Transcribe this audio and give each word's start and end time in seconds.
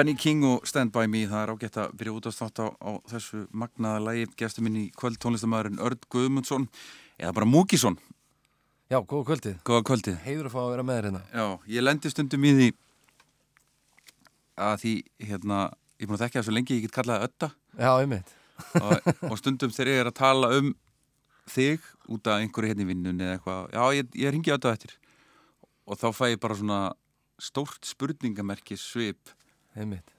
Benny 0.00 0.14
King 0.16 0.44
og 0.48 0.62
Stand 0.64 0.94
By 0.94 1.04
Me, 1.12 1.26
það 1.28 1.42
er 1.44 1.50
ágætt 1.52 1.74
að 1.76 1.90
byrja 2.00 2.12
út 2.16 2.24
á 2.24 2.32
þátt 2.32 2.60
á, 2.64 2.66
á 2.72 2.90
þessu 3.10 3.40
magnaða 3.52 3.98
lægi 4.06 4.28
gestur 4.40 4.64
minn 4.64 4.78
í 4.80 4.84
kvöld 4.96 5.18
tónlistamæðurinn 5.20 5.80
Örd 5.84 6.06
Guðmundsson 6.14 6.62
eða 7.20 7.34
bara 7.36 7.48
Múkisson, 7.50 7.98
Já, 8.88 8.96
góða 9.04 9.26
kvöldið. 9.28 9.58
góða 9.68 9.82
kvöldið 9.90 10.14
Heiður 10.24 10.48
að 10.48 10.54
fá 10.54 10.60
að 10.62 10.70
vera 10.72 10.84
með 10.88 10.96
þér 10.96 11.08
hérna. 11.10 11.20
Já, 11.36 11.44
ég 11.74 11.84
lendi 11.84 12.12
stundum 12.14 12.46
í 12.48 12.52
því 12.56 12.68
að 14.70 14.78
því, 14.86 14.92
hérna 15.28 15.58
ég 15.68 16.06
er 16.06 16.08
búin 16.08 16.16
að 16.16 16.22
þekka 16.24 16.38
það 16.40 16.46
svo 16.48 16.54
lengi, 16.56 16.78
ég 16.78 16.86
get 16.86 16.94
kallaði 16.96 17.28
Ötta 17.28 17.50
Já, 17.76 17.90
einmitt. 18.00 18.32
og, 18.80 19.10
og 19.28 19.36
stundum 19.42 19.74
þegar 19.76 19.92
ég 19.92 20.00
er 20.06 20.10
að 20.14 20.16
tala 20.22 20.50
um 20.62 20.70
þig 21.50 21.84
út 22.08 22.30
af 22.32 22.40
einhverju 22.40 22.72
hérna 22.72 22.86
í 22.86 22.88
vinnunni 22.94 23.28
eða 23.28 23.36
eitthvað, 23.36 23.68
já, 23.76 23.84
ég, 24.00 24.16
ég 24.24 24.32
ringi 24.32 24.56
Ötta 24.56 24.72
eftir 24.72 24.96
og 25.84 26.00
þá 26.00 26.08
fæ 26.16 26.24
ég 26.32 26.40
bara 26.40 26.56
svona 26.56 26.80
stórt 27.40 27.84
spurningamerki 27.92 28.80
svip 28.80 29.36
Einmitt. 29.76 30.10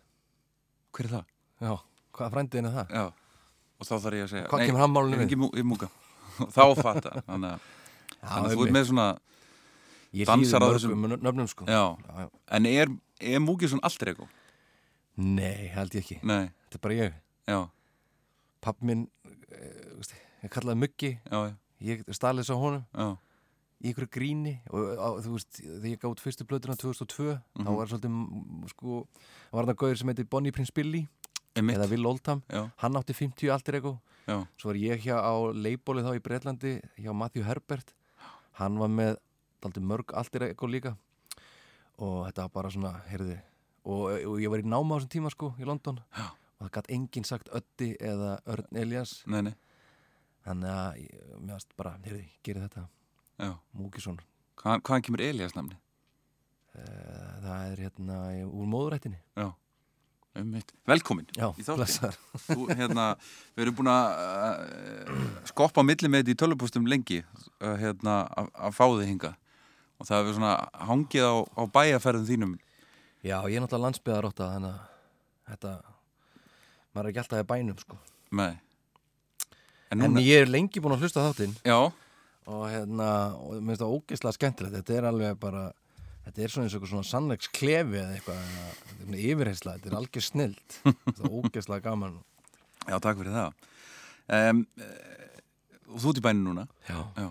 hver 0.96 1.06
er 1.08 1.12
það? 1.16 1.26
Já, 1.62 1.74
hvað 2.18 2.32
frændiðin 2.36 2.70
er 2.70 2.76
það? 2.78 2.94
Já, 2.96 3.04
og 3.82 3.88
þá 3.90 3.94
þarf 4.06 4.16
ég 4.20 4.24
að 4.26 4.32
segja 4.36 4.48
Hvað 4.52 4.66
kemur 4.68 4.82
hann 4.84 4.94
málinu 4.96 5.18
ég 5.20 5.32
við? 5.32 5.60
í 5.60 5.64
múka 5.68 5.90
þá 6.56 6.62
fatta 6.80 7.12
þannig 7.28 7.52
að, 7.56 7.66
þannig 8.22 8.52
að 8.52 8.56
þú 8.56 8.66
ert 8.68 8.76
með 8.78 8.88
svona 8.92 9.08
Ég 10.12 10.28
dansar 10.28 10.60
á 10.64 10.68
þessum- 10.76 11.08
nöfnum, 11.24 11.48
sko. 11.48 11.66
já, 11.72 11.84
Já, 11.96 12.14
já. 12.26 12.30
en 12.58 12.66
er, 12.68 12.90
er 13.22 13.40
múkið 13.40 13.72
svona 13.72 13.86
allt 13.88 14.04
ego? 14.12 14.28
Nei, 15.22 15.68
held 15.72 15.94
ég 15.96 16.02
ekki. 16.04 16.18
Nei, 16.28 16.50
Þetta 16.68 16.76
er 16.80 16.82
bara 16.84 16.98
ég. 16.98 17.14
já, 17.48 17.60
Papp 18.62 18.82
minn, 18.86 19.06
eh, 19.52 20.18
ég 20.44 20.52
kallaði 20.52 20.78
Muggi, 20.84 21.12
já, 21.32 21.38
já, 21.48 21.56
ég 21.88 22.04
stalið 22.12 22.46
svo 22.50 22.58
honum 22.60 22.84
já, 22.92 23.08
í 23.82 23.92
ykkur 23.94 24.08
gríni 24.14 24.54
og 24.70 24.98
á, 24.98 25.08
þú 25.26 25.32
veist, 25.36 25.58
þegar 25.62 25.90
ég 25.92 26.00
gátt 26.04 26.20
fyrstu 26.22 26.46
blöðuna 26.46 26.76
2002, 26.78 27.40
þá 27.58 27.66
Mhm. 27.66 27.76
var 27.78 27.88
svolítið, 27.88 28.12
mm, 28.12 28.70
sko, 28.70 29.08
var 29.52 29.66
það 29.66 29.76
gauður 29.82 29.98
sem 29.98 30.08
heiti 30.08 30.24
Bonnie 30.30 30.52
Prince 30.52 30.72
Billy, 30.74 31.08
einmitt, 31.56 31.78
eða 31.78 31.90
Will 31.90 32.06
Oldham, 32.06 32.44
já, 32.50 32.72
hann 32.78 32.94
átti 32.96 33.14
50 33.14 33.50
alter 33.52 33.76
ego, 33.76 34.00
svo 34.28 34.70
var 34.72 34.76
ég 34.76 35.02
hjá 35.02 35.18
á 35.20 35.34
leibólið 35.54 36.06
þá 36.06 36.16
í 36.16 36.22
Breitlandi 36.22 36.82
hjá 36.98 37.14
Matthew 37.14 37.44
Herbert. 37.44 37.94
Hann 38.54 38.78
var 38.78 38.88
með 38.90 39.18
daldi 39.62 39.82
mörg 39.82 40.14
altir 40.14 40.44
ego 40.44 40.68
líka. 40.68 40.96
Og 41.98 42.26
þetta 42.28 42.42
var 42.48 42.50
bara 42.50 42.70
svona, 42.70 43.02
heyrði 43.10 43.40
og, 43.86 44.02
og 44.26 44.40
ég 44.40 44.50
var 44.50 44.60
í 44.60 44.64
náma 44.64 44.96
á 44.96 45.00
þessum 45.02 45.10
tíma 45.10 45.32
sko 45.32 45.56
í 45.60 45.66
London. 45.66 46.00
Já. 46.16 46.30
og 46.62 46.70
það 46.70 46.72
gætt 46.78 46.90
enginn 46.94 47.26
sagt 47.26 47.50
Öddi 47.50 47.98
eða 48.00 48.40
Örn 48.46 48.68
Elias 48.78 49.24
nei, 49.26 49.42
nei, 49.42 49.54
þannig 50.46 50.70
að 50.70 50.98
ég- 51.02 51.40
mér 51.42 51.54
varst 51.58 51.72
bara, 51.76 51.96
heyrði, 52.06 52.28
gerði 52.44 52.70
þetta 52.70 52.84
Múkisson, 53.78 54.20
Hvað, 54.62 54.82
hvaðan 54.86 55.04
kemur 55.08 55.24
Elias 55.26 55.56
namni? 55.58 55.78
Eh, 56.78 57.32
það 57.42 57.72
er 57.72 57.80
hérna 57.88 58.18
úr 58.46 58.68
móðurættinni. 58.70 59.18
Já, 59.36 59.48
einmitt, 60.38 60.70
velkomin 60.88 61.26
Já, 61.36 61.50
blessar 61.74 62.16
Þú, 62.46 62.68
hérna, 62.70 63.08
við 63.58 63.66
erum 63.66 63.78
búin 63.82 63.90
að 63.92 64.06
uh, 64.24 65.24
skoppa 65.50 65.84
á 65.84 65.88
milli 65.88 66.12
með 66.12 66.24
þetta 66.24 66.36
í 66.36 66.40
tölvupústum 66.44 66.88
lengi 66.88 67.20
uh, 67.26 67.76
hérna, 67.82 68.22
að 68.38 68.52
að 68.56 68.78
fá 68.78 68.86
þig 68.86 69.10
hinga 69.10 69.34
og 70.02 70.08
það 70.08 70.22
hefur 70.22 70.38
svona 70.38 70.54
hangið 70.90 71.28
á, 71.28 71.36
á 71.46 71.64
bæjaferðum 71.76 72.30
þínum. 72.30 72.54
Já, 73.22 73.36
ég 73.46 73.58
er 73.58 73.66
náttúrulega 73.66 73.86
landsbyðarótta 73.86 74.48
þannig 74.56 74.72
að 74.72 75.52
þetta 75.52 75.74
maður 76.92 77.04
er 77.04 77.12
ekki 77.12 77.22
alltaf 77.22 77.44
í 77.44 77.50
bænum 77.52 77.82
sko. 77.84 78.00
Með 78.32 78.56
En 79.92 80.00
En 80.00 80.14
núna, 80.16 80.24
ég 80.24 80.46
er 80.46 80.50
lengi 80.50 80.80
búin 80.80 80.96
að 80.96 81.04
hlusta 81.04 81.26
þáttinn. 81.26 81.54
Já, 81.68 81.92
og 82.52 82.66
hérna, 82.72 83.08
og 83.40 83.56
mér 83.60 83.72
finnst 83.72 83.84
það 83.84 83.94
ógeðslega 83.98 84.36
skemmtilegt. 84.38 84.76
Þetta 84.80 84.98
er 85.00 85.08
alveg 85.12 85.40
bara 85.42 85.64
þetta 86.26 86.44
er 86.46 86.54
svona 86.54 86.68
eins 86.68 86.76
og 86.78 86.88
svona 86.92 87.08
sannleiks 87.08 87.50
klefi 87.56 87.98
eða 88.02 88.16
eitthvað, 88.18 88.42
þetta 88.46 88.96
er 88.96 89.06
svona 89.06 89.22
yfirheysla 89.32 89.76
þetta 89.78 89.90
er 89.92 89.98
algjör 90.02 90.26
snild 90.28 90.76
þetta 91.06 91.20
er 91.26 91.36
ógeðslega 91.40 91.86
gaman. 91.88 92.18
Já, 92.90 92.98
takk 93.00 93.22
fyrir 93.22 93.38
það. 93.38 93.70
Um, 94.32 94.66
Og 95.92 96.00
þú 96.00 96.12
ert 96.14 96.20
í 96.22 96.24
bænum 96.24 96.46
núna? 96.48 96.64
Já. 96.88 97.00
Já, 97.20 97.26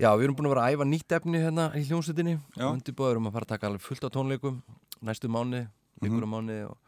já, 0.00 0.08
við 0.16 0.22
erum 0.24 0.36
búin 0.38 0.46
að 0.48 0.52
vera 0.54 0.62
að 0.64 0.74
æfa 0.78 0.84
nýtt 0.88 1.14
efni 1.18 1.40
hérna 1.42 1.66
í 1.76 1.82
hljómsveitinni. 1.84 2.36
Og 2.56 2.70
undirbúður 2.70 3.18
um 3.20 3.26
að 3.28 3.34
fara 3.36 3.44
að 3.44 3.50
taka 3.52 3.68
alveg 3.68 3.82
fullt 3.84 4.06
á 4.08 4.10
tónleikum 4.14 4.60
næstu 5.04 5.28
mánu, 5.28 5.66
vikur 6.00 6.24
Mhm. 6.24 6.24
á 6.24 6.32
mánu 6.32 6.56
og, 6.70 6.78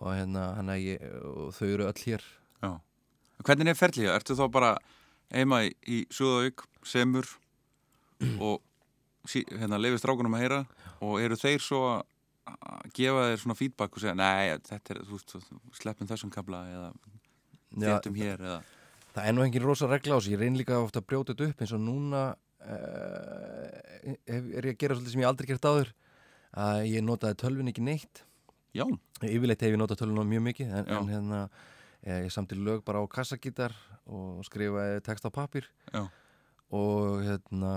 og 0.00 0.14
hérna, 0.16 0.44
hérna 0.56 0.76
ég, 0.80 1.04
og 1.28 1.52
þau 1.58 1.66
eru 1.74 1.84
öll 1.90 2.00
hér. 2.06 2.24
Já. 2.64 2.70
Hvernig 3.44 3.68
er 3.68 3.76
ferlið? 3.82 4.08
Ertu 4.16 4.32
þá 4.38 4.46
bara 4.50 4.70
heima 5.34 5.62
í, 5.66 5.72
í 5.86 6.02
Súðavík, 6.14 6.64
semur 6.86 7.28
og 8.44 8.60
sí, 9.28 9.42
hérna, 9.50 9.80
leifist 9.80 10.04
strákunum 10.04 10.36
að 10.38 10.44
heyra 10.46 10.60
og 11.04 11.18
eru 11.22 11.38
þeir 11.38 11.64
svo 11.64 11.82
að 11.96 12.94
gefa 12.94 13.26
þér 13.30 13.42
svona 13.42 13.58
feedback 13.58 13.96
og 13.96 14.04
segja 14.04 14.16
nei, 14.16 14.54
þetta 14.68 14.94
er, 14.94 15.02
þú 15.08 15.18
veist, 15.18 15.36
sleppum 15.80 16.10
þessum 16.10 16.32
kabla 16.34 16.62
eða 16.70 16.90
þéttum 17.76 18.18
hér 18.20 18.44
eða 18.46 18.60
það 19.16 19.28
er 19.28 19.36
nú 19.36 19.44
engin 19.46 19.64
rosa 19.64 19.88
regla 19.90 20.16
á 20.16 20.18
þessu, 20.18 20.34
ég 20.34 20.42
reyn 20.42 20.58
líka 20.58 20.78
ofta 20.78 21.00
að 21.00 21.08
brjóta 21.10 21.34
þetta 21.34 21.50
upp 21.50 21.62
eins 21.64 21.74
og 21.74 21.82
núna 21.82 22.22
uh, 22.68 23.66
er 24.28 24.68
ég 24.68 24.74
að 24.74 24.80
gera 24.82 24.96
svolítið 24.96 25.14
sem 25.14 25.22
ég 25.24 25.30
aldrei 25.30 25.48
gert 25.50 25.68
áður 25.68 25.92
að 26.56 26.82
ég 26.90 27.04
notaði 27.04 27.38
tölvun 27.40 27.70
ekki 27.72 27.84
neitt. 27.84 28.22
Já, 28.76 28.84
yfirleitt 29.24 29.64
hef 29.64 29.72
ég 29.72 29.80
notað 29.80 30.02
tölvun 30.02 30.28
mjög 30.28 30.44
mikið 30.50 30.72
en, 30.78 30.88
en 30.92 31.10
hérna 31.10 31.40
eh, 32.04 32.26
ég 32.26 32.32
samti 32.32 32.58
lög 32.60 32.82
bara 32.84 33.00
á 33.00 33.04
kassagítar 33.08 33.72
og 34.06 34.44
skrifaði 34.46 35.00
text 35.06 35.26
á 35.26 35.30
pappir 35.34 35.66
já. 35.92 36.02
Og 36.76 37.22
hérna 37.26 37.72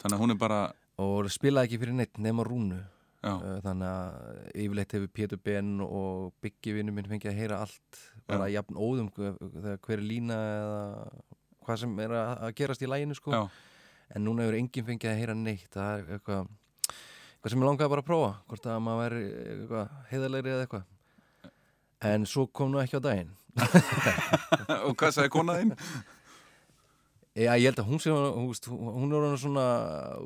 þannig 0.00 0.14
að 0.16 0.22
hún 0.22 0.34
er 0.34 0.38
bara, 0.40 0.60
og 1.02 1.28
spilaði 1.32 1.68
ekki 1.70 1.80
fyrir 1.82 1.96
neitt 1.98 2.18
nema 2.22 2.46
rúnu. 2.46 2.80
Já, 3.20 3.34
Uh, 3.36 3.58
þannig 3.60 3.84
að 3.84 4.54
yfirleitt 4.62 4.92
hefur 4.96 5.10
Pétur 5.12 5.40
Ben 5.44 5.74
og 5.84 6.30
Biggi 6.40 6.72
vinnu 6.72 6.92
minn 6.96 7.04
fengið 7.04 7.28
að 7.34 7.36
heyra 7.36 7.58
allt 7.66 7.98
bara 8.24 8.46
Já. 8.48 8.54
jafn 8.54 8.78
óðum 8.80 9.10
þegar 9.12 9.76
hver 9.84 9.98
er 9.98 10.04
lína 10.08 10.38
eða 10.54 10.78
hvað 11.66 11.80
sem 11.82 11.98
er 12.00 12.14
að, 12.16 12.46
gerast 12.56 12.80
í 12.80 12.88
læginu 12.88 13.18
sko. 13.18 13.34
Já, 13.36 13.42
en 14.16 14.24
núna 14.24 14.46
hefur 14.46 14.56
enginn 14.56 14.86
fengið 14.88 15.10
að 15.12 15.20
heyra 15.20 15.34
neitt. 15.36 15.68
Það 15.74 15.90
er 15.98 16.14
eitthvað 16.16 16.48
eitthvað 16.48 17.52
sem 17.52 17.60
ég 17.60 17.68
langaði 17.68 17.92
bara 17.92 18.04
að 18.06 18.08
prófa 18.08 18.32
hvort 18.48 18.70
að 18.72 18.80
maður 18.88 19.18
eitthvað 19.20 19.92
heiðalegri 20.14 20.54
eða 20.54 20.64
eitthvað 20.64 20.88
en 22.00 22.26
svo 22.28 22.46
kom 22.46 22.72
nú 22.72 22.80
ekki 22.82 23.00
á 23.00 23.02
daginn. 23.04 23.34
Og 24.86 24.94
hvað 24.96 25.16
sagði 25.16 25.32
konaðinn? 25.34 25.74
Já, 27.30 27.52
ég 27.54 27.68
held 27.70 27.78
að 27.78 27.90
hún 27.92 28.00
sé 28.02 28.10
hún, 28.10 28.54
hún 28.66 29.12
er 29.14 29.36
svona 29.38 29.66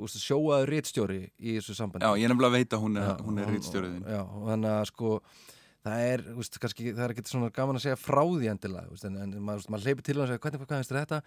sjóaður 0.09 0.71
réttstjóri 0.73 1.19
í 1.37 1.59
þessu 1.59 1.75
sambandi. 1.77 2.07
Já, 2.07 2.17
ég 2.17 2.25
er 2.25 2.33
nefnilega 2.33 2.49
að 2.49 2.57
veita 2.57 2.79
að 2.79 2.85
hún 2.87 2.95
er, 3.01 3.11
hún 3.27 3.41
er 3.43 3.51
rítstjóriðin 3.53 4.07
Já, 4.09 4.23
þannig 4.49 4.71
að 4.73 4.85
sko 4.89 5.09
það 5.85 6.07
er, 6.15 6.25
veist, 6.39 6.57
kannski, 6.63 6.87
það 6.95 7.05
er 7.05 7.15
ekkert 7.15 7.29
svona 7.35 7.51
gaman 7.55 7.77
að 7.79 7.85
segja 7.85 7.99
frá 8.01 8.23
því 8.25 8.47
endilega, 8.55 8.89
veist, 8.95 9.05
en, 9.11 9.21
en 9.21 9.37
maður, 9.37 9.69
maður 9.75 9.85
hleypur 9.91 10.07
til 10.09 10.17
hann 10.17 10.25
og 10.25 10.33
segja 10.33 10.43
hvernig 10.47 10.65
hvað 10.65 10.89
þér 10.89 11.01
þetta? 11.03 11.19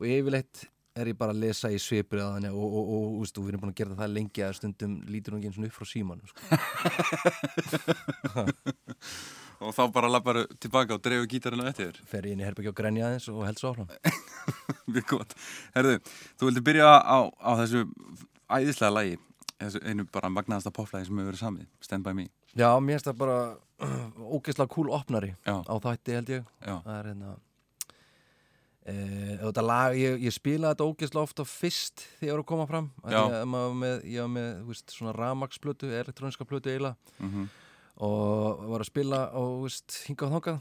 Og 0.00 0.04
yfirleitt 0.08 0.56
er 0.96 1.06
ég 1.12 1.18
bara 1.20 1.36
að 1.36 1.42
lesa 1.44 1.68
í 1.68 1.78
svipur 1.84 2.18
og, 2.24 2.30
og, 2.40 2.56
og, 2.56 2.72
og, 2.72 2.86
og, 2.96 3.16
veist, 3.20 3.36
og 3.36 3.44
við 3.44 3.52
erum 3.52 3.66
búin 3.66 3.74
að 3.74 3.80
gera 3.82 4.00
það 4.00 4.14
lengi 4.16 4.40
að 4.46 4.56
stundum 4.56 4.92
lítur 5.12 5.36
hún 5.36 5.42
ekki 5.42 5.52
eins 5.52 5.60
og 5.60 5.68
upp 5.68 5.76
frá 5.76 5.86
síman 5.92 6.24
sko. 6.32 6.40
og 9.60 9.72
þá 9.76 9.82
bara 9.94 10.10
lappar 10.12 10.42
tilbaka 10.60 10.96
og 10.96 11.04
dreifur 11.04 11.28
gítarinn 11.30 11.64
á 11.64 11.70
eftir 11.70 12.00
fer 12.08 12.28
ég 12.28 12.36
inn 12.36 12.42
í 12.42 12.46
herbyggja 12.46 12.72
og 12.74 12.78
grenja 12.78 13.06
aðeins 13.08 13.28
og 13.32 13.44
held 13.46 13.60
svo 13.60 13.72
áfram. 13.72 13.88
Mjög 14.92 15.06
gott. 15.14 15.36
Herðu, 15.76 15.96
þú 16.36 16.50
vildi 16.50 16.64
byrja 16.66 16.90
á, 17.00 17.18
á 17.32 17.50
þessu 17.62 17.86
æðislega 18.52 18.92
lagi, 18.92 19.16
þessu 19.56 19.82
einu 19.86 20.06
bara 20.12 20.32
magnaðasta 20.32 20.74
poplægi 20.74 21.08
sem 21.08 21.18
hefur 21.18 21.32
verið 21.32 21.42
samið, 21.42 21.70
Stand 21.88 22.06
By 22.06 22.16
Me. 22.18 22.28
Já, 22.56 22.68
mér 22.80 22.98
finnst 22.98 23.10
það 23.10 23.18
bara 23.24 23.40
ógeðslega 24.36 24.72
cool 24.72 24.92
opnari 24.96 25.34
Já, 25.44 25.56
á 25.60 25.74
þætti 25.84 26.16
held 26.16 26.32
ég. 26.36 26.48
Já, 26.64 26.76
það 26.84 26.94
er 26.96 27.10
hérna 27.10 27.34
e, 28.86 29.62
lag, 29.66 29.96
ég, 29.98 30.18
ég 30.24 30.34
spilaði 30.34 30.76
þetta 30.76 30.88
ógeðslega 30.88 31.26
ofta 31.28 31.46
fyrst 31.48 32.06
þegar 32.20 32.28
ég 32.30 32.34
var 32.36 32.44
að 32.44 32.50
koma 32.52 32.66
fram. 32.70 32.90
Var 33.04 33.72
með, 33.82 33.96
ég 34.12 34.24
var 34.24 34.32
með 34.32 34.82
svona 34.92 35.14
ramagsplötu, 35.16 35.90
elektróniska 36.00 36.46
plötu 36.48 36.72
eiginlega. 36.72 36.96
Mhm, 37.20 37.48
og 37.96 38.66
var 38.72 38.84
að 38.84 38.90
spila 38.90 39.20
og 39.38 39.64
veist, 39.64 40.02
hingað 40.08 40.28
og 40.28 40.36
þangað 40.36 40.60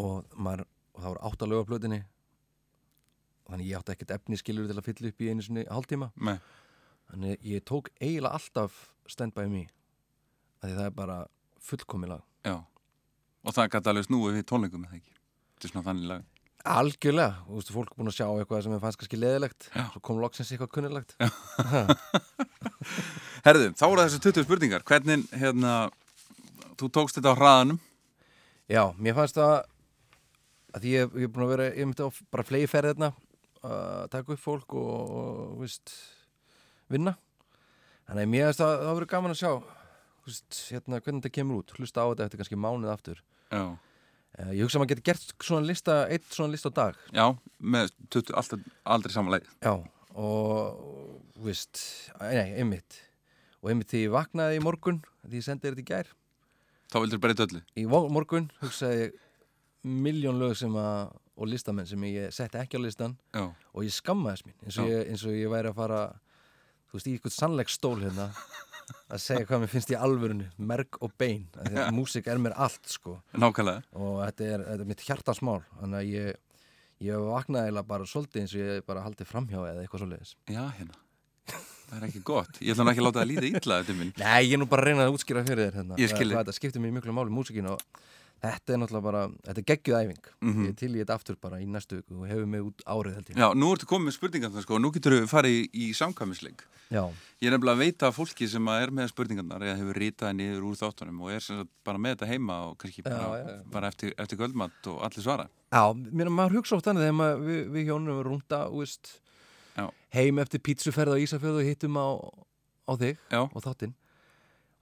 og, 0.00 0.32
maður, 0.36 0.64
og 0.94 1.02
það 1.02 1.10
voru 1.10 1.24
átt 1.28 1.44
að 1.44 1.52
löga 1.52 1.68
plötunni 1.68 2.00
þannig 3.50 3.68
ég 3.68 3.78
átti 3.82 3.94
ekkert 3.96 4.16
efni 4.16 4.40
skilur 4.40 4.70
til 4.70 4.78
að 4.78 4.88
fylla 4.88 5.12
upp 5.12 5.22
í 5.22 5.30
einu 5.32 5.44
sinni 5.44 5.64
hálftíma 5.68 6.10
með, 6.16 6.42
þannig 7.12 7.48
ég 7.52 7.64
tók 7.68 7.92
eiginlega 8.00 8.38
alltaf 8.38 8.82
Stand 9.10 9.36
By 9.36 9.48
Me 9.52 9.66
af 10.62 10.68
því 10.68 10.76
það 10.78 10.86
er 10.86 10.94
bara 10.96 11.18
fullkomilag 11.62 12.22
já. 12.46 12.56
Og 13.42 13.54
það 13.56 13.72
gæti 13.74 13.90
alveg 13.90 14.06
snúið 14.06 14.36
við 14.38 14.44
tónleikum, 14.46 14.84
eða 14.86 15.00
ekki? 15.00 15.16
Þetta 15.56 15.66
er 15.66 15.72
svona 15.72 15.86
þannig 15.88 16.08
lag. 16.12 16.26
Algjörlega, 16.72 17.40
þú 17.48 17.56
veist, 17.58 17.70
fólk 17.74 17.88
er 17.90 17.98
búin 17.98 18.10
að 18.12 18.14
sjá 18.14 18.26
eitthvað 18.28 18.60
sem 18.62 18.74
er 18.76 18.82
fannst 18.84 19.00
kannski 19.00 19.18
leðilegt, 19.18 19.66
Já. 19.74 19.82
svo 19.90 20.02
kom 20.06 20.20
loksins 20.22 20.52
eitthvað 20.54 20.70
kunnilegt. 20.76 21.16
Herðu, 23.46 23.72
þá 23.74 23.82
voru 23.88 24.04
þessu 24.04 24.20
20 24.22 24.46
spurningar. 24.46 24.84
Hvernig, 24.86 25.24
hérna, 25.34 25.72
þú 26.80 26.88
tókst 26.96 27.18
þetta 27.18 27.34
á 27.34 27.38
hraðanum? 27.38 27.80
Já, 28.70 28.84
mér 28.96 29.16
fannst 29.18 29.36
það 29.38 29.54
að 30.72 30.84
því 30.84 30.94
ég, 30.94 31.12
er 31.20 31.30
búin 31.32 31.46
að 31.46 31.52
vera, 31.52 31.68
ég 31.76 31.88
myndi 31.88 32.06
á 32.06 32.10
bara 32.32 32.46
flegi 32.48 32.70
ferð 32.70 32.92
hérna 32.92 33.12
að 33.62 34.08
taka 34.12 34.34
upp 34.34 34.42
fólk 34.42 34.74
og, 34.78 35.12
og 35.18 35.60
veist, 35.62 35.92
vinna. 36.90 37.14
Þannig 38.08 38.26
að 38.26 38.32
mér 38.32 38.48
finnst 38.48 38.62
það, 38.62 38.74
það 38.82 38.98
verið 38.98 39.10
gaman 39.12 39.34
að 39.34 39.40
sjá, 39.42 39.52
veist, 40.26 40.60
hérna, 40.72 41.00
hvernig 41.00 41.22
þetta 41.22 41.36
kemur 41.38 41.60
út, 41.60 41.74
hlusta 41.78 42.02
á 42.02 42.10
þetta 42.10 42.26
eftir 42.26 42.42
kannski 42.42 42.58
mánuð 42.58 42.94
aftur. 42.94 43.22
Já. 43.52 43.64
Uh, 44.32 44.50
ég 44.56 44.64
hugsa 44.64 44.78
að 44.78 44.82
maður 44.82 44.94
getur 44.94 45.06
gert 45.10 45.32
svona 45.44 45.68
lista, 45.68 45.96
eitt 46.08 46.26
svona 46.32 46.54
lista 46.54 46.72
á 46.72 46.78
dag. 46.78 47.00
Já, 47.12 47.26
með 47.60 47.92
20, 48.08 48.34
alltaf, 48.40 48.66
aldrei 48.96 49.14
samanlega. 49.14 49.56
Já, 49.60 49.74
og, 50.16 50.82
veist, 51.44 51.84
nei, 52.22 52.56
einmitt. 52.56 52.98
Og 53.60 53.70
einmitt 53.70 53.92
því 53.92 54.06
ég 54.06 54.14
vaknaði 54.16 54.58
í 54.58 54.64
morgun, 54.64 55.02
því 55.28 55.42
ég 55.42 55.46
sendi 55.46 55.68
þér 55.68 55.76
þetta 55.76 55.84
í 55.84 55.90
gær, 55.92 56.14
Þá 56.92 56.98
vildur 57.00 57.22
breyta 57.22 57.46
öllu. 57.48 57.62
í 57.80 57.86
morgun 57.88 58.50
hugsaði 58.60 59.06
ég 59.06 59.20
miljón 59.82 60.38
lög 60.38 60.54
sem 60.60 60.74
að 60.78 61.12
og 61.32 61.48
listamenn 61.48 61.88
sem 61.88 62.02
ég 62.10 62.32
setti 62.34 62.60
ekki 62.60 62.78
á 62.78 62.80
listan 62.84 63.14
Já, 63.32 63.46
og 63.48 63.86
ég 63.86 63.94
skammaðis 63.94 64.44
mín 64.46 64.56
eins 64.66 64.78
og, 64.78 64.90
ég, 64.90 65.08
eins 65.10 65.24
og 65.26 65.36
ég 65.36 65.50
væri 65.52 65.70
að 65.72 65.78
fara 65.78 66.02
þú 66.90 66.98
veist, 66.98 67.08
í 67.08 67.14
eitthvað 67.16 67.36
sannleiksstól 67.38 67.96
hérna 68.02 68.28
að 69.12 69.22
segja 69.24 69.48
hvað 69.48 69.62
mér 69.62 69.72
finnst 69.72 69.92
í 69.94 69.98
alvörunni 69.98 70.48
merg 70.72 70.98
og 71.00 71.14
bein, 71.20 71.46
því 71.56 71.80
að 71.86 71.92
músík 71.96 72.28
er 72.28 72.40
mér 72.42 72.56
allt 72.60 72.90
sko 72.90 73.16
nákvæmlega. 73.32 73.84
og 73.96 74.18
þetta 74.26 74.48
er, 74.48 74.66
þetta 74.68 74.84
er 74.86 74.90
mitt 74.92 75.06
hjartasmál 75.06 75.60
þannig 75.80 76.00
að 76.02 76.10
ég, 76.12 76.40
ég 77.08 77.26
vaknaði 77.32 77.86
bara 77.94 78.08
svolítið 78.12 78.44
eins 78.44 78.56
og 78.56 78.64
ég 78.66 78.86
bara 78.90 79.06
haldið 79.06 79.32
framhjá 79.32 79.60
eða 79.62 79.86
eitthvað 79.86 80.04
svoleiðis 80.04 80.36
Já, 80.52 80.64
hérna. 80.76 81.01
Það 81.92 81.98
er 82.00 82.08
ekki 82.08 82.22
gott. 82.24 82.56
Ég 82.64 82.72
ætla 82.72 82.86
nú 82.86 82.90
ekki 82.94 83.02
að 83.02 83.06
láta 83.10 83.20
það 83.20 83.28
líða 83.28 83.48
illa, 83.52 83.76
þetta 83.82 83.96
minn. 83.98 84.12
Nei, 84.16 84.40
ég 84.46 84.54
er 84.56 84.60
nú 84.62 84.68
bara 84.70 84.82
að 84.82 84.88
reyna 84.88 85.04
að 85.04 85.16
útskýra 85.18 85.42
fyrir 85.44 85.66
þér 85.68 85.74
hérna. 85.82 85.98
Ég 86.00 86.08
skil 86.08 86.24
þig. 86.24 86.32
Hvað 86.32 86.46
Þetta 86.46 86.56
skiptir 86.56 86.80
mér 86.80 86.94
miklu 86.96 87.12
máli 87.12 87.34
músíkin 87.36 87.68
og 87.68 87.82
þetta 88.42 88.74
er 88.74 88.80
náttúrulega 88.80 89.04
bara, 89.06 89.22
þetta 89.46 89.60
er 89.62 89.66
geggjuð 89.70 89.98
æfing 90.00 90.30
Mhm. 90.42 90.66
Ég 90.66 90.76
til 90.80 90.90
í 90.96 90.98
þetta 91.04 91.14
aftur 91.18 91.36
bara 91.40 91.60
í 91.60 91.66
næstu 91.68 92.00
viku 92.00 92.22
og 92.22 92.28
hefur 92.32 92.46
mig 92.48 92.60
út 92.64 92.80
árið 92.88 93.14
held 93.14 93.28
ég 93.30 93.36
Já, 93.36 93.48
nú 93.54 93.68
ertu 93.76 93.86
komið 93.86 94.08
með 94.08 94.16
spurningarnar 94.18 94.62
sko 94.64 94.74
og 94.74 94.80
nú 94.82 94.90
getur 94.92 95.20
við 95.20 95.28
farið 95.30 95.58
í, 95.60 95.68
í 95.74 95.92
samkvæmisleik. 95.94 96.64
Já, 96.92 97.08
Ég 97.40 97.48
er 97.48 97.54
nefnilega 97.56 97.76
að 97.76 97.82
veita 97.84 98.08
að 98.08 98.16
fólki 98.18 98.48
sem 98.48 98.68
er 98.68 98.90
með 98.90 99.08
spurningarnar 99.12 99.62
eða 99.62 99.78
hefur 99.78 99.96
ritaði 100.02 100.36
niður 100.36 100.66
úr 100.68 100.76
þáttunum 100.76 101.22
og 101.22 101.30
er 101.32 101.64
bara 101.84 101.98
með 101.98 102.16
þetta 102.16 102.28
heima 102.32 102.56
og 102.68 102.76
kannski 102.78 103.02
bara, 103.02 103.16
já, 103.16 103.46
já. 103.48 103.70
bara 103.72 103.88
eftir, 103.88 104.14
eftir 104.18 104.38
göldmatt 104.38 104.86
og 104.92 105.00
allir 105.06 105.24
svara. 105.24 105.46
Já 105.72 105.84
mér, 105.94 106.28
maður 106.28 106.58
hugsa 106.58 106.76
oft 106.76 106.84
þannig 106.84 107.06
þegar 107.06 107.40
við, 107.46 107.62
við 107.72 107.86
hjónum 107.88 108.18
erum 108.18 108.26
rúnda 108.28 108.68
úst, 108.70 109.08
Já. 109.08 109.21
Heim 110.14 110.40
eftir 110.42 110.62
pítsuferð 110.64 111.16
á 111.16 111.22
Ísafjörðu 111.22 111.62
og 111.62 111.68
hittum 111.68 111.98
á, 111.98 112.08
á 112.88 112.92
þig 113.00 113.18
Já, 113.32 113.40
og 113.42 113.60
þáttinn 113.64 113.94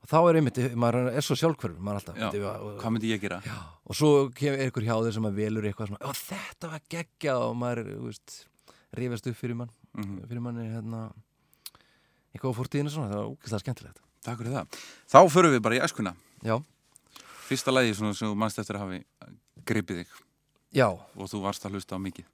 og 0.01 0.09
þá 0.09 0.17
er 0.21 0.39
einmitt, 0.41 0.61
maður 0.81 1.11
er 1.13 1.25
svo 1.25 1.37
sjálfhverfur 1.37 1.83
maður 1.85 1.99
er 1.99 2.01
alltaf, 2.01 2.21
Já. 2.21 2.29
bíddu, 2.31 2.45
og, 2.51 2.77
hvað 2.81 2.95
myndi 2.95 3.11
ég 3.13 3.21
gera? 3.21 3.41
Já, 3.45 3.57
og 3.85 3.99
svo 3.99 4.13
er 4.33 4.63
ykkur 4.69 4.87
hjá 4.87 4.95
sem 5.13 5.29
að 5.29 5.41
velur 5.43 5.69
eitthvað 5.69 5.91
svona, 5.91 6.15
þetta 6.17 6.71
var 6.73 6.87
geggja 6.95 7.35
og 7.45 7.57
maður, 7.61 7.91
þú 7.99 8.07
veist, 8.09 8.37
rífast 8.97 9.29
upp 9.31 9.39
fyrir 9.41 9.61
mann, 9.61 9.75
Mm 9.91 10.21
fyrir 10.31 10.39
manni 10.41 10.69
hérna, 10.71 11.01
eitthvað 12.33 12.55
á 12.55 12.59
fórtíðinu 12.61 12.93
svona, 12.95 13.11
það 13.11 13.21
var 13.21 13.31
úkislega 13.35 13.65
skemmtilegt. 13.65 14.03
Takk 14.23 14.39
fyrir 14.39 14.53
það. 14.55 14.77
Þá 15.11 15.21
förum 15.35 15.55
við 15.57 15.63
bara 15.65 15.77
í 15.77 15.81
æskuna. 15.83 16.13
Já, 16.47 16.55
Fyrsta 17.51 17.73
lagi 17.75 17.95
svona 17.99 18.15
sem 18.15 18.31
þú 18.31 18.37
mannst 18.39 18.61
eftir 18.63 18.77
að 18.79 18.85
hafi 18.85 18.99
gripið 19.67 20.05
þig 20.05 20.11
já, 20.79 20.87
og 20.87 21.27
þú 21.27 21.41
varst 21.43 21.65
að 21.67 21.75
hlusta 21.75 21.99
á 21.99 22.05
mikið. 22.05 22.29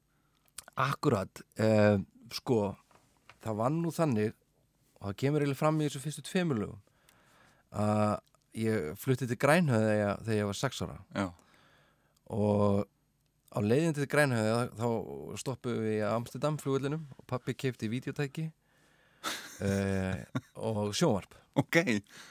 akkurat, 0.76 1.40
uh, 1.56 1.96
sko, 2.36 2.76
það 3.46 3.60
var 3.60 3.72
nú 3.74 3.92
þannig, 3.94 4.34
og 4.98 5.08
það 5.08 5.16
kemur 5.22 5.44
eiginlega 5.44 5.60
fram 5.60 5.80
í 5.80 5.86
þessu 5.86 6.02
fyrstu 6.02 6.24
tveimurlugum, 6.26 6.82
að 7.76 8.14
ég 8.56 9.00
flutti 9.00 9.28
til 9.28 9.38
Grænhöði 9.40 9.88
þegar, 9.92 10.20
þegar 10.26 10.40
ég 10.40 10.50
var 10.50 10.58
sex 10.60 10.84
ára. 10.84 10.98
Já, 11.14 11.26
og 12.36 12.84
á 13.56 13.58
leiðin 13.62 13.96
til 13.96 14.08
Grænhöði 14.10 14.54
þá 14.76 14.86
stoppuðum 15.42 15.84
við 15.86 15.98
í 15.98 16.06
Amsterdam 16.08 16.60
flugvöldinum 16.60 17.04
og 17.16 17.26
pappi 17.30 17.54
keipti 17.54 17.90
videotæki 17.92 18.48
uh, 19.62 20.22
og 20.68 20.94
sjónvarp. 20.96 21.36
Ok. 21.56 21.78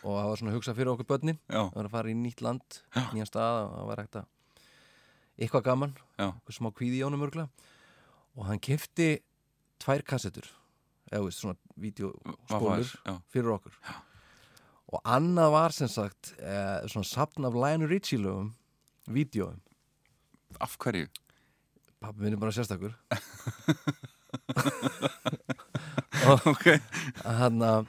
og 0.06 0.20
það 0.20 0.28
var 0.30 0.38
svona 0.38 0.52
að 0.52 0.58
hugsa 0.60 0.76
fyrir 0.78 0.92
okkur 0.92 1.08
börnin. 1.10 1.40
Já, 1.50 1.64
það 1.64 1.78
var 1.80 1.88
að 1.88 1.96
fara 1.96 2.12
í 2.12 2.18
nýtt 2.20 2.44
land, 2.46 2.82
nýjan 3.14 3.30
stað 3.30 3.62
og 3.64 3.72
það 3.78 3.88
var 3.90 4.02
ekkert 4.04 4.20
að 4.22 4.34
eitthvað 5.36 5.66
gaman. 5.66 5.96
Já, 6.16 6.28
eitthvað 6.30 6.60
smá 6.60 6.70
kvíði 6.76 7.00
í 7.00 7.06
honum 7.08 7.26
örgla 7.26 7.48
og 8.36 8.46
hann 8.50 8.62
kefti 8.64 9.10
tvær 9.82 10.04
kassettur 10.08 10.48
eða 11.16 11.26
veist 11.30 11.42
svona 11.42 11.56
já. 13.08 13.16
fyrir 13.32 13.54
okkur. 13.56 13.76
Og 14.96 15.02
annað 15.18 15.52
var 15.56 15.74
sem 15.76 15.90
sagt 15.92 16.34
eh, 16.38 16.86
svona 16.92 17.08
sapn 17.08 17.48
af 17.48 17.56
Lionel 17.58 17.90
Richie 17.90 18.20
lögum 18.22 18.54
vídeoum 19.10 19.62
Af 20.62 20.78
hverju? 20.80 21.08
pappi 22.00 22.22
minn 22.22 22.36
er 22.36 22.42
bara 22.42 22.54
sérstakur. 22.54 22.94
Ok. 26.26 26.64
hann 27.24 27.62
að 27.62 27.86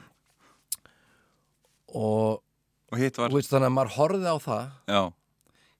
og, 1.97 2.43
og 2.91 2.99
hitt 2.99 3.17
var? 3.17 3.31
og 3.31 3.37
veist, 3.39 3.49
þannig 3.49 3.69
að 3.71 3.75
maður 3.77 3.93
horfði 3.95 4.29
á 4.29 4.37
það. 4.43 4.65
Já, 4.91 5.01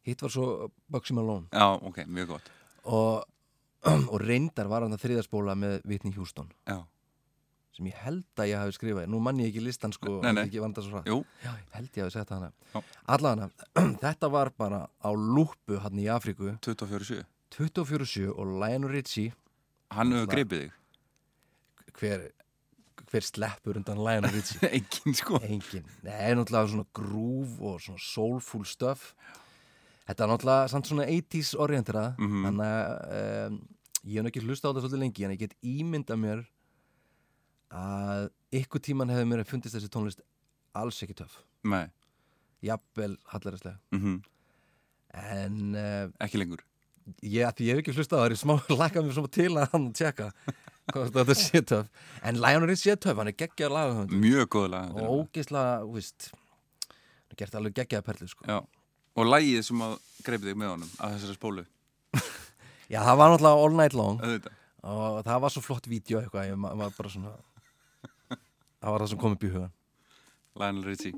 hitt 0.07 0.23
var 0.23 0.33
svo 0.33 0.45
Bugsy 0.89 1.13
Malone. 1.17 1.49
Já, 1.51 1.67
ok, 1.89 1.99
mjög 2.07 2.31
gott. 2.33 2.51
Og, 2.87 3.25
og 4.13 4.17
reyndar 4.23 4.69
var 4.71 4.85
hann 4.85 4.95
að 4.95 5.03
þriðaspóla 5.05 5.53
með 5.59 5.77
Whitney 5.85 6.15
Houston. 6.17 6.49
Já, 6.65 6.79
sem 7.77 7.87
ég 7.89 7.97
held 8.03 8.25
að 8.41 8.49
ég 8.51 8.57
hafi 8.61 8.75
skrifað. 8.77 9.07
Nú 9.13 9.19
mann 9.23 9.39
ég 9.39 9.51
ekki 9.51 9.61
listan 9.63 9.93
sko 9.95 10.17
Nei, 10.23 10.33
nei. 10.33 10.45
jú, 10.49 11.23
Já, 11.43 11.51
ég 11.53 11.73
held 11.77 11.89
ég 11.97 12.03
hafi 12.03 12.15
sett 12.17 12.29
hana. 12.33 12.51
Allavega 13.07 13.49
þetta 14.03 14.29
var 14.33 14.51
bara 14.57 14.81
á 14.99 15.09
lúpu 15.13 15.77
hann 15.83 15.99
í 16.01 16.07
Afríku. 16.11 16.55
24-7 16.65 17.23
24-7 17.55 18.33
og 18.33 18.57
Lionel 18.59 18.89
Richie. 18.91 19.31
Hann 19.95 20.11
hefur 20.11 20.27
Náttúrulega. 20.27 20.33
greipið 20.35 20.65
þig. 20.65 20.73
Hver, 21.97 22.25
hver 23.11 23.23
sleppur 23.25 23.79
undan 23.79 24.01
Lionel 24.03 24.33
Richie? 24.35 24.67
Engin 24.77 25.15
sko. 25.17 25.39
Engin, 25.47 25.85
nei, 26.03 26.33
náttúrulega 26.35 26.73
svona 26.73 26.87
groove 26.97 27.61
og 27.71 27.79
svona 27.85 28.01
soulful 28.03 28.65
stuff. 28.67 29.13
Þetta 30.07 30.23
er 30.25 30.31
náttúrulega 30.33 30.67
samt 30.71 30.87
svona 30.91 31.07
80s 31.11 31.53
orientera 31.59 32.09
Mhm. 32.19 32.43
þannig 32.47 32.67
að 32.67 33.47
um, 33.47 33.57
ég 34.07 34.13
hef 34.19 34.23
nú 34.23 34.29
ekki 34.31 34.43
hlusta 34.45 34.67
á 34.67 34.71
þetta 34.71 34.83
svolítið 34.85 35.01
lengi 35.05 35.25
en 35.27 35.33
ég 35.35 35.41
get 35.41 35.55
ímynda 35.67 36.15
mér 36.19 36.45
að 37.73 38.29
ykkur 38.61 38.83
tíman 38.83 39.11
hefði 39.11 39.27
mér 39.31 39.45
fundist 39.47 39.75
þessi 39.75 39.91
tónlist 39.91 40.23
alls 40.77 41.01
ekki 41.03 41.15
nei, 41.67 41.87
jafnvel 42.63 43.17
hallarislega 43.33 43.79
mm 43.91 44.21
en 45.17 45.75
uh, 45.75 46.07
ekki 46.23 46.37
lengur. 46.41 46.63
ég, 47.23 47.41
ég 47.41 47.71
hef 47.71 47.81
ekki 47.81 47.95
hlusta 47.95 48.19
á 48.19 48.21
það 48.21 48.31
er 48.31 48.39
smá 48.41 48.55
laka 48.69 49.01
mér 49.03 49.15
svona 49.15 49.31
til 49.33 49.51
að 49.55 49.71
hann 49.73 49.87
tjekka 49.95 50.31
hvað 50.87 51.15
þetta 51.17 51.35
sé 51.35 51.61
töff. 51.67 51.87
En 52.23 52.39
Lionel 52.39 52.71
er 52.71 52.99
töff, 52.99 53.17
hann 53.17 53.31
er 53.31 53.35
geggjaður 53.35 53.75
lagahönd 53.75 54.13
mjög 54.23 54.51
góðlega 54.55 54.93
og 54.95 55.23
ógeðslega, 55.23 55.79
þú 55.83 55.95
veist 55.97 56.29
hann 56.31 57.33
er 57.33 57.41
gert 57.41 57.57
alveg 57.59 57.79
geggjaða 57.81 58.07
perlu 58.07 58.29
sko. 58.31 58.61
og 59.17 59.31
lægið 59.31 59.65
sem 59.67 59.83
að 59.87 59.97
greipið 60.27 60.51
þig 60.51 60.61
með 60.61 60.73
honum 60.75 60.93
að 61.01 61.17
þessari 61.17 61.37
spólu. 61.39 61.65
Já, 62.93 63.01
það 63.01 63.19
var 63.19 63.33
náttúrulega 63.33 63.65
all 63.65 63.75
night 63.75 63.97
long. 63.97 64.21
Auðvitað. 64.23 64.63
Og 64.87 65.17
það 65.25 65.41
var 65.43 65.51
svo 65.51 65.63
flott 65.65 65.87
vídeo 65.91 66.21
eitthvað, 66.21 66.51
ég 66.51 66.59
maður 66.61 66.93
bara 66.95 67.11
svona 67.11 67.33
það 68.81 68.91
var 68.91 69.03
það 69.03 69.09
sem 69.13 69.19
kom 69.23 69.35
upp 69.37 69.43
í 69.43 69.51
hugan 69.53 69.73
Lionel 70.57 70.83
Richie. 70.83 71.13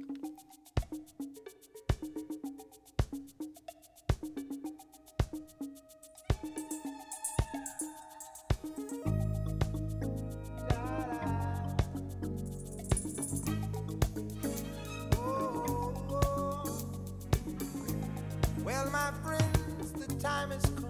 Well, 18.63 18.89
my 18.91 19.11
friends, 19.23 19.91
the 19.93 20.13
time 20.19 20.51
has 20.51 20.65
come. 20.65 20.89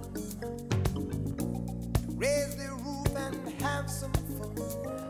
To 0.93 1.01
raise 2.15 2.55
the 2.55 2.69
roof 2.83 3.15
and 3.15 3.61
have 3.61 3.89
some 3.89 4.11
fun. 4.13 5.08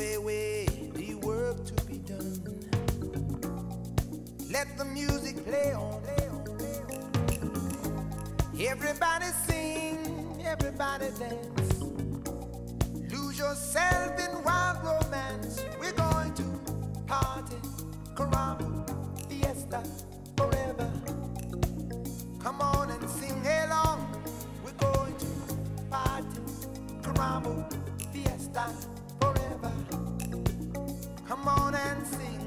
Throw 0.00 0.14
away 0.14 0.64
the 0.94 1.14
work 1.16 1.62
to 1.66 1.84
be 1.84 1.98
done. 1.98 2.40
Let 4.50 4.78
the 4.78 4.84
music 4.86 5.44
play 5.44 5.74
on. 5.74 6.00
Everybody 8.58 9.26
sing, 9.46 10.42
everybody 10.42 11.10
dance. 11.18 11.82
Lose 13.12 13.38
yourself 13.38 14.18
in 14.18 14.42
wild 14.42 14.82
romance. 14.82 15.66
We're 15.78 15.92
going 15.92 16.32
to 16.32 16.44
party, 17.06 17.56
caramba, 18.14 19.28
fiesta, 19.28 19.82
forever. 20.34 20.90
Come 22.42 22.62
on 22.62 22.88
and 22.90 23.10
sing 23.10 23.44
along. 23.46 24.16
We're 24.64 24.72
going 24.80 25.14
to 25.18 25.26
party, 25.90 26.40
caramba, 27.02 27.70
fiesta, 28.14 28.74
sing 32.10 32.39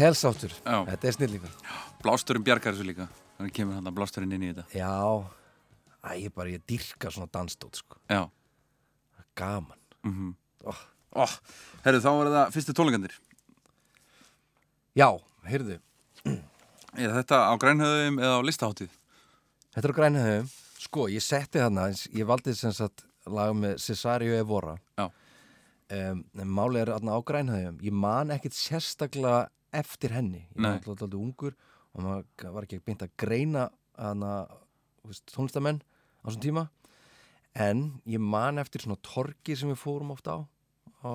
helsáttur, 0.00 0.54
Já. 0.62 0.78
þetta 0.92 1.08
er 1.10 1.16
snillíkur 1.16 1.52
Blásturinn 2.04 2.44
bjargar 2.46 2.74
þessu 2.76 2.86
líka. 2.86 3.08
Þannig 3.36 3.52
kemur 3.56 3.76
hann 3.78 3.88
að 3.90 3.96
blásturinn 3.98 4.32
inn 4.36 4.44
í 4.46 4.52
þetta. 4.52 4.66
Já, 4.76 4.92
Æ, 6.06 6.10
ég 6.22 6.34
bara, 6.36 6.52
ég 6.52 6.62
dyrka 6.68 7.10
svona 7.10 7.26
danstótt 7.34 7.80
sko. 7.80 7.98
Já. 8.08 8.28
Gaman. 9.36 9.80
Mm 10.06 10.34
oh. 10.66 10.82
oh, 11.16 11.34
Herru, 11.84 12.02
þá 12.02 12.10
er 12.12 12.30
það 12.34 12.54
fyrstu 12.56 12.74
tónleikandir 12.76 13.16
Já, 14.96 15.08
heyrðu, 15.46 15.80
Er 16.96 17.12
þetta 17.12 17.42
á 17.52 17.54
grænhöðum 17.60 18.22
eða 18.22 18.38
á 18.40 18.46
listaháttíð? 18.46 18.94
þetta 19.74 19.84
er 19.84 19.92
á 19.92 19.98
grænhöfum 20.00 20.48
Sko, 20.86 21.08
ég 21.10 21.24
setti 21.24 21.58
þarna, 21.60 21.88
ég 22.14 22.28
valdi 22.28 22.54
sem 22.54 22.72
sagt 22.74 23.02
lag 23.26 23.50
með 23.58 23.80
Cesario 23.82 24.36
Evora. 24.38 24.76
Já. 24.94 25.08
um, 25.90 26.20
en 26.38 26.52
Máli 26.54 26.80
er 26.80 26.92
þarna 26.94 27.18
á 27.18 27.20
grænhöfum 27.26 27.80
Ég 27.84 27.92
man 27.92 28.32
ekkit 28.34 28.56
sérstaklega 28.56 29.46
eftir 29.76 30.14
henni. 30.16 30.46
Ég 30.54 30.62
var 30.62 30.78
alltaf 30.78 31.06
alltaf 31.06 31.20
ungur 31.20 31.56
og 31.96 32.04
maður 32.04 32.54
var 32.56 32.66
ekki 32.66 32.82
beint 32.84 33.04
að 33.04 33.14
greina 33.20 33.68
tónlistamenn 35.32 35.80
á 35.80 36.24
þessum 36.28 36.44
tíma. 36.44 36.66
En 37.56 37.86
ég 38.04 38.20
man 38.20 38.60
eftir 38.60 38.84
svona 38.84 39.00
torki 39.04 39.56
sem 39.56 39.70
við 39.72 39.80
fórum 39.80 40.12
oft 40.12 40.28
á 40.28 40.44
á 41.06 41.12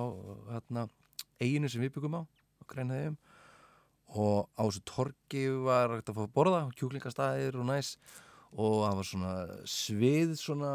hérna, 0.50 0.88
eiginu 1.42 1.70
sem 1.70 1.82
við 1.82 1.96
byggum 1.96 2.18
á 2.18 2.22
á 2.22 2.62
grænhöfum 2.70 3.18
og 4.12 4.48
á 4.58 4.62
þessu 4.66 4.82
torki 4.88 5.46
var 5.64 5.98
að 5.98 6.12
fá 6.12 6.22
að 6.24 6.34
borða 6.36 6.62
kjúklingastæðir 6.76 7.58
og 7.60 7.68
næs. 7.70 7.96
Og 8.52 8.82
það 8.84 8.98
var 8.98 9.08
svona 9.08 9.34
svið 9.64 10.34
svona 10.36 10.72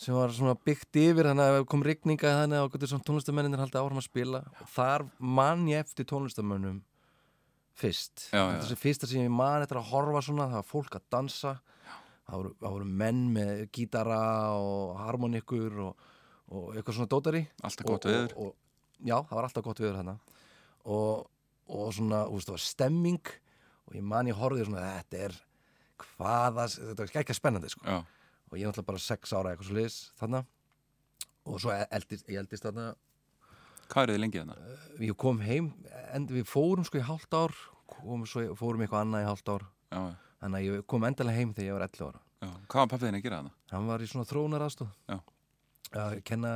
sem 0.00 0.16
var 0.16 0.32
svona 0.34 0.56
byggt 0.66 0.98
yfir 0.98 1.28
þannig 1.30 1.58
að 1.58 1.66
kom 1.70 1.84
rigninga 1.86 2.32
þannig 2.40 2.64
að 2.64 3.04
tónlistamennir 3.06 3.62
haldið 3.62 3.80
áfram 3.80 4.00
að 4.00 4.08
spila. 4.08 4.42
Og 4.62 4.72
þar 4.74 5.06
man 5.18 5.68
ég 5.70 5.84
eftir 5.84 6.08
tónlistamennum 6.10 6.80
fyrst. 7.78 8.28
Já, 8.30 8.42
já. 8.42 8.58
þessi 8.62 8.80
fyrsta 8.80 9.10
sem 9.10 9.24
ég 9.26 9.32
man 9.34 9.62
eftir 9.62 9.78
að 9.80 9.90
horfa 9.92 10.24
svona 10.26 10.50
það 10.50 10.60
var 10.60 10.68
fólk 10.70 10.98
að 10.98 11.06
dansa. 11.14 11.54
Það 12.24 12.40
voru, 12.40 12.52
það 12.60 12.76
voru 12.76 12.90
menn 13.04 13.24
með 13.34 13.64
gítara 13.74 14.20
og 14.56 14.94
harmonikur 15.02 15.80
og, 15.90 16.12
og 16.54 16.68
eitthvað 16.72 16.98
svona 16.98 17.12
dótari. 17.12 17.42
Alltaf 17.62 17.88
gott 17.88 18.06
og, 18.06 18.14
veður. 18.14 18.36
og, 18.36 18.52
og, 18.52 18.60
Já, 19.04 19.18
það 19.26 19.34
var 19.36 19.46
alltaf 19.48 19.64
gott 19.66 19.80
veður 19.82 19.98
hérna 19.98 20.14
og, 20.84 21.26
og 21.68 21.88
svona, 21.96 22.24
þú 22.28 22.38
veist, 22.38 22.48
það 22.48 22.56
var 22.56 22.64
stemming 22.64 23.32
og 23.84 23.96
ég 23.98 24.06
man 24.06 24.30
ég 24.30 24.38
horfði 24.38 24.66
svona 24.68 24.84
þetta 24.98 25.22
er 25.26 25.36
hvaða, 26.04 26.66
þetta 26.72 27.06
var 27.06 27.20
ekki 27.22 27.36
spennandi 27.36 27.72
sko. 27.72 27.84
Já, 27.86 27.98
og 28.54 28.60
ég 28.60 28.64
er 28.64 28.70
náttúrulega 28.70 28.90
bara 28.92 29.02
sex 29.02 29.34
ára 29.34 29.52
eitthvað 29.52 29.68
svo 29.68 29.78
liðs 29.80 29.98
þarna. 30.20 30.44
Og 31.44 31.60
svo 31.60 31.74
eldist, 31.74 32.28
ég 32.30 32.40
eldist 32.40 32.64
þarna. 32.64 32.86
Hvað 33.90 34.06
er 34.06 34.14
þið 34.14 34.20
lengi 34.22 34.40
þarna? 34.40 34.58
ég 35.04 35.16
kom 35.20 35.40
heim, 35.44 35.72
en 36.14 36.28
við 36.30 36.46
fórum 36.48 36.86
sko 36.86 37.02
í 37.02 37.04
hálft 37.04 37.34
ár 37.36 37.52
kom, 37.90 38.22
svo, 38.30 38.46
fórum 38.56 38.84
eitthvað 38.86 39.04
annað 39.04 39.26
í 39.26 39.28
hálft 39.28 39.50
ár. 39.52 39.66
Já, 39.90 40.02
þannig 40.40 40.60
að 40.60 40.68
ég 40.70 40.86
kom 40.94 41.04
endalega 41.10 41.42
heim 41.42 41.52
þegar 41.56 41.68
ég 41.68 41.76
var 41.76 41.86
11 41.90 42.06
ára. 42.08 42.22
Já 42.44 42.50
Hvað 42.68 42.80
var 42.80 42.88
pappið 42.92 43.06
þinn 43.08 43.18
að 43.18 43.24
gera 43.24 43.36
þarna? 43.40 43.52
hann 43.74 43.86
var 43.88 44.02
í 44.04 44.08
svona 44.10 44.28
þróunar 44.28 44.64
aðstóð 44.66 44.90
kenna 46.26 46.50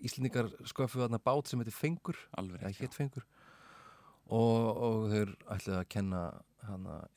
Íslendingar 0.00 0.48
sköffu 0.66 1.02
þarna 1.02 1.20
bát 1.20 1.50
sem 1.50 1.60
heitir 1.60 1.76
Fengur. 1.76 2.16
Alveg 2.40 2.78
hétt 2.80 2.96
fengur 2.96 3.26
og, 4.28 4.80
og 4.84 5.06
þeir 5.12 5.34
ætlaði 5.52 5.78
að 5.78 5.88
kenna 5.92 6.22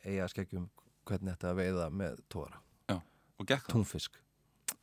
eiga 0.06 0.28
skeggjum 0.32 0.68
hvernig 1.08 1.36
þetta 1.36 1.56
veiða 1.58 1.88
með 1.92 2.20
tóra, 2.32 2.60
Og 3.42 3.48
gekk 3.50 3.66
það? 3.66 3.74
túnfisk. 3.76 4.20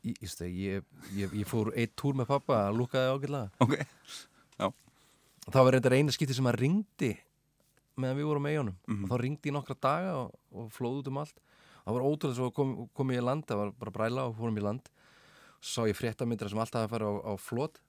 Í, 0.04 0.12
í 0.20 0.28
steg, 0.28 0.52
ég, 0.58 0.84
ég, 1.16 1.32
ég 1.40 1.46
fór 1.48 1.70
eitt 1.78 1.94
túr 1.98 2.16
með 2.18 2.28
pappa 2.34 2.58
að 2.68 2.76
lúkaði 2.82 3.12
ágætlega. 3.14 3.50
Ok. 3.64 3.78
Og 5.48 5.54
það 5.54 5.64
var 5.64 5.72
reyndar 5.78 5.94
eina 5.96 6.12
skipti 6.12 6.34
sem 6.36 6.48
að 6.50 6.58
ringdi 6.60 7.12
meðan 7.98 8.18
við 8.18 8.26
vorum 8.28 8.44
með 8.44 8.52
eigunum 8.58 8.74
Mhm. 8.86 9.04
og 9.04 9.08
þá 9.10 9.16
ringdi 9.22 9.48
í 9.48 9.54
nokkra 9.56 9.76
daga 9.80 10.10
og, 10.20 10.34
og 10.52 10.66
flóð 10.76 10.98
út 11.00 11.08
um 11.08 11.20
allt. 11.22 11.38
Það 11.86 11.94
var 11.96 12.04
ótrúlega 12.04 12.36
svo 12.36 12.48
kom, 12.52 12.74
kom 12.94 13.10
ég 13.14 13.22
í 13.22 13.24
land 13.24 13.46
það 13.48 13.56
var 13.62 13.70
bara 13.80 13.90
bræla 13.96 14.26
og 14.28 14.36
fórum 14.36 14.58
í 14.60 14.64
land. 14.66 14.90
Sá 15.64 15.80
ég 15.88 15.96
fréttamyndra 15.96 16.50
sem 16.52 16.60
alltaf 16.60 16.84
að 16.84 16.92
fara 16.92 17.08
á, 17.08 17.14
á 17.24 17.32
flót 17.40 17.80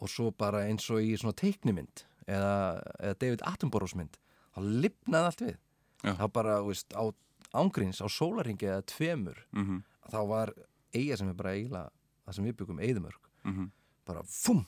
og 0.00 0.08
svo 0.08 0.30
bara 0.30 0.62
eins 0.68 0.86
og 0.94 1.02
í 1.02 1.10
svona 1.18 1.34
teiknimynd 1.36 2.04
eða, 2.28 2.54
eða 3.02 3.18
David 3.18 3.42
Attenboroughs 3.50 3.96
mynd 3.98 4.16
þá 4.54 4.62
lifnaði 4.62 5.26
allt 5.32 5.42
við. 5.48 5.56
Já. 6.04 6.12
það 6.22 6.32
bara, 6.38 6.54
þú 6.62 6.70
veist, 6.70 6.94
á 6.94 7.04
ángríns 7.54 8.02
á 8.02 8.06
sólaringi 8.10 8.70
eða 8.70 8.86
tveimur 8.94 9.44
mm 9.52 9.82
þá 10.12 10.20
var 10.28 10.50
eiga 10.92 11.16
sem 11.16 11.28
er 11.30 11.36
bara 11.38 11.54
eiginlega 11.56 11.90
það 12.24 12.36
sem 12.36 12.48
við 12.48 12.56
byggum 12.60 12.80
eðumörk 12.80 13.30
-hmm. 13.44 13.70
bara 14.06 14.22
fum 14.22 14.64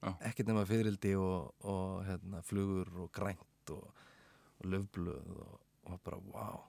Já. 0.00 0.16
ekkert 0.20 0.48
nema 0.48 0.64
fyririldi 0.64 1.14
og, 1.16 1.54
og 1.64 2.04
hérna, 2.04 2.42
flugur 2.42 2.88
og 3.04 3.12
grænt 3.12 3.70
og, 3.70 3.92
og 4.58 4.66
löfblöð 4.66 5.32
og, 5.36 5.60
og 5.84 6.00
bara 6.04 6.16
wow 6.16 6.60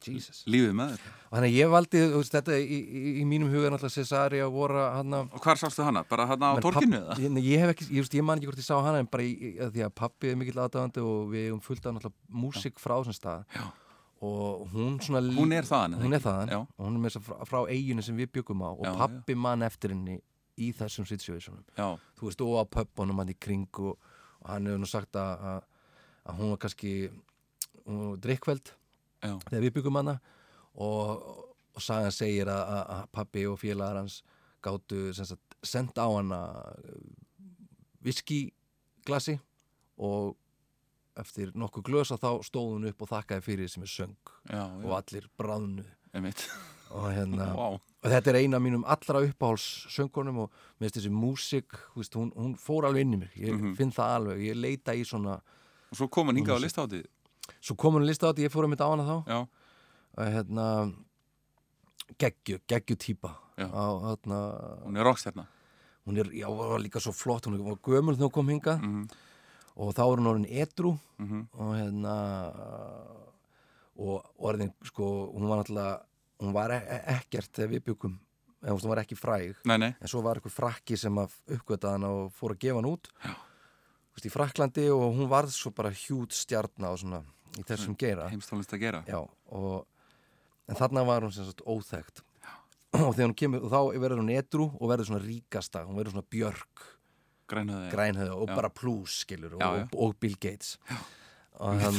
Jesus 0.00 0.44
Lífið 0.48 0.72
með 0.76 0.92
þér 0.94 1.08
og 1.30 1.34
þannig 1.34 1.50
að 1.50 1.56
ég 1.56 1.70
valdi 1.74 2.02
veist, 2.14 2.32
þetta 2.32 2.56
í, 2.56 2.78
í, 2.80 3.00
í 3.20 3.24
mínum 3.28 3.50
huga 3.52 3.70
náttúrulega 3.72 3.94
Cesari 3.94 4.40
að 4.40 4.54
voru 4.54 4.80
hann 4.80 5.16
að 5.16 5.34
Og 5.36 5.44
hvar 5.44 5.60
sástu 5.60 5.84
hana? 5.84 6.04
Bara 6.08 6.26
hana 6.30 6.52
á 6.52 6.62
torkinu 6.64 6.96
eða? 6.96 7.16
ég, 7.20 7.32
nei, 7.34 7.42
ég 7.44 7.60
hef 7.60 7.74
ekki, 7.74 7.88
ég, 7.90 8.04
veist, 8.04 8.16
ég 8.16 8.24
man 8.24 8.40
ekki 8.40 8.48
hvort 8.48 8.62
ég 8.62 8.68
sá 8.68 8.76
hana 8.80 9.02
en 9.02 9.10
bara 9.12 9.26
í, 9.26 9.52
að 9.60 9.76
því 9.76 9.84
að 9.86 9.94
pappi 10.00 10.32
er 10.32 10.40
mikill 10.40 10.62
aðdáðandi 10.64 11.04
og 11.04 11.28
við 11.34 11.46
hefum 11.50 11.60
fullt 11.64 11.86
af 11.86 11.96
náttúrulega 11.96 12.40
músík 12.44 12.80
frá 12.80 12.96
þessum 12.96 13.18
stað 13.18 13.44
Já. 13.56 13.64
Og 14.20 14.66
hún 14.74 14.98
svona 15.00 15.22
Hún 15.32 15.54
er 15.56 15.64
þaðan, 15.64 15.96
hún 16.02 16.16
er 16.16 16.20
þaðan. 16.20 16.50
Já. 16.52 16.58
og 16.60 16.84
hún 16.84 16.96
er 16.98 17.04
með 17.04 17.14
þess 17.14 17.20
að 17.20 17.28
frá, 17.28 17.36
frá 17.48 17.60
eiginu 17.72 18.04
sem 18.04 18.18
við 18.20 18.32
byggum 18.36 18.64
á 18.66 18.70
og 18.70 18.84
Já, 18.84 18.92
pappi 19.00 19.36
man 19.36 19.64
eftir 19.64 19.94
henni 19.94 20.18
í 20.60 20.72
þessum 20.76 21.06
situationum 21.08 21.64
Já, 21.76 21.96
þú 22.18 22.28
veist, 22.28 22.44
og 22.44 22.58
á 22.60 22.64
pöppunum 22.76 23.22
hann 23.22 23.32
í 23.32 23.38
kring 23.40 23.80
og, 23.80 23.96
og 24.42 24.50
hann 24.50 24.68
hefur 24.68 24.82
nú 24.82 24.90
sagt 24.90 25.16
að, 25.16 25.46
að, 25.52 25.62
að 26.28 26.42
hún 26.42 26.52
var 26.52 26.60
kannski 26.66 26.92
hún 27.86 28.02
var 28.02 28.20
drikkveld 28.26 28.72
já, 29.24 29.32
þegar 29.48 29.64
við 29.64 29.74
byggum 29.78 30.00
hana 30.00 30.16
og, 30.74 31.24
og 31.72 31.82
sagan 31.84 32.14
segir 32.14 32.50
að, 32.52 32.74
að, 32.80 33.06
pappi 33.16 33.46
og 33.48 33.58
félagar 33.60 34.02
hans 34.02 34.20
sagt, 34.60 35.56
senda 35.64 36.04
á 36.04 36.08
hana 36.12 36.40
viskiglasi 38.04 39.38
og 40.00 40.36
eftir 41.16 41.50
nokkuð 41.54 41.82
glösa 41.88 42.16
þá 42.20 42.40
stóð 42.46 42.74
hún 42.76 42.88
upp 42.90 43.02
og 43.02 43.08
þakkaði 43.10 43.42
fyrir 43.42 43.68
sem 43.68 43.82
er 43.82 43.90
söng 43.90 44.14
já, 44.50 44.62
og 44.64 44.84
já, 44.84 44.96
allir 44.98 45.26
bráðnu. 45.38 45.84
Og 46.90 47.06
hérna 47.14 47.46
Vá, 47.58 47.66
og 47.78 48.08
þetta 48.10 48.30
er 48.32 48.38
eina 48.42 48.58
mínum 48.62 48.84
allra 48.86 49.20
uppáhaldssöngunum 49.26 50.38
og 50.44 50.50
mér 50.80 50.88
finnst 50.88 50.96
þessi 51.00 51.12
músík 51.14 51.76
þú 51.94 52.00
veist, 52.02 52.14
hún, 52.18 52.32
hún 52.34 52.56
fór 52.58 52.86
alveg 52.88 53.04
inn 53.06 53.14
í 53.14 53.20
mig. 53.24 53.30
Ég 53.36 53.54
Mhm. 53.54 53.74
finn 53.76 53.92
það 53.92 54.14
alveg, 54.16 54.42
ég 54.48 54.56
leita 54.58 54.94
í 54.94 55.04
svona 55.04 55.40
og 55.90 55.96
svo 55.98 56.08
kom 56.08 56.26
hann 56.30 56.36
hingað 56.36 56.56
á 56.56 56.58
Hún 56.58 56.66
listáttið 56.66 57.06
svo 57.60 57.76
kom 57.76 57.94
hún 57.94 58.06
lista 58.06 58.26
á 58.26 58.30
þetta, 58.32 58.42
ég 58.46 58.52
fór 58.54 58.64
að 58.64 58.70
mynda 58.70 58.86
á 58.86 58.92
hana 58.94 59.06
þá. 59.06 59.16
Já, 59.26 59.40
og 60.18 60.34
hérna 60.34 60.66
geggju, 62.18 62.58
geggju 62.66 62.96
á, 63.60 63.86
hérna, 64.10 64.38
hún 64.86 64.96
er 64.98 65.04
rockstjarna 65.04 65.46
hún 66.06 66.18
er, 66.18 66.30
já, 66.34 66.48
var 66.48 66.80
líka 66.80 67.00
svo 67.00 67.12
flott 67.12 67.46
hún 67.46 67.58
var 67.62 67.76
gömul 67.82 68.16
þegar 68.16 68.26
hún 68.30 68.32
kom 68.34 68.48
hinga 68.48 68.76
mm 68.80 69.08
og 69.80 69.94
þá 69.96 70.02
er 70.04 70.20
hún 70.20 70.30
orðin 70.30 70.50
edru 70.62 70.92
-hmm. 71.18 71.42
og 71.52 71.74
hérna 71.76 72.14
og 74.00 74.24
orðin, 74.38 74.72
sko, 74.84 75.32
hún 75.34 75.48
var 75.48 75.60
náttúrulega 75.60 76.00
hún 76.40 76.52
var 76.52 76.72
e 76.72 76.80
ekkert 77.18 77.52
þegar 77.52 77.70
við 77.74 77.84
byggum 77.90 78.18
eða 78.60 78.76
hún 78.76 78.92
var 78.92 79.02
ekki 79.02 79.16
fræg. 79.16 79.56
Nei, 79.64 79.76
nei, 79.78 79.92
en 80.00 80.08
svo 80.08 80.22
var 80.24 80.36
eitthvað 80.36 80.56
frakki 80.56 80.96
sem 80.96 81.18
að 81.20 81.36
uppgöta 81.56 81.94
hana 81.94 82.08
og 82.08 82.32
fór 82.36 82.54
að 82.54 82.62
gefa 82.64 82.80
hann 82.80 82.90
út. 82.90 83.10
Veist, 84.14 84.26
í 84.26 84.32
Fraklandi 84.32 84.88
og 84.92 85.14
hún 85.16 85.30
varð 85.30 85.52
svo 85.54 85.72
bara 85.76 85.92
hjút 85.92 86.34
stjarna 86.36 86.92
og 86.92 87.00
svona 87.02 87.22
í 87.58 87.64
þessum 87.66 87.96
að 88.76 88.84
gera. 88.84 89.02
Já, 89.08 89.20
og 89.56 89.86
en 90.68 90.76
þarna 90.76 91.06
var 91.08 91.26
hún 91.26 91.32
sem 91.32 91.48
sagt 91.48 91.64
óþekkt. 91.64 92.24
Og 92.90 93.14
kemur, 93.38 93.62
og 93.62 93.70
þá 93.70 94.00
verður 94.02 94.18
hún 94.18 94.32
edru 94.34 94.64
og 94.66 94.88
verður 94.90 95.12
svona 95.12 95.22
ríkasta, 95.22 95.84
hún 95.86 95.94
verður 95.94 96.16
svona 96.16 96.30
björk 96.34 96.86
Grænhöði 97.50 97.90
grænhöða 97.94 98.36
og 98.36 98.48
Já. 98.48 98.54
bara 98.54 98.70
plus 98.70 99.20
skilur 99.24 99.56
og, 99.56 99.60
Já, 99.60 99.68
og, 99.68 99.96
og 100.06 100.16
Bill 100.20 100.36
Gates. 100.36 100.78
Og 101.60 101.80
hann 101.80 101.98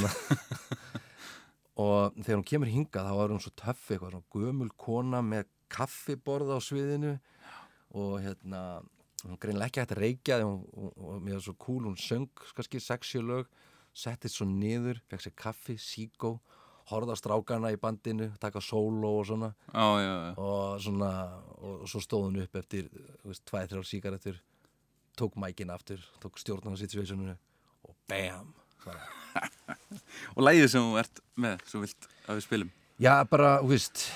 og 1.83 2.15
þegar 2.21 2.39
hún 2.39 2.47
kemur 2.47 2.71
hingað 2.71 3.09
þá 3.09 3.23
er 3.23 3.33
hún 3.35 3.43
svo 3.43 3.53
töff 3.59 3.91
eitthvað, 3.91 4.15
svona 4.15 4.31
gömul 4.35 4.71
kona 4.77 5.21
með 5.25 5.49
kaffiborð 5.71 6.55
á 6.55 6.59
sviðinu. 6.63 7.17
Og 7.91 8.21
hérna 8.23 8.61
hún 9.25 9.39
greinlega 9.41 9.69
ekki 9.69 9.83
hægt 9.83 9.95
að 9.95 10.01
reykja 10.05 10.39
hún, 10.41 10.63
og, 10.71 10.95
og 10.97 11.19
mér 11.21 11.37
er 11.37 11.45
svo 11.45 11.57
cool, 11.61 11.83
hún 11.89 11.99
söng 11.99 12.29
kannski 12.55 12.81
sexjö 12.81 13.21
lög, 13.25 13.51
settist 13.93 14.39
svo 14.39 14.47
niður 14.47 15.01
fekk 15.11 15.27
sér 15.27 15.35
kaffi, 15.37 15.77
síkó 15.81 16.37
horfða 16.91 17.15
á 17.15 17.19
strákana 17.19 17.71
í 17.73 17.79
bandinu, 17.79 18.31
taka 18.41 18.61
sóló 18.63 19.13
og 19.19 19.27
svona. 19.29 19.51
Já, 19.71 19.87
já, 20.01 20.13
já. 20.25 20.31
Og 20.41 20.81
svona 20.81 21.11
og 21.61 21.83
svo 21.89 22.01
stóð 22.03 22.25
hún 22.27 22.41
upp 22.43 22.57
eftir 22.59 22.89
þú 23.21 23.31
veist, 23.31 23.45
tvæ, 23.47 23.59
þrjár 23.69 23.87
síkaretur 23.87 24.39
tók 25.21 25.37
mækin 25.39 25.71
aftur, 25.73 26.01
tók 26.23 26.39
stjórnana 26.41 26.79
situationinu 26.79 27.37
og 27.87 27.95
bam. 28.09 28.53
Og 30.35 30.41
lægið 30.43 30.67
sem 30.73 30.83
þú 30.83 30.97
ert 31.01 31.21
með, 31.39 31.61
svo 31.69 31.81
vilt 31.83 32.07
að 32.25 32.39
við 32.39 32.45
spilum? 32.47 32.71
Já 33.01 33.13
bara, 33.29 33.51
þú 33.61 33.69
veist 33.71 34.07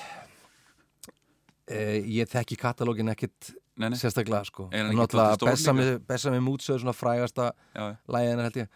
eh, 1.69 2.01
ég 2.17 2.29
þekki 2.31 2.57
katalógin 2.61 3.13
ekkit 3.13 3.53
Nei, 3.75 3.89
nei, 3.91 3.97
sérstaklega 3.99 4.47
sko. 4.47 4.69
En 4.71 4.93
náttúrulega 4.95 5.35
dálítið 5.35 5.41
stór 5.41 5.49
Bessami, 5.51 5.87
Bessami 6.07 6.37
Mútsöð 6.43 6.77
svona 6.79 6.93
frægasta 6.95 7.49
já, 7.75 7.87
lægina 8.07 8.45
held 8.45 8.59
ég. 8.61 8.69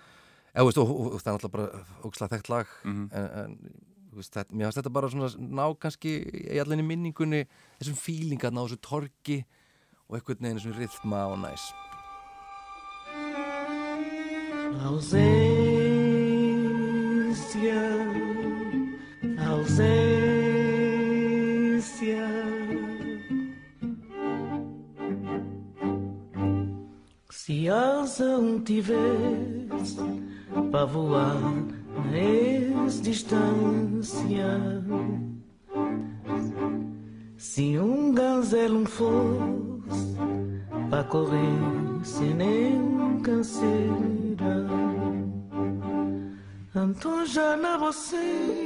Eða, 0.52 0.66
veist, 0.68 0.82
og, 0.82 0.90
og, 0.92 1.14
og 1.16 1.22
það 1.24 1.30
er 1.30 1.38
náttúrulega 1.38 1.54
bara 1.56 2.08
ógslag 2.10 2.34
þekkt 2.34 2.52
lag 2.52 2.74
mhm, 2.84 3.06
en, 3.16 3.30
en 3.44 3.88
þú 4.10 4.20
veist, 4.20 4.34
þetta, 4.36 4.58
mér 4.58 4.68
finnst 4.68 4.82
þetta 4.82 4.96
bara 4.98 5.12
svona 5.14 5.30
ná 5.62 5.64
kannski 5.86 6.16
í 6.42 6.60
allinni 6.60 6.88
minningunni 6.90 7.46
þessum 7.80 8.00
fílingarna 8.02 8.66
á 8.66 8.68
þessu 8.68 8.82
torki 8.90 9.40
og 10.10 10.18
einhvern 10.18 10.44
veginn 10.44 10.60
þessum 10.60 10.76
rithma 10.82 11.24
og 11.30 11.40
næs 11.46 11.70
Ausência, 14.78 15.30
ausência. 19.48 20.60
Se 27.30 27.70
asa 27.70 28.40
tivesse 28.66 29.98
para 30.72 30.86
voar 30.86 31.40
na 32.12 32.88
distância, 33.02 34.84
se 37.38 37.80
um 37.80 38.14
gazelo 38.14 38.86
fosse 38.86 39.79
para 40.90 41.04
correr 41.06 41.60
sem 42.04 42.34
nem 42.34 43.20
canseira. 43.22 44.68
Então 46.76 47.26
já 47.26 47.58
na 47.58 47.78
você 47.78 48.60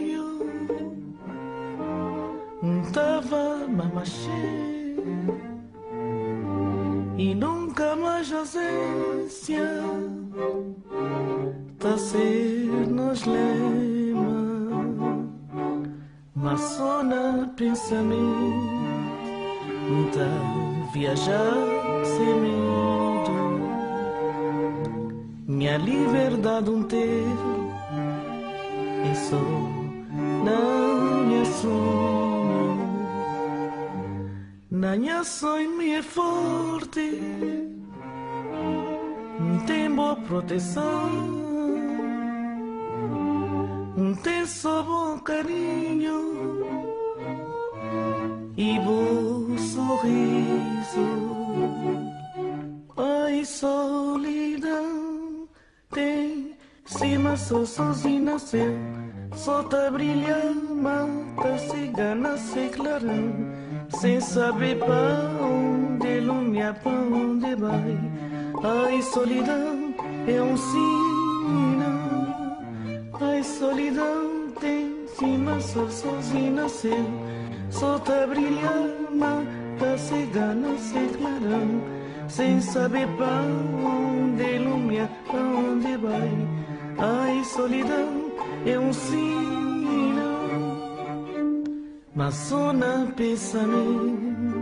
tava 2.93 3.67
mamachê 3.67 4.29
e 7.17 7.33
nunca 7.33 7.95
mais 7.95 8.31
ausência 8.31 9.81
tá 11.79 11.97
ser 11.97 12.87
nos 12.87 13.25
lema 13.25 14.43
mas 16.35 16.59
só 16.61 17.03
na 17.03 17.47
pensamento 17.55 18.13
viajar 20.93 21.55
sem 22.05 22.33
medo 22.41 23.33
minha 25.47 25.77
liberdade 25.77 26.69
um 26.69 26.83
ter 26.83 27.25
é 29.09 29.15
só 29.15 29.41
na 30.45 30.59
minha 31.25 31.45
sonho 31.45 32.77
na 34.69 34.95
minha 34.95 35.23
sonho 35.23 35.77
me 35.77 35.93
é 35.93 36.03
forte 36.03 37.19
tem 39.65 39.89
boa 39.95 40.15
proteção 40.15 41.09
tem 44.23 44.45
só 44.45 44.83
bom 44.83 45.17
carinho 45.19 46.92
e 48.57 48.79
bom 48.79 49.57
sorriso. 49.57 51.07
Ai 52.97 53.45
solidão 53.45 55.47
tem 55.91 56.55
cima 56.85 57.35
só 57.35 57.65
sozinha 57.65 58.33
nasceu. 58.33 58.73
Só 59.35 59.63
tá 59.63 59.89
brilhando 59.89 60.75
mata 60.75 61.57
cigana 61.57 62.37
se 62.37 62.69
clarão 62.69 63.33
sem 63.89 64.21
saber 64.21 64.77
pra 64.77 65.31
onde 65.41 66.19
lumia 66.19 66.73
pra 66.73 66.91
onde 66.91 67.55
vai. 67.55 67.97
Ai 68.63 69.01
solidão 69.01 69.93
é 70.27 70.41
um 70.41 70.55
sinal 70.55 72.13
ai 73.23 73.43
solidão 73.43 74.47
tem 74.59 75.07
cima 75.17 75.59
só 75.59 75.87
sozinha 75.89 76.51
nasceu 76.51 77.05
só 77.73 77.97
tá 77.99 78.27
brilhando 78.27 79.15
mata 79.15 79.97
cigana 79.97 80.77
se 80.77 81.07
clarão 81.17 81.81
sem 82.29 82.61
saber 82.61 83.07
pra 83.17 83.41
onde 83.85 84.59
lumia 84.59 85.09
pra 85.27 85.39
onde 85.39 85.97
vai. 85.97 86.31
Ai 86.97 87.43
solidão 87.43 88.31
é 88.65 88.79
um 88.79 88.93
sinal. 88.93 90.23
Mas 92.15 92.35
só 92.35 92.71
na 92.71 93.07
pensamento 93.15 94.53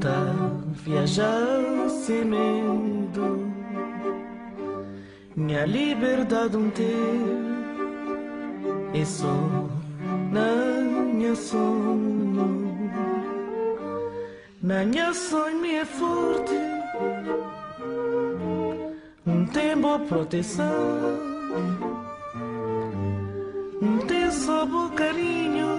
tá 0.00 0.34
viajar 0.72 1.88
sem 1.88 2.24
medo 2.24 3.50
minha 5.36 5.64
liberdade 5.64 6.56
um 6.56 6.70
ter 6.70 6.84
é 8.94 9.04
só 9.04 9.79
na 10.30 11.02
minha 11.04 11.34
sonho 11.34 12.90
na 14.62 14.84
minha 14.84 15.12
sonho 15.12 15.64
é 15.66 15.84
forte 15.84 16.54
um 19.26 19.44
tem 19.46 19.76
boa 19.76 19.98
proteção 19.98 21.20
um 23.82 23.98
bom 24.66 24.90
carinho 24.90 25.70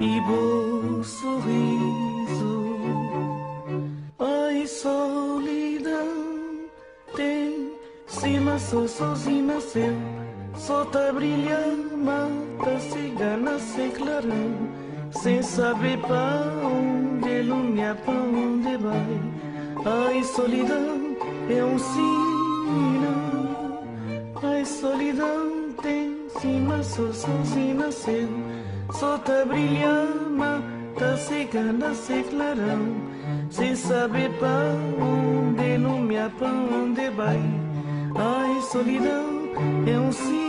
e 0.00 0.20
bom 0.20 1.02
sorriso. 1.02 2.78
Ai 4.18 4.66
solidão 4.66 6.08
tem 7.16 7.72
cima 8.06 8.58
só 8.58 8.86
sozinho 8.86 9.46
nasceu 9.46 10.27
só 10.58 10.84
tá 10.86 11.12
brilhando 11.12 11.96
mata 11.96 12.80
cigana 12.80 13.58
sem 13.60 13.90
clarão 13.92 14.68
sem 15.12 15.40
saber 15.40 15.98
pra 15.98 16.42
onde 16.62 17.42
lumia 17.42 17.94
pra 18.04 18.12
onde 18.12 18.76
vai. 18.76 19.20
Ai 19.86 20.22
solidão 20.24 21.16
é 21.48 21.64
um 21.64 21.78
sinal 21.78 23.28
ai 24.42 24.64
solidão 24.64 25.72
tem 25.80 26.28
cima 26.40 26.82
só 26.82 27.02
nasceu. 27.76 28.28
Só 28.92 29.18
tá 29.18 29.44
brilhando 29.46 30.30
mata 30.30 31.16
cigana 31.16 31.94
sem 31.94 32.24
clarão 32.24 32.96
sem 33.50 33.76
saber 33.76 34.30
pra 34.38 34.74
onde 35.00 35.78
lumia 35.78 36.30
pra 36.36 36.48
onde 36.48 37.08
vai. 37.10 37.40
Ai 38.16 38.60
solidão 38.62 39.38
é 39.86 39.98
um 39.98 40.12
sinal 40.12 40.47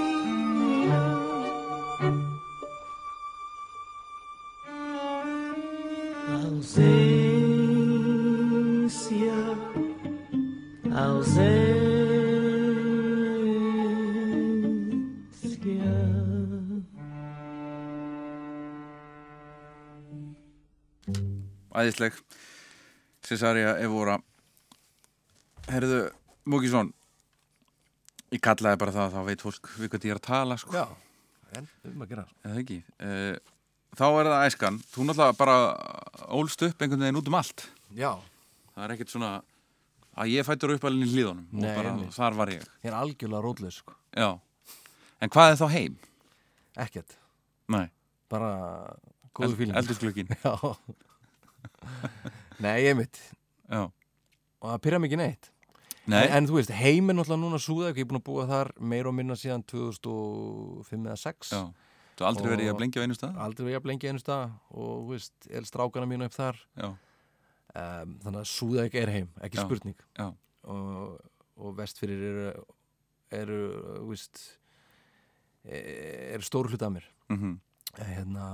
æðisleg 21.89 22.17
Cesaria 23.25 23.75
Evora. 23.83 24.15
Herðu, 25.69 26.05
Múkisson 26.49 26.93
Ég 28.29 28.41
kallaði 28.45 28.77
bara 28.77 28.93
það 28.93 29.13
þá 29.15 29.21
veit 29.25 29.41
fólk 29.41 29.69
við 29.79 29.89
hvað 29.89 30.03
ég 30.05 30.13
er 30.13 30.19
að 30.19 30.25
tala 30.27 30.55
sko. 30.61 30.73
Já, 30.77 30.83
en 31.57 31.69
um 31.89 32.03
að 32.05 32.11
gera 32.11 32.25
eða 32.45 32.59
ekki? 32.61 32.77
Uh, 33.01 33.55
Þá 33.97 34.03
er 34.05 34.27
það 34.29 34.43
æskan. 34.45 34.75
Þú 34.85 35.05
náttúrulega 35.07 35.37
bara 35.39 35.55
ólst 36.37 36.61
upp 36.67 36.83
einhvern 36.85 37.01
veginn 37.07 37.17
út 37.17 37.31
um 37.31 37.37
allt. 37.39 37.63
Já, 37.97 38.11
Það 38.75 38.83
er 38.85 38.93
ekkert 38.93 39.11
svona 39.11 39.31
að 40.19 40.29
ég 40.35 40.45
fættur 40.45 40.75
upp 40.75 40.85
alveg 40.87 41.09
í 41.09 41.15
hlýðunum 41.15 41.47
Nei, 41.57 41.71
bara 41.73 41.95
þar 42.13 42.37
var 42.37 42.51
ég. 42.53 42.61
Ég 42.85 42.91
er 42.91 42.95
algjörlega 42.99 43.41
rótlaus 43.43 43.79
sko. 43.81 43.95
Já, 44.13 44.29
en 45.25 45.33
hvað 45.33 45.49
er 45.55 45.59
þá 45.59 45.65
heim? 45.73 45.97
Ekkert, 46.85 47.17
Nei, 47.73 47.87
bara 48.31 48.51
góðu 49.35 49.57
fíling 49.57 49.81
Eldurglögin 49.81 50.29
Já 50.45 50.53
Nei, 52.65 52.75
ég 52.85 52.95
mitt 52.99 53.19
Já, 53.69 53.85
Og 54.59 54.67
það 54.73 54.81
pyrra 54.83 54.99
mikið 54.99 55.21
neitt. 55.21 55.51
Nei, 56.09 56.23
en, 56.25 56.31
en 56.39 56.47
þú 56.49 56.55
veist, 56.57 56.71
heim 56.73 57.11
er 57.11 57.15
náttúrulega 57.19 57.43
núna 57.43 57.59
súða 57.61 57.91
Ég 57.93 58.01
er 58.01 58.07
búin 58.09 58.19
að 58.19 58.25
búa 58.27 58.47
þar 58.49 58.71
meira 58.81 59.11
og 59.11 59.15
minna 59.15 59.37
síðan 59.39 59.63
2005 59.69 61.05
eða 61.05 61.19
6 61.21 61.53
já. 61.53 61.61
Þú 62.19 62.25
har 62.25 62.33
aldrei 62.33 62.49
verið 62.51 62.69
að 62.73 62.79
blengja 62.81 62.99
á 62.99 63.03
einu 63.05 63.15
stað? 63.15 63.35
Aldrei 63.39 63.65
verið 63.69 63.77
að 63.79 63.85
lengi 63.93 64.09
einu 64.11 64.19
stað. 64.19 64.49
Og 64.75 64.89
þú 65.05 65.13
veist, 65.13 65.45
er 65.55 65.67
strákana 65.69 66.07
mínu 66.09 66.25
upp 66.27 66.33
þar. 66.35 66.57
Um, 66.83 68.15
Þannig 68.25 68.39
að 68.41 68.49
súða 68.49 68.83
ekki 68.89 68.99
er 68.99 69.11
heim, 69.13 69.29
ekki 69.45 69.55
Já. 69.55 69.61
spurning. 69.63 69.95
Já, 70.19 70.25
og, 70.73 71.13
og 71.63 71.77
vestfyrir 71.77 72.25
eru, 72.27 72.65
eru 73.39 73.59
þú 74.01 74.09
veist 74.09 74.41
e- 75.63 76.33
eru 76.33 76.43
stór 76.49 76.67
hluta 76.73 76.89
af 76.89 76.95
mér. 76.97 77.07
Mhm, 77.31 77.53
hérna, 78.01 78.47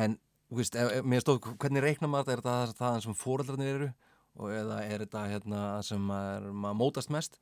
en 0.00 0.16
veist, 0.50 0.76
mér 1.04 1.24
stóð, 1.24 1.40
hvernig 1.60 1.84
reikna 1.84 2.10
maður 2.10 2.36
þetta, 2.36 2.56
er 2.62 2.72
þetta 2.72 2.84
það 2.84 3.00
sem 3.06 3.16
fóreldrarnir 3.20 3.72
eru? 3.74 3.88
Og 4.34 4.50
eða 4.50 4.82
er 4.82 5.04
þetta 5.04 5.24
hérna 5.30 5.64
sem 5.86 6.00
maður, 6.10 6.52
maður 6.52 6.78
mótast 6.80 7.10
mest? 7.14 7.38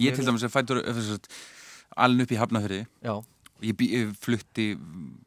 Ég 0.00 0.16
til 0.16 0.24
dæmis 0.24 0.46
er 0.46 0.52
fættur 0.52 0.80
alveg 1.96 2.26
upp 2.26 2.32
í 2.32 2.38
Hafnafyrði 2.40 2.84
Já, 3.04 3.14
Ég, 3.64 3.80
ég 3.88 4.12
flutti 4.20 4.74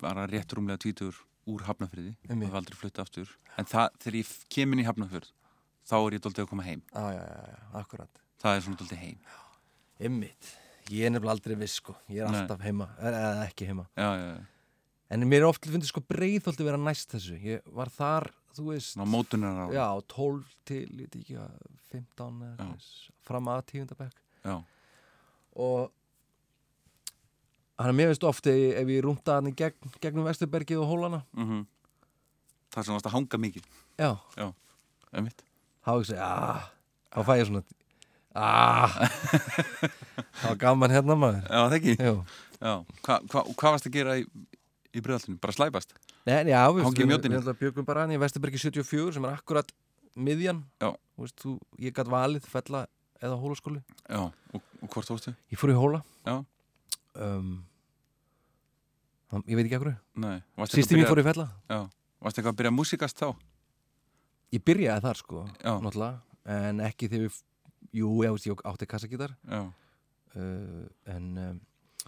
bara 0.01 0.27
rétt 0.29 0.53
rúmlega 0.53 0.77
tvítur 0.83 1.17
úr 1.49 1.63
Hafnafyrði 1.65 2.13
og 2.29 2.43
hef 2.43 2.57
aldrei 2.59 2.77
flutti 2.77 3.01
aftur. 3.01 3.31
En 3.57 3.65
það, 3.65 3.95
þegar 4.03 4.17
ég 4.19 4.33
kem 4.53 4.75
inn 4.75 4.83
í 4.83 4.85
Hafnafyrð 4.85 5.31
þá 5.89 5.95
er 5.97 6.17
ég 6.17 6.23
doldið 6.25 6.45
að 6.45 6.49
koma 6.51 6.65
heim. 6.67 6.83
Já, 6.93 7.05
já, 7.15 7.23
já, 7.25 7.55
já, 7.81 8.05
það 8.43 8.55
er 8.55 8.65
svona 8.65 8.81
doldið 8.83 9.01
heim. 9.01 9.33
Ymmit, 10.09 10.51
ég 10.93 11.07
er 11.07 11.13
nefnilega 11.15 11.35
aldrei 11.35 11.57
viss 11.63 11.79
sko. 11.81 11.97
Ég 12.07 12.21
er 12.21 12.29
Nei. 12.29 12.43
alltaf 12.43 12.61
heima, 12.63 12.89
eða 13.01 13.23
ekki 13.47 13.69
heima. 13.71 13.87
Já, 13.97 14.09
já, 14.13 14.27
já. 14.29 14.58
En 15.09 15.25
mér 15.25 15.41
er 15.43 15.49
oft 15.49 15.65
fundið 15.65 15.89
sko 15.89 16.03
breiðholti 16.05 16.65
vera 16.67 16.77
næst 16.77 17.15
þessu. 17.15 17.37
Ég 17.41 17.63
var 17.73 17.89
þar, 17.93 18.27
þú 18.57 18.67
veist 18.73 18.97
Ná, 18.99 19.05
mótunar 19.09 19.63
á 19.65 19.67
Já, 19.73 19.85
12 20.13 20.43
til, 20.69 20.83
ég 20.85 21.07
veit 21.07 21.15
ekki 21.21 21.39
að 21.41 21.55
15 21.93 22.43
eða 22.51 22.67
Já. 22.67 22.75
fram 23.25 23.49
að 23.49 23.63
10. 23.73 23.95
bekk. 23.97 24.19
Já, 24.45 24.55
og 25.59 25.89
hann 27.79 27.89
er 27.89 27.97
mér 27.97 28.11
veist 28.13 28.23
ofti 28.27 28.53
ef 28.77 28.87
ég 28.93 29.01
rúnta 29.03 29.39
hann 29.39 29.49
í 29.49 29.55
gegn, 29.57 29.91
gegnum 30.03 30.27
Vesturbergið 30.29 30.83
og 30.83 30.89
Hólana. 30.93 31.23
Mm 31.33 31.65
það 32.69 32.85
sem 32.85 32.93
varst 32.93 33.07
að 33.09 33.15
hanga 33.15 33.37
mikið. 33.41 33.67
Já, 33.97 34.11
einmitt. 35.09 35.39
þá 35.85 35.89
ekki 35.95 36.07
segja 36.11 36.25
aah, 36.27 36.67
þá 37.15 37.19
fæ 37.25 37.31
ég 37.39 37.47
svona 37.49 37.63
aah 38.37 38.91
þá 40.39 40.45
var 40.51 40.59
gaman 40.61 40.93
hérna 40.93 41.15
maður. 41.17 41.47
Já, 41.49 41.63
það 41.65 41.77
ekki? 41.79 41.95
Já. 41.97 42.13
Hva, 42.59 43.17
hva, 43.31 43.43
Hvað 43.57 43.73
varst 43.73 43.87
að 43.89 43.95
gera 43.97 44.17
í, 44.21 44.25
í 44.95 45.01
bregðaltinu? 45.03 45.39
Bara 45.41 45.55
slæpast? 45.55 45.93
Nei, 46.27 46.49
já, 46.51 46.61
við, 46.73 46.87
við, 46.97 47.13
við, 47.25 47.37
við 47.45 47.59
byggum 47.63 47.87
bara 47.87 48.05
hann 48.05 48.13
í 48.15 48.19
Vesturbergi 48.21 48.61
74 48.61 49.15
sem 49.17 49.27
er 49.27 49.35
akkurat 49.37 49.73
miðjan 50.19 50.63
Já. 50.81 50.93
Veist, 51.19 51.35
þú, 51.41 51.55
ég 51.81 51.95
gætt 51.95 52.11
valið 52.11 52.47
fella 52.49 52.85
eða 53.19 53.39
hólaskóli 53.41 53.81
Já, 54.07 54.21
og, 54.29 54.63
og 54.81 54.93
hvort 54.93 55.11
fórstu? 55.11 55.35
ég 55.51 55.59
fór 55.59 55.73
í 55.73 55.77
hóla 55.77 56.01
Já. 56.25 56.37
um, 57.19 57.51
ég 59.45 59.59
veit 59.59 59.65
ekki 59.67 59.79
akkur 59.79 59.93
sísti 60.71 60.97
mín 60.97 61.09
fór 61.09 61.21
í 61.21 61.27
fella 61.27 61.49
Já, 61.69 61.83
varstu 62.23 62.41
eitthvað 62.41 62.55
að 62.55 62.59
byrja 62.63 62.75
músikast 62.75 63.21
þá? 63.21 63.29
ég 64.55 64.65
byrjaði 64.65 65.05
þar 65.05 65.21
sko, 65.21 65.45
Já. 65.61 66.11
en 66.49 66.81
ekki 66.87 67.11
þegar 67.11 67.27
við 67.27 67.41
jú, 67.99 68.13
ég, 68.23 68.33
veist, 68.33 68.49
ég 68.49 68.65
átti 68.71 68.89
kassagítar 68.89 69.35
Já 69.45 69.61
uh, 70.35 70.85
en 71.09 71.33
um, 71.37 71.57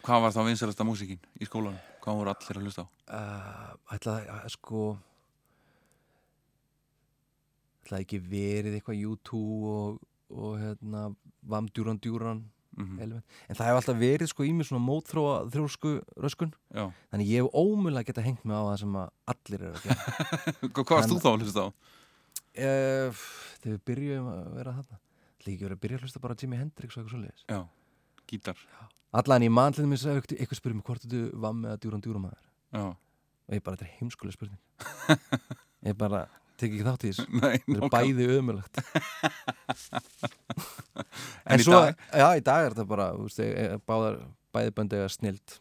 Hvað 0.01 0.23
var 0.23 0.33
þá 0.33 0.41
vinsalasta 0.47 0.85
músikinn 0.87 1.19
í 1.37 1.45
skólanum? 1.45 1.77
Hvað 2.01 2.17
voru 2.21 2.31
allir 2.33 2.57
að 2.59 2.65
hlusta 2.65 2.85
á? 2.85 2.87
uh, 3.13 3.95
ætlaði 3.95 4.29
að 4.35 4.47
sko 4.55 4.83
ætlaði 7.83 8.05
ekki 8.05 8.19
verið 8.31 8.77
eitthvað 8.77 9.03
U2 9.11 9.41
og, 9.73 9.99
og 10.31 10.55
hérna 10.61 11.05
Vam 11.51 11.69
Djúran 11.75 12.01
Mm 12.71 13.01
element. 13.03 13.25
en 13.51 13.55
það 13.59 13.65
hefur 13.67 13.77
alltaf 13.81 13.97
verið 13.99 14.29
sko 14.31 14.45
í 14.47 14.51
mig 14.55 14.63
svona 14.69 14.79
mótþróa 14.85 15.31
þrjósku 15.51 15.89
röskun. 16.23 16.53
Já, 16.71 16.85
þannig 17.11 17.27
ég 17.27 17.41
hef 17.43 17.57
ómjögulega 17.59 18.07
geta 18.07 18.23
hengt 18.23 18.45
mig 18.47 18.55
á 18.55 18.63
það 18.63 18.77
sem 18.79 18.93
að 18.95 19.09
allir 19.33 19.65
eru 19.67 19.71
að 19.75 19.81
gera. 19.83 20.05
Hva- 20.61 20.71
hvað 20.87 20.93
varst 20.95 21.11
þú 21.11 21.17
þá 21.19 21.27
að 21.33 21.43
hlusta 21.43 21.65
á? 21.67 21.67
uh, 22.63 23.19
þegar 23.59 23.75
við 23.75 23.83
byrjuðum 23.91 24.29
að 24.31 24.47
vera 24.55 24.75
þarna. 24.77 24.99
Ætlaði 25.35 25.51
ekki 25.57 25.65
verið 25.67 25.75
að 25.75 25.83
byrja 25.83 25.99
að 25.99 26.05
hlusta 26.07 26.23
bara 26.23 26.39
Jimi 26.39 26.61
Hendrix 26.61 26.95
og 26.95 27.01
eitthvað 27.03 27.15
svoleiðis? 27.17 27.43
Já, 27.51 27.59
gítar. 28.31 28.55
Allan 29.11 29.43
í 29.43 29.49
mannlinn 29.51 29.89
minn 29.91 29.99
sagði 29.99 30.37
eitthvað 30.39 30.59
spyrir 30.61 30.77
mig 30.79 30.85
hvort 30.87 31.03
þú 31.03 31.19
var 31.43 31.51
með 31.57 31.73
að 31.75 31.81
djúran 31.83 32.23
maður 32.23 32.39
Já, 32.71 32.85
og 32.87 33.51
ég 33.57 33.63
bara, 33.65 33.75
þetta 33.75 33.89
er 33.89 33.97
heimskulega 33.99 34.35
spurning. 34.37 34.61
Ég 35.81 35.97
bara, 35.97 36.19
tek 36.61 36.69
ekki 36.71 36.85
þátt 36.85 37.03
í 37.03 37.09
þessu. 37.09 37.25
Þetta 37.41 37.81
er 37.81 37.89
bæði 37.89 38.25
ömulegt 38.37 38.75
En 41.49 41.59
í 41.59 41.63
svo, 41.65 41.79
dag? 41.81 41.97
já, 42.13 42.27
í 42.37 42.43
dag 42.45 42.65
er 42.67 42.75
þetta 42.75 42.85
bara 42.89 43.07
veist, 43.17 43.41
báðar, 43.89 44.19
bæði 44.55 44.73
böndi 44.77 44.99
eða 45.01 45.11
snild 45.15 45.57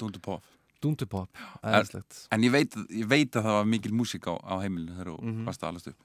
Dúndu 0.00 0.20
pop. 0.24 0.44
Dúndupop, 0.80 1.28
æðislegt 1.60 2.22
En 2.32 2.44
ég 2.46 2.52
veit, 2.54 2.72
ég 2.88 3.08
veit 3.10 3.36
að 3.36 3.44
það 3.44 3.56
var 3.58 3.66
mikil 3.68 3.92
músík 3.96 4.24
á, 4.32 4.34
á 4.40 4.54
heimilinu 4.62 4.94
þegar 4.96 5.10
þú 5.12 5.16
Mhm. 5.20 5.42
varst 5.48 5.62
að 5.64 5.68
alast 5.74 5.90
upp. 5.90 6.00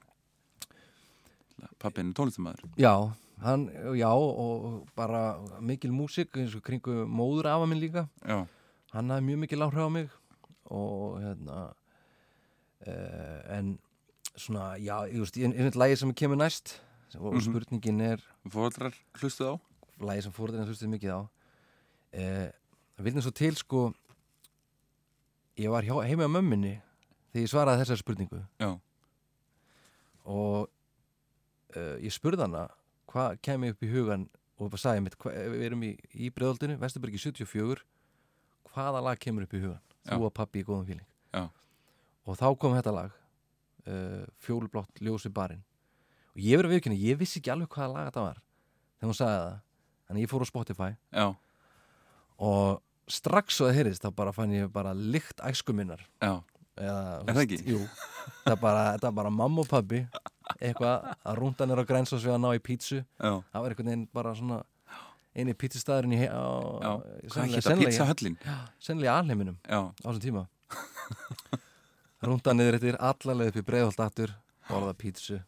Pappin 1.80 2.10
er 2.10 2.16
tónlistamæður 2.18 2.60
Já, 2.76 2.92
hann, 3.42 3.66
já 3.98 4.10
og 4.12 4.86
bara 4.96 5.38
mikil 5.60 5.90
músík 5.92 6.36
eins 6.40 6.54
og 6.56 6.62
kringu 6.64 7.04
móður 7.06 7.46
afa 7.52 7.66
minn 7.68 7.80
líka. 7.82 8.06
Já, 8.24 8.46
hann 8.92 9.10
hafði 9.12 9.26
mjög 9.28 9.38
mikil 9.44 9.62
áhrif 9.66 9.84
á 9.86 9.90
mig 9.92 10.08
og 10.66 11.20
hérna 11.22 11.58
uh, 12.86 13.58
en 13.58 13.78
svona, 14.36 14.76
já, 14.80 15.04
ég 15.08 15.20
veist, 15.22 15.36
einmitt 15.38 15.76
lagi 15.78 15.96
sem 15.96 16.12
kemur 16.14 16.36
næst 16.40 16.80
og 17.16 17.34
Mhm. 17.34 17.40
spurningin 17.46 18.00
er 18.00 18.20
fóreldrar 18.48 18.94
hlustuð 19.20 19.52
á? 19.52 19.60
Lagi 20.00 20.22
sem 20.22 20.32
fórðin 20.32 20.66
hlustuði 20.66 20.90
mikið 20.96 21.12
á. 21.16 21.20
Uh, 22.16 22.48
vilja 23.04 23.20
svo 23.22 23.30
til 23.32 23.54
sko 23.56 23.92
ég 25.56 25.70
var 25.70 25.82
hjá, 25.84 25.94
heima 26.04 26.24
á 26.28 26.32
mömminni 26.32 26.80
þegar 27.32 27.44
ég 27.44 27.50
svaraði 27.52 27.80
þessar 27.84 28.00
spurningu. 28.02 28.42
Já, 28.60 28.78
og 30.26 30.68
uh, 31.76 31.96
ég 32.02 32.12
spurði 32.12 32.42
hana 32.44 32.66
hvað 33.12 33.38
kemur 33.44 33.74
upp 33.74 33.84
í 33.86 33.90
hugan 33.92 34.26
og 34.56 34.70
bara 34.72 34.80
sagði 34.80 35.12
hva, 35.20 35.34
við 35.52 35.66
erum 35.68 35.84
í, 35.84 35.92
í 36.16 36.30
breðaldinu 36.34 36.78
Vesturbergi 36.80 37.20
74 37.20 37.84
hvaða 38.72 39.02
lag 39.04 39.20
kemur 39.20 39.46
upp 39.46 39.54
í 39.56 39.62
hugan 39.62 39.82
þú 40.06 40.18
Já. 40.18 40.26
og 40.28 40.34
pappi 40.36 40.62
í 40.62 40.66
góðum 40.66 40.86
fíling 40.88 41.06
Já. 41.34 41.44
og 42.26 42.38
þá 42.40 42.46
kom 42.60 42.76
þetta 42.76 42.94
lag 42.94 43.14
uh, 43.86 44.24
fjólublátt 44.42 45.02
ljósi 45.02 45.30
barinn. 45.32 45.62
Og 46.36 46.42
ég 46.44 46.60
verið 46.60 46.76
viðkynni, 46.76 46.98
ég 47.00 47.18
vissi 47.20 47.40
ekki 47.40 47.52
alveg 47.54 47.70
hvaða 47.72 47.92
lag 47.94 48.08
þetta 48.10 48.24
var 48.26 48.42
þegar 48.96 49.10
hún 49.10 49.18
sagði 49.18 49.38
það 49.40 49.56
þannig 50.06 50.24
ég 50.26 50.30
fór 50.32 50.44
á 50.44 50.48
Spotify. 50.52 50.90
Já, 51.12 51.26
og 52.36 52.82
strax 53.10 53.56
svo 53.56 53.68
það 53.68 53.78
heyrðist 53.80 54.04
þá 54.04 54.10
bara 54.18 54.34
fann 54.34 54.52
ég 54.54 54.70
bara 54.72 54.92
lykt 54.96 55.40
æsku 55.46 55.74
minnar. 55.76 56.02
Já. 56.22 56.40
Eða, 56.76 57.02
Er 57.24 57.32
það 57.32 57.42
ekki? 57.46 57.58
Jú, 57.72 57.78
það 58.44 58.52
er 58.52 58.58
bara, 58.60 59.10
bara 59.16 59.30
mamma 59.32 59.62
og 59.62 59.68
pabbi 59.70 60.02
eitthvað 60.60 61.06
að 61.26 61.38
rúnda 61.40 61.66
nýra 61.68 61.84
á 61.84 61.88
græns 61.88 62.14
og 62.14 62.22
svo 62.22 62.34
að 62.34 62.42
ná 62.44 62.48
í 62.54 62.62
pítsu. 62.62 63.02
Já, 63.18 63.32
það 63.52 63.64
var 63.64 63.74
einhvern 63.74 63.90
veginn 63.90 64.06
bara 64.14 64.34
svona 64.38 64.60
eini 65.36 65.54
pítsustæðurinn 65.58 66.16
í 66.16 66.22
já. 66.24 66.92
Sennilega 68.80 69.10
í 69.10 69.12
alheiminum 69.12 69.58
Já, 69.66 69.80
á 69.92 70.06
þessum 70.06 70.22
tíma. 70.24 70.46
Rúnda 72.26 72.54
niður 72.56 72.78
eftir 72.78 72.96
allalega 72.98 73.52
upp 73.52 73.60
í 73.60 73.66
breiðholt 73.66 74.00
aftur 74.02 74.32
borða 74.70 74.96
pítsu. 74.98 75.42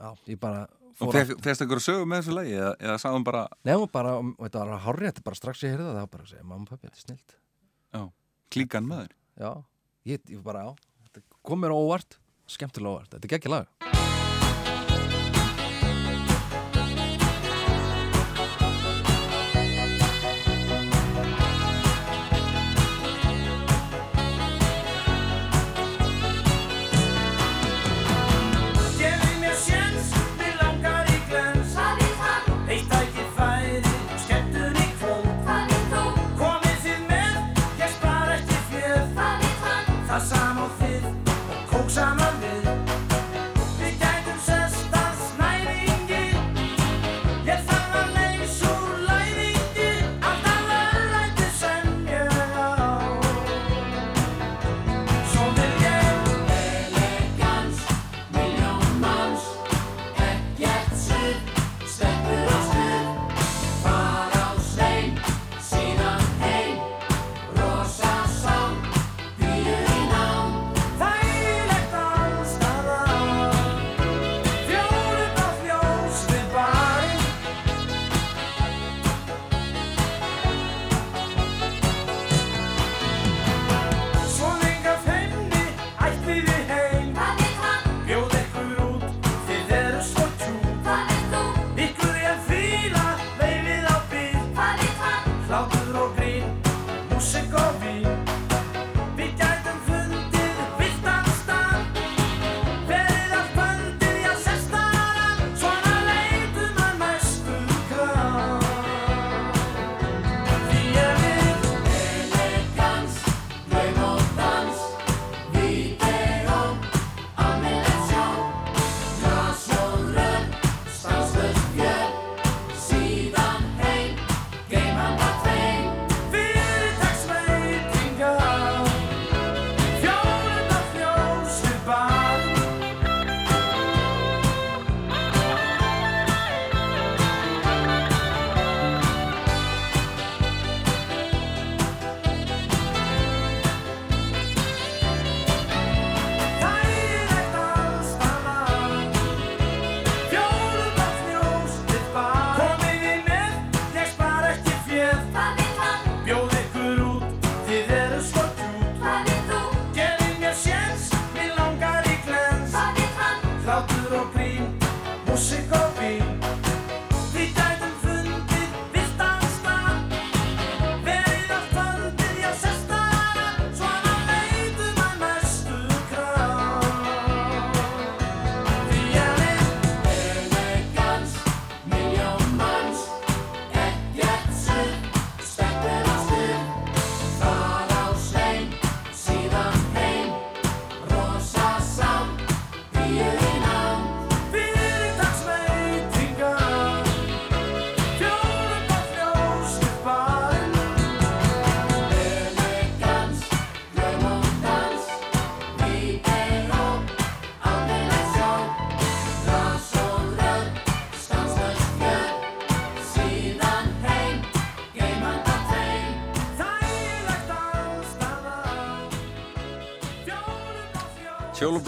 Já, 0.00 0.08
ég 0.30 0.40
bara 0.40 0.64
og 1.02 1.10
fegst 1.14 1.40
fegst 1.42 1.64
ykkur 1.64 1.80
að 1.80 1.86
sögu 1.88 2.06
með 2.06 2.20
þessu 2.22 2.34
lagi 2.36 2.52
eða, 2.54 2.72
eða 2.78 2.98
sagðum 3.02 3.24
bara, 3.26 3.44
nefnum 3.66 3.90
bara, 3.90 4.12
og 4.20 4.42
þetta 4.44 4.66
var 4.70 4.82
hárrétt 4.84 5.22
bara 5.26 5.38
strax 5.38 5.64
ég 5.64 5.74
heyrði 5.74 5.86
það, 5.88 5.96
það 5.96 6.04
var 6.04 6.12
bara 6.12 6.26
að 6.26 6.30
segja 6.30 6.46
mamma 6.50 6.68
pabbi, 6.70 6.90
þetta 6.90 7.00
er 7.00 7.06
snilt 7.06 7.38
klíkan 8.54 8.86
maður. 8.86 9.14
Já, 9.40 9.50
ég, 10.06 10.28
ég 10.30 10.44
bara, 10.46 10.68
já 10.68 11.08
þetta 11.08 11.40
kom 11.50 11.62
mér 11.64 11.74
óvart, 11.74 12.18
skemmtilega 12.46 12.98
óvart. 12.98 13.12
Þetta 13.14 13.28
er 13.30 13.36
geggja 13.36 13.56
lag 13.58 13.93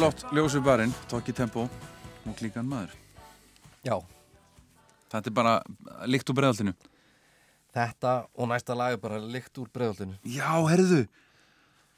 Fjólublátt 0.06 0.32
ljósu 0.32 0.60
barinn, 0.62 0.92
Tokki 1.10 1.32
Tempo 1.34 1.64
og 1.66 2.34
klíkan 2.38 2.66
maður. 2.70 2.92
Já, 3.82 3.96
Þetta 5.10 5.26
er 5.26 5.34
bara 5.34 5.54
líkt 6.06 6.30
úr 6.30 6.36
bregðaltinu. 6.38 6.74
þetta 7.74 8.12
og 8.38 8.48
næsta 8.48 8.76
lag 8.78 8.92
er 8.94 9.00
bara 9.02 9.18
lykt 9.18 9.58
úr 9.58 9.66
bregðaldinu. 9.66 10.14
Já, 10.22 10.62
herðu, 10.70 11.08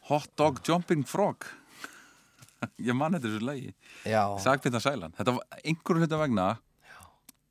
Hot 0.09 0.31
Dog 0.41 0.63
Jumping 0.65 1.05
Frog. 1.05 1.45
Ég 2.89 2.97
man 2.97 3.13
þetta 3.13 3.29
þessu 3.29 3.45
lagi. 3.45 3.75
Já, 4.09 4.25
Sagfinna 4.41 4.81
Sælan. 4.81 5.13
Þetta 5.13 5.37
var 5.37 5.61
einhverju 5.61 6.01
hluta 6.07 6.21
vegna, 6.25 6.47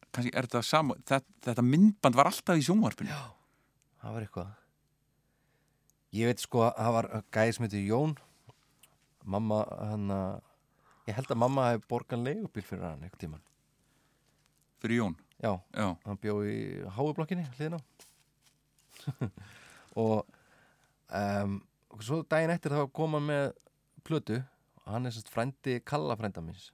kannski 0.10 0.34
er 0.34 0.50
þetta 0.50 0.63
sama, 0.65 0.98
þetta, 1.06 1.36
þetta 1.52 1.67
myndband 1.70 2.17
var 2.17 2.32
alltaf 2.32 2.58
í 2.58 2.65
sjónvarpinu. 2.65 3.13
Já. 3.13 3.30
það 4.02 4.17
var 4.17 4.26
eitthvað. 4.26 4.50
Ég 6.17 6.34
veit 6.34 6.41
sko 6.41 6.65
að 6.72 6.74
það 6.82 6.98
var 6.98 7.12
gæði 7.30 7.54
sem 7.54 7.67
heitir 7.70 7.86
Jón. 7.91 8.17
Mamma, 9.28 9.65
hann 9.84 10.08
að, 10.08 10.38
ég 11.08 11.15
held 11.17 11.32
að 11.32 11.39
mamma 11.43 11.70
hefði 11.72 11.88
borgað 11.91 12.26
leigubíl 12.28 12.65
fyrir 12.65 12.84
hann 12.88 13.04
einhvern 13.06 13.22
tíman. 13.24 13.43
Fyrir 14.84 15.02
Jón. 15.02 15.15
Já, 15.41 15.54
Já. 15.78 15.88
hann 16.06 16.17
bjó 16.22 16.39
í 16.50 16.58
háublokkinni 16.98 17.46
hliðina 17.58 17.78
og 20.02 20.26
um, 21.13 21.60
og 21.93 22.02
svo 22.04 22.24
daginn 22.26 22.54
eftir 22.54 22.74
þá 22.74 22.88
kom 22.89 23.13
hann 23.13 23.28
með 23.28 23.43
plötu 24.08 24.39
og 24.41 24.88
hann 24.96 25.06
er 25.06 25.13
sérst 25.13 25.30
frændi 25.30 25.78
Kalla 25.86 26.17
frænda 26.17 26.41
minns 26.41 26.72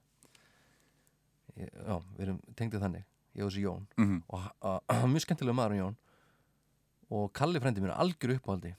ég, 1.60 1.68
já, 1.68 1.98
við 2.16 2.24
erum 2.28 2.40
tengdið 2.56 2.86
þannig 2.86 3.04
ég 3.36 3.44
og 3.44 3.52
þessi 3.52 3.66
Jón 3.66 3.84
Mm 4.00 4.22
og 4.32 4.48
uh, 4.64 4.80
uh, 4.80 5.06
mjög 5.12 5.26
skemmtilega 5.28 5.60
maður 5.60 5.80
Jón 5.82 6.00
og 7.14 7.30
Kalli 7.36 7.60
frændi 7.62 7.84
minn 7.84 7.92
er 7.92 8.00
algjör 8.00 8.38
uppáhaldi 8.38 8.72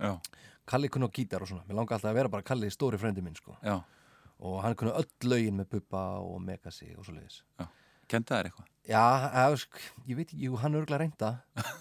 Já. 0.00 0.14
Kalli 0.64 0.88
kunni 0.88 1.06
á 1.06 1.12
gítar 1.12 1.44
og 1.44 1.50
svona 1.52 1.66
mér 1.68 1.76
langar 1.76 1.98
alltaf 1.98 2.08
að 2.14 2.22
vera 2.22 2.32
bara 2.32 2.46
Kalli 2.46 2.72
stóri 2.72 2.96
frændi 2.96 3.20
minn 3.20 3.36
sko. 3.36 3.52
Já. 3.60 3.82
Og 4.40 4.60
hann 4.64 4.76
kunni 4.78 4.94
öll 4.96 5.28
lögin 5.28 5.58
með 5.60 5.70
Bubba 5.76 6.02
og 6.24 6.40
Megasi 6.44 6.94
og 6.96 7.04
svo 7.06 7.14
leiðis 7.16 7.42
Kenda 8.10 8.40
þær 8.40 8.48
eitthvað? 8.48 8.68
Já, 8.90 9.04
ég 10.08 10.18
veit 10.18 10.32
ekki, 10.32 10.48
hann 10.58 10.74
er 10.74 10.82
örgulega 10.82 11.04
reynda. 11.04 11.32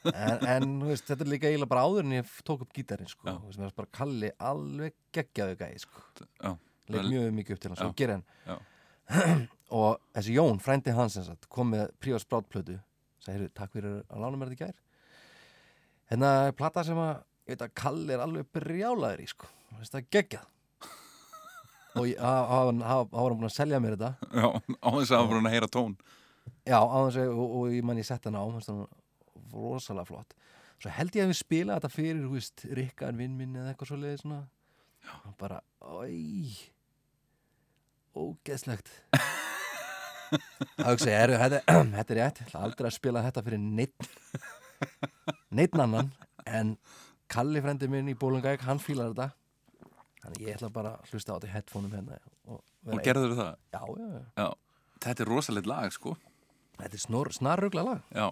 En, 0.00 0.44
en 0.48 0.70
veist, 0.88 1.04
þetta 1.10 1.26
er 1.26 1.28
líka 1.28 1.48
eiginlega 1.50 1.68
bara 1.68 1.82
áður 1.84 2.06
en 2.06 2.14
ég 2.14 2.28
tók 2.48 2.62
upp 2.64 2.70
gítarinn 2.72 3.08
sko. 3.10 3.26
Mér 3.28 3.66
varst 3.66 3.76
bara 3.76 3.90
Kalli 3.92 4.30
alveg 4.48 4.94
geggjaðu 5.12 5.58
gæði 5.60 5.82
sko. 5.82 6.04
Leik 6.90 7.08
mjög 7.10 7.26
mikið 7.36 7.56
upp 7.56 7.60
til 7.60 7.72
hans 7.74 7.82
og 7.84 7.92
gera 7.98 8.16
Já. 8.16 8.54
hann. 9.10 9.42
Og 9.76 10.00
þessi 10.16 10.38
Jón, 10.38 10.62
frændi 10.64 10.94
hans 10.96 11.18
sem 11.18 11.26
sagt, 11.26 11.44
kom 11.52 11.68
með 11.74 11.92
Prívar 12.02 12.22
Sprátplötu. 12.24 12.78
Sagði, 13.20 13.34
heyrðu, 13.36 13.50
takk 13.60 13.74
fyrir 13.76 13.98
að 14.00 14.24
lána 14.24 14.40
mér 14.40 14.54
þetta 14.54 14.56
í 14.56 14.62
gær. 14.64 14.80
Hérna 16.10 16.32
er 16.48 16.56
plata 16.58 16.86
sem 16.88 16.98
að 17.04 17.12
ég 17.20 17.52
veit 17.52 17.66
að 17.68 17.76
Kalli 17.82 18.16
er 18.16 18.24
alveg 18.24 18.48
brjálaður 18.56 19.22
í 19.22 19.28
sko, 19.30 19.52
það 19.84 20.00
er 20.00 20.08
geggjað 20.16 20.48
og 22.00 22.24
hann 22.24 22.48
hann- 22.50 22.82
hann- 22.82 22.82
hann 22.82 23.08
var 23.12 23.30
hann 23.30 23.38
búin 23.40 23.50
að 23.50 23.56
selja 23.56 23.80
mér 23.82 23.96
þetta. 23.96 24.10
Já, 24.32 24.46
á 24.80 24.88
þess 24.96 25.12
að 25.12 25.18
hafa 25.20 25.30
búin 25.32 25.48
að 25.50 25.54
heyra 25.56 25.70
tón. 25.76 25.96
Já, 26.66 26.78
á 26.80 26.98
þess 27.06 27.20
að, 27.22 27.32
og, 27.36 27.54
og 27.60 27.74
ég 27.76 27.84
man 27.86 28.00
ég 28.00 28.08
sett 28.08 28.24
hann 28.28 28.38
á 28.40 28.44
rosalega 29.52 30.06
flott. 30.08 30.34
Svo 30.80 30.90
held 30.96 31.12
ég 31.18 31.26
að 31.26 31.32
við 31.34 31.38
spila 31.42 31.76
þetta 31.76 31.90
fyrir 31.92 32.22
hú 32.24 32.34
veist, 32.38 32.62
Rikkan 32.72 33.18
vinn 33.20 33.36
minn 33.36 33.56
eða 33.60 33.74
eitthvað 33.74 33.90
svo 33.92 33.98
leiði 34.00 34.20
svona. 34.22 34.42
Já. 35.00 35.14
og 35.28 35.34
bara, 35.40 35.60
oi 35.80 36.52
ógeðslegt. 38.16 38.90
Það 40.80 41.06
er, 41.10 41.32
þetta, 41.42 41.60
er 42.14 42.18
rétt 42.20 42.54
aldrei 42.54 42.86
að 42.90 42.94
spila 42.94 43.22
þetta 43.24 43.42
fyrir 43.42 43.58
neitt 43.62 44.10
neitt 45.50 45.74
annan 45.74 46.12
en 46.46 46.76
Kalli 47.30 47.60
frendi 47.62 47.88
minn 47.90 48.08
í 48.10 48.14
Bólungæk 48.18 48.62
hann 48.66 48.78
fílar 48.82 49.10
þetta 49.12 49.26
þannig 50.22 50.42
ég 50.46 50.56
ætla 50.56 50.68
bara 50.72 50.92
að 50.98 51.10
hlusta 51.12 51.32
á 51.32 51.36
þetta 51.38 51.48
í 51.50 51.54
headphoneum 51.54 51.94
hérna 51.96 52.18
og, 52.46 52.60
Og 52.90 53.00
gerður 53.04 53.34
það? 53.38 53.50
einn. 53.50 53.58
Já, 53.72 53.82
já, 53.96 54.06
já, 54.12 54.22
Já. 54.44 54.48
Þetta 55.00 55.22
er 55.24 55.28
rosalegt 55.32 55.66
lag, 55.66 55.92
sko. 55.92 56.16
þetta 56.78 56.94
er 56.96 57.02
snor, 57.06 57.30
snarrugla 57.32 57.82
lag 57.84 58.00
Já. 58.14 58.26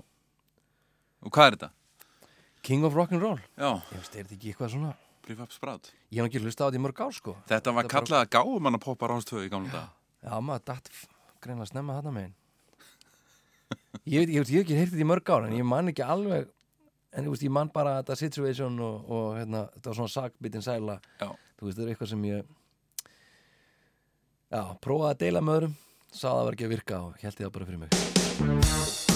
Og 1.24 1.30
hvað 1.34 1.46
er 1.50 1.56
þetta? 1.56 1.70
King 2.62 2.84
of 2.84 2.94
Rock'n'Roll 2.98 3.38
Já, 3.56 3.70
Ég 3.92 3.98
veist, 4.00 4.16
er 4.16 4.24
þetta 4.24 4.34
ekki 4.38 4.52
eitthvað 4.52 4.72
svona 4.74 4.94
Prefab 5.28 5.52
Sprát. 5.52 5.90
Ég 6.10 6.22
hef 6.22 6.28
ekki 6.30 6.40
hlusta 6.44 6.64
á 6.64 6.66
þetta 6.68 6.78
í 6.80 6.84
mörg 6.86 7.00
ár 7.04 7.12
sko 7.16 7.36
Þetta 7.48 7.72
var 7.74 7.84
bara- 7.84 7.92
kallað 7.94 8.22
að 8.24 8.30
gáum 8.36 8.64
hann 8.68 8.74
að 8.78 8.84
poppa 8.84 9.08
rástöðu 9.12 9.44
í 9.46 9.50
gamla 9.52 9.70
dag. 9.72 9.88
Já, 10.24 10.34
maður 10.40 10.64
datt 10.64 10.88
f- 10.92 11.06
greinlega 11.40 11.68
snemma 11.72 11.96
þarna 12.00 12.12
megin 12.16 12.34
Ég 14.08 14.22
veit, 14.24 14.30
ég 14.32 14.38
hef 14.40 14.52
ekki 14.64 14.76
heyrt 14.78 14.92
þetta 14.94 15.04
í 15.04 15.08
mörg 15.08 15.28
ár 15.34 15.44
en 15.48 15.52
ég 15.58 15.64
man 15.68 15.88
ekki 15.90 16.04
alveg 16.04 16.48
en 17.18 17.30
veist, 17.32 17.42
ég 17.46 17.52
man 17.54 17.72
bara 17.74 17.98
þetta 18.00 18.18
situation 18.20 18.78
og, 18.84 19.10
og 19.10 19.26
hérna, 19.40 19.64
þetta 19.74 19.90
var 19.90 19.98
svona 20.00 20.14
sakbitin 20.14 20.64
sæla 20.64 20.98
Já. 21.18 21.28
þú 21.58 21.68
veist, 21.68 21.74
þetta 21.78 21.86
er 21.86 21.92
eitthvað 21.94 22.12
sem 22.14 22.24
ég 22.30 22.54
já, 24.54 24.62
prófaði 24.84 25.10
að 25.12 25.20
deila 25.26 25.44
með 25.44 25.60
öðrum 25.60 25.76
sá 26.08 26.28
það 26.30 26.44
var 26.46 26.56
ekki 26.58 26.68
að 26.70 26.74
virka 26.76 27.02
og 27.04 27.20
held 27.20 27.34
ég 27.34 27.44
það 27.44 27.54
bara 27.58 27.70
fyrir 27.72 27.84
mig 27.84 29.07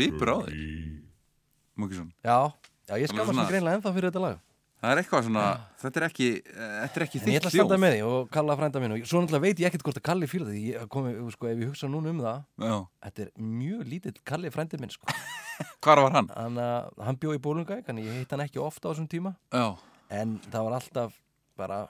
svipur 0.00 0.32
á 0.32 0.36
þig. 0.48 0.60
Múkisson 1.80 2.12
Já, 2.24 2.38
já 2.88 2.94
ég 3.00 3.08
skammast 3.12 3.32
svona- 3.34 3.48
greinlega 3.50 3.78
ennþá 3.80 3.92
fyrir 3.96 4.10
þetta 4.10 4.20
lag. 4.26 4.38
Það 4.80 4.92
er 4.94 4.98
eitthvað 5.02 5.24
svona, 5.26 5.42
þetta 5.76 5.98
er 6.00 6.04
ekki, 6.06 6.26
eh, 6.40 6.76
þetta 6.88 6.96
er 6.96 7.02
ekki 7.04 7.18
En 7.20 7.20
ég 7.20 7.34
þitt 7.34 7.40
ætla 7.40 7.48
að 7.50 7.52
standa 7.52 7.74
hljóð 7.76 7.82
með 7.82 7.90
því 7.92 8.04
og 8.08 8.30
kalla 8.32 8.54
frænda 8.56 8.80
minn 8.80 8.92
og 8.96 9.02
svo 9.10 9.20
náttúrulega 9.20 9.44
veit 9.44 9.58
ég 9.60 9.66
ekkert 9.68 9.82
hvort 9.84 9.98
að 10.00 10.04
Kalli 10.08 10.26
fyrir 10.26 10.46
því 10.48 10.62
ég 10.72 10.86
komi, 10.88 11.12
sko, 11.34 11.46
ef 11.50 11.58
ég 11.60 11.68
hugsa 11.68 11.86
núna 11.92 12.08
um 12.14 12.20
það 12.24 12.44
Já. 12.64 12.88
þetta 13.04 13.20
er 13.26 13.30
mjög 13.36 13.82
lítill 13.90 14.14
Kalli 14.24 14.48
frændi 14.50 14.80
minn 14.80 14.88
sko. 14.94 15.04
Hvar 15.84 16.00
var 16.00 16.12
hann? 16.16 16.28
hann, 16.32 16.56
uh, 16.56 16.88
hann 17.04 17.16
bjó 17.20 17.34
í 17.36 17.38
Bólungæk 17.44 17.90
en 17.92 17.96
ég 18.00 18.20
hitt 18.22 18.30
hann 18.32 18.40
ekki 18.40 18.56
ofta 18.56 18.88
á 18.88 18.96
þessum 18.96 19.08
tíma. 19.12 19.36
Já, 19.52 19.76
en 20.16 20.38
það 20.48 20.64
var 20.64 20.78
alltaf 20.80 21.12
bara 21.60 21.82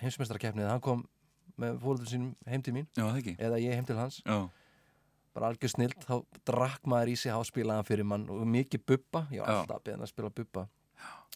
heimsmeistarakeppnið 0.00 0.68
hann 0.70 0.80
kom 0.84 1.02
með 1.58 1.78
fóröldur 1.82 2.10
sínum 2.10 2.34
heim 2.46 2.62
til 2.62 2.74
mín. 2.76 2.86
Já 2.94 3.08
það 3.08 3.18
ekki. 3.22 3.34
Eða 3.42 3.58
ég 3.62 3.74
heim 3.74 3.86
til 3.88 3.96
hans. 3.98 4.20
Já, 4.22 4.38
bara 5.36 5.50
algjör 5.52 5.72
snilt, 5.72 6.00
þá 6.08 6.40
drakk 6.48 6.88
maður 6.88 7.12
í 7.12 7.18
sig 7.20 7.32
hann 7.32 7.84
fyrir 7.86 8.08
mann 8.08 8.24
og 8.32 8.42
mikið 8.48 8.84
bubba 8.88 9.26
ég 9.34 9.44
var 9.44 9.52
Já. 9.52 9.58
alltaf 9.60 9.84
beðin 9.84 10.06
að 10.06 10.12
spila 10.12 10.32
bubba. 10.40 10.66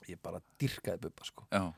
Ég 0.09 0.19
bara 0.25 0.41
dyrkaði 0.59 1.05
bubba 1.05 1.29
sko. 1.29 1.47
Já, 1.53 1.69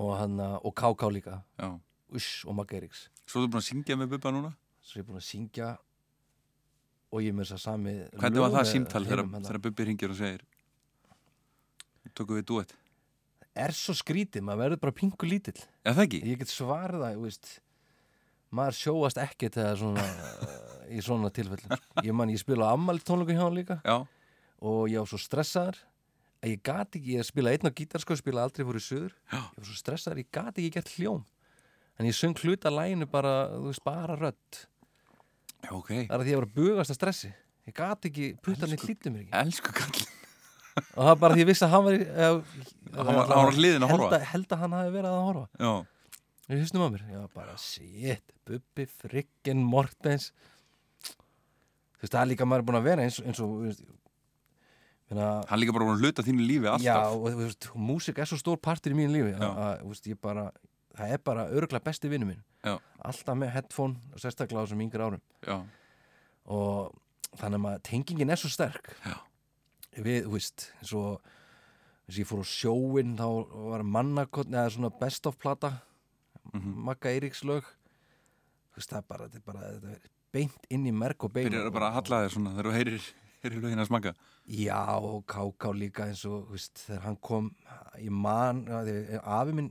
og 0.00 0.10
hann, 0.16 0.40
uh, 0.40 0.56
og 0.64 0.74
KK 0.74 1.12
líka. 1.12 1.42
Já. 1.60 1.70
Uss 2.10 2.30
og 2.48 2.56
Magga 2.58 2.80
Eiríks. 2.80 3.06
Svo 3.28 3.44
þú 3.44 3.52
búin 3.52 3.62
að 3.62 3.68
syngja 3.68 3.96
með 4.00 4.16
Bubba 4.16 4.32
núna? 4.34 4.50
svo 4.82 4.98
ég 4.98 5.04
er 5.04 5.08
búin 5.10 5.20
að 5.20 5.26
syngja 5.28 5.66
og 7.10 7.22
ég 7.22 7.34
með 7.36 7.46
þess 7.46 7.56
að 7.58 7.64
sami 7.66 7.92
Hvernig 8.16 8.42
var 8.42 8.54
það 8.56 8.70
símtal 8.72 9.04
þegar, 9.06 9.24
hérna. 9.36 9.60
Bubbi 9.66 9.86
ringir 9.86 10.14
og 10.14 10.18
segir 10.18 10.46
Tökum 12.16 12.40
við 12.40 12.46
duett 12.48 12.74
er 13.60 13.74
svo 13.74 13.94
skrítið, 13.98 14.44
maður 14.46 14.62
verður 14.64 14.80
bara 14.84 14.94
pingu 14.94 15.28
lítill. 15.28 15.58
Já 15.84 15.90
það 15.92 16.04
ekki? 16.04 16.20
ég 16.30 16.40
get 16.40 16.52
svarið 16.52 17.02
það, 17.02 17.16
þú 17.16 17.24
veist 17.26 17.50
maður 18.52 18.76
sjóast 18.80 19.18
ekkert 19.22 19.56
eða 19.62 19.76
svona 19.78 20.04
í 20.90 21.00
svona 21.04 21.30
tilfellum. 21.30 21.76
Ég 22.02 22.14
man, 22.16 22.30
ég 22.32 22.40
spila 22.42 22.72
ammali 22.74 22.98
tónleikum 23.06 23.36
hjá 23.38 23.44
hann 23.46 23.54
líka. 23.58 23.76
Já, 23.86 23.98
og 24.60 24.88
ég 24.90 24.98
var 24.98 25.06
svo 25.10 25.20
stressaður 25.22 25.78
að 26.42 26.50
ég 26.54 26.62
gat 26.64 26.96
ekki, 26.98 27.14
ég 27.18 27.26
spila 27.28 27.52
einn 27.52 27.68
á 27.68 27.72
gítar 27.76 28.00
sko, 28.02 28.16
spila 28.18 28.42
aldrei 28.46 28.64
fór 28.66 28.78
í 28.80 28.82
söður 28.82 29.12
Já. 29.30 29.38
ég 29.38 29.60
var 29.60 29.68
svo 29.68 29.76
stressaður, 29.78 30.22
ég 30.24 30.30
gat 30.32 30.56
ekki 30.58 30.70
gert 30.78 30.90
hljóm. 30.96 31.22
En 32.00 32.06
ég 32.08 32.16
söng 32.16 32.34
hluta 32.40 32.70
læginu 32.72 33.06
bara, 33.12 33.34
þú 33.52 33.66
veist, 33.68 33.84
bara 33.84 34.16
rödd. 34.16 34.60
Já 35.60 35.70
ok. 35.76 35.90
Það 36.08 36.14
er 36.16 36.22
að 36.24 36.30
ég 36.32 36.38
var 36.40 36.46
að 36.48 36.54
bugast 36.56 36.94
að 36.94 36.96
stressi. 36.96 37.30
Ég 37.68 37.74
gat 37.76 38.06
ekki, 38.08 38.30
puttan 38.40 38.72
í 38.72 38.76
Elsku- 38.78 38.88
hlýttu 38.88 39.12
mér 39.12 39.26
ekki. 39.26 39.34
Elsku 39.44 39.74
kall 39.76 40.08
og 40.96 41.02
það 41.04 41.16
bara 41.20 41.34
því 41.36 41.42
ég 41.42 41.48
vissi 41.50 41.64
að 41.66 41.72
hann 41.74 41.84
var 41.84 41.92
í- 41.92 42.06
eh, 42.08 42.28
Hann 42.96 43.06
var- 43.06 43.26
hann 43.28 43.28
var 43.28 43.52
held 43.52 43.82
horfa. 43.90 44.08
að, 44.16 44.22
held 44.32 44.48
að 44.48 44.58
hann 44.64 44.72
hafi 44.78 44.90
verið 44.96 45.10
að 45.10 45.24
horfa. 45.28 45.46
Já, 45.60 45.72
ég 46.56 46.64
hysnum 46.64 46.84
að 46.86 46.96
mér, 46.96 47.04
var 47.20 47.32
bara 47.34 47.56
shit, 47.60 48.34
Bubbi, 48.48 48.86
Frikkin, 48.90 49.62
Mortens. 49.62 50.30
Þú 51.04 52.04
veist, 52.06 52.14
það 52.14 52.20
er 52.22 52.30
líka 52.32 52.48
maður 52.48 52.66
búin 52.70 52.80
að 52.80 52.88
vera 52.88 53.04
eins, 53.06 53.18
eins 53.22 53.40
og 53.42 53.50
þú 53.52 53.66
veist, 53.66 53.82
minna, 55.10 55.28
hann 55.50 55.60
líka 55.60 55.74
bara 55.76 55.88
búin 55.88 55.98
að 55.98 56.06
hluta 56.06 56.24
þínu 56.26 56.46
lífi 56.48 56.70
alltaf. 56.70 56.86
Já, 56.86 56.98
og 57.12 57.26
þú 57.28 57.42
veist, 57.44 57.70
músik 57.90 58.20
er 58.22 58.30
svo 58.30 58.38
stór 58.40 58.60
partur 58.62 58.94
í 58.94 58.98
mínu 58.98 59.14
lífi 59.18 59.34
að, 59.36 59.44
Já. 59.44 59.50
að, 59.66 59.84
veist, 59.90 60.08
ég 60.10 60.20
bara 60.22 60.46
það 61.00 61.12
er 61.14 61.22
bara 61.30 61.44
örgulega 61.48 61.86
besti 61.86 62.10
vinnu 62.10 62.30
minn. 62.30 62.40
Já. 62.64 62.74
alltaf 63.08 63.36
með 63.40 63.52
headphone, 63.54 64.16
sérstaklega 64.20 64.60
á 64.60 64.64
þessum 64.66 64.82
yngri 64.84 65.04
árum. 65.06 65.22
Já, 65.46 65.60
og 66.50 66.96
þannig 67.40 67.68
að 67.70 67.82
tengingin 67.88 68.32
er 68.32 68.40
svo 68.40 68.50
sterk. 68.52 68.90
Já. 69.06 69.16
við, 69.96 70.24
þú 70.26 70.34
veist 70.34 70.66
eins 70.80 70.92
og 70.98 71.22
þess 72.10 72.16
að 72.16 72.20
ég 72.20 72.28
fór 72.28 72.42
á 72.42 72.46
sjóin 72.50 73.14
þá 73.18 73.26
var 73.70 73.86
mannakotn 73.86 74.56
eða 74.56 74.74
svona 74.74 74.90
best 75.00 75.26
of 75.30 75.38
plata 75.40 75.72
Mhm. 76.52 76.74
Magga 76.88 77.10
Eiríks 77.12 77.44
lög. 77.44 77.64
Þú 78.70 78.76
veist 78.80 78.90
það 78.94 79.06
bara, 79.08 79.28
þetta 79.28 79.36
er 79.36 79.46
bara 79.46 79.60
þetta 79.74 79.94
er 79.94 80.10
beint 80.32 80.66
inn 80.70 80.86
í 80.86 80.92
merg 80.94 81.24
og 81.24 81.32
bein. 81.32 81.48
Byrjar 81.50 81.66
að 81.70 81.72
bara 81.74 81.90
að 81.90 81.98
halla 81.98 82.22
þér 82.24 82.34
svona 82.36 82.54
þegar 82.54 82.68
þú 82.70 82.74
heyrir, 82.78 83.08
heyrir 83.42 83.62
lögin 83.64 83.82
að 83.82 83.88
smaka 83.90 84.14
já 84.50 84.80
og 84.98 85.24
Káká 85.26 85.70
líka 85.74 86.06
eins 86.08 86.24
og 86.26 86.50
veist, 86.50 86.74
þegar 86.86 87.02
hann 87.06 87.16
kom 87.22 87.50
í 87.98 88.10
man, 88.10 88.64
ja, 88.66 88.82
þegar 88.86 89.24
afi 89.24 89.54
minn 89.54 89.70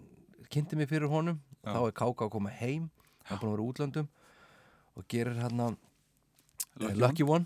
kynnti 0.49 0.77
mig 0.79 0.89
fyrir 0.89 1.09
honum 1.11 1.39
Já. 1.63 1.73
þá 1.73 1.79
er 1.87 1.95
Káká 1.99 2.27
að 2.27 2.31
koma 2.31 2.49
heim 2.49 2.89
hann 3.25 3.37
er 3.37 3.41
búin 3.41 3.51
að 3.51 3.55
vera 3.57 3.67
útlöndum 3.69 4.07
og 4.95 5.07
gerir 5.11 5.35
hérna 5.39 5.75
Lucky 6.79 6.99
Lucky, 6.99 7.23
One. 7.23 7.45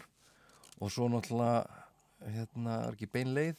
Og 0.81 0.91
svo 0.91 1.07
náttúrulega 1.09 1.63
hérna 2.33 2.75
er 2.87 2.93
ekki 2.97 3.09
bein 3.11 3.33
leið 3.33 3.55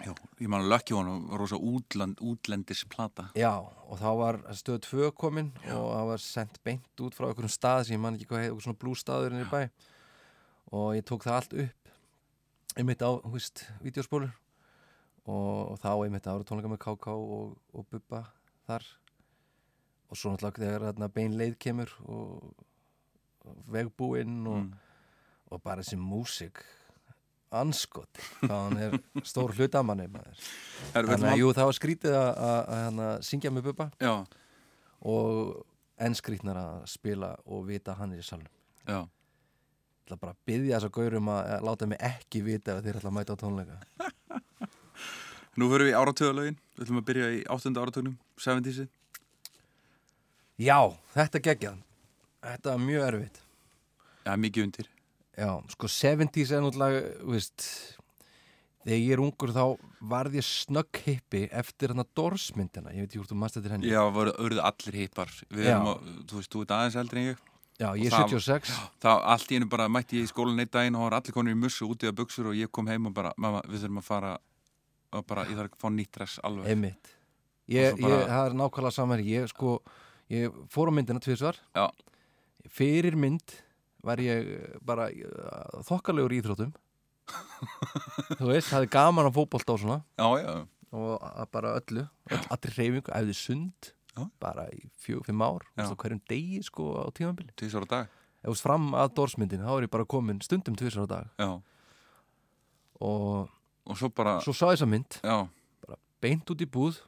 Já, 0.00 0.14
ég 0.40 0.48
man 0.48 0.64
að 0.64 0.94
One 0.96 1.12
var 1.28 1.40
rosa 1.42 1.58
útland, 1.60 2.20
útlendis 2.24 2.86
plata 2.88 3.26
já 3.36 3.52
og 3.60 3.98
þá 4.00 4.10
var 4.16 4.38
stöð 4.56 4.78
2 4.86 5.10
komin 5.18 5.50
og 5.74 5.88
það 5.92 6.06
var 6.08 6.22
sendt 6.24 6.60
beint 6.64 7.02
út 7.04 7.16
frá 7.16 7.26
einhverjum 7.28 7.52
stað 7.52 7.82
sem 7.86 7.96
ég 7.98 8.00
man 8.00 8.16
ekki 8.16 8.30
hvað 8.30 8.40
heit, 8.40 8.48
einhver 8.48 8.64
svona 8.64 8.80
blústaður 8.80 9.34
inn 9.34 9.44
í 9.44 9.50
bæ. 9.50 9.60
Og 10.70 10.94
ég 10.96 11.04
tók 11.04 11.26
það 11.26 11.36
allt 11.36 11.56
upp 11.64 11.92
einmitt 12.78 13.02
á, 13.02 13.10
hú 13.10 13.34
veist, 13.34 13.64
vídeospólur 13.82 14.30
og, 15.26 15.74
og 15.74 15.76
þá 15.82 15.90
einmitt 15.92 16.28
ára 16.30 16.46
tónleika 16.46 16.70
með 16.70 16.82
KK 16.86 17.16
og, 17.18 17.56
og 17.74 17.88
Bubba 17.90 18.24
þar. 18.68 18.86
Og 20.10 20.18
svo 20.18 20.32
náttúrulega 20.32 20.64
þegar 20.64 20.86
þarna 20.88 21.12
bein 21.14 21.36
leið 21.38 21.56
kemur 21.60 21.92
og, 22.06 22.64
og 23.44 23.64
vegbúinn 23.74 24.40
og, 24.46 24.62
mm. 24.64 24.70
og 25.50 25.64
bara 25.66 25.84
þessi 25.84 26.00
músik 26.00 26.64
anskot 27.50 28.20
hvað 28.40 28.56
hann 28.56 28.78
er 28.78 28.96
stór 29.26 29.54
hlutamanni 29.56 30.06
þannig 30.92 31.26
að 31.32 31.40
jú 31.40 31.50
það 31.56 31.70
var 31.70 31.76
skrítið 31.78 32.16
að, 32.18 32.44
að 32.76 33.00
syngja 33.26 33.52
með 33.54 33.70
Bubba. 33.70 33.88
Já, 34.02 34.14
og 35.10 35.64
enn 36.00 36.16
skrítnar 36.16 36.60
að 36.60 36.84
spila 36.90 37.34
og 37.46 37.64
vita 37.68 37.96
hann 37.98 38.14
er 38.14 38.22
í 38.22 38.26
salnum. 38.26 38.52
Já. 38.86 39.00
Ég 39.00 40.06
ætla 40.06 40.20
bara 40.20 40.34
að 40.34 40.46
byggja 40.48 40.78
þess 40.78 40.88
að 40.88 40.94
gaurum 40.96 41.28
að, 41.30 41.50
láta 41.68 41.90
mig 41.90 42.00
ekki 42.02 42.40
vita 42.46 42.76
ef 42.76 42.86
þeir 42.86 43.00
ætla 43.00 43.12
að 43.12 43.18
mæta 43.18 43.36
á 43.36 43.40
tónleika. 43.42 43.76
Nú 45.58 45.68
förum 45.70 45.88
við 45.88 45.92
í 45.92 45.98
áratöðalögin 45.98 46.56
Við 46.76 46.84
ætlum 46.84 47.00
að 47.00 47.06
byrja 47.08 47.28
í 47.34 47.40
áttunda 47.50 47.82
áratugnum 47.82 48.12
70-sið 48.38 48.86
Já, 50.60 50.76
þetta 51.14 51.40
geggjað. 51.40 51.78
Þetta 52.44 52.74
var 52.74 52.82
mjög 52.84 53.04
erfitt. 53.06 53.38
Já, 54.26 54.32
mikið 54.36 54.66
undir 54.66 54.90
Já, 55.38 55.50
sko 55.70 55.86
70s 55.86 56.50
er 56.52 56.62
náttúrulega, 56.64 57.02
veist 57.30 57.66
Þegar 58.80 58.96
ég 58.96 59.10
er 59.12 59.20
ungur 59.20 59.50
þá 59.52 59.62
varð 60.08 60.36
ég 60.38 60.44
snögg 60.46 61.00
hippi 61.04 61.42
eftir 61.52 61.92
hann 61.92 62.00
að 62.00 62.08
Dorsmyndina 62.16 62.94
Ég 62.96 63.04
veit 63.04 63.10
ekki 63.10 63.20
hvort 63.20 63.30
þú 63.34 63.36
mannst 63.42 63.58
eftir 63.60 63.74
henni. 63.74 63.90
Já, 63.92 64.00
voru 64.08 64.32
auðvitað 64.32 64.68
allir 64.70 64.96
hippar. 65.02 65.32
Við 65.52 65.66
Já. 65.68 65.74
erum, 65.74 65.88
á, 65.90 65.94
þú 66.30 66.38
veist, 66.40 66.50
þú 66.54 66.62
ert 66.64 66.72
aðeins 66.78 66.96
eldri 67.02 67.20
en 67.20 67.28
ég. 67.34 67.42
Já, 67.80 67.88
ég 67.96 68.06
er 68.08 68.14
það- 68.16 68.32
76 68.32 68.72
þá 69.04 69.10
allt 69.34 69.52
í 69.52 69.56
einu 69.60 69.68
bara 69.68 69.88
mætti 69.88 70.16
ég 70.16 70.24
í 70.24 70.32
skólan 70.32 70.58
einn 70.60 70.68
daginn 70.72 70.96
og 70.96 71.00
það 71.04 71.10
var 71.10 71.16
allir 71.20 71.32
konur 71.36 71.52
í 71.52 71.60
mussu 71.60 71.88
úti 71.88 72.08
að 72.08 72.16
buksur 72.16 72.46
og 72.48 72.56
ég 72.56 72.72
kom 72.72 72.86
heim 72.88 73.06
og 73.06 73.14
bara, 73.14 73.32
mamma, 73.36 73.60
við 73.68 73.84
þurfum 73.84 74.00
að 74.00 74.04
fara 74.08 74.32
og 75.12 75.26
bara, 75.26 75.44
ég 75.44 75.56
þarf 75.56 75.70
að 75.76 75.80
fá 75.80 75.88
nýtt 75.92 76.12
dress 76.16 76.38
alveg. 76.44 76.66
Einmitt. 76.72 77.14
Ég, 77.68 78.00
bara- 78.00 78.20
ég, 78.20 78.28
það 78.28 78.46
er 78.50 78.56
nákvæmlega 78.60 78.92
saman 78.92 79.24
Ég 79.24 79.48
sko, 79.48 79.82
ég 80.30 80.52
fór 80.68 80.88
á 80.88 80.92
myndina 80.92 81.20
tvisvar. 81.20 81.56
Já. 81.76 81.90
Fyrir 82.68 83.14
mynd 83.16 83.60
var 84.06 84.22
ég 84.22 84.50
eh, 84.56 84.76
bara 84.86 85.08
uh, 85.10 85.80
þokkalegur 85.86 86.34
í 86.34 86.40
íþróttum. 86.40 86.74
Þú 88.40 88.50
veist, 88.50 88.72
hafði 88.72 88.90
gaman 88.90 89.28
að 89.28 89.36
fótbolta 89.38 89.76
og 89.76 89.82
svona. 89.82 90.00
Já, 90.18 90.28
já, 90.42 90.54
og 90.90 91.50
bara 91.54 91.76
öllu, 91.78 92.06
öll, 92.32 92.44
allir 92.50 92.76
reyfingu 92.78 93.12
æfði 93.14 93.36
sund 93.38 93.92
Já. 94.16 94.24
bara 94.42 94.64
í 94.74 94.88
fjög, 94.98 95.22
fimm 95.28 95.44
ár 95.46 95.62
og 95.84 95.92
hverjum 96.02 96.18
degi 96.28 96.58
sko 96.66 96.88
á 96.98 97.06
tímabili. 97.14 97.54
Tvisar 97.54 97.86
á 97.86 97.88
dag. 97.92 98.16
Veist 98.42 98.64
fram 98.64 98.90
að 98.98 99.12
dórsmyndin 99.20 99.62
þá 99.62 99.70
er 99.76 99.86
ég 99.86 99.92
bara 99.92 100.08
komin 100.08 100.40
stundum 100.42 100.74
tvisar 100.80 101.06
á 101.06 101.08
dag. 101.12 101.54
Og 102.98 103.46
og 103.90 103.98
svo 103.98 104.10
bara, 104.14 104.38
svo 104.44 104.52
sá 104.54 104.68
þessa 104.70 104.86
mynd. 104.86 105.18
Já, 105.24 105.46
beint 106.22 106.50
út 106.52 106.62
í 106.62 106.68
búð. 106.68 107.00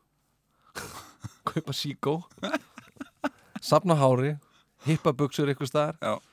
Kaupa 1.49 1.75
síkó 1.77 2.21
safna 3.71 3.99
hári. 3.99 4.37
Hippa 4.87 5.13
buksur 5.15 5.51
eitthvað 5.51 5.71
staðar. 5.71 5.99
Já. 6.03 6.32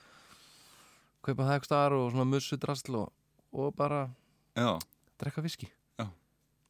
Kaupa 1.26 1.44
það 1.44 1.54
eitthvað 1.56 1.70
staðar 1.70 1.98
og 2.00 2.10
svona 2.14 2.28
mussu 2.30 2.58
drasl 2.60 3.00
og, 3.02 3.12
og 3.54 3.76
bara 3.78 4.06
já. 4.56 4.72
drekka 5.22 5.44
viski. 5.46 5.70
Já. 6.00 6.08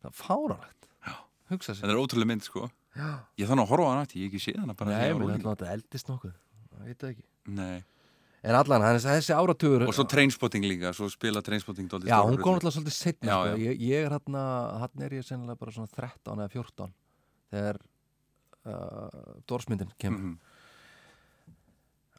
það 0.02 0.12
er 0.12 0.20
fáralegt 0.20 0.80
hugsa 1.54 1.74
sér. 1.74 1.86
Þetta 1.86 1.96
er 1.96 2.02
ótrúlega 2.02 2.32
mynd, 2.32 2.46
sko. 2.46 2.68
Ég 3.40 3.50
þannig 3.50 3.66
að 3.66 3.72
horfa 3.72 3.88
á 3.88 3.92
hana 3.94 4.06
eftir, 4.06 4.24
ég 4.24 4.34
ekki 4.34 4.42
menn 5.30 5.46
var 5.46 5.56
þetta 5.56 5.72
eldist 5.76 6.12
nokkuð. 6.12 6.36
Það 6.70 6.90
veit 6.90 7.02
það 7.04 7.14
ekki. 7.14 7.26
Nei. 7.60 7.80
en 8.40 8.56
allan, 8.56 8.84
hann, 8.86 8.98
þessi 9.04 9.36
áratugur 9.36 9.84
og 9.84 9.96
svo 9.96 10.06
trainspotting 10.08 10.64
líka, 10.64 10.94
svo 10.96 11.10
spila 11.12 11.42
trainspotting 11.44 11.90
Já, 12.08 12.22
hún 12.24 12.38
kom 12.40 12.56
alltaf 12.56 12.72
svolítið 12.72 12.96
setna 12.96 13.28
Já, 13.28 13.36
sko. 13.36 13.50
já. 13.50 13.64
Ég, 13.66 13.82
ég 13.84 14.06
er 14.06 14.14
hérna, 14.16 14.44
hann 14.80 15.04
er 15.04 15.16
ég 15.18 15.26
sennilega 15.28 15.60
bara 15.60 15.74
svona 15.76 15.92
13 15.92 16.40
eða 16.46 16.54
14 16.54 16.94
þegar 17.52 17.82
uh, 18.64 19.34
dórsmyndin 19.50 19.92
kemur. 20.00 20.22
Mhm. 20.22 20.49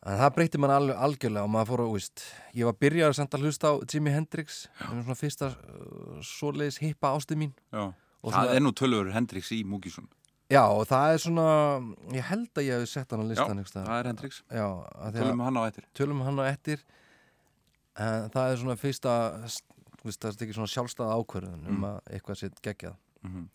En 0.06 0.16
það 0.16 0.30
breytti 0.36 0.58
mann 0.62 0.72
alveg 0.72 0.96
algjörlega 0.96 1.44
og 1.44 1.50
maður 1.52 1.68
fór 1.70 1.82
að, 1.84 1.90
víst, 1.96 2.22
ég 2.56 2.64
var 2.68 2.76
byrjaður 2.80 3.16
samt 3.18 3.34
að 3.36 3.42
hlusta 3.44 3.68
á 3.68 3.74
Jimi 3.92 4.10
Hendrix 4.14 4.62
það 4.78 4.94
er 4.96 5.02
svona 5.04 5.18
fyrsta 5.20 5.50
uh, 5.50 6.20
svoleiðis 6.24 6.78
hippa 6.80 7.10
ástu 7.16 7.36
mín. 7.36 7.52
Já. 7.72 7.90
Það 8.20 8.32
svona- 8.36 8.54
er 8.56 8.60
nú 8.64 8.72
tölvur 8.76 9.12
Hendrix 9.12 9.52
í 9.56 9.60
Múkisson 9.64 10.08
Já, 10.50 10.64
og 10.66 10.82
það 10.90 11.12
er 11.14 11.20
svona 11.22 11.44
ég 12.16 12.24
held 12.26 12.48
að 12.58 12.64
ég 12.66 12.80
hef 12.80 12.88
sett 12.90 13.12
hann 13.14 13.22
á 13.22 13.26
listan 13.30 13.60
já, 13.60 13.66
það 13.70 13.98
er 14.00 14.08
Hendrix, 14.10 14.40
já, 14.50 14.66
tölum 15.14 15.42
hann 15.46 15.56
á 15.56 15.62
eftir. 15.68 15.84
Tölum 15.94 16.22
hann 16.26 16.40
á 16.42 16.44
ettir 16.50 16.80
en 18.00 18.30
það 18.34 18.50
er 18.54 18.56
svona 18.62 18.76
fyrsta 18.80 19.12
veist, 20.02 20.18
það 20.24 20.30
er 20.32 20.46
ekki 20.46 20.56
svona 20.56 20.72
sjálfstæða 20.72 21.18
ákvörðun 21.20 21.68
um 21.68 21.76
Mm. 21.76 21.84
að 21.84 22.00
eitthvað 22.16 22.40
sétt 22.40 22.60
geggjað. 22.64 22.96
Mhm. 23.22 23.48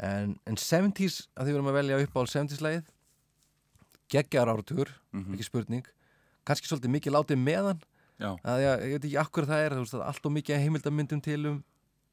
en, 0.00 0.30
en 0.48 0.56
70s, 0.56 1.28
að 1.36 1.44
því 1.44 1.50
við 1.52 1.58
erum 1.60 1.68
að 1.68 1.76
velja 1.78 1.98
upp 2.02 2.14
á 2.16 2.22
70s 2.24 2.62
leið 2.64 2.84
geggjar 4.10 4.48
áratugur, 4.50 4.88
Mhm. 5.12 5.34
ekki 5.34 5.44
spurning. 5.46 5.86
Kannski 6.46 6.66
svolítið 6.70 6.90
mikið 6.96 7.12
látið 7.16 7.38
meðan. 7.38 7.80
Já, 8.20 8.36
að 8.44 8.60
ég, 8.60 8.82
ég 8.84 8.92
veit 8.98 9.04
ekki 9.08 9.18
akkur 9.22 9.46
það 9.48 9.64
er 9.66 9.74
veist, 9.80 9.94
allt 9.94 10.26
og 10.26 10.32
mikið 10.32 10.58
heimildamyndum 10.60 11.22
til 11.24 11.46
um 11.46 11.64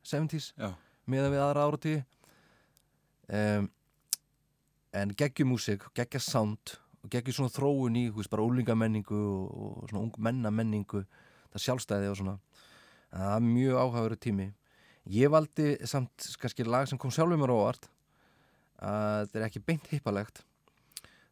70s 0.08 0.54
já, 0.58 0.70
meðan 1.08 1.34
við 1.34 1.42
aðra 1.44 1.66
áratíði 1.68 2.04
um, 3.34 3.68
en 4.96 5.12
geggjumúsik, 5.20 5.84
geggja 5.98 6.22
sound 6.24 6.78
og 7.04 7.12
geggju 7.12 7.36
svona 7.36 7.52
þróun 7.52 7.98
í 8.00 8.06
veist, 8.16 8.32
bara 8.32 8.46
úlingamenningu 8.48 9.18
og, 9.20 9.52
og 9.84 9.90
svona 9.92 10.04
ung 10.06 10.16
mennamenningu 10.30 11.04
það 11.52 11.66
sjálfstæði 11.66 12.10
og 12.14 12.18
svona. 12.22 12.38
Það 13.12 13.36
er 13.36 13.46
mjög 13.50 13.78
áhugaveru 13.84 14.18
tími. 14.20 14.48
Ég 15.12 15.30
valdi 15.32 15.68
samt 15.88 16.26
kannski 16.42 16.66
lag 16.68 16.88
sem 16.90 17.00
kom 17.00 17.12
sjálfur 17.12 17.40
mér 17.40 17.54
óvart. 17.56 17.88
Að 18.84 19.28
þetta 19.28 19.40
er 19.40 19.46
ekki 19.48 19.62
beint 19.66 19.88
hippalegt 19.92 20.44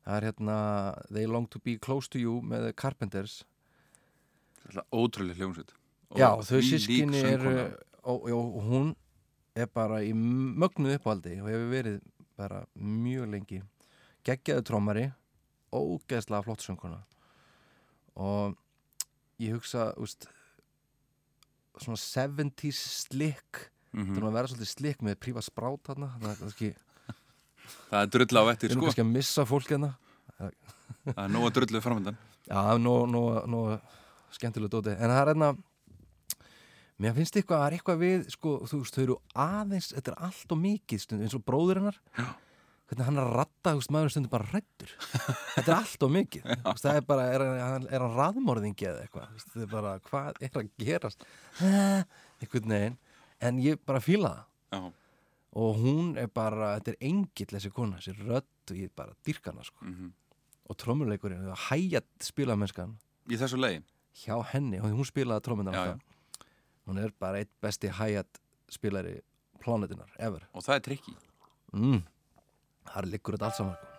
það 0.05 0.17
er 0.19 0.27
hérna 0.29 0.57
They 1.09 1.25
Long 1.29 1.49
To 1.51 1.61
Be 1.65 1.77
Close 1.81 2.11
To 2.13 2.21
You 2.21 2.39
með 2.45 2.69
Carpenters. 2.79 3.41
Það 4.65 4.81
er 4.81 4.87
ótrúlega 4.93 5.41
hljómsveit. 5.41 5.73
Já, 6.15 6.29
þau 6.45 6.61
sískinni 6.63 7.21
söngkona. 7.21 7.65
og, 8.05 8.27
og 8.31 8.59
hún 8.69 8.93
er 9.57 9.67
bara 9.71 10.01
í 10.03 10.11
mögnuð 10.15 10.99
uppáldi 10.99 11.39
og 11.41 11.49
hefur 11.49 11.71
verið 11.71 11.99
bara 12.39 12.63
mjög 12.75 13.29
lengi. 13.31 13.61
Geggjaðu 14.25 14.65
trómari 14.67 15.05
ógeðslega 15.75 16.45
flott 16.45 16.63
söngkona. 16.63 17.01
Og 18.15 18.55
ég 19.41 19.55
hugsa 19.57 19.89
úst, 20.01 20.27
svona 21.81 21.99
70s 21.99 22.81
slick. 23.05 23.69
Það 23.95 24.17
er 24.17 24.23
nú 24.23 24.29
að 24.29 24.37
vera 24.37 24.51
svolítið 24.51 24.71
slick 24.71 25.03
með 25.07 25.19
prífa 25.23 25.43
sprát 25.43 25.87
þarna? 25.87 26.09
Það 26.19 26.31
er 26.31 26.39
kannski, 26.41 26.69
það 27.91 27.99
er 28.01 28.11
drull 28.15 28.41
á 28.41 28.43
eftir 28.53 28.69
við 28.69 28.71
erum 28.75 28.81
sko. 28.81 28.87
kannski 28.89 29.05
að 29.05 29.13
missa 29.15 29.45
fólk 29.49 29.69
hérna. 29.73 29.91
Það 31.05 31.21
er 31.25 31.31
nóga 31.35 31.51
drullu 31.55 31.81
framöndan 31.85 32.17
Já, 32.45 32.55
það 32.55 32.73
er 32.75 32.83
nú 33.49 33.61
skemmtilega 34.35 34.73
dóti. 34.75 34.93
En 34.99 35.09
það 35.13 35.21
er 35.23 35.31
hérna 35.33 35.51
Mér 36.95 37.11
finnst 37.17 37.35
eitthvað, 37.35 37.59
það 37.59 37.67
er 37.67 37.73
eitthvað 37.75 37.97
við 37.99 38.21
sko, 38.31 38.51
þú 38.71 38.77
veist, 38.79 38.95
þau 38.95 39.03
eru 39.03 39.15
aðeins, 39.43 39.87
þetta 39.97 40.11
er 40.13 40.19
allt 40.29 40.53
og 40.55 40.59
mikið 40.61 41.01
stund, 41.03 41.23
eins 41.25 41.33
og 41.35 41.41
bróður 41.43 41.81
hennar. 41.81 41.97
Já. 42.15 42.27
hvernig 42.87 43.07
hann 43.09 43.17
er 43.19 43.25
að 43.25 43.33
ratta, 43.39 43.71
þú 43.73 43.79
veist, 43.81 43.91
maður 43.95 44.11
stundur 44.13 44.31
bara 44.31 44.47
rættur 44.53 44.91
þetta 45.01 45.63
er 45.65 45.73
allt 45.75 46.03
og 46.05 46.11
mikið. 46.15 46.43
Veist, 46.69 46.83
það 46.85 46.99
er 47.01 47.05
bara, 47.09 47.23
er, 47.33 47.43
hann- 47.65 47.87
er 47.89 48.03
hann 48.05 48.13
raðmorðingi 48.15 48.87
eða 48.91 49.01
eitthvað, 49.07 49.31
þetta 49.41 49.63
er 49.65 49.71
bara, 49.73 49.93
hvað 50.05 50.39
er 50.45 50.59
að 50.61 50.69
gerast? 50.85 51.25
Eh, 51.65 52.03
einhvern 52.45 52.75
veginn. 52.77 52.97
En 53.49 53.59
ég 53.65 53.81
bara 53.89 53.99
fíla 54.05 54.31
það. 54.35 54.45
Já, 54.77 54.93
og 55.55 55.79
hún 55.79 56.15
er 56.19 56.27
bara, 56.27 56.75
þetta 56.79 56.93
er 56.93 57.09
engill 57.09 57.51
þessi 57.53 57.71
kona, 57.73 57.99
þessi 58.01 58.15
rödd 58.25 58.73
og 58.73 58.79
ég 58.79 58.93
bara 58.95 59.15
dýrka 59.25 59.53
hana 59.53 59.63
sko. 59.63 59.79
mhm. 59.85 60.13
og 60.65 60.77
trommuleikurinn, 60.81 61.45
hægjat 61.69 62.07
spilamennskan 62.25 62.95
í 63.29 63.37
þessu 63.37 63.59
lagi? 63.59 63.83
Hjá 64.15 64.39
henni, 64.53 64.79
og 64.79 64.89
hún 64.89 65.05
spilaði 65.05 65.51
alltaf. 65.53 66.01
Hún 66.85 67.01
er 67.01 67.11
bara 67.19 67.41
eitt 67.41 67.51
besti 67.61 67.89
hi-hat 67.89 68.39
spilari 68.69 69.19
plánetinar, 69.61 70.09
ever. 70.17 70.45
Og 70.53 70.63
það 70.63 70.75
er 70.75 70.83
trikki 70.87 71.13
mm. 71.73 72.01
þar 72.91 73.09
liggur 73.09 73.37
þetta 73.37 73.49
allt 73.49 73.59
saman 73.59 73.94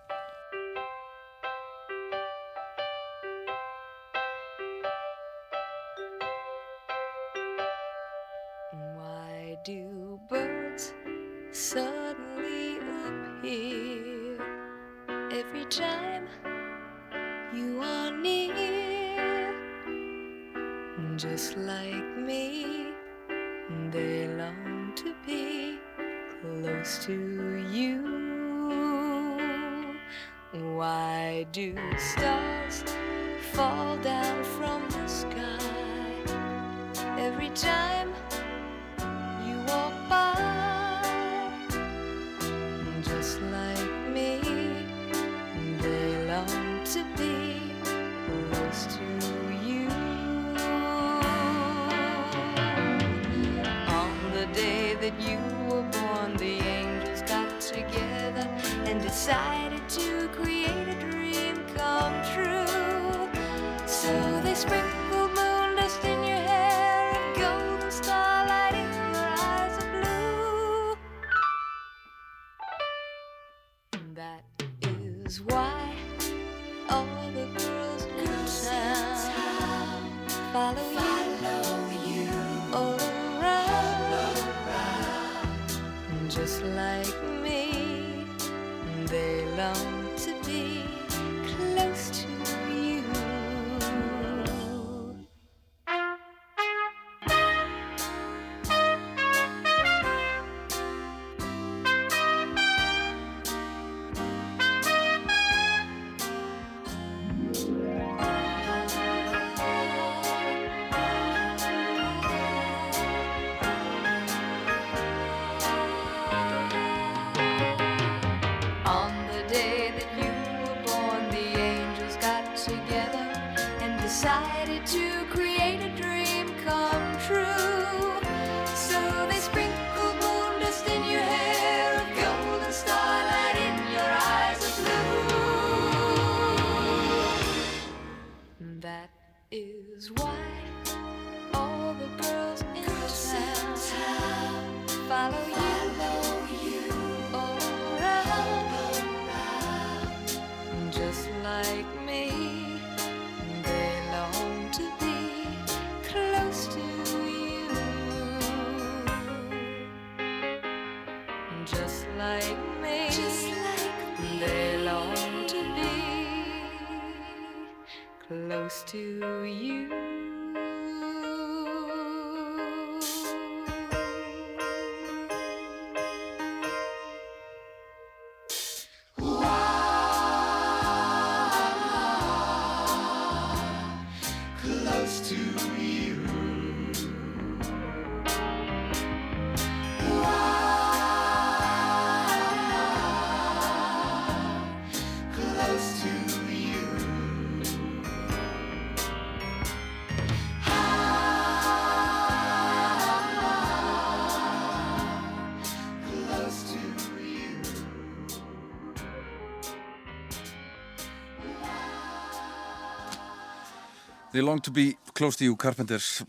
They 214.36 214.44
long 214.44 214.60
to 214.60 214.70
be 214.70 214.98
close 215.16 215.38
to 215.40 215.46
you, 215.46 215.56
Carpenters. 215.56 216.20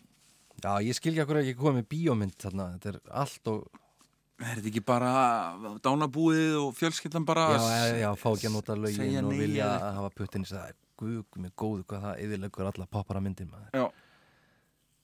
Já, 0.64 0.78
ég 0.80 0.96
skil 0.96 1.12
ekki 1.12 1.26
að 1.26 1.32
hverju 1.34 1.50
ekki 1.52 1.60
komið 1.60 1.76
með 1.82 1.88
bíómynd 1.92 2.36
þarna, 2.40 2.68
þetta 2.78 2.92
er 2.94 3.00
allt 3.20 3.50
og 3.52 3.84
Er 4.38 4.60
þetta 4.60 4.70
ekki 4.70 4.82
bara 4.86 5.12
dánabúið 5.82 6.56
og 6.62 6.76
fjölskyldan 6.78 7.24
bara 7.26 7.48
já, 7.58 7.86
já, 8.04 8.10
fá 8.22 8.28
ekki 8.30 8.48
að 8.48 8.54
nota 8.54 8.76
lögin 8.78 9.26
og 9.26 9.32
vilja 9.34 9.66
eða- 9.66 9.94
hafa 9.96 10.12
puttin 10.14 10.46
í 10.46 10.50
það. 10.52 10.76
Guð 10.98 11.24
með 11.42 11.52
góðu 11.58 11.86
hvað 11.90 12.04
það 12.06 12.22
yfirleikur 12.26 12.70
alla 12.70 12.86
poppara 12.86 13.20
myndir 13.20 13.50
maður. 13.50 13.72
Já. 13.74 13.88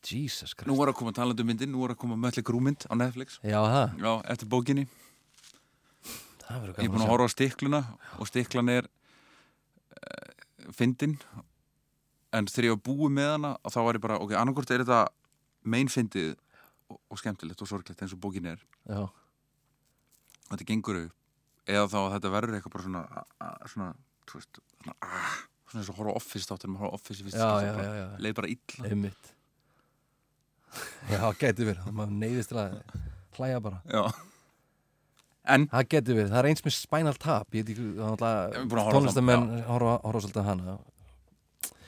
Jesus 0.06 0.54
Christ. 0.54 0.70
Nú 0.70 0.78
var 0.78 0.93
að 0.93 0.97
koma 0.99 1.12
talandu 1.12 1.43
myndin, 1.43 1.72
nú 1.74 1.82
var 1.82 1.95
að 1.95 1.97
koma 1.97 2.16
Mötli 2.16 2.43
Grúmynd 2.45 2.86
á 2.86 2.93
Netflix. 2.93 3.39
Já, 3.41 3.58
það, 3.58 3.97
Já, 3.99 4.22
eftir 4.30 4.47
bókinni. 4.47 4.88
Ég 6.54 6.86
er 6.86 6.89
búin 6.93 7.01
að 7.01 7.10
horfa 7.10 7.26
á 7.26 7.34
stikluna 7.34 7.82
og 8.20 8.28
stiklan 8.30 8.70
er 8.70 8.86
uh, 9.97 10.72
fyndin 10.76 11.18
en 12.34 12.47
þegar 12.49 12.67
ég 12.69 12.75
var 12.75 12.84
búið 12.88 13.13
með 13.17 13.29
hana 13.36 13.51
þá 13.69 13.79
var 13.88 13.99
ég 13.99 14.03
bara, 14.05 14.19
ok, 14.23 14.34
annarkort 14.39 14.73
er 14.73 14.84
þetta 14.84 15.01
meinfyndið 15.73 16.31
og, 16.91 16.97
og 17.13 17.21
skemmtilegt 17.21 17.61
og 17.63 17.69
sorglegt 17.69 18.01
eins 18.03 18.15
og 18.15 18.21
bókin 18.23 18.49
er. 18.53 18.63
Já, 18.89 19.03
og 19.05 20.51
þetta 20.55 20.67
gengur 20.71 20.99
upp. 21.05 21.13
Eða 21.69 21.86
þá 21.93 21.99
að 22.01 22.09
þetta 22.17 22.34
verður 22.34 22.57
eitthvað 22.57 22.73
bara 22.75 22.88
svona 22.88 23.03
a- 23.07 23.27
a- 23.47 23.69
svona, 23.71 23.93
þú 24.27 24.39
veist 24.39 24.59
svona, 24.84 24.97
ah, 25.07 25.38
svona 25.69 25.84
eins 25.84 25.93
og 25.93 26.01
horfa 26.01 26.17
office 26.19 26.49
þáttur 26.49 26.73
maður 26.73 26.84
horfa 26.89 26.99
office 26.99 27.23
í 27.23 27.31
já. 27.31 28.19
leið 28.19 28.36
bara 28.41 28.51
illa. 28.51 28.89
Einmitt. 28.89 29.31
Já, 31.11 31.21
gæti 31.38 31.67
verið, 31.67 31.81
það 31.86 31.97
maður 31.99 32.15
neyðist 32.19 32.51
til 32.51 32.59
að 32.59 32.77
hlæja 33.38 33.61
bara. 33.63 33.81
Já. 33.93 34.03
en 35.53 35.67
Það 35.67 35.88
geti 35.91 36.15
verið, 36.15 36.29
það 36.31 36.39
er 36.39 36.49
eins 36.49 36.63
með 36.65 36.75
Spinal 36.77 37.17
Tap. 37.19 37.47
Ég 37.51 37.63
veit 37.65 37.71
ekki, 37.73 37.88
að 37.93 38.13
náttúrulega 38.13 38.91
tónlistamenn 38.95 39.47
horfa, 39.67 39.95
svolítið 40.23 40.47
hana 40.47 40.75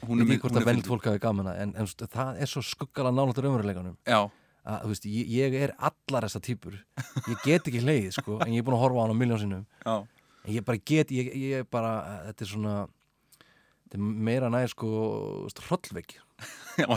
Ég 0.02 0.10
veit 0.28 0.36
ekki 0.36 0.42
hvort 0.44 0.58
að 0.60 0.66
fyndin. 0.70 0.90
fólk 0.90 1.06
hafi 1.10 1.22
gaman 1.24 1.48
að 1.52 1.62
en, 1.64 1.72
en 1.80 1.86
það 2.16 2.42
er 2.44 2.52
svo 2.52 2.62
skuggala 2.66 3.12
náláttur 3.16 3.48
umveruleikanum 3.50 3.96
já, 4.06 4.20
að 4.66 4.82
þú 4.84 4.92
veist, 4.92 5.06
ég, 5.10 5.32
ég 5.36 5.56
er 5.66 5.74
allar 5.78 6.28
þessa 6.28 6.42
típur 6.46 6.76
Ég 7.30 7.40
get 7.46 7.70
ekki 7.72 7.82
hleið, 7.86 8.12
sko 8.20 8.40
en 8.46 8.54
ég 8.54 8.62
er 8.62 8.68
búin 8.68 8.78
að 8.78 8.84
horfa 8.86 9.02
á 9.02 9.04
hana 9.06 9.18
miljón 9.18 9.42
sinnum. 9.42 9.66
Já, 9.86 9.96
en 10.46 10.54
ég 10.54 10.66
bara 10.68 10.82
get, 10.86 11.12
ég, 11.16 11.32
ég 11.36 11.62
er 11.64 11.66
bara 11.70 11.96
þetta 12.28 12.46
er 12.46 12.52
svona 12.52 12.76
þetta 13.86 13.98
er 14.00 14.06
meira 14.30 14.50
næði 14.54 14.72
sko 14.76 14.92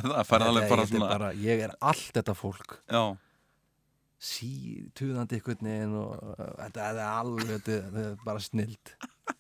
bara, 1.15 1.33
ég 1.39 1.61
er 1.69 1.75
allt 1.81 2.09
þetta 2.17 2.35
fólk. 2.35 2.79
Já, 2.91 3.03
sítuðandi 4.19 5.39
ykkur 5.39 5.55
og 5.95 6.39
þetta 6.59 6.87
er 6.91 7.01
alveg, 7.07 7.51
þetta, 7.55 7.77
er- 8.03 8.17
bara 8.25 8.43
snild 8.43 8.95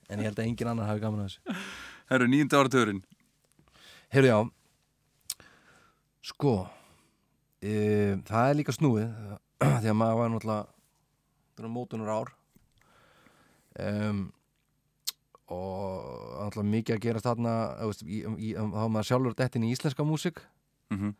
en 0.08 0.20
ég 0.22 0.28
held 0.28 0.38
að 0.38 0.46
engin 0.46 0.70
annar 0.70 0.86
hafi 0.92 1.02
gaman 1.02 1.24
að 1.24 1.32
þessu. 1.32 1.56
Það 2.08 2.16
eru 2.18 2.28
nýjunda 2.32 2.60
áratugurinn 2.62 3.00
Heyrðu 4.14 4.30
já. 4.32 4.38
Sko 6.28 6.54
e, 7.60 7.72
það 8.28 8.48
er 8.48 8.58
líka 8.58 8.74
snúið 8.76 9.06
því 9.82 9.92
að 9.92 9.96
maður 10.00 10.18
var 10.20 10.34
náttúrulega 10.34 11.70
mótunar 11.74 12.10
ár 12.14 12.28
um, 13.82 14.20
og 15.50 16.04
náttúrulega 16.44 16.72
mikið 16.74 16.96
að 16.96 17.06
gera 17.06 17.24
þarna 17.24 17.54
þá 17.80 18.84
maður 18.84 19.08
sjálfur 19.10 19.38
dettin 19.38 19.66
í 19.66 19.72
íslenska 19.74 20.06
músík. 20.06 20.44
Mm 20.92 21.16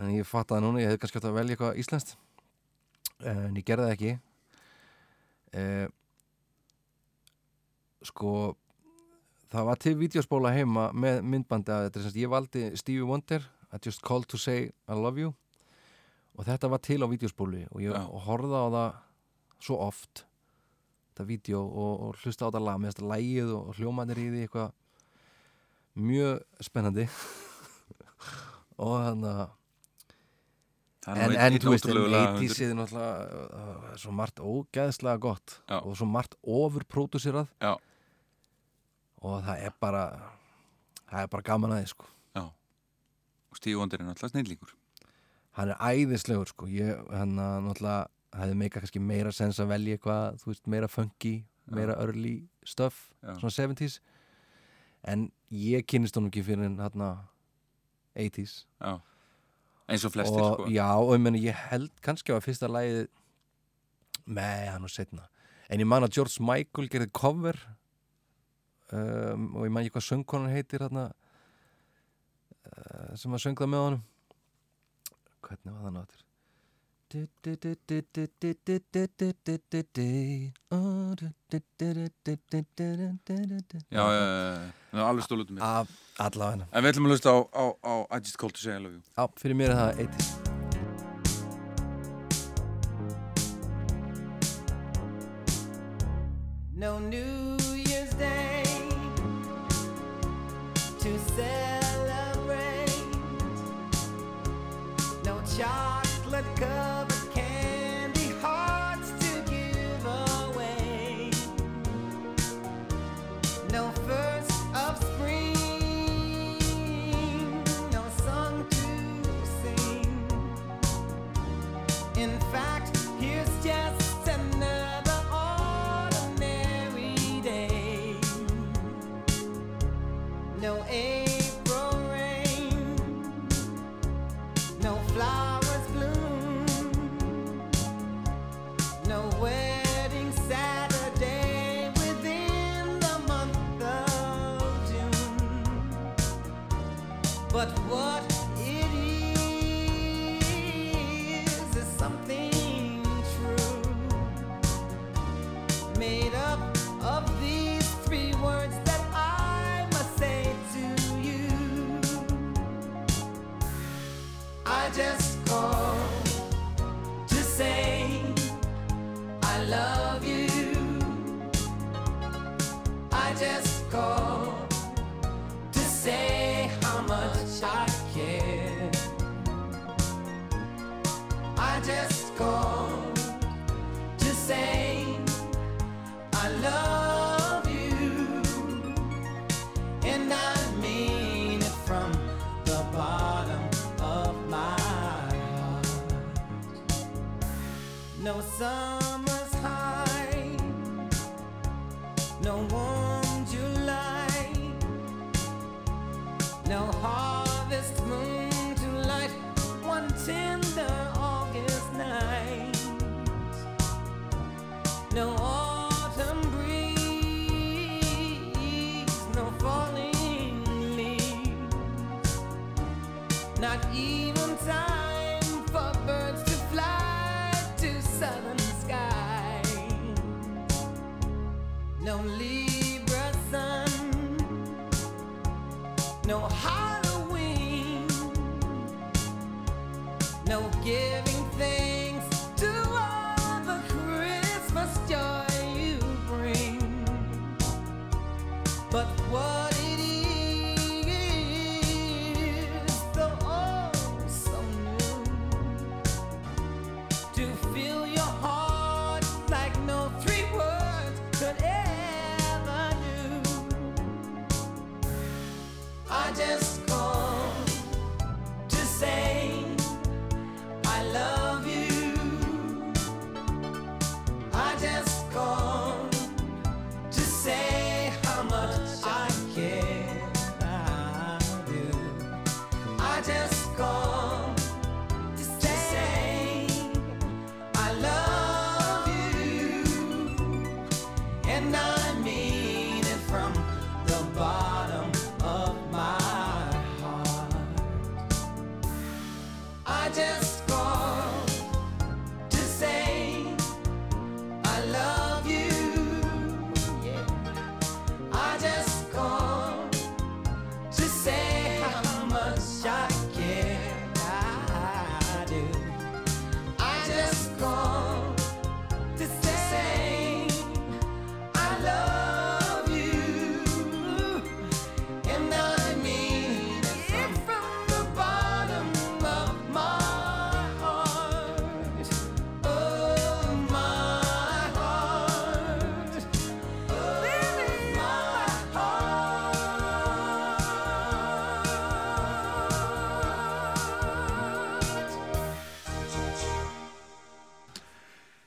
en 0.00 0.14
ég 0.14 0.26
fatt 0.26 0.52
að 0.54 0.64
núna, 0.64 0.82
ég 0.82 0.90
hefði 0.90 1.02
kannski 1.02 1.20
átt 1.20 1.28
að 1.28 1.36
velja 1.38 1.54
eitthvað 1.54 1.80
íslenskt 1.82 2.14
en 3.30 3.58
ég 3.58 3.66
gerði 3.66 3.84
það 3.86 3.94
ekki. 3.94 4.14
Eh, 5.54 5.86
sko 8.04 8.32
það 9.54 9.68
var 9.68 9.80
til 9.82 9.94
vídeospóla 9.98 10.52
heima 10.54 10.88
með 10.96 11.22
myndbandi 11.30 11.72
að 11.74 11.86
þetta 11.86 12.00
er 12.00 12.06
semst, 12.08 12.20
ég 12.20 12.32
valdi 12.32 12.66
Stevie 12.80 13.06
Wonder 13.06 13.46
I 13.74 13.80
just 13.82 14.02
called 14.06 14.26
to 14.30 14.40
say 14.40 14.70
I 14.90 14.98
love 14.98 15.20
you 15.20 15.34
og 16.34 16.46
þetta 16.48 16.70
var 16.72 16.82
til 16.82 17.00
á 17.02 17.06
vídeospóli 17.06 17.64
og 17.70 17.82
ég 17.82 17.94
Já. 17.94 18.02
horfði 18.26 18.58
á 18.58 18.66
það 18.74 18.96
svo 19.64 19.80
oft 19.86 20.24
þetta 21.12 21.26
vídeo 21.28 21.60
og, 21.62 21.92
og 22.08 22.22
hlusta 22.22 22.46
á 22.46 22.50
þetta 22.50 22.64
lag 22.66 22.80
með 22.82 22.94
þetta 22.94 23.10
lægið 23.12 23.52
og, 23.54 23.68
hljómanir 23.78 24.20
í 24.20 24.30
því 24.32 24.46
eitthvað 24.46 24.72
mjög 25.94 26.64
spennandi 26.66 27.06
og 28.82 28.96
þannig 29.06 29.44
að 29.44 29.52
en, 31.04 31.34
en 31.36 31.58
þú 31.60 31.74
veist, 31.74 31.86
en 31.86 31.92
ótrúlegur 31.92 32.10
lagahöfundur. 32.10 32.50
80s 32.50 32.62
er 32.64 32.76
náttúrulega 32.78 33.42
uh, 33.44 33.88
svo 34.00 34.14
margt 34.18 34.40
ógæðslega 34.40 35.20
gott 35.22 35.58
Já. 35.68 35.78
og 35.78 35.94
svo 36.00 36.08
margt 36.10 36.34
ofurpródúsirað 36.42 37.50
Já 37.62 37.76
og 39.24 39.40
það 39.46 39.66
er 39.68 39.76
bara 39.80 40.04
það 41.08 41.22
er 41.22 41.30
bara 41.32 41.46
gaman 41.46 41.76
aðeins 41.76 41.94
sko. 41.94 42.08
Já, 42.36 42.44
og 42.44 43.60
Steve 43.60 43.80
Wonder 43.80 44.02
er 44.02 44.08
náttúrulega 44.10 44.34
snillíkur 44.34 44.74
Hann 45.54 45.70
er 45.70 45.78
æðislegur 45.78 46.50
sko. 46.50 46.66
Ég, 46.66 46.98
hann 47.14 47.36
eh, 47.38 47.58
náttúrulega, 47.62 48.08
það 48.34 48.40
hefði 48.42 48.56
meika 48.58 48.80
kannski 48.82 49.02
meira 49.02 49.30
sens 49.32 49.60
að 49.62 49.68
velja 49.70 49.94
eitthvað, 49.94 50.40
þú 50.42 50.50
veist, 50.50 50.64
meira 50.74 50.88
funky 50.90 51.34
meira 51.70 51.94
Já. 51.94 52.00
early 52.02 52.48
stuff 52.64 53.10
Já. 53.22 53.34
svona 53.38 53.50
70's 53.74 54.00
en 55.04 55.32
ég 55.50 55.84
kynist 55.86 56.16
honum 56.16 56.30
ekki 56.32 56.44
fyrir 56.44 56.66
hann 56.66 56.80
80's 58.14 58.64
Já. 58.80 59.00
Eins 59.88 60.04
og 60.04 60.12
flestir 60.12 60.40
og, 60.40 60.54
sko. 60.54 60.68
já 60.72 60.88
og 60.96 61.12
ég, 61.14 61.20
meni, 61.20 61.44
ég 61.44 61.56
held 61.70 61.92
kannski 62.02 62.32
á 62.32 62.36
að 62.36 62.46
fyrsta 62.48 62.68
lægi 62.68 63.06
með 64.24 64.68
hann 64.72 64.84
og 64.84 64.92
setna 64.92 65.28
en 65.68 65.80
ég 65.80 65.88
man 65.88 66.04
að 66.04 66.16
George 66.18 66.40
Michael 66.44 66.88
gerði 66.88 67.10
cover 67.12 67.58
um, 68.94 69.50
og 69.58 69.68
ég 69.68 69.74
mæ 69.74 69.82
ekki 69.82 69.94
hvað 69.96 70.08
söngkonan 70.08 70.54
heitir 70.54 70.84
hérna 70.86 71.08
sem 73.18 73.34
að 73.34 73.44
söngða 73.44 73.70
með 73.70 73.84
honum 73.86 74.04
hvernig 75.44 75.74
var 75.74 75.82
það 75.84 75.96
náttúr 75.98 76.22
Já, 77.14 77.20
það 84.90 84.98
er 84.98 85.04
alveg 85.04 85.26
stólutum 85.28 85.60
Allavega 85.62 86.66
En 86.72 86.82
við 86.82 86.90
ætlum 86.90 87.06
að 87.06 87.14
hlusta 87.14 87.36
á 87.54 87.94
I 88.10 88.18
just 88.18 88.38
called 88.40 88.56
to 88.56 88.64
say 88.64 88.74
I 88.74 88.82
love 88.82 88.98
you 88.98 89.04
Já, 89.14 89.30
fyrir 89.38 89.56
mér 89.60 89.76
er 89.76 89.80
það 89.82 90.04
80's 90.08 90.53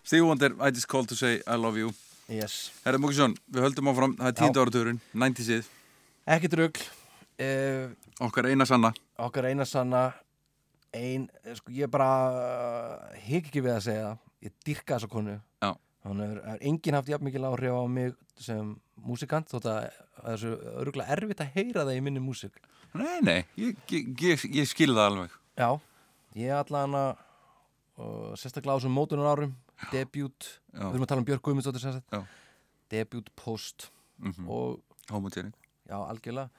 Steve 0.08 0.24
Wonder, 0.24 0.56
I 0.62 0.72
just 0.72 0.88
called 0.88 1.10
to 1.10 1.16
say 1.16 1.42
I 1.46 1.56
love 1.56 1.76
you. 1.76 1.92
Yes. 2.32 2.72
Herri 2.86 2.96
Mókisson, 2.96 3.34
við 3.52 3.66
höldum 3.66 3.90
áfram. 3.92 4.14
Það 4.16 4.30
er 4.30 4.36
tínda 4.38 4.62
áratúrun, 4.64 5.02
90'sið 5.12 5.68
Ekkert 6.32 6.56
rugg 6.56 6.80
uh, 6.80 6.86
eh, 7.44 7.90
Okkar 8.24 8.48
eina 8.48 8.64
sanna. 8.70 8.94
Okkar 9.20 9.50
eina 9.50 9.66
sanna. 9.68 10.06
Ein, 10.96 11.26
eh, 11.44 11.58
sko, 11.60 11.76
Ég 11.76 11.92
bara 11.92 12.08
eh, 12.30 12.40
uh, 12.40 13.20
higg 13.26 13.52
ekki 13.52 13.66
við 13.68 13.74
að 13.74 13.84
segja 13.90 14.16
ég 14.48 14.56
dyrka 14.64 14.96
þessa 14.96 15.12
konu. 15.12 15.36
Já. 15.60 15.74
þannig 16.08 16.40
að 16.54 16.66
enginn 16.72 17.02
haft 17.02 17.12
jafn 17.12 17.28
mikið 17.28 17.46
lágrið 17.50 17.76
á 17.76 17.84
mig 18.00 18.18
sem 18.40 18.74
músikant 19.04 19.52
þótt 19.52 19.70
að 19.74 19.92
það 19.92 20.32
er 20.38 20.42
svo 20.46 20.56
öruglega 20.86 21.16
erfitt 21.18 21.44
að 21.44 21.54
heyra 21.60 21.84
það 21.84 21.96
í 21.98 22.02
minni 22.08 22.24
músik 22.24 22.64
Nei, 22.96 23.20
nei, 23.20 23.40
ég, 23.60 23.76
ég, 23.92 24.12
ég, 24.24 24.50
ég 24.62 24.72
skilði 24.72 25.02
það 25.02 25.12
alveg. 25.12 25.40
Já, 25.60 25.70
ég 26.40 26.48
er 26.54 26.64
allan 26.64 27.00
að 27.04 27.10
uh, 28.00 28.36
sérstaklega 28.40 28.72
á 28.72 28.78
þessum 28.80 29.02
mótunar 29.04 29.34
árum 29.36 29.58
debut, 29.92 30.48
Já. 30.74 30.80
við 30.80 30.94
erum 30.96 31.04
að 31.06 31.08
tala 31.12 31.22
um 31.22 31.26
Björk 31.26 31.42
Guðmundsdóttir 31.46 32.24
debut, 32.90 33.30
post. 33.36 33.90
Mm 34.20 34.48
og 34.50 34.82
Homotering 35.12 35.54
já, 35.88 35.96
algjörlega. 36.10 36.50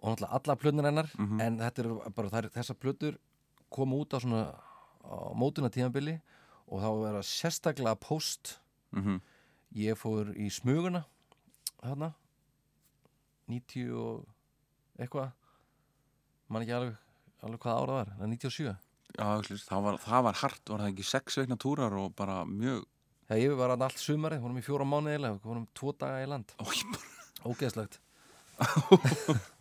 Og 0.00 0.12
náttúrulega 0.16 0.32
alla 0.32 0.56
plötnir 0.56 0.84
hennar 0.84 1.08
Mhm. 1.18 1.40
en 1.40 1.58
þetta 1.58 1.78
er 1.78 2.10
bara, 2.10 2.28
þær, 2.30 2.50
þessar 2.52 2.74
plötur 2.78 3.18
koma 3.70 3.96
út 3.96 4.14
á 4.14 4.18
svona 4.20 4.54
á 5.04 5.34
mótuna 5.34 5.68
tímabili 5.70 6.20
og 6.68 6.80
þá 6.82 7.02
vera 7.02 7.22
sérstaklega 7.22 7.98
post. 8.00 8.58
Mm 8.92 9.20
ég 9.74 9.94
fór 9.98 10.30
í 10.36 10.48
smuguna 10.50 11.04
þarna. 11.82 12.14
90 13.48 13.90
og 13.92 14.26
eitthvað. 14.98 15.32
Man 16.48 16.62
ekki 16.62 16.72
alveg, 16.72 16.96
alveg 17.42 17.60
hvað 17.60 17.80
ára 17.82 17.92
var, 17.98 18.06
það 18.16 18.22
er 18.22 18.28
97 18.28 18.76
Já, 19.16 19.28
það, 19.64 19.80
var, 19.86 19.98
það 20.04 20.26
var 20.26 20.38
hart, 20.42 20.62
var 20.68 20.84
það 20.84 20.92
ekki 20.92 21.08
sex 21.08 21.38
veikna 21.40 21.56
túrar 21.60 21.94
og 21.96 22.12
bara 22.18 22.42
mjög 22.48 22.84
þegar 23.26 23.42
ég 23.42 23.54
var 23.58 23.72
þarna 23.72 23.88
allt 23.88 24.02
sumarið, 24.02 24.42
vorum 24.44 24.60
í 24.60 24.64
fjóra 24.64 24.86
mánuði 24.86 25.16
eða 25.18 25.30
vorum 25.42 25.66
tvo 25.76 25.92
daga 25.98 26.22
í 26.22 26.28
land, 26.30 26.52
Ó, 26.60 26.64
ég, 26.70 26.90
bara, 26.92 27.06
ógeðslegt. 27.50 28.00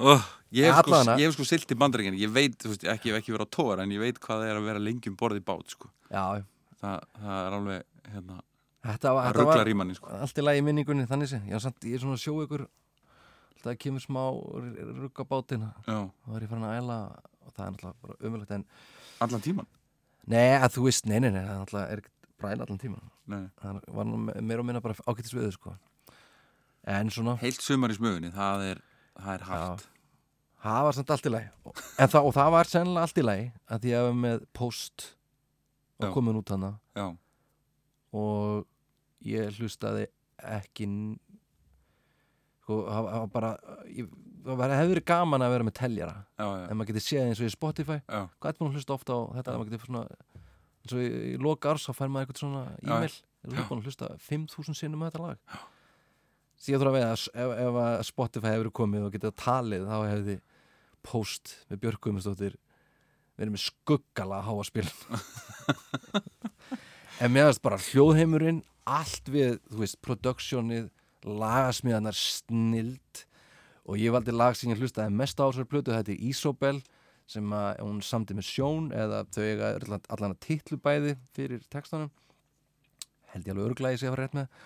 Ó, 0.00 0.14
ég, 0.56 0.70
hef 0.72 0.86
sko, 0.88 1.32
sko 1.36 1.44
silt 1.44 1.72
í 1.74 1.76
bandaríkinn 1.76 2.16
Ég 2.16 2.30
veit, 2.32 2.54
þú 2.62 2.70
veist, 2.72 2.86
ekki, 2.88 3.12
ekki 3.18 3.34
verið 3.34 3.50
á 3.52 3.54
tóar 3.56 3.82
En 3.84 3.90
ég 3.92 4.00
veit 4.00 4.20
hvað 4.22 4.44
það 4.44 4.52
er 4.52 4.60
að 4.60 4.68
vera 4.70 4.80
lengi 4.80 5.10
um 5.12 5.16
borð 5.20 5.40
í 5.40 5.44
bát 5.44 5.74
sko. 5.74 5.90
já, 6.08 6.22
það, 6.80 7.04
það 7.20 7.40
er 7.42 7.56
alveg 7.58 7.82
hérna, 8.14 8.38
þetta 8.86 9.12
var, 9.12 9.20
að 9.20 9.28
þetta 9.28 9.42
ruggla 9.42 9.58
var 9.60 9.68
rýmanni 9.68 9.96
sko. 9.98 10.12
allt 10.24 10.40
í 10.40 10.44
lagi 10.46 10.62
í 10.62 10.66
minningunni 10.66 11.08
þannig 11.10 11.34
ég 11.36 11.52
er, 11.52 11.64
samt, 11.66 11.84
ég 11.84 11.98
er 11.98 12.04
svona 12.04 12.16
að 12.16 12.24
sjó 12.24 12.36
ykkur 12.46 12.64
alltaf 12.64 13.76
kemur 13.84 14.04
smá 14.04 14.22
rugga 15.02 15.28
bátina 15.28 15.68
Já, 15.84 15.98
þá 16.08 16.32
er 16.38 16.46
ég 16.46 16.52
farin 16.54 16.68
að 16.70 16.78
æla 16.80 16.98
og 17.50 17.58
það 17.58 17.66
er 17.66 17.76
náttúrulega 17.76 18.06
bara 18.06 18.18
umöðlegt 18.30 18.56
en 18.56 18.66
allan 19.26 19.44
tíman 19.44 19.68
nei, 20.30 20.48
að 20.56 20.76
þú 20.78 20.86
veist, 20.88 21.06
nei, 21.10 21.18
nei, 21.18 21.30
nei, 21.34 21.42
það 21.44 21.62
náttúrulega 21.64 21.94
er 21.96 22.02
ekkert 22.04 22.16
bræla 22.40 22.66
allan 22.66 22.80
tíman 22.80 23.10
Nei. 23.30 23.46
það 23.60 23.80
var 23.94 24.10
meira 24.42 24.62
og 24.62 24.66
minna 24.66 24.82
bara 24.82 24.96
ágættis 25.06 25.34
við 25.36 25.52
sko. 25.54 25.76
en 26.88 27.10
svona 27.12 27.36
Heilt 27.40 27.62
sumar 27.62 27.92
í 27.92 27.96
smugunni, 27.98 28.32
það 28.34 28.66
er, 28.70 28.84
það 29.18 29.34
er 29.34 29.46
hart. 29.50 29.88
Það 30.60 30.82
var 30.84 30.96
samt 30.96 31.10
allt 31.14 31.26
í 31.26 31.30
lagi. 31.32 31.48
Og, 31.64 31.78
það, 31.96 32.18
og 32.20 32.34
það 32.36 32.50
var 32.52 32.68
sennilega 32.68 33.04
allt 33.06 33.20
í 33.20 33.24
lagi 33.24 33.44
að 33.64 33.84
því 33.84 33.92
að 33.96 34.06
við 34.06 34.18
með 34.24 34.42
post 34.56 35.06
og 36.00 36.14
komin 36.16 36.40
út 36.40 36.52
hana. 36.52 36.72
Já, 36.96 37.06
og 38.16 38.66
ég 39.24 39.60
hlustaði 39.60 40.08
ekki 40.40 40.88
sko, 42.64 42.80
bara 43.32 43.54
ég, 43.88 44.08
það 44.44 44.92
verið 44.92 45.06
gaman 45.10 45.44
að 45.44 45.54
vera 45.54 45.66
með 45.66 45.76
teljara 45.80 46.14
já, 46.20 46.44
já, 46.44 46.64
en 46.66 46.78
maður 46.78 46.90
getur 46.92 47.04
séð 47.06 47.24
eins 47.26 47.40
og 47.42 47.48
í 47.48 47.54
Spotify. 47.54 47.98
Já, 48.04 48.20
hvað 48.40 48.52
er 48.52 48.58
búin 48.60 48.70
að 48.70 48.78
hlusta 48.78 48.96
ofta 48.96 49.16
á 49.16 49.20
þetta? 49.38 49.56
Maður 49.56 49.74
getur 49.74 49.90
svona 49.90 50.04
eins 50.80 50.94
og 50.94 51.02
í, 51.02 51.34
loka 51.42 51.74
árs 51.74 51.88
þá 51.88 51.92
fær 51.98 52.12
maður 52.14 52.26
eitthvað 52.26 52.42
svona 52.44 52.62
e-mail. 52.80 53.18
Er 53.40 53.54
þú 53.54 53.66
búin 53.70 53.82
að 53.82 53.90
hlusta 53.90 54.10
5.000 54.28 54.78
sinnum 54.80 55.02
með 55.02 55.12
þetta 55.12 55.26
lag. 55.26 55.66
Síðan 56.60 56.82
þurfa 56.82 56.90
að 56.90 56.98
veða 56.98 57.12
ef, 57.16 57.52
ef 57.66 57.78
að 57.84 58.00
Spotify 58.10 58.54
hefur 58.54 58.72
komið 58.80 59.06
og 59.06 59.14
getið 59.14 59.36
talið 59.40 59.86
þá 59.88 59.96
hefði 60.04 60.36
post 61.06 61.54
með 61.70 61.86
Guðmundsdóttir 61.96 62.58
verið 63.40 63.54
með 63.54 63.64
skuggala 63.64 64.42
háa 64.44 64.66
spil. 64.68 64.88
En 67.20 67.34
meðast 67.34 67.60
bara 67.60 67.76
hljóðheimurinn 67.76 68.62
allt 68.88 69.26
við, 69.28 69.58
þú 69.68 69.82
veist, 69.82 69.98
productionið 70.00 70.86
lagasmíðanar 71.28 72.16
snild 72.16 73.24
og 73.90 73.98
ég 73.98 74.14
valdi 74.14 74.30
lag 74.34 74.54
sem 74.54 74.70
ég 74.70 74.78
hlustaði 74.78 75.10
mest 75.18 75.40
á 75.42 75.50
þessar 75.50 75.66
plötu, 75.66 75.90
þetta 75.90 76.12
er 76.14 76.26
Isobel 76.30 76.78
sem 77.30 77.52
að 77.54 77.80
hún 77.82 77.98
samdi 78.06 78.36
með 78.38 78.46
Sjón 78.46 78.88
eða 78.94 79.24
þau 79.34 79.42
eiga 79.42 79.70
allan, 79.74 80.34
að 80.34 80.40
titlu 80.46 80.78
bæði 80.82 81.16
fyrir 81.34 81.64
textanum. 81.70 82.10
Held 83.34 83.46
ég 83.46 83.54
alveg 83.54 83.82
ég 83.86 84.00
sé 84.00 84.08
að 84.08 84.14
fara 84.14 84.24
rétt 84.24 84.38
með. 84.38 84.56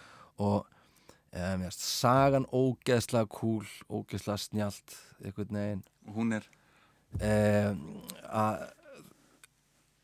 Og 0.45 0.59
um, 0.61 1.65
jast, 1.67 1.85
sagan 1.85 2.49
ógeðslega 2.53 3.31
cool 3.33 3.67
ógeðslega 3.89 4.45
snjált 4.45 4.97
einhvern 5.25 5.61
veginn. 5.61 5.85
Hún 6.17 6.39
er? 6.39 6.49
Um, 7.21 7.85
að 8.29 8.65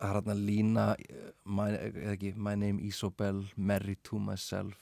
það 0.01 0.11
er 0.11 0.17
hérna 0.17 0.37
lína 0.39 0.85
eh, 0.97 1.33
my, 1.45 1.73
ekki, 2.15 2.35
my 2.41 2.55
name 2.57 2.81
Isobel 2.89 3.43
married 3.57 4.01
to 4.07 4.21
myself 4.23 4.79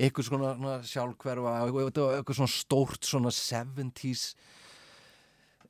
eitthvað 0.00 0.28
svona, 0.28 0.54
svona 0.58 0.76
sjálfhverfa 0.90 1.54
eitthvað 1.68 2.38
svona 2.40 2.52
stórt 2.54 3.08
svona 3.08 3.32
70s 3.34 4.26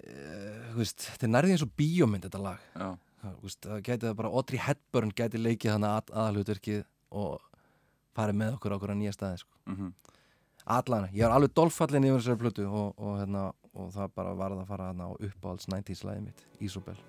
uh, 0.06 0.72
veist, 0.78 1.06
þetta 1.10 1.28
er 1.28 1.34
nærði 1.34 1.56
eins 1.56 1.66
og 1.66 1.72
bíómynd 1.78 2.26
þetta 2.28 2.42
lag. 2.44 2.66
Það, 2.74 3.36
veist, 3.44 3.62
það 3.66 3.84
gæti 3.88 4.08
það 4.08 4.18
bara 4.22 4.32
Audrey 4.40 4.62
Hepburn 4.64 5.14
gæti 5.16 5.40
leikið 5.40 5.74
þannig 5.76 5.96
að, 5.96 6.14
aðalhutverkið 6.22 6.86
og 7.20 7.48
farið 8.16 8.40
með 8.40 8.56
okkur 8.56 8.74
á 8.74 8.76
okkur 8.78 8.94
á 8.94 9.00
nýja 9.00 9.16
staði 9.16 9.42
sko. 9.44 9.60
mm 9.70 9.92
allan, 10.70 11.08
ég 11.14 11.24
var 11.24 11.36
alveg 11.36 11.54
dolfallin 11.56 12.06
yfir 12.06 12.20
þessari 12.20 12.40
plötu 12.42 12.66
og, 12.68 12.92
og, 12.98 13.14
hérna, 13.20 13.46
og 13.74 13.88
það 13.94 14.12
bara 14.20 14.34
varð 14.38 14.62
að 14.62 14.68
fara 14.74 14.90
hérna 14.90 15.08
á 15.08 15.12
uppáhalds 15.16 15.70
90s 15.72 16.04
lagið 16.06 16.28
mitt, 16.28 16.44
Isobel 16.60 17.00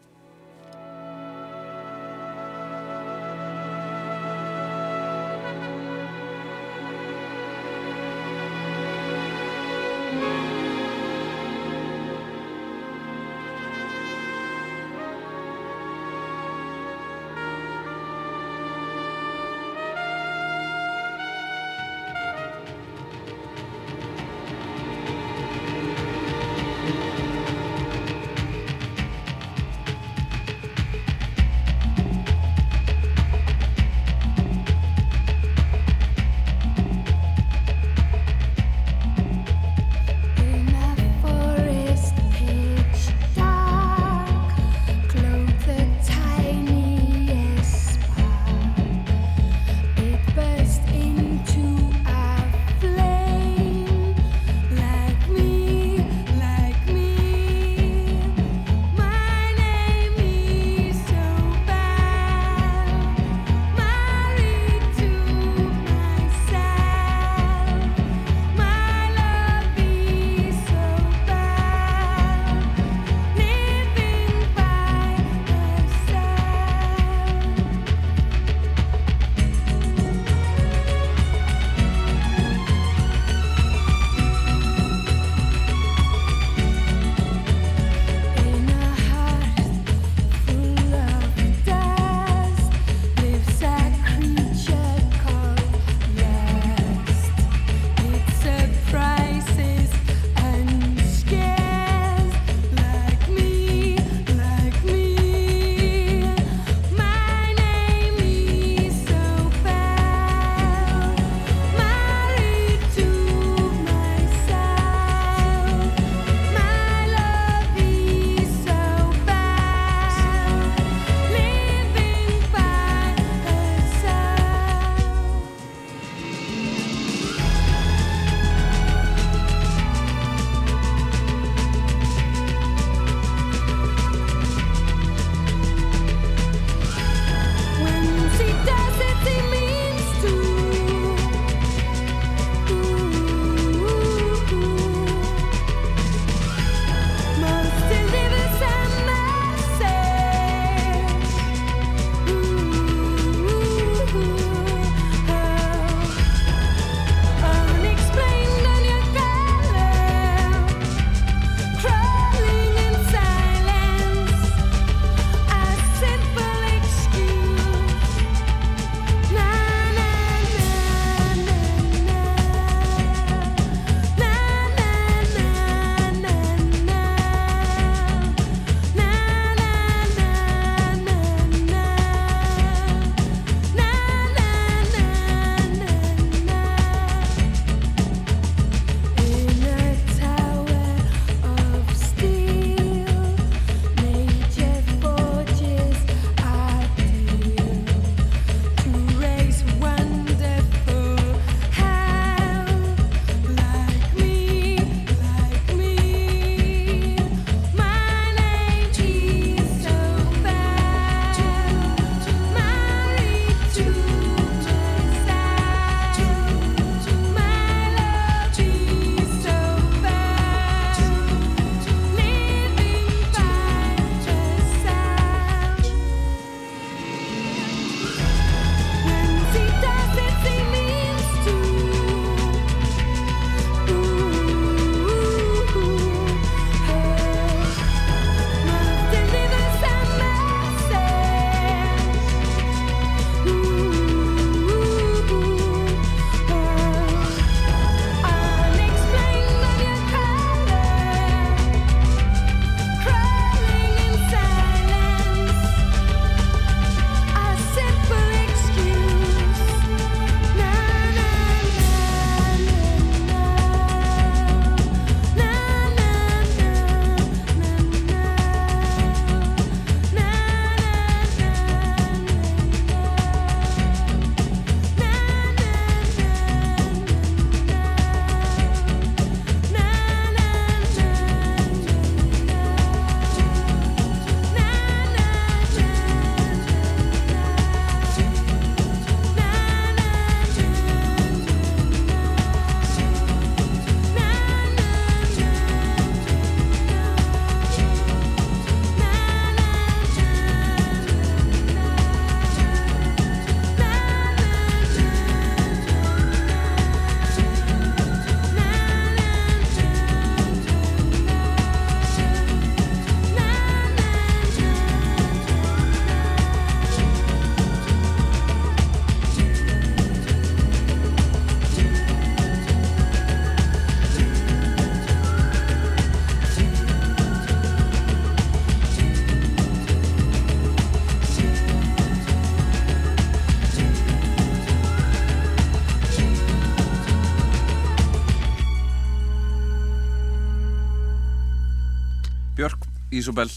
Ísobel 343.21 343.49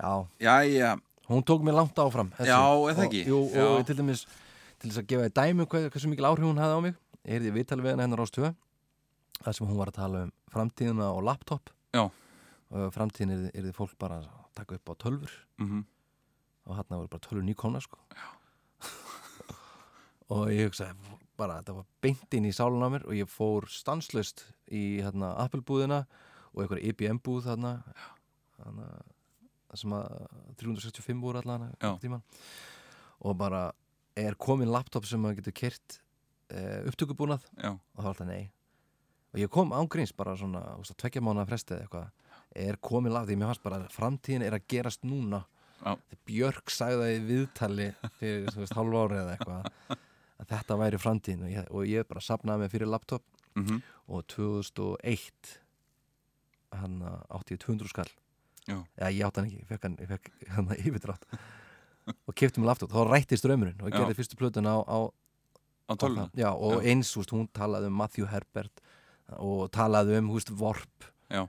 Já, 0.00 0.12
Jæja, 0.40 0.94
hún 1.28 1.44
tók 1.44 1.60
mér 1.66 1.76
langt 1.76 1.98
áfram 2.00 2.30
þessi. 2.38 2.48
Já, 2.48 2.60
er 2.60 2.94
það 2.96 3.04
Og- 3.04 3.04
ekki? 3.10 3.22
Jú, 3.28 3.40
Já. 3.52 3.66
og 3.66 3.86
til 3.86 3.96
dæmis 3.98 4.24
til 4.80 4.90
þess 4.90 5.00
að 5.02 5.06
gefa 5.10 5.28
þið 5.28 5.34
dæmi 5.36 5.60
um 5.60 5.66
hvað, 5.66 5.90
hversu 5.92 6.08
mikil 6.08 6.24
áhrif 6.30 6.46
hún 6.48 6.60
hafði 6.62 6.76
á 6.76 6.80
mig 6.86 6.94
er 7.24 7.40
því 7.44 7.50
viðtalið 7.56 7.84
við 7.84 7.90
hennar 7.92 8.06
hennar 8.06 8.24
ástöð 8.24 8.54
þar 9.44 9.56
sem 9.56 9.66
hún 9.68 9.76
var 9.80 9.90
að 9.92 9.98
tala 10.00 10.22
um 10.24 10.32
framtíðina 10.52 11.08
og 11.12 11.22
laptop 11.24 11.70
Já. 11.92 12.04
og 12.70 12.92
framtíðin 12.94 13.34
er, 13.34 13.50
er 13.54 13.66
því 13.68 13.74
fólk 13.76 13.96
bara 14.00 14.20
að 14.20 14.28
taka 14.56 14.74
upp 14.78 14.88
á 14.88 14.94
tölfur 15.04 15.32
mhm, 15.60 15.84
og 16.66 16.76
hann 16.76 16.88
voru 16.88 17.08
bara 17.12 17.24
tölfur 17.26 17.44
nýkomna 17.44 17.80
sko. 17.84 17.98
og 20.32 20.48
ég 20.52 20.70
hugsaði 20.70 20.96
bara 21.40 21.60
þetta 21.60 21.76
var 21.76 21.86
beint 22.04 22.36
inn 22.36 22.48
í 22.48 22.54
sálun 22.56 22.84
á 22.84 22.88
mér 22.92 23.06
og 23.08 23.16
ég 23.16 23.28
fór 23.30 23.68
stanslust 23.72 24.46
í 24.70 25.00
hérna, 25.00 25.34
Apple 25.40 25.64
búðina 25.64 26.04
og 26.54 26.64
einhver 26.64 26.80
IBM 26.82 27.20
búð 27.24 27.46
þarna, 27.48 27.80
sem 29.78 29.92
að 29.94 30.06
365 30.60 31.20
voru 31.22 31.40
allan 31.40 31.68
og 33.20 33.36
bara 33.38 33.70
er 34.18 34.34
komin 34.40 34.70
laptop 34.72 35.06
sem 35.06 35.20
maður 35.22 35.40
getur 35.40 35.56
kyrt 35.60 36.00
e, 36.50 36.82
upptökubúnað? 36.90 37.44
Já, 37.56 37.70
og 37.76 38.00
það 38.00 38.02
var 38.02 38.10
alltaf 38.12 38.28
nei. 38.30 38.50
Og 39.30 39.38
ég 39.38 39.52
kom 39.54 39.70
ángríns 39.76 40.12
bara 40.16 40.34
svona 40.36 40.64
tvekja 40.98 41.22
mánu 41.22 41.44
að 41.44 41.52
fresti 41.52 41.76
eða 41.76 41.86
eitthvað. 41.86 42.10
Er 42.58 42.78
komin 42.82 43.14
laptop, 43.14 43.30
því 43.30 43.38
mér 43.38 43.50
fannst 43.52 43.66
bara 43.66 43.80
framtíðin 43.94 44.46
er 44.46 44.56
að 44.56 44.66
gerast 44.72 45.06
núna. 45.06 45.44
Þegar 45.80 46.24
Björk 46.28 46.72
sagði 46.74 46.98
það 47.00 47.12
í 47.14 47.20
viðtali 47.28 47.86
fyrir 48.18 48.48
veist, 48.58 48.74
hálf 48.76 48.96
ári 49.00 49.20
eða 49.20 49.36
eitthvað 49.36 49.70
að 50.40 50.50
þetta 50.50 50.78
væri 50.82 51.00
framtíðin. 51.00 51.44
Og 51.46 51.52
ég, 51.54 51.70
og 51.70 51.86
ég 51.88 52.08
bara 52.10 52.24
sapnaði 52.24 52.64
mig 52.64 52.72
fyrir 52.74 52.90
laptop. 52.90 53.24
Mhm, 53.58 53.80
og 54.10 54.26
2001 54.30 55.54
hann 56.80 57.00
átti 57.02 57.56
ég 57.56 57.62
200 57.64 57.90
skall 57.90 58.10
Já. 58.68 58.76
Ég 59.10 59.22
átti 59.26 59.40
hann 59.40 59.48
ekki, 59.48 59.60
ég 59.62 59.70
fekk 59.70 59.86
hann, 59.88 59.96
ég 60.00 60.10
fekk 60.10 60.30
hann 60.56 60.70
yfirdrátt. 60.76 61.26
Og 62.28 62.34
kefti 62.34 62.60
mig 62.60 62.66
laptop, 62.70 62.90
þá 62.92 63.04
rættist 63.06 63.44
draumurinn 63.44 63.80
og 63.84 63.90
ég 63.90 63.94
gerði 63.94 64.16
fyrstu 64.18 64.38
plötun 64.40 64.66
á, 64.66 64.82
á, 64.82 64.98
á 65.86 65.92
tölvuna? 66.00 66.28
Já, 66.34 66.48
og 66.50 66.80
Já. 66.80 66.90
eins, 66.90 67.12
húst, 67.14 67.30
hún 67.34 67.46
talaði 67.54 67.90
um 67.90 67.98
Matthew 68.00 68.26
Herbert 68.30 68.82
og 69.38 69.68
talaði 69.74 70.16
um, 70.18 70.30
húst, 70.32 70.50
Vorp. 70.50 71.06
Já. 71.30 71.44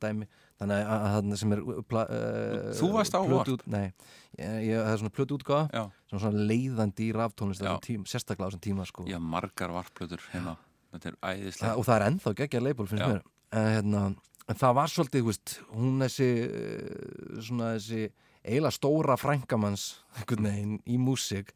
dæmi, 0.00 0.28
þannig 0.60 0.90
að 0.92 1.06
það 1.16 1.32
sem 1.40 1.52
er 1.56 1.62
pla, 1.88 2.04
uh, 2.06 2.70
Þú 2.78 2.90
varst 2.94 3.16
á 3.18 3.20
plötu 3.26 3.56
út- 3.56 3.66
Nei, 3.66 3.92
ég, 4.38 4.54
ég, 4.68 4.78
það 4.78 4.92
er 4.92 5.02
svona 5.02 5.14
plötu 5.16 5.36
útgáfa 5.36 5.64
Já, 5.74 5.82
svona, 6.08 6.22
svona 6.22 6.46
leiðandi 6.52 7.08
í 7.10 7.80
tím, 7.84 8.06
sérstaklega 8.08 8.46
á 8.46 8.50
þessum 8.52 8.64
tíma 8.64 8.86
sko. 8.86 9.04
já, 9.04 9.18
margar 9.18 9.70
varplötur 9.74 10.22
hérna. 10.32 10.56
Þetta 10.92 11.10
er 11.12 11.16
æðislega 11.22 11.76
og 11.76 11.84
það 11.84 11.96
er 11.96 12.06
ennþá 12.10 12.34
geggja 12.40 12.62
leifból 12.62 12.86
finnst 12.86 13.04
Já. 13.04 13.10
mér. 13.10 13.22
En, 13.52 13.68
hérna, 13.74 14.16
en 14.46 14.58
það 14.60 14.76
var 14.78 14.92
svolítið, 14.92 15.26
veist, 15.26 15.56
hún 15.74 16.02
þessi 16.04 16.28
eh, 16.46 17.40
svona 17.42 17.72
þessi 17.76 18.02
eiginlega 18.46 18.76
stóra 18.76 19.16
frængamanns 19.18 19.86
veginn 20.30 20.78
í 20.86 20.98
músík 21.02 21.52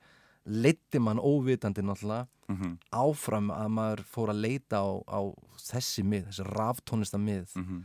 leiddi 0.51 0.99
mann 1.03 1.21
óvitandi 1.21 1.85
náttúrulega 1.85 2.27
mhm, 2.51 2.77
áfram 2.97 3.51
að 3.55 3.73
maður 3.77 4.05
fór 4.11 4.33
að 4.33 4.43
leita 4.47 4.81
á, 4.83 4.89
á 5.07 5.21
þessi 5.61 6.03
mið, 6.07 6.31
þessi 6.31 6.47
raftónlista 6.51 7.21
mið. 7.21 7.53
Mhm, 7.61 7.83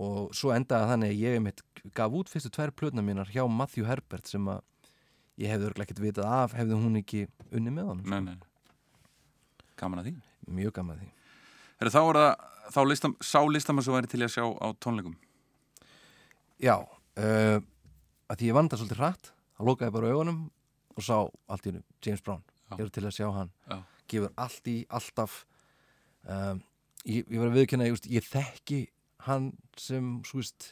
og 0.00 0.30
svo 0.36 0.52
endaði 0.54 0.92
þannig 0.92 1.10
að 1.12 1.22
ég 1.24 1.40
mitt 1.44 1.62
gaf 1.96 2.14
út 2.16 2.30
fyrstu 2.32 2.52
tvær 2.54 2.70
plötna 2.72 3.02
mínar 3.04 3.28
hjá 3.32 3.42
Matthew 3.50 3.84
Herbert 3.88 4.30
sem 4.30 4.46
að 4.48 4.62
ég 5.40 5.50
hefði 5.52 5.68
örglega 5.70 5.88
ekkert 5.88 6.02
vitað 6.04 6.30
af 6.30 6.54
hefði 6.56 6.78
hún 6.80 7.00
ekki 7.00 7.26
unni 7.50 7.72
með 7.74 7.90
Nei, 8.04 8.20
nei. 8.30 8.38
Gaman 9.80 10.00
að 10.02 10.10
því. 10.10 10.14
Sko. 10.16 10.54
mjög 10.56 10.72
gaman 10.76 10.96
að 10.96 11.02
því. 11.02 11.10
Heru, 11.80 11.92
Þá 11.94 12.00
er 12.00 12.18
það, 12.20 12.46
þá 12.74 12.80
listam, 12.86 13.16
sá 13.24 13.40
listamann 13.46 13.84
sem 13.86 13.94
væri 13.96 14.10
til 14.10 14.22
að 14.24 14.34
sjá 14.36 14.44
á 14.46 14.66
tónleikum 14.82 15.16
Já, 16.60 16.76
uh, 16.76 17.58
að 18.28 18.40
því 18.40 18.50
ég 18.50 18.56
vanda 18.56 18.78
svolítið 18.78 19.00
hratt 19.00 19.30
lokaði 19.60 19.90
ég 19.90 19.96
bara 19.96 20.10
augunum 20.14 20.40
og 20.96 21.04
sá 21.04 21.16
allt 21.20 21.66
í 21.66 21.70
hennu, 21.72 21.84
James 22.04 22.24
Brown 22.24 22.42
ég 22.76 22.84
er 22.84 22.92
til 22.94 23.06
að 23.06 23.16
sjá 23.16 23.28
hann 23.34 23.50
Já. 23.70 23.78
gefur 24.10 24.34
allt 24.40 24.70
í, 24.70 24.76
alltaf 24.88 25.40
um, 26.26 26.60
ég, 27.04 27.24
ég 27.24 27.38
var 27.40 27.50
að 27.50 27.58
viðkynna 27.58 27.88
ég, 27.88 28.04
ég 28.12 28.28
þekki 28.28 28.80
hann 29.26 29.50
sem 29.80 30.12
svo 30.28 30.40
veist, 30.40 30.70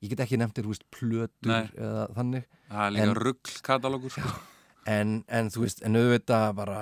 ég 0.00 0.12
get 0.12 0.22
ekki 0.24 0.38
nefndir 0.40 0.66
þú 0.66 0.74
veist, 0.74 0.86
plötur 0.94 1.50
Nei. 1.50 1.66
eða 1.76 2.06
þannig 2.16 2.48
Það 2.70 3.00
er 3.02 3.20
líka 3.20 3.56
katalógur 3.66 4.14
sko. 4.14 4.32
en, 4.88 5.16
en 5.28 5.50
þú 5.52 5.64
veist, 5.66 5.82
en 5.84 5.98
auðvitað 5.98 6.46
bara 6.60 6.80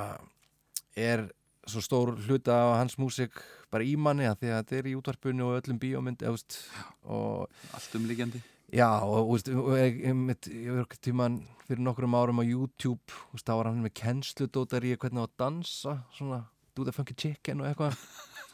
er 0.98 1.28
svo 1.68 1.82
stór 1.84 2.14
hluta 2.26 2.56
af 2.64 2.76
hans 2.82 2.98
músík 3.00 3.42
bara 3.72 3.84
í 3.84 3.96
manni 4.00 4.28
að 4.28 4.42
því 4.42 4.52
að 4.52 4.60
þetta 4.60 4.78
er 4.78 4.90
í 4.90 4.94
útvarpinu 4.98 5.48
og 5.48 5.58
öllum 5.60 5.80
bíómynd 5.82 6.24
veist, 6.24 6.62
og 7.04 7.48
Allt 7.76 7.98
umlíkjandi 7.98 8.44
Já, 8.68 9.00
og 9.00 9.30
ég, 9.48 10.02
ekki 10.04 10.98
tíman 11.08 11.38
fyrir 11.64 11.80
nokkrum 11.80 12.12
árum 12.18 12.40
á 12.40 12.44
YouTube, 12.44 13.14
þá 13.40 13.52
var 13.56 13.70
hann 13.70 13.80
með 13.80 13.94
kennsludótar 13.96 14.84
í 14.84 14.92
hvernig 14.92 15.24
á 15.24 15.24
að 15.24 15.38
dansa, 15.40 15.94
svona, 16.12 16.42
do 16.76 16.84
the 16.84 16.92
funky 16.92 17.16
chicken 17.16 17.62
og 17.62 17.70
eitthvað. 17.70 17.96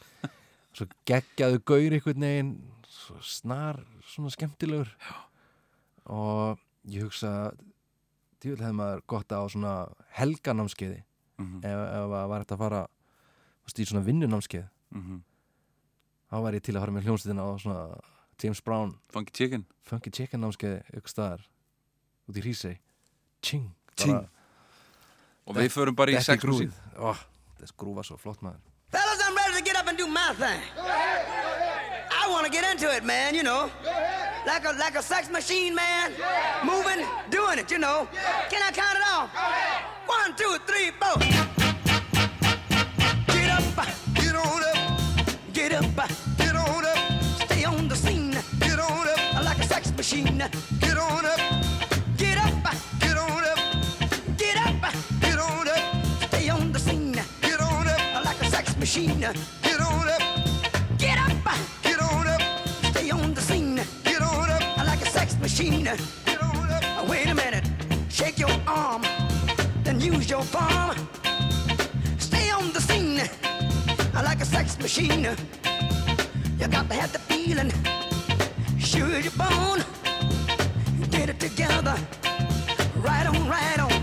Svo 0.74 0.86
geggjaðu 1.10 1.58
gaur 1.66 1.96
einhvern 1.98 2.26
veginn, 2.26 2.52
svo 2.90 3.18
snar, 3.26 3.80
svona 4.10 4.30
skemmtilegur. 4.34 4.90
Og 6.10 6.62
ég 6.90 7.06
hugsa, 7.06 7.50
tífell 8.42 8.62
hefði 8.62 8.78
maður 8.78 9.04
gott 9.10 9.34
á 9.34 9.42
svona 9.50 9.74
helganámskeiði, 10.14 11.02
mhm, 11.42 11.58
ef, 11.62 11.84
ef 11.90 12.16
að 12.22 12.30
var 12.30 12.46
þetta 12.46 12.58
að 12.58 12.64
fara, 12.64 12.84
í 13.72 13.86
svona 13.88 14.04
vinnunámskeið. 14.04 14.68
mhm. 14.94 15.22
Þá 16.30 16.36
var 16.42 16.52
ég 16.54 16.62
til 16.62 16.74
að 16.74 16.80
fara 16.80 16.92
með 16.92 17.04
hljómsveitina 17.06 17.42
á 17.46 17.50
svona 17.62 18.00
James 18.42 18.60
Brown 18.60 18.98
Funky 19.12 19.30
Chicken 19.32 19.66
funky 19.86 20.10
chicken 20.10 20.40
námskeið 20.42 20.80
ykkur 20.98 21.12
staðar 21.12 21.44
út 22.28 22.36
í 22.36 22.42
Hrísey 22.42 22.78
Ching 23.44 23.70
Ching. 23.96 24.28
Og 25.46 25.56
við 25.56 25.70
förum 25.70 25.94
bara 25.94 26.10
í 26.10 26.22
sex 26.24 26.42
grúið 26.42 26.70
músík 26.72 26.98
oh, 26.98 27.20
Það 27.60 27.70
skrúfa 27.70 28.06
svo 28.08 28.16
flott 28.18 28.42
maður 28.42 28.62
Fellas, 28.94 29.20
I'm 29.26 29.34
ready 29.36 29.58
to 29.58 29.64
get 29.64 29.76
up 29.76 29.88
and 29.88 29.98
do 29.98 30.06
my 30.06 30.32
thing. 30.38 30.60
I 30.78 32.28
want 32.30 32.46
to 32.46 32.52
get 32.52 32.64
into 32.70 32.94
it, 32.94 33.02
man, 33.02 33.34
you 33.34 33.42
know. 33.42 33.68
Like 34.46 34.64
a 34.64 34.72
like 34.78 34.94
a 34.94 35.02
sex 35.02 35.28
machine, 35.30 35.74
man. 35.74 36.12
Moving, 36.64 37.04
doing 37.28 37.58
it, 37.58 37.72
you 37.72 37.78
know. 37.78 38.06
Can 38.50 38.62
I 38.62 38.70
count 38.70 38.96
it 38.96 39.04
off? 39.10 39.30
One, 40.06 40.36
two, 40.36 40.58
three, 40.64 40.92
four. 41.00 41.43
Up, 45.74 46.08
get 46.36 46.54
on 46.54 46.84
up, 46.84 47.22
stay 47.46 47.64
on 47.64 47.88
the 47.88 47.96
scene. 47.96 48.30
get 48.60 48.78
on 48.78 49.08
up, 49.08 49.44
Like 49.44 49.58
a 49.58 49.66
sex 49.66 49.92
machine. 49.96 50.38
get 50.80 50.96
on 50.96 51.24
up, 51.26 51.40
Get 52.16 52.38
up, 52.38 52.64
get 53.00 53.16
on 53.16 53.44
up, 53.44 53.58
get 54.36 54.56
up, 54.56 54.94
get 55.20 55.38
on 55.38 55.68
up, 55.68 56.04
stay 56.28 56.48
on 56.48 56.72
the 56.72 56.78
scene. 56.78 57.12
get 57.42 57.60
on 57.60 57.88
up, 57.88 58.24
Like 58.24 58.40
a 58.42 58.50
sex 58.50 58.76
machine. 58.76 59.20
get 59.20 59.80
on 59.80 60.08
up, 60.08 60.22
Get 60.98 61.18
up, 61.18 61.32
get 61.82 62.00
on 62.00 62.26
up, 62.28 62.42
stay 62.90 63.10
on 63.10 63.34
the 63.34 63.40
scene. 63.40 63.80
get 64.04 64.22
on 64.22 64.50
up, 64.50 64.76
Like 64.86 65.02
a 65.02 65.10
sex 65.10 65.36
machine. 65.40 65.84
get 65.84 66.42
on 66.42 66.70
up. 66.70 67.08
Wait 67.08 67.28
a 67.28 67.34
minute. 67.34 67.68
Shake 68.08 68.38
your 68.38 68.56
arm, 68.66 69.02
then 69.82 70.00
use 70.00 70.30
your 70.30 70.44
palm. 70.44 70.94
Machine. 74.84 75.26
You 76.60 76.68
got 76.68 76.90
to 76.90 76.94
have 76.94 77.10
the 77.10 77.18
feeling. 77.18 77.72
Sure 78.78 79.18
you're 79.18 79.32
born. 79.32 79.82
Get 81.10 81.30
it 81.30 81.40
together. 81.40 81.96
Right 82.96 83.26
on, 83.26 83.48
right 83.48 83.80
on. 83.80 83.93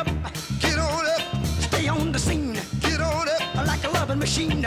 Up. 0.00 0.06
Get 0.60 0.78
on 0.78 1.06
up. 1.06 1.46
Stay 1.60 1.88
on 1.88 2.12
the 2.12 2.18
scene. 2.18 2.58
Get 2.80 3.00
on 3.00 3.28
up. 3.28 3.66
Like 3.66 3.84
a 3.84 3.90
loving 3.90 4.18
machine. 4.18 4.66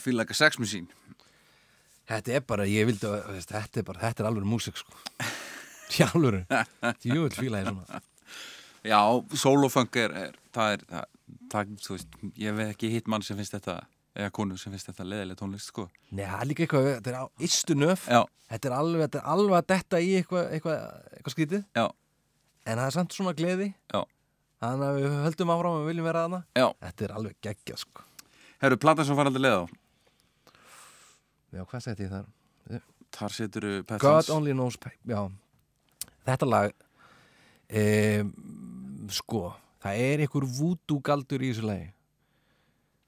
I 0.00 0.02
feel 0.08 0.16
like 0.16 0.32
a 0.32 0.38
sex 0.38 0.56
machine 0.58 0.88
Þetta 2.10 2.32
er 2.40 2.42
bara, 2.42 2.64
ég 2.66 2.88
vildi 2.88 3.06
að, 3.06 3.20
veist, 3.36 3.52
þetta 3.54 3.78
er 3.82 3.84
bara, 3.86 4.00
þetta 4.02 4.22
er 4.24 4.28
alveg 4.32 4.46
músik, 4.50 4.80
sko. 4.80 4.96
Sjálfur. 5.94 6.40
Ég 7.06 7.20
vil 7.20 7.30
fíla 7.36 7.60
því 7.60 7.68
svona. 7.70 8.00
Já, 8.90 8.98
solofunk 9.38 9.98
er, 10.00 10.14
er 10.24 10.36
það 10.56 10.72
er, 10.74 10.82
það, 10.90 11.04
það, 11.52 11.72
þú 11.84 11.94
veist 11.94 12.16
ég 12.40 12.56
veit 12.56 12.68
ekki 12.72 12.90
hitt 12.96 13.10
mann 13.12 13.22
sem 13.26 13.38
finnst 13.38 13.54
þetta 13.54 13.76
eða 14.18 14.30
konu 14.34 14.56
sem 14.58 14.72
finnst 14.74 14.88
þetta 14.90 15.06
leðileg 15.06 15.38
tónlist, 15.38 15.68
sko 15.70 15.84
Nei, 16.10 16.24
það 16.24 16.38
er 16.40 16.48
líka 16.50 16.64
eitthvað, 16.66 16.88
þetta 16.96 17.12
er 17.12 17.18
á 17.20 17.24
ystu 17.46 17.76
nöf. 17.78 18.06
Já, 18.10 18.22
Þetta 18.50 18.66
er 18.72 18.74
alveg, 18.80 19.02
þetta 19.04 19.20
er 19.20 19.28
alveg 19.36 19.56
að 19.60 19.66
detta 19.70 20.00
í 20.02 20.08
eitthvað, 20.18 20.46
eitthvað, 20.56 20.80
eitthvað 21.14 21.34
skrítið. 21.36 21.62
já, 21.78 21.84
En 22.66 22.80
það 22.80 22.86
er 22.88 22.96
samt 22.96 23.14
svona 23.14 23.34
gleði. 23.38 23.68
já, 23.94 24.00
Þannig 24.64 24.88
að 24.88 24.98
við 24.98 25.14
höldum 25.28 25.52
áfram 25.54 25.76
og 25.78 25.86
viljum 25.92 26.08
vera 26.10 26.24
aðna. 26.26 26.40
já 26.58 26.66
Þetta 26.88 27.06
er 27.06 27.14
alveg 27.20 27.38
geggjað, 27.46 27.84
sko. 27.84 28.02
Herru, 28.64 28.80
platan 28.82 29.06
sem 29.06 29.16
var 29.20 29.30
aldrei 29.30 29.44
leið 29.46 29.60
á 29.62 29.64
Já, 31.50 31.64
hvað 31.66 31.82
seti 31.86 32.06
ég 32.06 32.12
þar? 32.12 32.28
Þar 33.10 33.34
setur 33.34 33.66
þú 33.66 33.78
Pet 33.88 34.02
God 34.04 34.22
Sounds 34.22 34.34
Only 34.36 34.52
Knows 34.54 34.76
já 35.08 35.20
þetta 36.28 36.46
lag 36.46 36.74
e, 37.70 37.82
sko 39.10 39.48
það 39.82 40.02
er 40.04 40.22
einhver 40.24 40.46
voodoo 40.46 41.00
galdur 41.02 41.42
í 41.42 41.50
þessu 41.50 41.66
lagi 41.66 41.88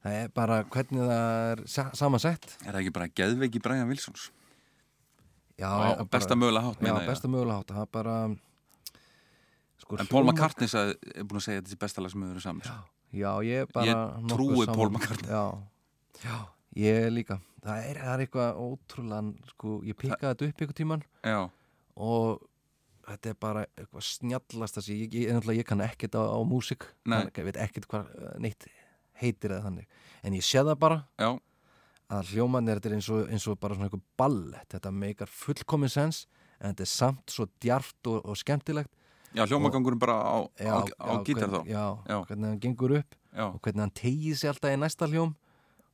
það 0.03 0.17
er 0.23 0.33
bara 0.35 0.63
hvernig 0.65 1.05
það 1.07 1.27
er 1.53 1.63
sa 1.71 1.85
samansett 1.99 2.49
Er 2.65 2.73
það 2.73 2.81
ekki 2.81 2.95
bara 2.97 3.11
geðveiki 3.21 3.63
Brian 3.63 3.91
Wilsons? 3.91 4.31
já, 5.61 5.69
Á 5.71 6.03
besta 6.11 6.35
mögulega 6.39 6.73
hátt, 6.73 6.83
já, 6.83 6.95
besta 7.07 7.31
mögulega 7.31 7.61
hátt 7.61 7.71
það 7.77 7.85
er 7.85 7.93
bara 7.99 8.17
sko, 9.85 10.01
En 10.01 10.11
Paul 10.11 10.27
McCartney 10.27 10.73
er 10.73 11.23
búin 11.29 11.39
að 11.39 11.47
segja 11.47 11.63
þetta 11.63 11.77
er 11.79 11.83
besta 11.85 12.03
lag 12.03 12.15
sem 12.15 12.25
hefur 12.25 12.35
verið 12.35 12.49
saman 12.49 12.67
já, 12.67 12.77
já, 13.13 13.31
ég 13.53 13.73
bara 13.77 13.87
Ég 13.93 14.29
trúi. 14.33 14.67
Paul 14.67 14.91
McCartney. 14.91 15.31
já, 15.31 15.45
já, 16.27 16.37
ég 16.89 17.11
líka 17.13 17.39
það 17.63 17.89
er, 17.91 18.01
það 18.03 18.15
er 18.15 18.25
eitthvað 18.27 18.63
ótrúlega 18.67 19.51
sko, 19.53 19.75
ég 19.87 19.99
pikkaði 19.99 20.33
þetta 20.33 20.49
upp 20.49 20.65
einhver 20.65 20.79
tíman 20.81 21.05
Já, 21.23 21.41
og 21.97 22.43
þetta 23.09 23.33
er 23.33 23.39
bara 23.43 23.65
eitthvað 23.77 24.07
snjallast 24.09 24.79
þessi, 24.79 24.99
ég, 25.05 25.17
ég, 25.23 25.31
ég, 25.33 25.51
ég 25.59 25.69
kann 25.69 25.83
ekkert 25.85 26.17
á, 26.19 26.23
á 26.23 26.39
músík, 26.47 26.87
Nei. 27.11 27.25
ég 27.27 27.47
veit 27.49 27.59
ekkert 27.61 27.89
hvað 27.91 28.13
eh, 28.19 28.35
neitt 28.43 28.67
heitir 29.23 29.55
eða 29.55 29.67
þannig. 29.69 29.89
En 30.27 30.37
ég 30.39 30.47
sé 30.47 30.63
það 30.63 30.79
bara 30.83 31.01
já, 31.21 31.31
að 32.13 32.33
hljómanir 32.35 32.79
þetta 32.79 32.91
er 32.91 32.97
eins 32.99 33.11
og, 33.13 33.21
eins 33.31 33.47
og 33.51 33.59
bara 33.63 33.77
svona 33.77 33.89
eitthvað 33.91 34.07
ballett, 34.19 34.69
þetta 34.75 34.93
meikar 34.95 35.31
fullkomin 35.31 35.93
sens 35.93 36.25
en 36.59 36.73
þetta 36.73 36.87
er 36.87 36.93
samt 36.93 37.35
svo 37.35 37.47
djarft 37.63 38.11
og, 38.11 38.21
og 38.23 38.39
skemmtilegt. 38.39 38.91
Já 39.33 39.47
hljómagangurinn 39.49 40.01
bara 40.03 40.19
á, 40.21 40.37
já, 40.61 40.75
á, 40.77 41.09
á 41.09 41.13
gítar 41.25 41.49
þá. 41.49 41.63
hvernig, 41.63 41.71
já, 41.73 41.85
Já. 42.07 42.17
hvernig 42.29 42.51
hann 42.51 42.59
gengur 42.61 42.93
upp 42.99 43.15
Já, 43.33 43.47
og 43.49 43.61
hvernig 43.65 43.81
hann 43.87 43.95
tegið 43.97 44.35
sér 44.37 44.51
alltaf 44.53 44.75
í 44.75 44.81
næsta 44.83 45.09
hljóm 45.09 45.31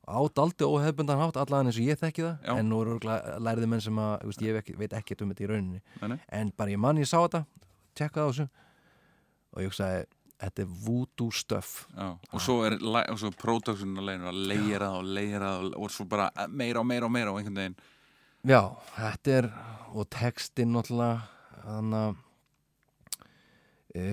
át 0.09 0.41
aldrei 0.41 0.67
óhefbundan 0.67 1.19
hátt 1.21 1.37
allavega 1.37 1.69
eins 1.69 1.79
og 1.79 1.85
ég 1.85 1.99
þekki 2.01 2.25
það 2.25 2.47
Já. 2.47 2.53
en 2.57 2.69
nú 2.71 2.81
eru 2.83 2.97
lærði 3.45 3.69
menn 3.69 3.83
sem 3.83 3.99
að 4.01 4.13
veist, 4.29 4.43
ég 4.45 4.59
ekki, 4.59 4.75
veit 4.79 4.95
ekkert 4.97 5.23
um 5.23 5.33
þetta 5.33 5.45
í 5.45 5.49
rauninni. 5.51 5.81
Nei, 6.01 6.07
nei. 6.13 6.19
En 6.39 6.53
bara 6.57 6.73
ég 6.73 6.81
mann 6.81 7.01
ég 7.01 7.09
sá 7.09 7.19
þetta 7.19 7.43
tjekkaði 7.99 8.25
á 8.25 8.29
þessu 8.29 8.47
og 9.49 9.63
ég 9.63 9.71
hugsaði, 9.71 10.03
þetta 10.43 10.63
er 10.65 10.73
voodoo 10.85 11.29
stuff. 11.35 11.85
Já, 11.93 12.09
og 12.15 12.43
svo 12.45 12.59
er 12.67 12.77
svo 13.19 13.31
production 13.37 13.97
að 14.01 14.41
leira 14.49 14.91
og 14.97 15.05
leira 15.05 15.55
og, 15.69 15.89
svo 15.93 16.05
bara 16.09 16.29
meira 16.47 16.81
og 16.81 16.89
meira 16.89 17.09
og 17.09 17.13
meira 17.13 17.33
og 17.33 17.41
einhvern 17.41 17.61
veginn. 17.61 17.79
Já, 18.47 18.61
þetta 18.95 19.37
er 19.37 19.51
og 19.89 20.09
textin 20.13 20.73
náttúrulega 20.73 21.19
þannig 21.65 22.01
að 22.01 22.13
e, 23.99 24.03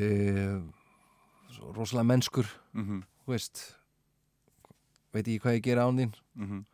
rosalega 1.76 2.08
mennskur 2.08 2.48
mm 2.72 3.04
þú 3.26 3.34
veist 3.34 3.60
veit 5.16 5.26
ekki 5.28 5.42
hvað 5.44 5.58
ég 5.58 5.66
gera 5.66 5.86
án 5.88 6.00
þín 6.00 6.14
mm 6.14 6.46
-hmm. 6.46 6.64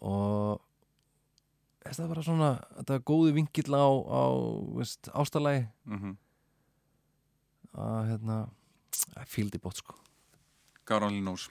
og 0.00 0.60
það 1.90 2.10
var 2.12 2.22
svona 2.22 2.50
þetta 2.78 2.96
var 2.96 3.06
góði 3.10 3.36
vingill 3.38 3.74
á, 3.74 3.88
á 3.90 4.24
ástalægi 5.22 5.66
mm 5.84 5.98
-hmm. 5.98 6.14
að 7.74 8.02
hérna 8.10 8.36
fíldi 9.26 9.58
bótt 9.58 9.76
sko 9.82 9.94
Gáranlín 10.86 11.28
Ós 11.28 11.50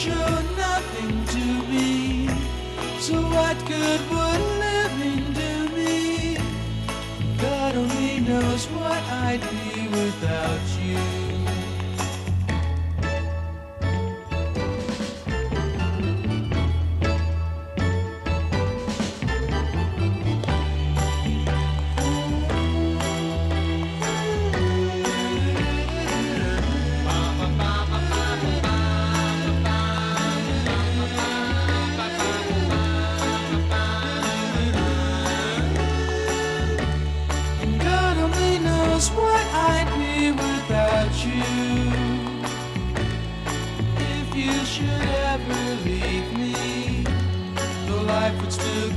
show 0.00 0.32
nothing 0.56 1.26
to 1.26 1.44
me. 1.70 2.26
So 3.00 3.20
what 3.20 3.58
good 3.66 4.00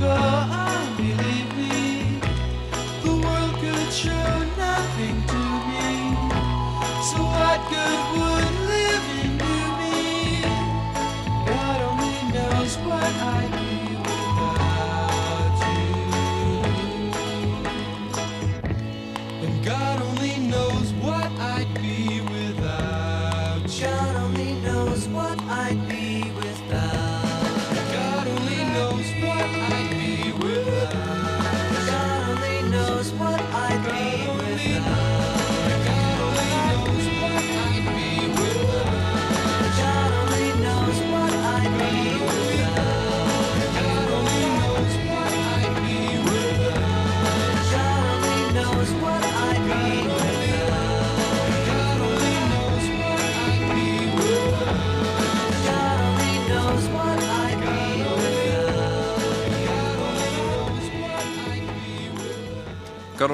go 0.04 0.33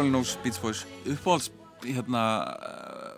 Gáran 0.01 0.15
Linós, 0.15 0.39
Beach 0.43 0.57
Boys. 0.63 0.87
Uppáhalds 1.05 1.51
hérna 1.85 2.21
uh, 2.57 3.17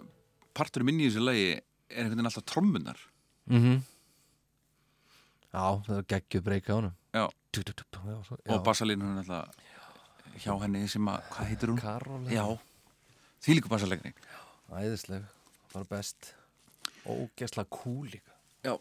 partur 0.51 0.83
minni 0.83 1.05
í 1.07 1.11
þessu 1.13 1.21
lagi 1.23 1.45
er 1.55 1.61
einhvern 1.95 2.17
veginn 2.17 2.29
alltaf 2.31 2.47
trommunar. 2.51 3.03
Mm 3.47 3.77
Já, 5.53 5.63
það 5.85 5.93
var 5.93 6.07
geggjuð 6.11 6.43
breyka 6.43 6.75
á 6.75 6.91
svo, 8.27 8.39
og 8.49 8.65
bassalínun 8.67 9.21
er 9.21 9.21
alltaf 9.21 10.41
hjá 10.43 10.57
henni 10.65 10.81
sem 10.91 11.11
að, 11.13 11.21
hvað 11.37 11.51
heitir 11.53 11.71
hún? 11.71 11.79
Karol 11.79 12.27
Já, 12.33 12.47
því 13.45 13.57
líka 13.59 13.71
bassalegni 13.71 14.15
Æðisleg, 14.73 15.31
bara 15.75 15.87
best. 15.93 16.33
Ógesla 17.07 17.67
kúl 17.69 18.09
líka. 18.11 18.35
Já. 18.65 18.75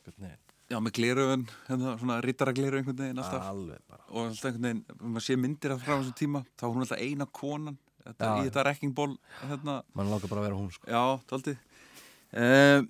Já, 0.71 0.79
með 0.79 0.97
gleröfun, 0.97 1.45
hérna, 1.67 1.93
svona 2.01 2.17
rittara 2.25 2.55
gleröfun 2.55 2.81
einhvern 2.81 3.03
veginn 3.03 3.21
alltaf. 3.21 3.45
Alveg 3.51 3.85
bara. 3.85 4.03
Og 4.09 4.31
alltaf 4.31 4.49
einhvern 4.49 4.69
veginn, 4.71 4.83
maður 5.03 5.27
sé 5.27 5.37
myndir 5.37 5.75
af 5.75 5.85
frá 5.85 5.97
þessum 5.99 6.19
tíma, 6.23 6.45
þá 6.55 6.65
er 6.65 6.73
hún 6.73 6.85
alltaf 6.87 7.05
eina 7.05 7.29
konan 7.29 7.81
þetta, 8.05 8.31
í 8.41 8.47
þetta 8.47 8.65
rekkinból 8.67 9.11
hérna, 9.45 9.81
Man 9.97 10.09
langar 10.11 10.31
bara 10.31 10.41
að 10.43 10.47
vera 10.49 10.57
hún 10.59 10.71
sko. 10.73 10.89
Já, 10.89 11.03
daldi 11.29 11.53
uh, 11.55 12.81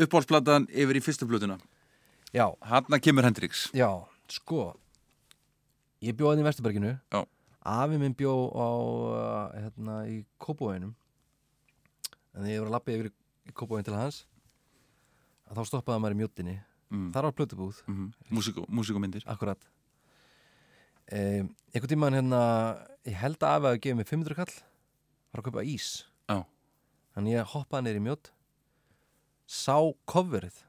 uppáhaldsplatan 0.00 0.68
yfir 0.70 1.00
í 1.00 1.04
fyrstu 1.04 1.28
blötuna 1.28 1.58
Já, 2.30 2.46
Hanna 2.62 3.00
kemur 3.02 3.26
Hendrix. 3.26 3.64
Já, 3.74 3.90
sko. 4.30 4.68
Ég 6.00 6.14
bjó 6.16 6.30
hann 6.30 6.40
í 6.40 6.46
Vesturberginu 6.46 6.94
Já. 6.94 7.24
Afi 7.60 7.98
minn 8.00 8.14
bjó 8.16 8.34
á 8.54 8.68
uh, 8.70 9.58
hérna 9.58 9.96
í 10.08 10.22
Kópavóinum 10.40 10.94
En 12.30 12.44
þegar 12.44 12.54
ég 12.54 12.62
var 12.62 12.70
að 12.70 12.76
lappa 12.78 12.94
yfir 12.94 13.10
í 13.10 13.52
Kópavóin 13.52 13.84
til 13.84 13.98
hans 13.98 14.22
þá 15.50 15.64
stoppaði 15.66 16.02
maður 16.02 16.16
í 16.16 16.20
mjóttinni 16.22 16.56
mm. 16.94 17.10
Þar 17.14 17.26
var 17.28 17.36
plötubúð. 17.36 17.82
Mm 17.88 17.96
-hmm. 17.98 18.66
músikumyndir 18.70 19.26
Akkurat 19.26 19.66
Einhvern 21.10 21.90
tímann 21.90 22.14
hérna 22.18 22.40
Ég 23.08 23.16
held 23.18 23.40
að 23.42 23.54
afi 23.56 23.70
að 23.70 23.80
gefa 23.86 23.98
mig 24.00 24.08
500 24.10 24.36
kall 24.38 24.52
Var 25.30 25.40
að 25.42 25.46
kaupa 25.48 25.64
ís 25.66 25.88
Já. 26.30 26.44
Þannig 27.16 27.34
ég 27.38 27.50
hoppaði 27.54 27.86
neyri 27.88 28.02
mjótt 28.04 28.30
Sá 29.50 29.74
coverið 30.06 30.60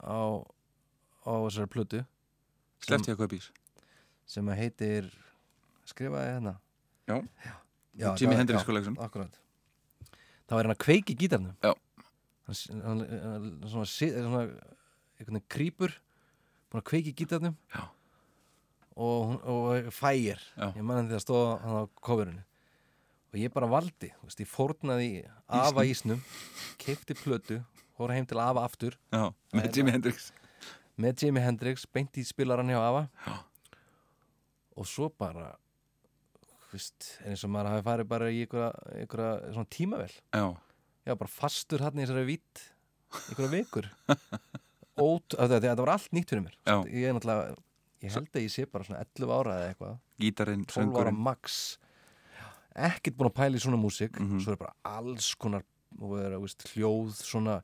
á, 0.00 0.40
á 1.28 1.32
þessari 1.44 1.68
plötu 1.74 2.00
Slefti 2.82 3.12
að 3.12 3.20
kaupa 3.24 3.36
ís 3.38 3.50
sem 4.32 4.46
að 4.48 4.60
heitir 4.62 5.08
skrifaði 5.90 6.30
hérna 6.38 6.54
Já. 7.10 7.16
já 7.98 8.06
það- 8.16 8.36
Hendrix 8.38 8.64
Collection 8.64 8.96
Akkurat 9.02 9.36
Það 10.48 10.56
var 10.56 10.66
hann 10.68 10.74
að 10.74 10.82
kveiki 10.84 11.14
gítarnum. 11.16 11.54
Hann, 11.62 12.80
hann, 12.84 12.98
hann 13.22 13.44
svona, 13.70 13.86
si- 13.88 14.10
svona 14.12 14.40
einhvern 14.42 15.38
veginn 15.38 15.46
krýpur 15.48 15.94
að 16.76 16.82
kveiki 16.88 17.12
gítarnum 17.16 17.54
Já. 17.74 17.84
Og, 18.96 19.36
og 19.48 19.92
fægir. 19.94 20.40
Ég 20.60 20.82
mann 20.84 21.10
að 21.10 21.22
stóða 21.24 21.52
hann 21.62 21.78
á 21.80 21.84
coverinu 22.04 22.42
og 23.32 23.40
ég 23.40 23.52
bara 23.52 23.68
valdi 23.70 24.10
veist, 24.20 24.42
ég 24.42 24.48
fórnaði 24.50 25.22
afa 25.48 25.84
ísnum 25.88 26.20
keipti 26.80 27.16
plötu, 27.16 27.62
hóra 27.96 28.18
heim 28.18 28.26
til 28.28 28.40
afa 28.42 28.66
aftur. 28.68 28.98
Já, 29.12 29.30
með 29.56 29.70
Jimi 29.78 29.88
það. 29.88 29.96
Hendrix. 29.96 30.26
með 31.00 31.24
Jimi 31.24 31.44
Hendrix, 31.44 31.86
beint 31.88 32.20
í 32.20 32.26
spilaran 32.28 32.68
hjá 32.68 32.80
afa. 32.82 33.06
Já. 33.24 33.38
og 34.76 34.88
svo 34.88 35.08
bara 35.08 35.54
veist, 36.72 37.14
eins 37.28 37.42
og 37.44 37.52
maður 37.52 37.74
hafi 37.74 37.86
farið 37.88 38.12
bara 38.12 38.28
í 38.32 38.44
einhverja, 38.44 39.64
tímavel 39.72 40.12
Já, 40.32 40.46
já, 41.04 41.14
bara 41.16 41.32
fastur 41.32 41.84
hann 41.84 41.98
í 42.00 42.04
þessari 42.04 42.28
vitt 42.28 42.62
einhverja 43.12 43.52
vikur. 43.52 43.88
Ót, 45.02 45.36
þetta, 45.36 45.74
var 45.80 45.94
allt 45.94 46.12
nýtt 46.12 46.32
fyrir 46.32 46.44
mér. 46.44 46.56
Ég 46.88 47.08
er 47.08 47.16
náttúrulega, 47.16 47.56
ég 48.02 48.12
held 48.16 48.30
að 48.34 48.42
ég 48.42 48.50
sé 48.52 48.66
bara 48.70 48.84
svona 48.84 49.04
11 49.04 49.32
ára 49.36 49.56
eða 49.60 49.68
eitthvað, 49.72 49.98
gítarinn, 50.22 50.64
12 50.66 50.98
ára 51.00 51.12
max. 51.14 51.78
Ekkert 52.72 53.16
búin 53.18 53.30
að 53.30 53.36
pæla 53.36 53.58
í 53.58 53.62
svona 53.62 53.78
músík. 53.80 54.18
Mhm. 54.18 54.40
svo 54.40 54.52
er 54.52 54.56
bara 54.56 54.74
alls 54.84 55.34
konar 55.34 55.62
vera 56.00 56.38
veist, 56.40 56.64
hljóð 56.72 57.12
svona 57.20 57.62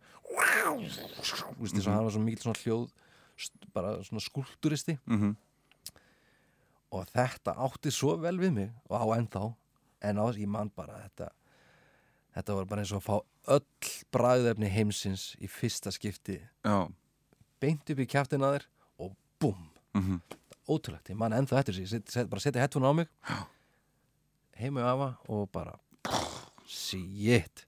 veist, 1.58 1.74
þess 1.74 1.86
að 1.86 1.94
hann 1.94 2.04
var 2.04 2.12
svo 2.12 2.22
mikil 2.22 2.44
svona 2.44 2.60
hljóð 2.62 2.88
bara 3.72 3.92
svona 4.04 4.24
skúlturisti 4.24 4.98
mm 5.06 5.36
og 6.88 7.04
þetta 7.12 7.52
átti 7.66 7.90
svo 7.92 8.14
vel 8.16 8.38
við 8.40 8.52
mig 8.56 8.70
og 8.88 8.96
á 8.96 9.06
ennþá 9.18 9.42
en 10.08 10.20
á, 10.24 10.24
ég 10.32 10.48
man 10.48 10.70
bara 10.72 10.96
þetta 11.04 11.26
þetta 12.32 12.54
var 12.56 12.68
bara 12.70 12.80
eins 12.80 12.92
og 12.96 13.02
að 13.02 13.08
fá 13.08 13.16
öll 13.58 13.90
bræðefni 14.14 14.70
heimsins 14.72 15.34
í 15.40 15.48
fyrsta 15.52 15.92
skipti. 15.92 16.38
Já, 16.64 16.88
beint 17.60 17.90
upp 17.92 18.00
í 18.00 18.06
kjaftin 18.08 18.44
að 18.46 18.56
þér 18.56 18.66
og 19.04 19.12
búm 19.94 20.02
mhm, 20.02 20.18
ótrúlegt, 20.68 21.08
ég 21.10 21.16
man 21.16 21.32
ennþá 21.32 21.60
eftir 21.62 21.74
þessi 21.78 21.88
set, 21.88 22.10
set, 22.12 22.28
bara 22.28 22.40
setja 22.44 22.60
hettuna 22.62 22.90
á 22.90 22.94
mig. 22.98 23.08
Heima 24.58 24.82
í 24.82 24.84
afa 24.84 25.08
og 25.32 25.46
bara 25.54 25.78
shit. 26.68 27.64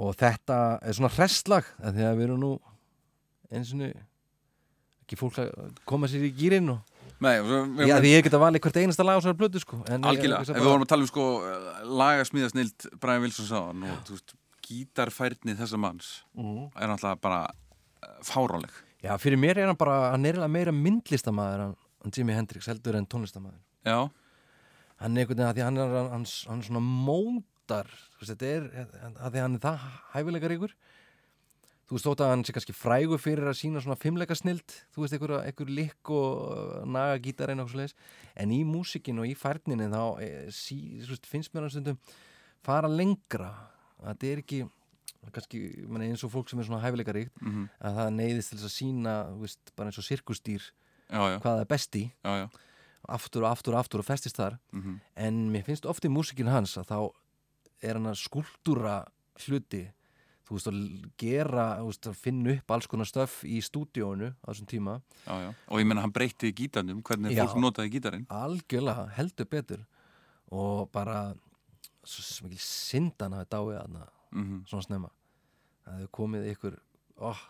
Og 0.00 0.14
þetta 0.18 0.56
er 0.82 0.96
svona 0.96 1.12
hresslag 1.14 1.68
því 1.78 2.02
að 2.08 2.16
við 2.18 2.24
erum 2.26 2.40
nú 2.42 2.52
eins 3.54 3.70
og 3.76 3.84
ekki 5.04 5.18
fólk 5.20 5.36
að 5.44 5.52
koma 5.86 6.08
sér 6.10 6.24
í 6.26 6.32
gýrin 6.34 6.72
og 6.74 6.80
Nei, 7.22 7.38
við, 7.46 7.84
Já, 7.86 7.94
því 8.02 8.10
ég 8.10 8.24
get 8.26 8.34
að 8.34 8.42
valið 8.42 8.62
hvert 8.64 8.78
einasta 8.82 9.04
lag 9.06 9.16
á 9.16 9.22
svona 9.22 9.36
blödu 9.38 9.60
sko. 9.62 9.76
Algjörlega, 9.86 10.40
ef 10.42 10.56
við 10.58 10.66
vorum 10.66 10.82
að 10.84 10.90
tala 10.90 11.04
um 11.04 11.08
sko 11.08 11.26
lagasmíðasnild 12.00 12.86
Brian 13.00 13.22
Wilson 13.22 13.84
og 13.86 14.10
veist, 14.10 14.34
gítarfærni 14.66 15.54
þessa 15.56 15.78
manns 15.80 16.08
Mhm. 16.34 16.72
er 16.74 16.90
náttúrulega 16.90 17.20
bara 17.20 17.40
uh, 17.46 18.18
fáráleg 18.26 18.72
Já, 19.04 19.12
fyrir 19.20 19.36
mér 19.40 19.60
er 19.60 19.68
hann 19.68 19.78
bara, 19.78 20.14
hann 20.14 20.24
er 20.24 20.40
meira 20.48 20.72
myndlistamæður 20.72 21.64
hann 21.66 22.14
Jimi 22.14 22.36
Hendrix 22.36 22.68
heldur 22.70 22.96
en 22.96 23.08
tónlistamæður 23.10 23.60
Já, 23.84 24.08
hann 25.02 25.16
er 25.16 25.24
einhvern 25.24 25.36
veginn 25.36 25.50
að 25.50 25.58
því 25.58 25.64
hann 25.66 25.80
er 25.82 25.96
hann, 26.08 26.26
hann 26.48 26.62
svona 26.64 26.80
mótar 26.80 27.90
þú 28.14 28.22
veist, 28.22 28.32
þetta 28.32 28.52
er, 28.52 28.68
að 29.12 29.34
því 29.34 29.42
hann 29.44 29.56
er 29.58 29.64
það 29.64 29.88
hæfileika 30.14 30.50
ríkur. 30.52 30.76
Þú 31.84 31.98
veist 31.98 32.06
þótt 32.08 32.22
að 32.24 32.30
hann 32.32 32.44
sé 32.48 32.54
kannski 32.56 32.74
frægur 32.76 33.20
fyrir 33.20 33.50
að 33.50 33.58
sína 33.58 33.82
svona 33.84 33.98
fimmleika 34.00 34.36
snild, 34.38 34.76
þú 34.94 35.02
veist 35.02 35.16
einhver, 35.18 35.34
einhver 35.42 35.72
likk 35.76 36.12
og 36.16 36.86
naga 36.88 37.18
gítarinn 37.26 37.60
og 37.60 37.68
svo 37.68 37.82
leiðis 37.82 37.96
en 38.40 38.54
í 38.56 38.62
músikin 38.64 39.20
og 39.20 39.28
í 39.28 39.34
færninni 39.36 39.90
þá 39.92 40.00
e, 40.24 40.30
sí, 40.48 40.78
þú 41.02 41.12
veist, 41.12 41.28
finnst 41.28 41.52
mér 41.52 41.66
hann 41.66 41.74
stundum 41.74 42.00
fara 42.64 42.88
lengra. 42.88 43.50
Að 44.00 44.14
þetta 44.14 44.30
er 44.30 44.42
ekki 44.44 44.62
kannski 45.32 45.60
meni, 45.88 46.10
eins 46.12 46.24
og 46.26 46.32
fólk 46.34 46.50
sem 46.50 46.60
er 46.60 46.68
svona 46.68 46.82
hæfileika 46.82 47.14
ríkt 47.16 47.34
mhm, 47.40 47.66
að 47.80 47.98
það 48.00 48.12
neyðist 48.18 48.52
til 48.52 48.60
að 48.60 48.74
sína 48.74 49.16
veist, 49.40 49.74
bara 49.76 49.90
eins 49.90 50.00
og 50.00 50.08
sirkustýr 50.08 50.70
hvað 51.08 51.42
það 51.44 51.60
er 51.62 51.68
besti. 51.70 52.04
Já, 52.24 52.32
já. 52.44 52.46
aftur 53.16 53.44
og 53.44 53.50
aftur 53.50 53.76
og 53.76 53.82
aftur 53.82 54.02
og 54.02 54.08
festist 54.08 54.40
þar. 54.40 54.58
Mhm, 54.72 55.00
en 55.26 55.42
mér 55.52 55.66
finnst 55.66 55.86
oft 55.86 56.04
í 56.04 56.12
músikin 56.12 56.50
hans 56.50 56.76
að 56.80 56.88
þá 56.92 56.98
er 57.84 57.98
hann 57.98 58.08
að 58.10 58.22
skúltúra 58.22 59.02
hluti 59.44 59.86
þú 60.44 60.58
veist 60.58 60.68
að 60.68 60.80
gera, 61.20 61.66
veist 61.84 62.08
að 62.08 62.18
finna 62.20 62.52
upp 62.58 62.74
alls 62.76 62.88
konar 62.90 63.08
stöf 63.08 63.38
í 63.48 63.60
stúdíónu 63.64 64.34
á 64.44 64.46
þessum 64.50 64.68
tíma, 64.68 64.98
já. 65.24 65.52
Og 65.72 65.80
ég 65.80 65.88
menna 65.88 66.04
hann 66.04 66.12
breytti 66.12 66.52
gítarnum, 66.56 67.00
hvernig 67.04 67.36
fólk 67.38 67.60
notaði 67.62 67.94
gítarinn. 67.96 68.26
Algjörlega 68.28 69.06
heldur 69.16 69.48
betur. 69.48 69.86
Og 70.52 70.90
bara 70.92 71.32
svo 72.04 72.24
sem 72.26 72.50
ekki 72.50 72.60
sindan 72.60 73.36
hafi 73.38 73.48
dáið 73.54 73.80
þarna 74.34 74.44
mhm. 74.44 74.62
svona 74.70 74.86
snemma 74.86 75.10
það 75.84 75.98
hefur 76.00 76.14
komið 76.20 76.48
ykkur 76.54 76.78
oh. 77.22 77.42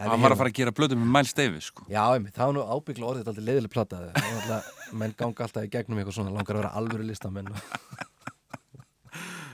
Hann 0.00 0.22
var 0.22 0.32
að 0.32 0.38
fara 0.40 0.48
að 0.52 0.56
gera 0.56 0.72
blödu 0.72 0.96
með 0.96 1.08
Miles 1.12 1.34
Davis 1.36 1.66
sko. 1.68 1.84
Já, 1.90 2.00
einmitt, 2.14 2.32
það 2.32 2.46
var 2.46 2.54
nú 2.56 2.62
ábyggla 2.78 3.08
orðið 3.08 3.26
alltaf 3.32 3.44
leiðileg 3.44 3.72
plattaði 3.74 4.60
menn 5.02 5.16
ganga 5.18 5.44
alltaf 5.44 5.66
í 5.66 5.72
gegnum 5.72 6.00
eitthvað 6.00 6.16
svona 6.16 6.32
langar 6.32 6.56
að 6.56 6.62
vera 6.62 6.72
alvöru 6.80 7.08
listamenn 7.08 7.50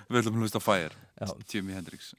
Við 0.07 0.21
ætlum 0.21 0.37
að 0.37 0.45
hlusta 0.45 0.63
á 0.63 0.67
Fire. 0.69 0.95
Jimi 1.51 1.75
Hendrix 1.75 2.13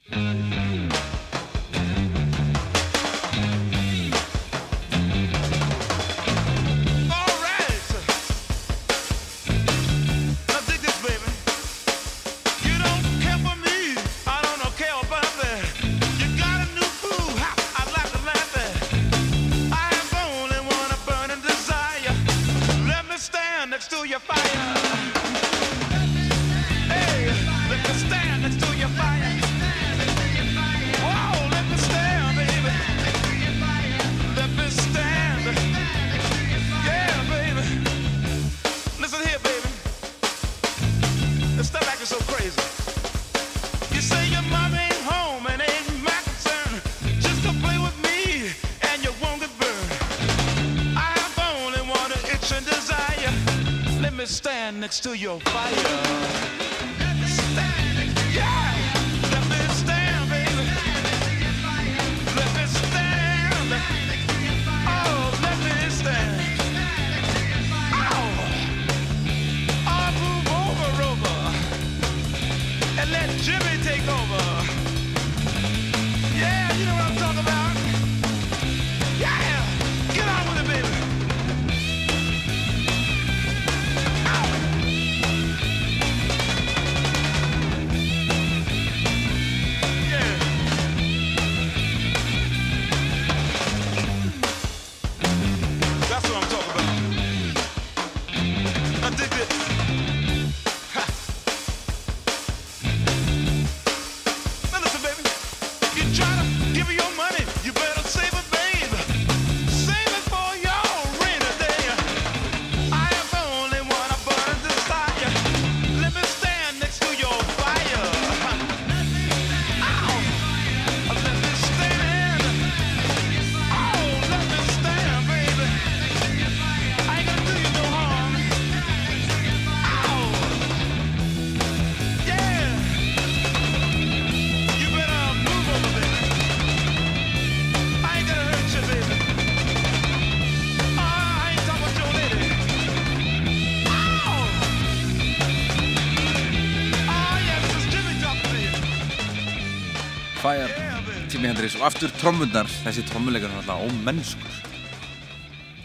og 151.78 151.84
aftur 151.86 152.10
trommundar, 152.18 152.66
þessi 152.82 153.04
trommuleikar 153.06 153.52
er 153.52 153.60
alltaf 153.60 153.82
ómennskur. 153.86 154.54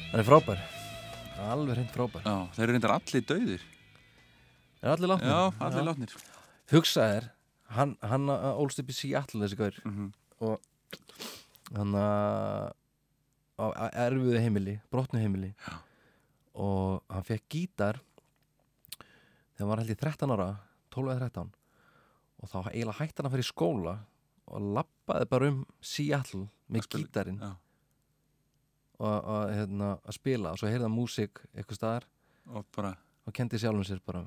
Hann 0.09 0.21
er 0.21 0.25
frábær. 0.25 0.61
Alveg 1.53 1.75
hreint 1.77 1.91
frábær. 1.93 2.23
Já, 2.25 2.37
þeir 2.55 2.63
eru 2.65 2.73
reyndar 2.73 2.93
allir 2.95 3.25
dauðir. 3.29 3.65
Er 4.81 4.93
allir 4.95 5.11
látnir? 5.11 5.29
Já, 5.29 5.67
allir 5.67 5.85
látnir. 5.85 6.15
Hugsa 6.73 7.05
þér 7.11 7.27
hann, 7.77 7.93
hann 8.01 8.31
uh, 8.33 8.47
ólst 8.61 8.81
upp 8.81 8.89
í 8.89 8.95
Seattle 8.97 9.43
þessi 9.43 9.59
gaur. 9.59 9.77
Mhm. 9.85 10.07
og 10.43 11.75
hann 11.77 11.93
uh, 11.95 12.71
á 13.61 13.65
erfiðu 14.07 14.41
heimili, 14.41 14.79
brotnu 14.91 15.21
heimili. 15.21 15.51
Já. 15.67 15.77
og 16.53 17.03
hann 17.09 17.25
fekk 17.25 17.45
gítar 17.49 17.97
þegar 18.93 19.61
hann 19.61 19.69
var 19.71 19.79
held 19.81 19.93
ég 19.93 20.01
13 20.01 20.33
ára 20.35 20.49
12 20.93 21.13
eða 21.13 21.29
13 21.29 21.53
og 22.43 22.49
þá 22.51 22.57
eiginlega 22.69 22.97
hætti 22.99 23.17
hann 23.21 23.29
að 23.29 23.33
fara 23.33 23.45
í 23.45 23.47
skóla 23.47 23.93
og 24.53 24.73
lappaði 24.77 25.29
bara 25.31 25.51
um 25.51 25.61
Seattle 25.81 26.47
með 26.69 26.89
gítarinn. 26.93 27.39
já. 27.41 27.53
og, 28.99 29.17
og 29.17 29.53
hérna, 29.53 29.95
að 30.05 30.17
spila 30.19 30.53
og 30.53 30.61
svo 30.61 30.69
heyrði 30.69 30.87
hann 30.87 30.95
músík 30.97 31.43
eitthvað 31.53 31.79
staðar. 31.79 32.07
Og 32.53 32.65
bara 32.75 32.95
og 33.23 33.35
kendi 33.35 33.59
sjálfum 33.61 33.85
sér 33.87 34.01
bara 34.05 34.23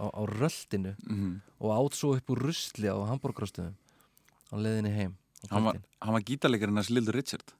á, 0.00 0.04
á 0.08 0.22
röldinu 0.28 0.94
mm 1.04 1.34
og 1.64 1.70
átt 1.72 1.96
svo 1.96 2.14
upp 2.16 2.30
úr 2.34 2.40
rusli 2.48 2.88
á 2.90 2.96
hambúrgrástöðum 3.08 3.76
á 4.52 4.56
leiðinni 4.60 4.90
heim 4.92 5.12
hann, 5.50 5.64
var, 5.64 5.78
hann 6.00 6.16
var 6.16 6.24
gítarleikarinn 6.24 6.76
hans 6.76 6.90
Lil 6.92 7.08
Richard. 7.12 7.54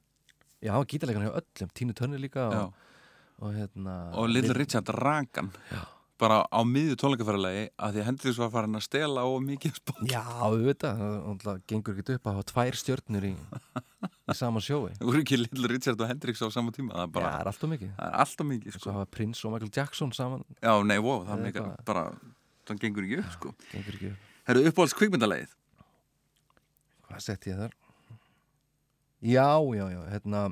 Já, 0.61 0.73
hann 0.73 0.83
var 0.83 0.89
gítarleikarinn 0.91 1.29
hjá 1.31 1.39
öllum, 1.41 1.71
Tínu 1.77 1.95
Törni 1.97 2.21
líka 2.21 2.49
já. 2.53 2.62
og, 2.65 2.75
og 3.41 3.55
hérna 3.57 3.95
og 4.21 4.29
Lil 4.29 4.51
Richard 4.57 4.89
rakan 4.89 5.53
bara 6.20 6.36
á 6.47 6.61
miðju 6.62 6.95
tónleikaferðalegi 7.01 7.62
að 7.74 7.95
því 7.97 8.01
að 8.03 8.07
Hendrix 8.09 8.36
var 8.39 8.51
farin 8.53 8.78
að 8.78 8.85
stela 8.86 9.24
og 9.27 9.41
mikið 9.43 9.73
spók 9.81 10.03
Já, 10.07 10.23
við 10.55 10.62
veit 10.69 10.85
það, 10.85 11.01
það 11.43 11.62
gengur 11.73 11.97
ekki 11.99 12.15
upp 12.15 12.28
að 12.31 12.36
hafa 12.39 12.47
tvær 12.53 12.78
stjörnur 12.81 13.27
í, 13.27 13.32
í 13.35 14.36
sama 14.39 14.62
sjói 14.62 14.93
Það 14.95 15.09
voru 15.11 15.23
ekki 15.24 15.39
Lil 15.41 15.69
Richard 15.73 16.05
og 16.05 16.12
Hendrix 16.12 16.45
á 16.45 16.49
sama 16.55 16.74
tíma 16.77 16.95
það 16.95 17.03
er 17.03 17.09
Já, 17.09 17.15
bara, 17.16 17.32
það 17.35 17.43
er 17.45 17.51
alltaf 17.51 17.73
mikið 17.74 17.91
það 17.99 18.07
er 18.12 18.19
alltaf 18.24 18.49
mikið 18.53 18.77
sko. 18.78 18.95
hafa 18.95 19.11
Prince 19.16 19.45
og 19.49 19.55
Michael 19.57 19.73
Jackson 19.74 20.15
saman 20.15 20.45
já, 20.55 20.73
nei, 20.86 20.99
wow, 21.03 21.24
það 21.27 21.35
er 21.35 21.45
mikið 21.49 21.62
eitthvað. 21.65 21.85
bara, 21.91 22.05
það 22.70 22.82
gengur 22.86 23.09
ekki 23.09 23.19
upp 23.24 23.32
sko. 23.39 23.55
gengur 23.73 23.99
ekki 23.99 24.12
upp 24.15 24.31
Herru, 24.49 24.65
uppáhalds 24.70 24.97
kvikmyndalegið 25.01 25.57
Hvað 27.09 27.24
sett 27.27 27.49
ég 27.51 27.59
þar? 27.59 27.74
Já, 29.24 29.49
já, 29.74 29.85
já, 29.93 30.01
hérna 30.12 30.45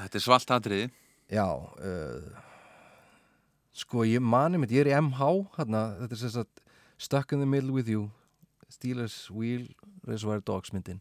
Þetta 0.00 0.20
er 0.20 0.24
svalt 0.24 0.54
atriði 0.54 0.86
Já 1.34 1.46
uh, 1.50 2.46
Sko, 3.72 4.02
ég 4.04 4.20
mani 4.22 4.58
mitt, 4.58 4.72
ég 4.74 4.82
er 4.82 4.90
í 4.90 4.96
MH 4.98 5.28
hérna, 5.56 5.84
þetta 6.00 6.16
er 6.16 6.20
sem 6.24 6.32
sagt 6.34 6.62
Stuck 7.00 7.32
in 7.32 7.38
the 7.40 7.46
Middle 7.48 7.72
with 7.72 7.88
You 7.88 8.08
Steelers 8.70 9.28
Wheel, 9.30 9.68
Reservoir 10.06 10.42
Dogs 10.42 10.72
myndin 10.74 11.00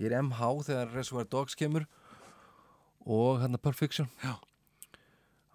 Ég 0.00 0.08
er 0.08 0.16
í 0.16 0.22
MH 0.24 0.64
þegar 0.70 0.94
Reservoir 0.96 1.28
Dogs 1.28 1.56
kemur 1.58 1.84
og 3.04 3.40
hérna 3.42 3.60
Perfection 3.60 4.08
Já. 4.24 4.36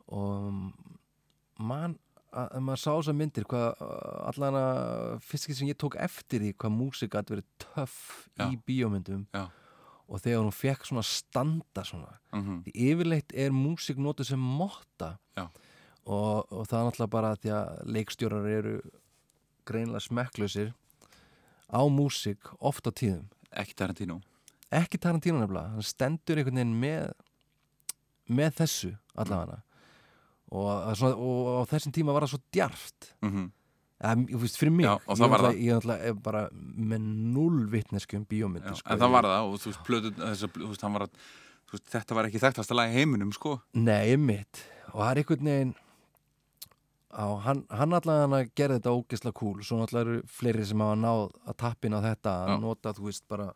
og 0.07 0.71
man 1.61 1.97
að 2.35 2.49
að 2.57 2.63
maður 2.67 2.81
sá 2.81 2.89
þessar 2.91 3.15
myndir 3.15 3.45
hvað 3.47 3.83
allan 4.27 4.57
að 4.59 5.19
fyrst 5.23 5.53
sem 5.55 5.69
ég 5.69 5.77
tók 5.79 5.95
eftir 6.03 6.43
því 6.43 6.55
hvað 6.59 6.73
músika 6.75 7.21
að 7.21 7.35
verið 7.35 7.45
töff 7.63 7.99
Já. 8.35 8.49
í 8.49 8.57
bíómyndum 8.67 9.23
Já. 9.31 9.45
og 10.09 10.21
þegar 10.25 10.43
hún 10.43 10.57
fekk 10.57 10.89
svona 10.89 11.05
standa 11.07 11.85
svona 11.87 12.17
mm 12.33 12.59
Því 12.65 12.73
yfirleitt 12.89 13.33
er 13.33 13.55
músík 13.55 14.01
notuð 14.01 14.33
sem 14.33 14.41
motta 14.41 15.15
Já. 15.37 15.47
Og, 16.05 16.45
og 16.51 16.67
það 16.69 16.79
er 16.79 16.87
náttúrulega 16.89 17.13
bara 17.15 17.33
því 17.41 17.51
að 17.57 17.91
leikstjórar 17.97 18.47
eru 18.51 18.75
greinilega 19.65 20.05
smekklausir 20.05 20.71
á 21.73 21.81
músík 21.89 22.51
oft 22.59 22.85
á 22.85 22.91
tíðum. 22.93 23.25
Ekki 23.55 23.73
Tarantino. 23.77 24.19
Ekki 24.73 24.99
Tarantino 25.01 25.39
nefnilega, 25.41 25.73
hann 25.73 25.85
stendur 25.85 26.41
einhvern 26.41 26.59
veginn 26.61 26.75
með 26.81 27.13
með 28.35 28.55
þessu 28.61 28.91
allavega. 29.21 29.61
Og, 30.55 30.69
að 30.69 30.97
svona, 30.99 31.17
og 31.17 31.47
á 31.61 31.63
þessum 31.73 31.93
tíma 31.93 32.13
var 32.13 32.25
það 32.25 32.35
svo 32.35 32.43
djarft. 32.53 33.13
Mm 33.25 33.51
Eða, 33.95 34.25
ég 34.27 34.39
veist, 34.41 34.57
fyrir 34.59 34.73
mig, 34.75 34.83
Já, 34.83 34.91
og 34.91 35.05
ég, 35.07 35.19
það 35.21 35.29
var 35.31 35.41
náttúrulega- 35.45 36.15
bara 36.21 36.41
með 36.51 37.05
null 37.31 37.61
vitnesku 37.71 38.17
um 38.17 38.25
bíómyndir 38.25 38.75
sko. 38.75 38.91
En 38.91 38.99
það 38.99 39.11
var 39.13 39.23
það 39.23 39.45
og 39.47 39.55
þú 39.63 39.69
veist, 39.71 39.83
plötu, 39.87 40.11
þessa, 40.19 40.49
þú 40.51 40.67
veist, 40.67 40.81
var 40.83 41.05
að 41.05 41.13
þú 41.65 41.71
veist, 41.71 41.85
þetta 41.93 42.15
var 42.17 42.25
ekki 42.25 42.41
þekktasta 42.43 42.75
lag 42.75 42.89
í 42.91 42.93
heiminum 42.93 43.31
sko. 43.31 43.61
Nei, 43.73 44.17
mitt 44.17 44.65
og 44.91 44.99
það 44.99 45.11
er 45.11 45.21
einhvern 45.23 45.47
veginn 45.47 45.75
á, 47.15 47.25
hann, 47.45 47.63
hann 47.71 47.95
allavega 47.95 48.51
gera 48.57 48.77
þetta 48.77 48.93
ógeðslega 48.95 49.37
cool. 49.39 49.59
Svo 49.63 49.79
náttúrulega 49.79 50.05
eru 50.05 50.31
fleiri 50.37 50.65
sem 50.67 50.83
hafa 50.83 50.97
náð 50.99 51.21
að 51.45 51.57
tappina 51.63 52.01
þetta 52.03 52.33
að 52.45 52.57
nota, 52.63 52.93
þú 52.97 53.07
veist, 53.07 53.25
bara 53.31 53.51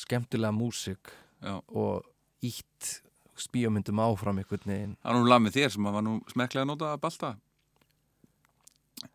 skemmtilega 0.00 0.54
músík 0.54 1.12
Já. 1.42 1.58
og 1.68 2.06
ítt 2.44 3.00
spíómyndum 3.38 4.02
áfram 4.02 4.38
einhvern 4.38 4.70
veginn. 4.70 4.94
Það 5.02 5.10
er 5.10 5.18
nú 5.18 5.32
lag 5.32 5.42
með 5.42 5.58
þér 5.58 5.74
sem 5.74 5.90
var 5.90 6.06
nú 6.06 6.14
smekklega 6.30 6.64
að 6.64 6.70
nota 6.70 6.92
að 6.92 7.02
balta. 7.02 7.32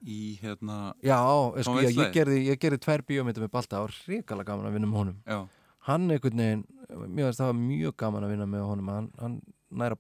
Í 0.06 0.20
hérna 0.42 0.92
Já, 1.02 1.18
sko, 1.64 1.80
já, 1.82 1.90
ég, 1.90 2.12
gerði, 2.14 2.42
ég 2.52 2.60
gerði 2.62 2.82
tvær 2.84 3.04
bíómyndum 3.08 3.48
með 3.48 3.54
Balta. 3.56 3.80
Og 3.82 3.96
ríkala 4.06 4.46
gaman 4.46 4.68
að 4.70 4.76
vinna 4.76 4.90
með 4.92 5.00
honum. 5.02 5.16
Já, 5.24 5.40
hann 5.88 6.12
einhvern 6.12 6.44
veginn, 6.44 6.66
finnst 6.92 7.42
það 7.42 7.50
var 7.50 7.58
mjög 7.64 7.96
gaman 8.04 8.28
að 8.28 8.34
vinna 8.36 8.48
með 8.52 8.68
honum. 8.68 8.92
Hann, 8.94 9.10
hann 9.24 9.40
næra 9.82 9.98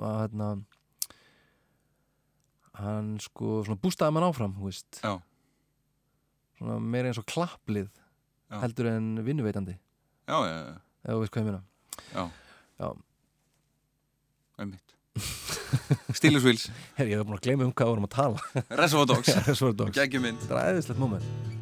að 0.00 0.16
hérna 0.24 0.48
hann 2.78 3.16
sko 3.22 3.60
svona 3.66 3.80
bústaði 3.82 4.14
mann 4.14 4.28
áfram 4.28 4.54
þú 4.58 4.68
veist, 4.68 5.00
já, 5.02 5.16
svona 6.60 6.78
meira 6.80 7.10
eins 7.10 7.18
og 7.20 7.26
klapplið 7.30 7.88
Já. 8.50 8.60
heldur 8.64 8.88
en 8.90 9.10
vinnuveitandi 9.26 9.74
já, 9.74 10.36
já, 10.46 10.54
já, 10.54 10.74
ef 11.06 11.12
þú 11.14 11.20
veist 11.22 11.34
hvað 11.34 11.42
ég 11.42 11.50
meina 11.50 11.62
já. 12.14 12.24
Já. 12.80 12.90
Einmitt. 14.60 14.96
Wheels, 16.44 16.66
Herri, 16.96 17.12
ég 17.12 17.20
hef 17.20 17.26
búin 17.28 17.38
að 17.38 17.46
gleyma 17.46 17.66
um 17.68 17.72
hvað 17.72 17.86
við 17.88 17.94
vorum 17.94 18.08
að 18.08 18.14
tala 18.16 18.66
Reservoir 18.80 19.08
Dogs, 19.12 19.32
Reservoir 19.48 19.78
Dogs. 19.84 20.04
mynd. 20.20 20.44
Þetta 20.44 20.60
er 20.60 20.74
æðislegt 20.74 21.02
moment 21.02 21.59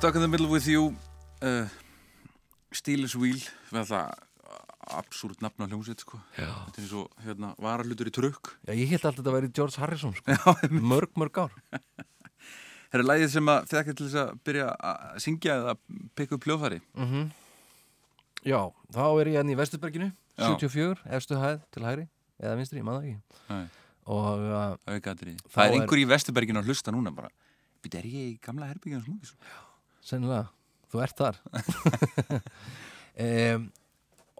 Stuck 0.00 0.14
in 0.14 0.22
the 0.22 0.28
middle 0.28 0.48
with 0.48 0.66
you 0.66 0.96
uh, 1.44 1.66
Steelers 2.72 3.12
Wheel 3.20 3.36
við 3.68 3.90
það 3.90 4.14
absúrt 4.96 5.42
nafn 5.44 5.60
á 5.60 5.68
hljómsveit 5.68 6.00
sko. 6.00 6.16
Já. 6.40 6.46
þetta 6.48 6.80
er 6.80 6.86
eins 6.86 6.94
og 6.96 7.18
hérna, 7.26 7.50
varahlutur 7.60 8.08
í 8.08 8.12
trukk 8.16 8.48
Já, 8.64 8.72
ég 8.78 8.94
held 8.94 9.04
alltaf 9.04 9.10
að 9.10 9.20
þetta 9.20 9.34
væri 9.34 9.50
George 9.58 9.82
Harrison 9.82 10.16
sko. 10.16 10.32
Já, 10.32 10.72
Mörg, 10.94 11.12
mörg 11.20 11.42
ár 11.44 11.52
Það 12.88 12.96
er 13.02 13.06
lagið 13.10 13.30
sem 13.36 13.52
að 13.52 13.68
þið 13.68 13.82
ekki 13.82 13.96
til 14.00 14.08
þess 14.08 14.18
að 14.24 14.32
byrja 14.48 14.72
að 14.94 15.20
syngja 15.26 15.60
eða 15.60 15.76
pikka 16.16 16.38
upp 16.40 16.48
hljóðfæri 16.48 16.82
Já, 18.48 18.60
þá 18.96 19.04
er 19.04 19.32
ég 19.36 19.40
enn 19.44 19.52
í 19.52 19.60
Vesturberginu 19.60 20.08
Já. 20.08 20.48
74, 20.48 21.08
efstu 21.20 21.44
hæð 21.44 21.62
til 21.76 21.88
hægri 21.90 22.08
eða 22.40 22.56
vinstri, 22.56 22.86
maður 22.88 23.10
ekki 23.12 23.64
og 24.08 24.48
uh, 24.48 24.78
Það 24.88 25.60
er 25.60 25.68
er- 25.68 25.74
einhver 25.76 26.00
í 26.00 26.12
Vesturberginu 26.16 26.64
að 26.64 26.72
hlusta 26.72 26.96
núna 26.96 27.12
bara 27.12 27.28
er 27.84 28.06
ég 28.08 28.38
í 28.38 28.38
gamla 28.40 28.72
herbygginu 28.72 29.04
smúkis? 29.04 29.36
Sennilega, 30.04 30.48
þú 30.92 31.04
ert 31.06 31.24
þar. 31.24 31.42
Um, 33.20 33.66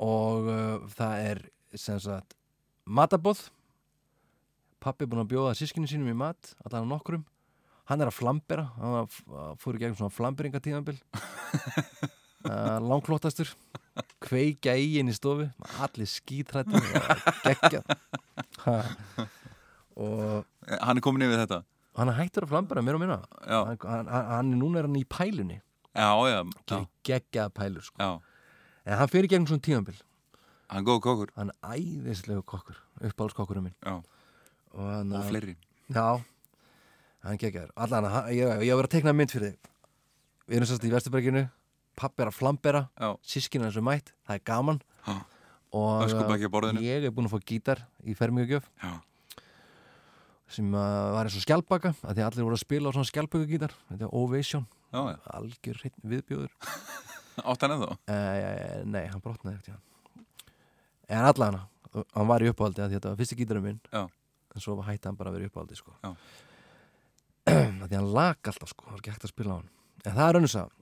og 0.00 0.46
uh, 0.48 0.84
það 0.94 1.24
er 1.26 1.40
sem 1.76 1.98
sagt 2.00 2.36
matabóð 2.88 3.42
pappi 4.80 5.04
er 5.04 5.10
búin 5.10 5.20
að 5.24 5.32
bjóða 5.34 5.56
sískinu 5.58 5.90
sínum 5.90 6.08
í 6.08 6.16
mat 6.16 6.54
allan 6.64 6.88
á 6.88 6.92
nokkrum. 6.94 7.24
Hann 7.90 8.00
er 8.00 8.08
að 8.08 8.16
flambera 8.16 8.68
hann 8.78 9.10
fór 9.60 9.76
í 9.76 9.82
gegnum 9.82 9.98
svona 9.98 10.14
flamberingatíðanbil 10.14 10.96
uh, 12.46 12.78
langklóttastur 12.90 13.52
kveikja 14.22 14.78
í 14.80 14.94
inn 15.02 15.10
í 15.10 15.16
stofu. 15.16 15.50
Allir 15.82 16.08
skítrættir 16.08 16.80
geggja. 17.44 17.82
Og 20.00 20.46
Hann 20.70 20.96
er 20.96 21.04
komin 21.04 21.26
yfir 21.26 21.42
þetta 21.42 21.60
hann 21.98 22.12
er 22.12 22.18
hættur 22.18 22.46
að 22.46 22.52
flambera 22.54 22.84
mér 22.84 22.98
og 22.98 23.02
minna. 23.02 23.18
Já, 23.44 23.58
hann, 23.66 23.78
hann, 23.84 24.10
hann 24.30 24.52
er 24.54 24.60
núna 24.60 24.80
er 24.80 24.88
hann 24.88 24.98
í 25.00 25.06
pælunni. 25.08 25.60
Já, 25.90 26.10
já, 26.30 26.40
já, 26.70 26.78
geggjað 27.04 27.54
pælur 27.56 27.82
sko. 27.82 27.98
já. 27.98 28.20
en 28.86 28.98
hann 28.98 29.10
fyrir 29.10 29.28
gegnum 29.28 29.48
svona 29.50 29.66
tíðanbil 29.66 29.98
Hann 30.70 30.84
er 30.84 30.86
góð 30.86 31.00
kokkur. 31.02 31.30
Hann 31.34 31.50
er 31.50 31.74
æðislegu 31.74 32.44
kokkur 32.46 32.76
uppáhaldskokkurinn 33.02 33.64
minn. 33.64 33.74
Já, 33.82 33.96
og 34.70 34.84
hann 34.86 35.12
og 35.18 35.24
fleiri. 35.26 35.56
Já, 35.90 36.20
hann 37.26 37.40
geggjaður. 37.42 37.72
Allan, 37.74 38.06
ég, 38.30 38.62
ég 38.68 38.78
var 38.78 38.86
að 38.86 38.94
tekna 38.94 39.14
mynd 39.16 39.34
fyrir 39.34 39.50
þig. 39.50 39.72
Við 40.46 40.60
erum 40.60 40.70
sérst 40.70 40.86
í 40.86 40.92
Vesturberginu 40.94 41.48
pappi 41.98 42.22
er 42.22 42.30
að 42.30 42.38
flambera, 42.38 42.84
Já, 42.94 43.10
sískina 43.26 43.68
þessu 43.68 43.82
mætt. 43.84 44.14
Það 44.28 44.38
er 44.38 44.46
gaman. 44.46 44.80
Ha. 45.08 45.18
og 45.70 46.50
borðinu. 46.50 46.82
ég 46.82 47.04
er 47.06 47.12
búin 47.14 47.28
að 47.28 47.36
fá 47.36 47.46
gítar 47.46 47.84
í 48.02 48.14
fermingugjöf 48.18 48.66
já, 48.82 48.90
sem 50.50 50.66
uh, 50.74 50.84
var 51.14 51.28
eins 51.28 51.36
og 51.38 51.44
skjálpaka 51.44 51.92
að 52.00 52.16
því 52.16 52.22
að 52.24 52.28
allir 52.30 52.46
voru 52.48 52.56
að 52.58 52.62
spila 52.64 52.90
á 52.90 52.94
svona 52.96 53.08
skjálpakagítar 53.10 53.74
þetta 53.90 54.06
er 54.08 54.14
Ovation, 54.20 54.64
já, 54.90 55.00
já. 55.12 55.18
algjör 55.38 55.82
viðbjóður. 56.14 56.54
Átt 57.50 57.62
hann 57.64 57.74
eða 57.76 57.90
uh, 57.94 58.80
nei, 58.90 59.04
hann 59.12 59.22
brotnaði 59.24 59.60
eftir 59.60 59.76
hann. 59.76 60.24
En 61.10 61.26
allan 61.30 61.60
hann 61.94 62.28
var 62.30 62.42
í 62.44 62.50
uppáhaldi 62.50 62.82
að 62.82 62.90
því 62.92 62.96
að 62.96 62.98
þetta 62.98 63.12
var 63.12 63.20
fyrsti 63.22 63.38
gítarinn 63.40 63.66
minn. 63.66 63.80
Já. 63.94 64.02
en 64.54 64.62
svo 64.64 64.76
hætti 64.82 65.06
hann 65.08 65.18
bara 65.18 65.30
að 65.30 65.38
vera 65.38 65.46
í 65.46 65.50
uppáhaldi 65.50 65.78
sko. 65.78 65.94
Að 67.50 67.86
því 67.86 67.96
hann 67.96 68.10
lag 68.14 68.50
alltaf 68.50 68.70
sko, 68.74 68.84
það 68.86 68.92
var 68.94 69.00
ekki 69.02 69.14
hægt 69.14 69.26
að 69.26 69.32
spila 69.32 69.54
á 69.54 69.56
hann. 69.60 69.70
En 70.04 70.14
það 70.18 70.26
er 70.28 70.38
önnus 70.40 70.56
að 70.58 70.76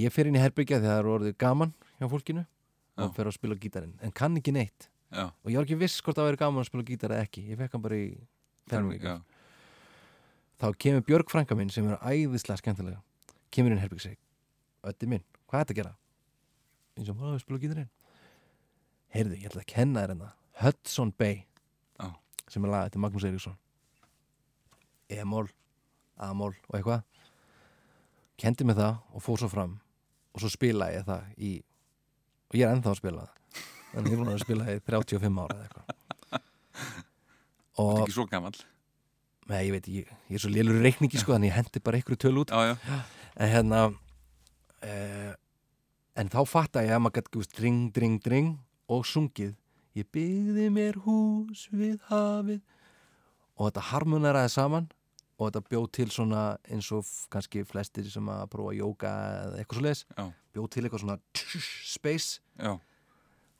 ég 0.00 0.14
fer 0.14 0.30
inn 0.30 0.38
í 0.38 0.42
herbyggja 0.42 0.78
þegar 0.80 0.94
það 0.94 1.02
er 1.02 1.10
orðið 1.16 1.36
gaman 1.42 1.74
hjá 1.98 2.06
fólkinu 2.12 2.46
og 3.00 3.14
fer 3.16 3.30
að 3.30 3.36
spila 3.36 3.58
gítarinn. 3.60 3.94
En 4.04 4.12
kann 4.14 4.36
ekki 4.38 4.54
neitt. 4.54 4.88
Og 5.10 5.50
ég 5.50 5.58
var 5.58 5.66
ekki 5.66 5.78
viss 5.80 5.98
hvort 6.04 6.18
það 6.18 6.30
væri 6.30 6.40
gaman 6.42 6.62
að 6.62 6.68
spila 6.70 6.86
gítar 6.86 7.14
eða 7.16 7.26
ekki. 7.26 7.42
Ég 7.50 7.58
fekk 7.58 7.74
hann 7.76 7.84
bara 7.84 7.98
í 7.98 8.10
fermingu 8.70 9.06
já, 9.06 9.16
þá 10.60 10.66
kemur 10.84 11.06
Björg 11.06 11.32
frænka 11.32 11.58
minn 11.58 11.72
sem 11.72 11.88
er 11.90 12.00
æðislega 12.00 12.62
skemmtilega 12.62 13.00
kemur 13.50 13.74
inn 13.74 13.80
í 13.80 13.84
herbyggja 13.84 14.10
sig 14.10 14.20
ötti 14.86 15.08
minn, 15.10 15.24
hvað 15.50 15.60
er 15.60 15.64
þetta 15.66 15.74
að 15.76 15.82
gera? 15.82 15.96
eins 17.00 17.10
og 17.10 17.16
maður 17.16 17.40
spila 17.42 17.60
á 17.60 17.62
gítarinn? 17.64 17.90
Heyrðu, 19.14 19.38
ég 19.40 19.50
ætla 19.50 19.64
að 19.64 19.70
kenna 19.72 20.02
þér 20.02 20.12
hérna. 20.12 20.30
Hudson 20.60 21.12
Bay 21.18 21.38
Já. 21.98 22.10
sem 22.52 22.64
er 22.64 22.72
lagað 22.74 22.92
til 22.94 23.02
Magnús 23.02 23.26
Eiríksson. 23.26 23.56
E-mól, 25.10 25.48
A-mól 26.20 26.52
og 26.68 26.76
eitthvað. 26.76 27.06
Kendi 28.40 28.66
mig 28.68 28.76
það 28.78 29.00
og 29.14 29.24
fór 29.24 29.40
svo 29.40 29.50
fram 29.52 29.78
og 30.34 30.42
svo 30.42 30.52
spilaði 30.52 31.00
ég 31.00 31.08
það 31.08 31.32
í 31.36 31.54
og 32.50 32.58
ég 32.58 32.66
er 32.66 32.76
ennþá 32.76 32.92
að 32.92 33.00
spila 33.00 33.24
það. 33.24 33.64
En 33.90 34.06
ég 34.06 34.12
er 34.12 34.20
búin 34.20 34.32
að 34.34 34.44
spila 34.44 34.68
það 34.68 34.78
í 34.78 34.84
35 34.86 35.42
ára 35.44 35.56
eða 35.56 35.66
eitthvað 35.66 35.99
Þetta 37.80 38.00
er 38.00 38.06
ekki 38.06 38.16
svo 38.18 38.26
gamall? 38.30 38.60
Nei, 39.50 39.60
ég 39.66 39.72
veit, 39.74 39.88
ég, 39.90 40.10
ég 40.30 40.38
er 40.38 40.42
svo 40.42 40.50
lélur 40.52 40.78
reikningi 40.84 41.18
sko, 41.18 41.34
þannig 41.34 41.50
ég 41.50 41.56
hendi 41.58 41.82
bara 41.82 41.98
einhverju 41.98 42.20
töl 42.22 42.36
út. 42.44 42.52
Já, 42.54 42.70
já, 42.70 42.98
en 43.40 43.50
hérna 43.50 43.80
eh, 44.86 45.32
en 46.20 46.30
þá 46.30 46.40
fatta 46.46 46.84
ég 46.84 46.94
að 46.94 47.02
maður 47.04 47.18
gæti 47.18 47.34
gúst 47.36 47.56
dring, 47.56 47.88
dring, 47.94 48.20
dring 48.22 48.54
og 48.90 49.06
sungið 49.08 49.56
ég 49.98 50.06
byggði 50.14 50.68
mér 50.74 51.00
hús 51.06 51.66
við 51.74 51.98
hafið. 52.10 52.62
Og 53.58 53.68
þetta 53.68 53.86
harmoneraði 53.90 54.52
saman 54.54 54.88
og 55.40 55.48
þetta 55.48 55.64
bjóð 55.72 55.86
til 55.96 56.08
svona 56.12 56.44
eins 56.70 56.90
og 56.94 57.08
kannski 57.32 57.64
flestir 57.68 58.06
sem 58.12 58.28
að 58.30 58.46
prófa 58.52 58.76
jóka 58.76 59.10
eða 59.40 59.60
eitthvað 59.60 59.80
svo 59.80 59.86
leis 59.86 60.04
já, 60.04 60.24
bjóð 60.54 60.68
til 60.74 60.84
eitthvað 60.84 61.04
svona 61.04 61.18
tsh, 61.36 61.70
space 61.94 62.42
já, 62.60 62.74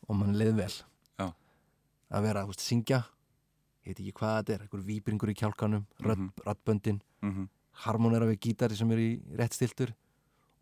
og 0.07 0.19
mann 0.21 0.37
leið 0.37 0.61
vel. 0.61 0.75
Já. 1.21 1.27
að 2.11 2.29
vera, 2.29 2.45
þú 2.45 2.53
veist, 2.53 2.67
syngja 2.67 3.01
ég 3.85 3.93
veit 3.95 4.01
ekki 4.03 4.13
hvað 4.21 4.37
þetta 4.41 4.55
er, 4.55 4.61
einhver 4.67 4.83
víbringur 4.87 5.31
í 5.33 5.37
kjálkanum 5.41 5.85
rödd, 6.05 6.19
Mhm. 6.19 6.31
röddböndin 6.47 7.01
mhm, 7.23 7.49
harmonera 7.85 8.27
við 8.29 8.39
gítari 8.47 8.77
sem 8.77 8.91
er 8.93 8.99
í 8.99 9.11
rétt 9.39 9.55
stiltur 9.57 9.95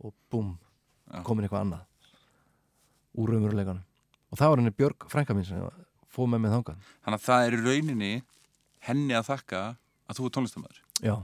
og 0.05 0.15
búm, 0.31 0.57
Já. 1.13 1.23
komin 1.27 1.45
eitthvað 1.49 1.65
annað 1.67 1.85
úr 3.19 3.33
raumurleikanum 3.35 3.83
og 4.31 4.39
það 4.39 4.49
var 4.53 4.59
henni 4.63 4.71
Björg 4.77 5.09
frænka 5.11 5.35
mín 5.35 5.45
sem 5.49 5.59
fóð 6.13 6.29
með 6.31 6.41
mig 6.45 6.51
þangað. 6.53 6.77
Þannig 7.05 7.19
að 7.19 7.27
það 7.27 7.47
er 7.47 7.53
í 7.57 7.63
rauninni 7.65 8.13
henni 8.87 9.15
að 9.15 9.27
þakka 9.33 9.63
að 10.09 10.17
þú 10.19 10.25
er 10.29 10.33
tónlistamæður 10.37 10.81
já. 11.03 11.17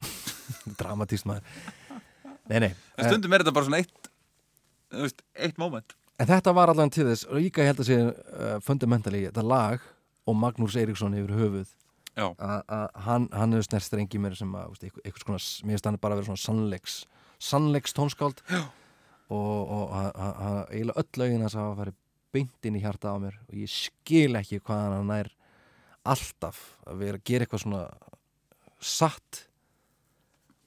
Dramatískt 0.78 1.26
maður. 1.28 1.42
Nei, 2.46 2.58
nei, 2.62 2.72
En 2.96 3.08
stundum 3.10 3.32
er 3.34 3.42
þetta 3.42 3.54
bara 3.56 3.66
svona 3.66 3.80
eitt 3.82 5.22
eitt 5.34 5.58
moment. 5.58 5.96
En 6.22 6.28
þetta 6.30 6.52
var 6.54 6.70
allan 6.72 6.90
til 6.94 7.04
þess 7.08 7.26
og 7.26 7.40
líka 7.42 7.64
ég 7.64 7.72
held 7.72 7.80
að 7.82 7.88
sé 7.90 7.96
uh, 8.06 8.58
fundamentally 8.64 9.24
þetta 9.26 9.42
lag 9.44 9.82
og 10.26 10.38
Magnús 10.38 10.76
Eiríksson 10.78 11.16
yfir 11.18 11.34
höfuð. 11.36 11.74
Að 12.16 12.62
að 12.72 12.86
hann, 13.04 13.28
hann 13.32 13.52
hefur 13.52 13.66
snert 13.68 13.84
strengi 13.84 14.18
mér 14.20 14.36
sem 14.38 14.52
að, 14.56 14.72
veist, 14.72 14.86
eitthvað, 14.86 15.04
eitthvað 15.04 15.24
skona, 15.24 15.40
mér 15.68 15.76
finnst 15.76 15.88
hann 15.90 15.98
bara 16.00 16.16
að 16.16 16.20
vera 16.22 16.28
svona 16.30 16.44
sannleiks 16.44 16.96
sannleiks 17.38 17.92
tónskáld. 17.96 18.42
Já. 18.48 18.62
og, 19.28 19.72
og 19.76 19.94
eiginlega 20.70 21.02
öll 21.02 21.20
lögin 21.20 21.44
hans 21.44 21.56
hafa 21.58 21.74
farið 21.80 21.98
beint 22.36 22.68
inn 22.68 22.78
í 22.78 22.82
hjarta 22.82 23.12
á 23.12 23.16
mér 23.20 23.36
og 23.48 23.56
ég 23.58 23.72
skil 23.72 24.38
ekki 24.38 24.60
hvað 24.64 24.84
hann 24.94 25.10
nær 25.10 25.30
alltaf 26.06 26.60
að 26.86 27.02
vera 27.02 27.20
að 27.20 27.26
gera 27.28 27.46
eitthvað 27.46 27.64
svona 27.64 27.82
satt 28.80 29.42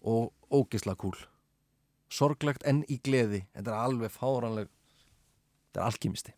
og 0.04 0.34
ógisla 0.52 0.96
kúl. 1.00 1.18
Sorglegt 2.10 2.66
en 2.68 2.82
í 2.90 2.98
gleði. 3.06 3.44
Þetta 3.54 3.74
er 3.74 3.82
alveg 3.86 4.14
fáranleg 4.14 4.70
þetta 5.70 5.82
er 5.82 5.88
alkimisti 5.88 6.36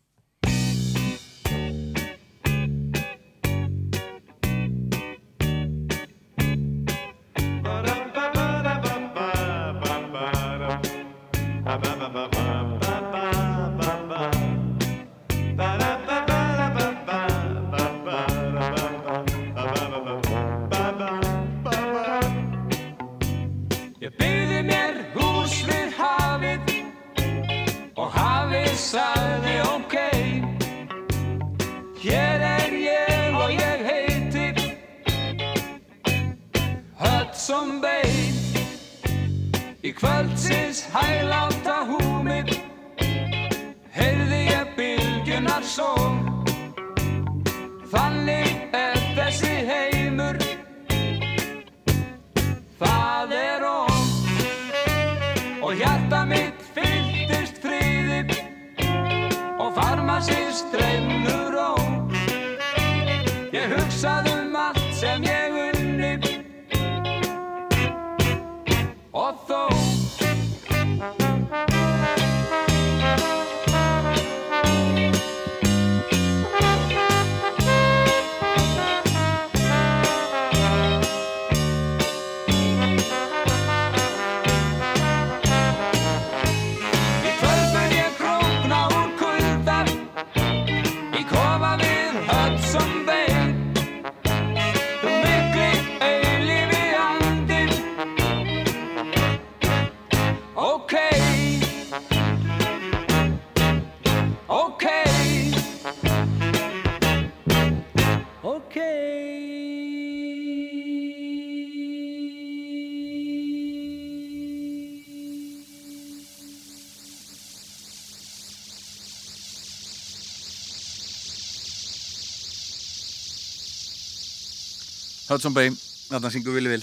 Hudson 125.32 125.54
Bay, 125.56 125.70
þarna 126.08 126.32
syngur 126.34 126.56
Vili 126.56 126.72
Vil 126.74 126.82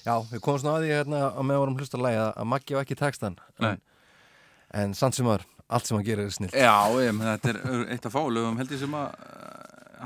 Já, 0.00 0.14
við 0.30 0.40
komum 0.40 0.60
svona 0.62 0.78
að 0.78 0.84
því 0.86 0.92
hérna 0.94 1.22
að 1.28 1.46
með 1.48 1.58
vorum 1.60 1.80
hlusta 1.80 1.98
að 1.98 2.04
læga 2.06 2.26
að 2.32 2.48
Maggi 2.54 2.76
var 2.76 2.86
ekki 2.86 2.96
textan 3.00 3.36
en, 3.60 3.80
en 4.80 4.94
samt 4.96 5.18
sem 5.18 5.28
var, 5.28 5.44
allt 5.68 5.88
sem 5.88 5.98
hann 5.98 6.06
gerir 6.06 6.28
er 6.28 6.34
snill 6.34 6.52
Já, 6.56 6.72
menn, 7.12 7.26
þetta 7.26 7.52
er 7.52 7.84
eitt 7.96 8.08
af 8.08 8.16
fálugum 8.16 8.56
held 8.60 8.72
ég 8.72 8.80
sem 8.80 8.96
að 8.96 9.08
uh, 9.12 9.50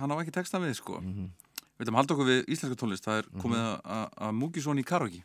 hann 0.01 0.15
á 0.15 0.17
ekki 0.19 0.35
texta 0.35 0.61
við 0.63 0.77
sko. 0.79 0.99
Mhm. 1.01 1.31
Við 1.75 1.83
veitum 1.83 1.99
halda 1.99 2.15
okkur 2.15 2.29
við 2.29 2.51
íslenska 2.55 2.79
tónlist 2.79 3.07
það 3.07 3.21
er 3.21 3.29
komið 3.43 3.61
að, 3.65 3.79
að, 3.97 4.05
að 4.27 4.35
Múkisson 4.39 4.79
í 4.79 4.85
karaoke. 4.87 5.23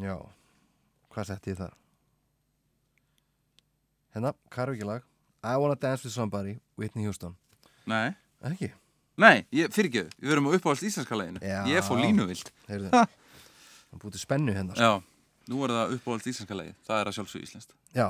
Já, 0.00 0.14
hvað 1.12 1.28
setti 1.28 1.52
ég 1.52 1.58
þar? 1.58 1.74
Hérna, 4.16 4.32
karaoke 4.54 4.88
lag. 4.88 5.04
I 5.44 5.54
Wanna 5.60 5.76
Dance 5.76 6.06
With 6.06 6.14
Somebody, 6.14 6.56
Whitney 6.80 7.04
Houston. 7.04 7.36
Nei, 7.88 8.16
Ekki, 8.48 8.70
nei, 9.18 9.44
ég, 9.54 9.70
fyrirgeðu, 9.74 10.10
við 10.22 10.30
verum 10.32 10.48
á 10.48 10.50
uppáhald 10.56 10.82
íslenska 10.88 11.18
leginu. 11.18 11.40
Ég 11.68 11.84
fór 11.86 12.00
línuvild 12.02 12.50
Það 12.68 14.00
búið 14.02 14.12
til 14.18 14.20
spennu 14.22 14.52
hérna 14.54 14.74
sko. 14.76 14.84
Já, 14.84 15.02
nú 15.48 15.62
er 15.64 15.72
það 15.74 15.94
uppáhald 15.96 16.26
íslenska 16.28 16.56
legi 16.58 16.74
Það 16.86 17.00
er 17.02 17.10
að 17.10 17.16
sjálfsög 17.18 17.46
íslenskt. 17.46 17.72
Já, 17.96 18.08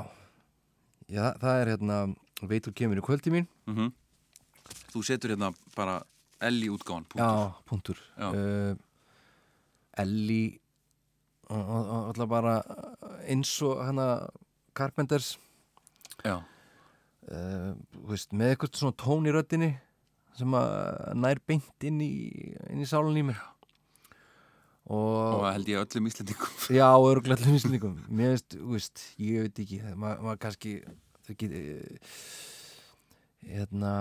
Já 1.09 1.21
það, 1.23 1.39
það 1.41 1.61
er 1.63 1.71
hérna 1.73 1.97
Veitur 2.49 2.73
kemur 2.77 2.99
í 3.01 3.05
kvöldi 3.05 3.31
mín. 3.33 3.47
Mm 3.67 3.89
Þú 4.93 5.01
setur 5.05 5.31
hérna 5.33 5.49
bara 5.75 5.95
Elli 6.45 6.69
útgáðan 6.69 7.05
Já, 7.17 7.29
punktur. 7.65 7.97
Já. 8.17 8.27
uh, 8.29 8.75
Elli 9.97 10.59
og- 11.49 11.69
og- 11.69 11.89
og 11.89 12.07
alltaf 12.13 12.29
bara 12.29 12.53
eins 13.27 13.61
og 13.65 13.81
hana 13.85 14.29
Carpenters. 14.75 15.37
Já, 16.23 16.37
uh, 17.31 17.73
veist, 18.07 18.31
með 18.31 18.53
eitthvað 18.55 18.75
svona 18.77 18.95
tón 18.95 19.25
í 19.27 19.31
röddinni 19.33 19.79
sem 20.39 20.59
að 20.59 21.15
nær 21.19 21.41
beint 21.47 21.87
inn 21.89 22.03
í, 22.03 22.11
inn 22.69 22.83
í 22.83 22.89
sálun 22.89 23.19
í 23.19 23.25
mér. 23.29 23.39
Og 24.89 25.19
og, 25.39 25.43
held 25.53 25.69
ég 25.69 25.81
öllum 25.83 26.07
íslendingum. 26.09 26.53
Já, 26.79 26.87
allir 26.89 27.51
mislingum 27.53 27.97
mér 28.09 28.33
veist, 28.33 28.55
veist, 28.71 29.03
ég 29.21 29.45
veit 29.45 29.61
ekki 29.61 29.81
maður 29.93 30.23
ma 30.25 30.37
kannski 30.41 30.79
þau 31.27 31.35
get, 31.37 31.53
eh, 31.53 32.15
hérna 33.51 33.93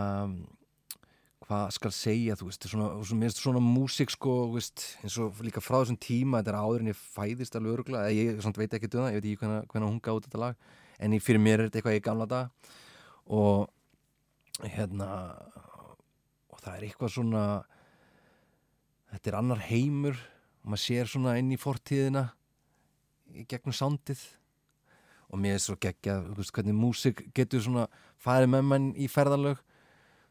hvað 1.48 1.70
skal 1.77 1.93
segja, 1.97 2.36
þú 2.36 2.51
veist 2.51 2.66
svona, 2.69 2.89
svona, 3.01 3.20
mér 3.20 3.31
veist 3.31 3.43
svona 3.43 3.62
músík 3.65 4.12
sko, 4.12 4.35
veist, 4.52 4.85
eins 5.02 5.16
og 5.20 5.39
líka 5.44 5.62
frá 5.65 5.78
þessum 5.78 6.01
tíma 6.01 6.43
þetta 6.43 6.55
er 6.55 6.60
áður 6.60 6.85
en 6.85 6.93
ég 6.93 7.01
fæðist 7.01 7.56
alveg 7.56 7.78
örgulega 7.78 8.12
ég 8.12 8.43
samt, 8.44 8.60
veit 8.60 8.77
ekki 8.77 8.90
um 8.90 9.05
það, 9.05 9.12
ég 9.12 9.20
veit 9.20 9.31
ekki 9.31 9.43
hvernig, 9.44 9.70
hvernig 9.73 9.90
hún 9.93 10.02
gáði 10.05 10.27
þetta 10.27 10.43
lag 10.44 10.69
en 10.98 11.20
fyrir 11.23 11.44
mér 11.44 11.60
er 11.60 11.69
þetta 11.69 11.81
eitthvað 11.81 12.01
í 12.01 12.05
gamla 12.05 12.28
dag 12.28 12.73
og 13.39 13.69
hérna 14.65 15.09
og 16.59 16.64
það 16.64 16.74
er 16.74 16.89
eitthvað 16.89 17.14
svona 17.14 17.44
þetta 19.12 19.30
er 19.30 19.39
annar 19.39 19.62
heimur 19.68 20.18
og 20.18 20.72
maður 20.72 20.85
sér 20.85 21.09
svona 21.09 21.36
inn 21.39 21.55
í 21.55 21.60
fortíðina 21.60 22.24
í 23.39 23.44
gegnum 23.48 23.76
sándið 23.76 24.24
og 25.28 25.40
mér 25.40 25.59
er 25.59 25.62
svo 25.62 25.76
geggja 25.80 26.18
veist, 26.35 26.52
hvernig 26.56 26.76
músík 26.76 27.22
getur 27.36 27.62
svona 27.62 27.86
farið 28.18 28.52
með 28.55 28.68
mann 28.70 28.86
í 28.97 29.09
ferðalög. 29.12 29.60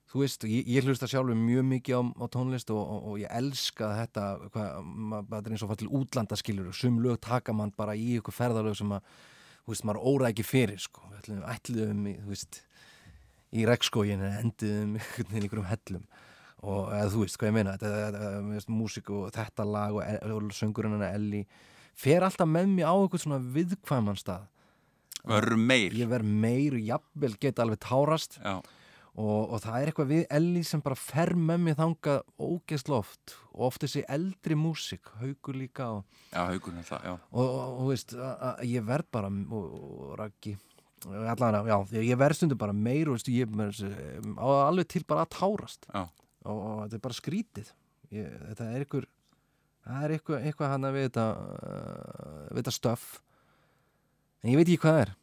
Þú 0.07 0.21
veist, 0.23 0.45
ég, 0.47 0.67
ég 0.71 0.85
hlusta 0.87 1.07
sjálfur 1.09 1.35
mjög 1.35 1.65
mikið 1.67 1.99
á, 1.99 2.01
á 2.23 2.25
tónlist 2.31 2.69
og, 2.71 2.79
og, 2.79 3.07
og 3.11 3.17
ég 3.21 3.33
elska 3.37 3.89
þetta 3.99 4.27
hvað, 4.53 4.77
maður 4.87 5.27
þetta 5.33 5.41
er 5.41 5.55
eins 5.55 5.65
og 5.65 5.71
fara 5.71 5.81
til 5.83 5.89
útlanda 5.99 6.39
skilur 6.39 6.69
sum 6.75 7.01
lög 7.03 7.19
taka 7.23 7.55
mann 7.55 7.75
bara 7.75 7.95
í 7.95 8.15
ykkur 8.17 8.35
ferðalög 8.35 8.77
sem 8.79 8.93
að, 8.95 9.11
þú 9.65 9.73
veist, 9.73 9.87
maður 9.89 10.13
óra 10.13 10.31
ekki 10.31 10.47
fyrir 10.47 10.81
sko, 10.81 11.11
ætluðum 11.51 12.07
þú 12.23 12.31
veist 12.31 12.61
í 13.56 13.65
rekskógin 13.68 14.24
en 14.26 14.40
enduðum 14.41 14.98
einhvern 14.98 15.32
veginn 15.34 15.69
hellum. 15.72 16.07
Og 16.65 16.90
eða, 16.90 17.10
þú 17.14 17.24
veist 17.24 17.38
hvað 17.38 17.52
ég 17.52 17.56
meina 17.56 17.76
þetta, 17.78 18.61
músík 18.74 19.11
og 19.14 19.28
þetta 19.36 19.65
lag 19.68 19.98
og, 19.98 20.48
söngurinn 20.57 20.98
hennar 20.98 21.14
Elli 21.15 21.44
fer 21.98 22.26
alltaf 22.26 22.49
með 22.49 22.72
mér 22.74 22.90
á 22.90 22.95
eitthvað 22.98 23.24
svona 23.24 23.44
viðkvæman 23.53 24.18
stað. 24.18 24.48
Verður 25.28 25.60
meir. 25.60 25.95
Ég 25.98 26.10
verð 26.10 26.34
meir 26.45 26.76
og 26.78 26.90
jafnvel 26.90 27.38
geta 27.41 27.64
alveg 27.64 27.82
tárast. 27.84 28.40
Og, 29.18 29.49
og 29.49 29.61
það 29.64 29.78
er 29.80 29.90
eitthvað 29.90 30.10
við 30.11 30.26
Elli 30.38 30.61
sem 30.65 30.82
bara 30.86 30.98
fer 30.99 31.34
með 31.34 31.64
mér 31.65 31.78
þangað 31.80 32.19
ógeðslega 32.38 32.99
oft. 32.99 33.38
Og 33.56 33.64
oft 33.69 33.86
þessi 33.86 34.03
eldri 34.14 34.57
músík 34.57 35.10
haugur 35.22 35.57
líka 35.57 35.90
og, 35.95 36.19
já, 36.30 36.44
haugun 36.52 36.78
er 36.78 36.86
það, 36.86 37.07
og, 37.32 37.56
og, 37.64 37.84
veist, 37.90 38.14
að, 38.14 38.36
að 38.52 38.61
ég 38.69 38.86
verð 38.86 39.10
bara 39.18 39.32
og, 39.34 39.78
og 39.82 40.14
raggi 40.22 40.53
allavega, 41.06 41.61
já, 41.94 42.02
ég 42.02 42.18
verð 42.19 42.40
stundum 42.40 42.57
bara 42.57 42.74
meir 42.74 43.10
og 43.11 43.19
ég 43.30 43.44
er 43.45 43.72
þessi- 43.72 44.38
á 44.41 44.48
alveg 44.68 44.88
til 44.88 45.03
bara 45.07 45.26
að 45.26 45.34
tárast. 45.38 45.86
Og, 45.94 46.57
og 46.57 46.82
þetta 46.88 46.95
er 46.95 47.03
bara 47.06 47.14
skrítið. 47.18 47.72
Ég, 48.11 48.28
þetta 48.49 48.68
er 48.72 48.82
einhver 48.86 49.07
það 49.88 50.03
er 50.03 50.14
eitthvað, 50.18 50.45
eitthvað 50.48 50.72
hann 50.74 50.88
við 50.95 51.06
þetta 51.07 51.26
uh, 51.38 52.48
við 52.52 52.61
þetta 52.61 52.76
stöff. 52.76 53.07
En 54.44 54.52
ég 54.52 54.60
veit 54.60 54.68
ekki 54.68 54.82
hvað 54.84 54.98
það 54.98 55.06
er. 55.06 55.14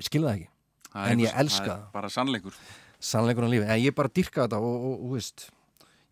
Ég 0.00 0.08
skilða 0.08 0.30
það 0.30 0.38
ekki. 0.40 0.50
Það 0.90 1.10
En 1.14 1.24
ég 1.24 1.36
elska 1.44 1.66
það. 1.70 1.82
Bara 1.94 2.10
sannleikur. 2.12 2.60
Sannleikur 3.00 3.46
á 3.46 3.50
lífi, 3.52 3.64
en 3.70 3.80
ég 3.80 3.94
bara 3.96 4.12
dyrka 4.12 4.44
þetta 4.44 4.60
og, 4.60 4.86
og, 4.90 5.04
og 5.06 5.14
veist, 5.16 5.46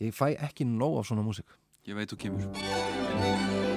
ég 0.00 0.14
fæ 0.16 0.30
ekki 0.48 0.64
nóg 0.68 1.00
af 1.02 1.10
svona 1.10 1.24
músík. 1.26 1.48
Ég 1.88 1.96
veit 1.98 2.12
þú 2.12 2.20
kemur 2.24 3.67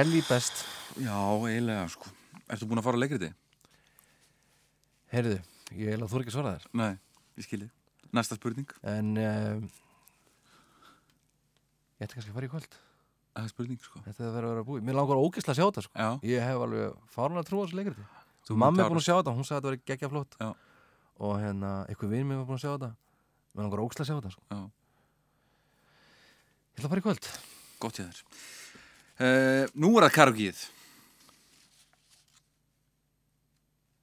Ellie 0.00 0.22
best. 0.24 0.62
Já, 0.96 1.12
eiginlega 1.12 1.84
sko. 1.92 2.08
Ertu 2.48 2.64
búin 2.70 2.80
að 2.80 2.86
fara 2.86 2.96
á 2.96 3.02
leikriti? 3.02 3.28
Heyrðu, 5.12 5.34
ég 5.76 5.96
að 5.98 6.06
þú 6.08 6.20
ekki 6.22 6.30
að 6.30 6.36
svara 6.36 6.52
þér. 6.54 6.68
Nei, 6.80 6.92
ég 7.36 7.44
skilji. 7.44 7.66
Næsta 8.16 8.38
spurning. 8.38 8.70
En 8.88 9.10
um, 9.20 9.66
Ég 12.00 12.06
ætti 12.06 12.16
kannski 12.16 12.32
að 12.32 12.38
fara 12.38 12.48
í 12.48 12.52
kvöld. 12.54 12.78
Það 13.34 13.42
er 13.44 13.52
spurning 13.52 13.82
sko. 13.84 14.00
Þetta 14.06 14.24
er 14.24 14.30
að 14.30 14.36
vera 14.38 14.62
að 14.62 14.68
búið. 14.70 14.86
Mér 14.88 14.96
langar 14.96 15.20
ógislega 15.20 15.52
að 15.52 15.58
sjá 15.58 15.66
þetta 15.66 15.84
sko. 15.84 15.92
Já, 16.00 16.08
Ég 16.30 16.46
hef 16.48 16.64
alveg 16.64 16.96
farin 17.18 17.42
að 17.42 17.50
trúa 17.50 17.66
þessu 17.66 17.78
leikriti 17.80 18.06
Þú 18.48 18.56
Mamma 18.62 18.86
er 18.86 18.88
búin 18.94 19.02
að 19.02 19.04
sjá 19.04 19.14
þetta, 19.18 19.34
hún 19.36 19.46
sagði 19.46 19.58
að 19.58 19.60
þetta 19.60 19.74
var 19.74 19.84
geggja 19.92 20.10
flott. 20.14 20.38
Já. 20.40 20.48
Og 21.20 21.34
hérna, 21.42 21.74
eitthvað 21.92 22.14
vinn 22.16 22.30
mér 22.30 22.40
var 22.40 22.48
búin 22.48 22.56
að 22.56 22.64
sjá 22.64 22.72
þetta. 22.72 22.90
Mér 23.52 23.66
langar 23.68 23.84
ógislega 23.84 24.06
að 24.06 24.08
sjá 24.08 24.16
þetta 24.16 24.32
sko. 24.38 24.62
Ég 26.70 26.80
ætla 26.80 26.88
að 26.88 26.94
fara 26.94 27.04
í 27.04 27.06
kvöld. 27.10 27.30
Gott 27.84 28.00
ég 28.00 28.08
þér 28.08 28.24
uh, 29.20 29.64
Nú 29.74 29.92
er 29.98 30.08
það 30.08 30.14
karugíð 30.18 30.66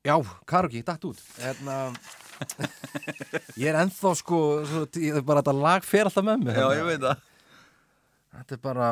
Já, 0.08 0.16
Karuki, 0.48 0.80
dætt 0.88 1.04
út. 1.04 1.20
Hérna, 1.36 1.92
Ég 3.60 3.68
er 3.68 3.76
ennþá 3.82 4.14
sko 4.16 4.38
svo, 4.64 4.86
ég, 5.04 5.18
bara 5.28 5.42
þetta 5.42 5.56
lag 5.58 5.84
fer 5.84 6.08
alltaf 6.08 6.24
með 6.24 6.46
mig 6.46 6.56
hérna. 6.56 6.86
veit 6.88 7.02
það. 7.04 7.26
Þetta 8.38 8.56
er 8.56 8.62
bara 8.64 8.88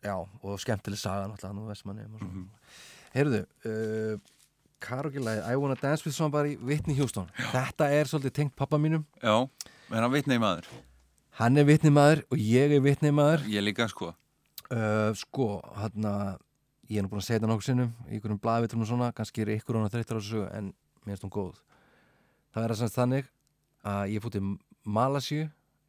Já, 0.00 0.14
og 0.16 0.58
skemmtileg 0.62 0.98
saga 0.98 1.28
náttúrulega 1.28 1.54
nú 1.54 1.68
Vestmanni 1.68 2.02
mm 2.08 2.18
Mhm. 2.18 2.30
-hmm. 2.32 2.46
Heyrðu 3.14 3.40
uh, 3.68 4.18
Karuki-lagið 4.80 5.50
I 5.52 5.56
Wanna 5.56 5.74
Dance 5.76 6.02
With 6.06 6.16
Somebody 6.16 6.56
Whitney 6.56 6.96
Houston. 6.96 7.28
Þetta 7.52 7.90
er 7.90 8.04
svolítið 8.06 8.30
tengt 8.32 8.56
pappa 8.56 8.78
mínum. 8.78 9.04
Já, 9.22 9.48
er 9.92 10.00
hann 10.02 10.12
vitnei 10.12 10.38
maður? 10.38 10.64
Hann 11.38 11.56
er 11.58 11.64
Whitney 11.64 11.92
maður 11.92 12.24
og 12.30 12.38
ég 12.38 12.72
er 12.72 12.80
Whitney 12.80 13.10
maður. 13.12 13.44
Ég 13.46 13.62
líka 13.62 13.86
sko 13.88 14.14
uh, 14.74 15.10
Sko, 15.18 15.60
hann 15.76 16.06
Ég 16.90 16.98
er 16.98 17.04
nú 17.06 17.10
búin 17.12 17.20
að 17.22 17.26
segja 17.28 17.38
þetta 17.38 17.48
nokkuð 17.52 17.66
sinnum 17.68 17.90
í 18.08 18.16
einhverjum 18.16 18.38
blaðvitrum 18.42 18.80
og 18.82 18.88
svona, 18.90 19.08
kannski 19.14 19.42
er 19.44 19.52
ykkur 19.54 19.76
að 19.78 19.92
þreyttar 19.94 20.18
á 20.18 20.20
þessu 20.20 20.40
en 20.50 20.72
mér 21.06 21.12
finnst 21.14 21.22
hún 21.22 21.30
góð. 21.36 21.60
Það 22.50 22.64
er 22.66 22.72
að 22.74 22.80
semst 22.80 22.96
þannig 22.98 23.28
að 23.86 24.10
ég 24.10 24.24
fótt 24.24 24.38
í 24.40 24.42
Malasíu 24.90 25.44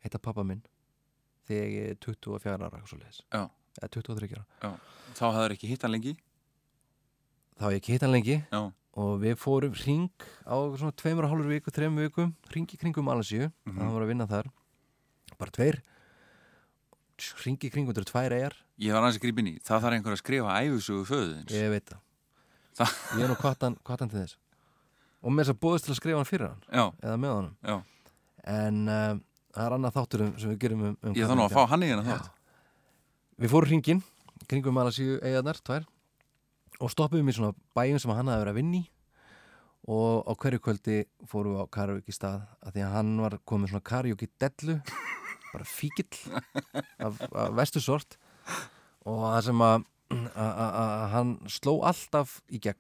heita 0.05 0.19
pappa 0.21 0.43
minn 0.45 0.61
þegar 1.49 1.71
ég 1.73 1.89
er 1.89 1.97
24 2.05 2.53
ára 2.53 2.69
Já. 3.33 3.49
eða 3.81 3.89
23 3.97 4.37
ára. 4.37 4.75
Þá 5.17 5.23
hafður 5.25 5.55
ekki 5.57 5.71
hitt 5.71 5.81
hann 5.87 5.95
lengi? 5.95 6.13
Þá 7.57 7.63
hef 7.65 7.73
ég 7.73 7.81
ekki 7.81 7.93
hitt 7.97 8.05
hann 8.05 8.13
lengi. 8.15 8.37
Já. 8.51 8.61
og 9.01 9.21
við 9.23 9.37
fórum 9.39 9.73
ring 9.87 10.09
á 10.43 10.53
svona 10.75 10.91
tveimur 10.99 11.23
og 11.23 11.31
hálfur 11.31 11.47
viku, 11.47 11.71
þreim 11.71 11.95
vikum 11.95 12.33
ring 12.51 12.67
í 12.67 12.77
kringum 12.77 13.05
Malasíu, 13.07 13.49
Mhm. 13.65 13.77
hann 13.79 13.93
var 13.93 14.01
að 14.03 14.07
vinna 14.11 14.27
þar. 14.27 14.51
Bara 15.39 15.49
tveir 15.51 15.81
ring 17.45 17.57
í 17.65 17.69
kringum, 17.73 17.91
þetta 17.93 18.01
eru 18.03 18.11
tvær 18.11 18.35
eigar 18.37 18.55
Ég 18.81 18.93
var 18.95 19.03
aðeins 19.05 19.19
að 19.19 19.25
grípa 19.25 19.43
inn 19.43 19.49
í 19.51 19.55
Það 19.61 19.81
þarf 19.85 19.95
einhver 19.97 20.15
að 20.15 20.21
skrifa 20.23 20.55
æfisugu 20.61 21.03
föðuðins 21.11 21.55
ég 21.57 21.69
veit 21.73 21.89
það. 21.91 21.99
Það- 22.79 22.95
ég 23.19 23.23
er 23.25 23.31
nú 23.31 23.35
kvartan, 23.41 23.75
kvartan 23.85 24.09
til 24.13 24.19
þess. 24.23 24.37
Og 25.21 25.31
með 25.35 25.43
þess 25.45 25.53
að 25.53 25.59
búðist 25.65 25.85
til 25.85 25.93
að 25.93 25.99
skrifa 26.01 26.21
hann 26.21 26.29
fyrir 26.31 26.47
hann 26.49 26.61
Já, 26.71 26.85
eða 27.05 27.17
með 27.21 27.33
honum. 27.35 27.55
Já. 27.61 27.75
En 28.55 28.79
uh, 28.89 29.19
það 29.53 29.65
er 29.67 29.75
annað 29.77 29.97
þátturum 29.99 30.31
sem 30.41 30.53
við 30.53 30.59
gerum 30.63 30.85
um, 30.89 30.95
um 31.03 31.13
Ég 31.19 31.27
þarf 31.29 31.37
nú 31.37 31.45
að 31.45 31.53
fá 31.57 31.65
hann 31.69 31.83
í 31.85 31.91
hérna 31.91 32.07
þátt. 32.07 32.31
Við 33.41 33.51
fórum 33.53 33.69
hringin, 33.71 34.01
kringum 34.49 34.73
Malasíu 34.79 35.19
eigarnar, 35.21 35.59
tvær 35.61 35.85
og 36.81 36.89
stoppuðum 36.89 37.29
í 37.29 37.35
svona 37.37 37.53
bæjum 37.77 37.99
sem 38.01 38.11
hann 38.15 38.31
hafði 38.31 38.41
verið 38.41 38.53
að 38.55 38.57
vinni 38.57 38.81
og 39.91 40.25
á 40.25 40.33
hverju 40.41 40.61
kvöldi 40.65 40.97
fórum 41.29 41.55
við 41.57 41.61
á 41.61 41.67
karaoke 41.73 42.13
stað 42.15 42.41
að 42.65 42.73
því 42.75 42.83
að 42.85 42.93
hann 42.95 43.11
var 43.21 43.35
komið 43.49 43.71
svona 43.73 43.85
karaoke 43.91 44.27
dellu 44.41 44.75
bara 45.53 45.67
fíkill 45.67 46.07
af, 46.99 47.17
af 47.31 47.55
vestu 47.57 47.81
sort. 47.83 48.17
Og 49.05 49.21
það 49.25 49.41
sem 49.49 49.63
að, 49.65 49.85
að, 50.11 50.51
að, 50.51 50.77
að 50.81 51.05
hann 51.15 51.33
sló 51.49 51.73
alltaf 51.89 52.37
í 52.53 52.59
gegn 52.61 52.79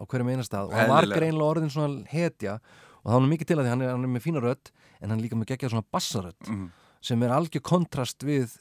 á 0.00 0.02
hverjum 0.08 0.30
eina 0.32 0.46
stað. 0.46 0.70
Og 0.70 0.76
hann 0.78 0.88
var 0.92 1.08
greinlega 1.10 1.50
orðin 1.54 1.72
svona 1.74 2.06
hetja. 2.10 2.58
Og 3.04 3.10
það 3.12 3.18
var 3.20 3.30
mikið 3.32 3.48
til 3.50 3.58
að 3.58 3.64
því 3.66 3.72
hann 3.74 3.84
er, 3.84 3.92
hann 3.94 4.06
er 4.08 4.12
með 4.14 4.24
fína 4.26 4.42
rödd 4.44 4.70
en 5.00 5.12
hann 5.14 5.20
líka 5.24 5.36
með 5.40 5.50
geggjað 5.54 5.74
svona 5.74 5.88
bassarödd 5.92 6.48
Mhm. 6.50 6.66
sem 7.00 7.22
er 7.24 7.32
algjör 7.32 7.62
kontrast 7.64 8.20
við 8.28 8.58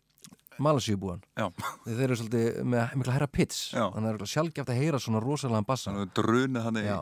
Malasíubúan. 0.59 1.21
Þeir 1.85 2.01
eru 2.03 2.15
svolítið 2.19 2.57
með 2.67 2.95
mikla 2.99 3.13
herra 3.15 3.27
pits 3.31 3.69
þannig 3.75 4.17
er 4.19 4.27
sjálfgeft 4.27 4.71
að 4.73 4.79
heyra 4.81 4.99
svona 4.99 5.21
rosalega 5.23 5.63
bassa 5.67 5.91
að 5.95 6.09
drunið 6.19 6.63
hann 6.65 6.79
Já. 6.83 6.97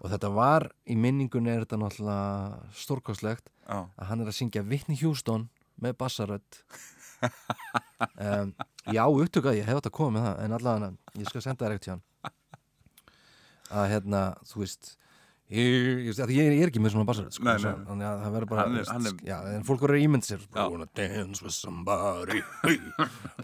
og 0.00 0.10
þetta 0.12 0.30
var 0.34 0.66
í 0.88 0.96
minningunni 1.00 1.52
er 1.54 1.64
þetta 1.64 1.78
náttúrulega 1.80 2.72
stórkostlegt 2.76 3.48
Já. 3.72 3.78
að 3.96 4.08
hann 4.10 4.20
er 4.24 4.28
að 4.32 4.36
syngja 4.38 4.62
Whitney 4.68 4.98
Houston 5.02 5.48
með 5.82 5.96
bassarödd 6.02 6.58
um, 8.18 8.50
já, 8.92 9.04
upptökað, 9.08 9.56
ég 9.60 9.68
hef 9.68 9.78
þetta 9.80 9.92
komið 9.94 10.16
með 10.18 10.26
það 10.28 10.40
en 10.46 10.56
allavega, 10.58 10.90
ég 11.22 11.30
skal 11.30 11.44
senda 11.44 11.64
það 11.64 11.72
reykt 11.74 11.86
hjá 11.88 11.94
hann 11.94 12.02
að 13.72 13.86
hérna, 13.94 14.20
þú 14.50 14.60
veist 14.64 14.90
ég, 15.52 15.62
ég, 15.62 16.18
ég, 16.18 16.32
ég 16.42 16.62
er 16.66 16.68
ekki 16.72 16.82
með 16.82 16.92
svona 16.96 17.06
bassarödd 17.08 17.36
sko, 17.38 17.46
þannig 17.46 18.08
að 18.08 18.24
það 18.26 18.34
verður 18.36 18.50
bara 18.50 18.64
Hann 18.66 18.76
er- 18.82 18.90
hann 18.92 19.08
er- 19.12 19.22
já, 19.30 19.36
en 19.54 19.64
fólk 19.68 19.84
verður 19.86 20.02
ímynd 20.02 20.26
sér 20.28 20.42
Já. 20.44 20.58
I 20.60 20.66
wanna 20.74 20.88
dance 20.98 21.44
with 21.46 21.54
somebody 21.56 22.42
I 22.68 22.76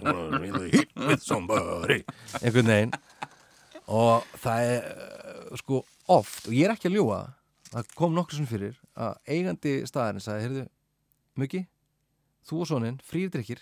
wanna 0.02 0.42
really 0.42 0.70
hit 0.74 0.92
with 1.08 1.24
somebody 1.24 2.02
einhvern 2.42 2.68
veginn 2.74 2.92
og 3.88 4.26
það 4.42 4.66
er 4.74 4.90
uh, 4.92 5.56
sko 5.62 5.80
oft, 6.12 6.44
og 6.50 6.52
ég 6.52 6.66
er 6.68 6.74
ekki 6.74 6.90
að 6.90 6.98
ljúa 6.98 7.22
það 7.72 7.94
kom 7.96 8.12
nokkur 8.16 8.36
sem 8.42 8.48
fyrir 8.50 8.76
að 8.98 9.14
eigandi 9.30 9.74
staðarinn 9.88 10.24
sagði, 10.24 10.46
heyrðu 10.46 10.64
Muggi, 11.38 11.60
þú 12.48 12.62
og 12.64 12.70
soninn, 12.72 12.98
frýrdrykkir 13.06 13.60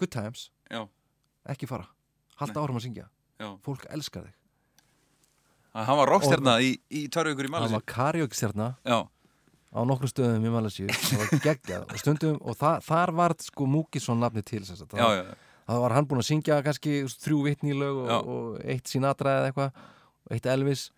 good 0.00 0.12
times, 0.14 0.48
Já. 0.70 0.86
ekki 1.50 1.68
fara. 1.68 1.88
Halda 2.38 2.62
árum 2.62 2.78
að 2.78 2.86
syngja, 2.86 3.08
Já. 3.40 3.50
fólk 3.66 3.84
elskar 3.92 4.28
þig. 4.28 4.34
Að 5.76 5.88
Hann 5.90 5.98
var 6.00 6.10
rockstjarna 6.14 6.54
í, 6.64 6.70
í 6.88 7.04
tvær 7.12 7.28
vikur 7.32 7.44
í 7.44 7.50
það 7.50 7.54
Malasi 7.54 7.76
var 7.76 7.84
karaoke-stjarna 7.92 8.68
Já, 8.88 8.98
á 9.68 9.80
nokkrum 9.84 10.10
stöðum 10.10 10.46
í 10.48 10.54
Malasíu. 10.54 10.88
Það 10.88 11.20
var 11.20 11.44
geggjað. 11.44 11.84
Og 11.84 12.00
stundum 12.00 12.38
og 12.40 12.56
það, 12.58 12.80
þar 12.88 13.12
var 13.20 13.36
sko 13.44 13.68
Múkisson 13.68 14.22
nafni 14.24 14.42
til 14.48 14.62
þess 14.64 14.86
að 14.86 14.96
já, 14.96 15.36
það 15.68 15.84
var 15.84 15.96
hann 15.98 16.08
búinn 16.08 16.24
að 16.24 16.30
syngja 16.30 16.62
kannski 16.64 16.94
þrjú 17.12 17.42
vitni 17.44 17.74
í 17.74 17.78
lög 17.78 18.00
og, 18.06 18.32
og 18.32 18.58
eitt 18.64 18.88
Sinatra 18.88 19.36
eða 19.42 19.52
eitthvað 19.52 19.84
eitt 20.32 20.50
Elvis. 20.56 20.88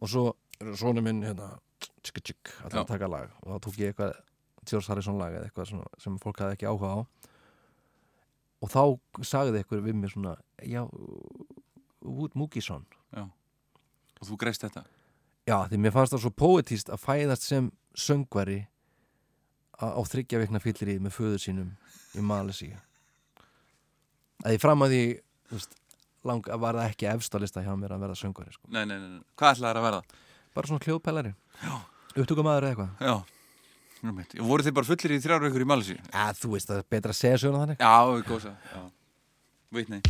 Og 0.00 0.12
svo 0.12 0.26
er 0.60 0.76
svona 0.76 1.02
minn 1.04 1.24
hérna 1.24 1.54
tsk 1.88 2.20
tsk, 2.20 2.52
Já. 2.52 2.62
alltaf 2.66 2.82
að 2.84 2.92
taka 2.94 3.10
lag. 3.10 3.34
Og 3.42 3.54
þá 3.54 3.64
tók 3.66 3.80
ég 3.80 3.92
eitthvað 3.92 4.14
George 4.68 4.90
Harrison 4.92 5.18
lag 5.20 5.34
eða 5.34 5.48
eitthvað 5.48 5.70
svona, 5.72 5.90
sem 6.02 6.16
fólk 6.20 6.40
hafði 6.42 6.58
ekki 6.58 6.68
áhuga 6.70 6.92
á. 6.94 6.98
Og 8.60 8.72
þá 8.72 8.82
sagði 9.24 9.62
eitthvað 9.62 9.86
við 9.88 10.00
mér 10.00 10.12
svona 10.12 10.34
já, 10.68 10.82
Wood 12.04 12.36
Múkisson 12.36 12.86
og 14.20 14.28
þú 14.28 14.36
greist 14.40 14.64
þetta? 14.64 14.84
Já, 15.48 15.56
því 15.70 15.80
mér 15.80 15.94
fannst 15.94 16.14
það 16.14 16.24
svo 16.26 16.32
poetíst 16.36 16.92
að 16.92 17.02
fæðast 17.02 17.46
sem 17.48 17.70
söngvari 17.96 18.60
á, 19.80 19.96
þryggja 19.96 20.42
vikna 20.42 20.60
fyllir 20.62 21.00
með 21.02 21.16
föður 21.16 21.42
sínum 21.42 21.70
í 22.14 22.24
Malasíu. 22.24 22.76
Að 24.44 24.56
ég 24.56 24.62
fram 24.62 24.84
að 24.84 24.94
því 24.94 25.02
veist, 25.52 25.76
lang, 26.28 26.44
var 26.44 26.78
það 26.78 26.92
ekki 26.92 27.08
efst 27.14 27.36
á 27.36 27.38
lista 27.40 27.64
hjá 27.64 27.72
mér 27.76 27.96
að 27.96 28.04
verða 28.04 28.20
söngvari 28.20 28.54
sko. 28.54 28.68
Nei, 28.68 28.84
nei, 28.88 28.98
nei, 29.00 29.22
hvað 29.40 29.56
ætlaði 29.56 29.80
að 29.80 29.86
verða? 29.88 30.20
Bara 30.54 30.70
svona 30.70 30.84
hljóðpælari 30.86 31.34
upptökumæður 32.16 32.66
eða 32.66 32.72
eitthvað? 32.72 32.90
Já, 33.06 33.14
Einmitt. 34.04 34.34
voru 34.40 34.64
þið 34.66 34.74
bara 34.80 34.88
fullir 34.90 35.14
í 35.16 35.20
þrjár 35.22 35.44
vikur 35.46 35.64
í 35.64 35.68
Malasi? 35.70 35.96
að 36.12 36.40
þú 36.42 36.52
veist 36.56 36.70
það 36.70 36.80
er 36.82 36.86
betra 36.96 37.12
að 37.14 37.18
segja 37.20 37.40
söguna 37.44 37.62
þannig. 37.64 37.78
Já, 37.84 37.94
við 38.10 38.24
gósa. 38.30 38.54
Já, 38.74 38.82
Whitney 39.70 40.02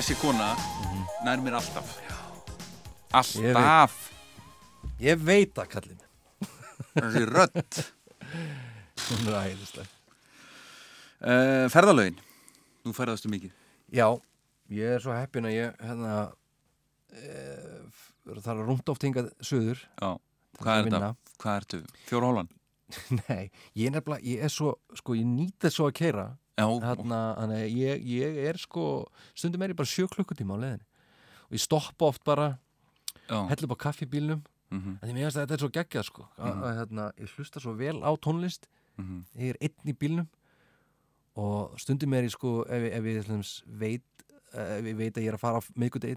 Þessi 0.00 0.14
kona 0.16 0.54
nær 1.26 1.42
mér 1.44 1.58
alltaf. 1.58 1.90
Alltaf. 3.12 3.98
Ég 4.96 5.20
veit 5.20 5.60
að 5.60 5.66
kallin 5.74 5.98
Þessi 6.94 7.20
rödd. 7.28 7.80
Hún 9.10 9.28
er 9.28 9.36
æðislega 9.50 9.84
uh, 11.20 11.66
Ferðalögin. 11.74 12.16
Nú 12.88 12.96
ferðastu 12.96 13.28
mikið. 13.28 13.52
Já, 13.92 14.06
ég 14.72 14.96
er 14.96 15.04
svo 15.04 15.12
heppin 15.12 15.50
að 15.50 15.56
ég 15.58 15.84
hérna 15.84 16.16
e, 17.12 17.36
það 18.40 18.50
er 18.54 18.66
rúmt 18.70 18.94
oft 18.94 19.04
hingað 19.04 19.28
söður 19.44 19.84
Já. 19.84 20.16
Hvað 20.62 20.72
að 20.72 20.80
er 20.80 20.92
þetta? 20.94 21.14
Hvað 21.44 21.60
ertu? 21.60 21.82
Fjóra 22.08 22.32
hólan? 22.32 22.54
Nei, 23.26 23.50
ég 23.76 23.92
er 23.92 23.98
nefnilega, 23.98 24.24
ég 24.32 24.48
er 24.48 24.56
svo 24.56 24.78
sko, 24.96 25.20
ég 25.20 25.28
nýt 25.28 25.60
þess 25.60 25.82
svo 25.82 25.92
að 25.92 25.98
keira 26.00 26.30
þannig 27.40 27.60
að 27.64 27.76
ég, 27.80 28.04
ég 28.04 28.38
er 28.50 28.58
sko 28.60 28.84
stundum 29.34 29.62
er 29.62 29.72
ég 29.74 29.78
bara 29.80 29.88
sjö 29.90 30.06
klukkutíma 30.12 30.56
á 30.56 30.62
leiðinni. 30.62 30.86
Og 31.50 31.56
ég 31.56 31.62
stoppa 31.64 32.08
oft 32.12 32.24
bara 32.24 32.58
upp 33.66 33.74
á 33.76 33.82
kaffi 33.88 34.06
í 34.06 34.10
bílnum. 34.10 34.42
Mhm, 34.70 34.98
að 35.02 35.08
því 35.08 35.14
mér 35.16 35.24
finnst 35.26 35.36
að 35.40 35.46
þetta 35.46 35.54
er 35.56 35.62
svo 35.64 35.70
geggjað 35.74 36.04
sko. 36.06 36.26
Að, 36.38 36.60
að, 36.62 36.76
hérna, 36.78 37.06
ég 37.18 37.32
hlusta 37.36 37.60
svo 37.60 37.72
vel 37.74 37.96
á 38.06 38.10
tónlist. 38.22 38.68
Mhm. 38.98 39.24
ég 39.38 39.50
er 39.54 39.56
einn 39.62 39.90
í 39.90 39.96
bílnum. 39.96 40.28
Og 41.40 41.78
stundum 41.80 42.12
er 42.14 42.22
ég 42.26 42.30
sko 42.34 42.64
ef, 42.66 42.82
ég- 42.82 42.92
ef 42.98 43.04
ég 43.04 43.24
dæmis 43.26 43.62
veit 43.66 44.02
eh, 44.52 44.78
ef 44.78 44.84
ég 44.84 44.96
veit 44.98 45.14
að 45.14 45.22
ég 45.24 45.28
er 45.28 45.34
að 45.38 45.40
fara 45.40 45.60
á 45.60 45.62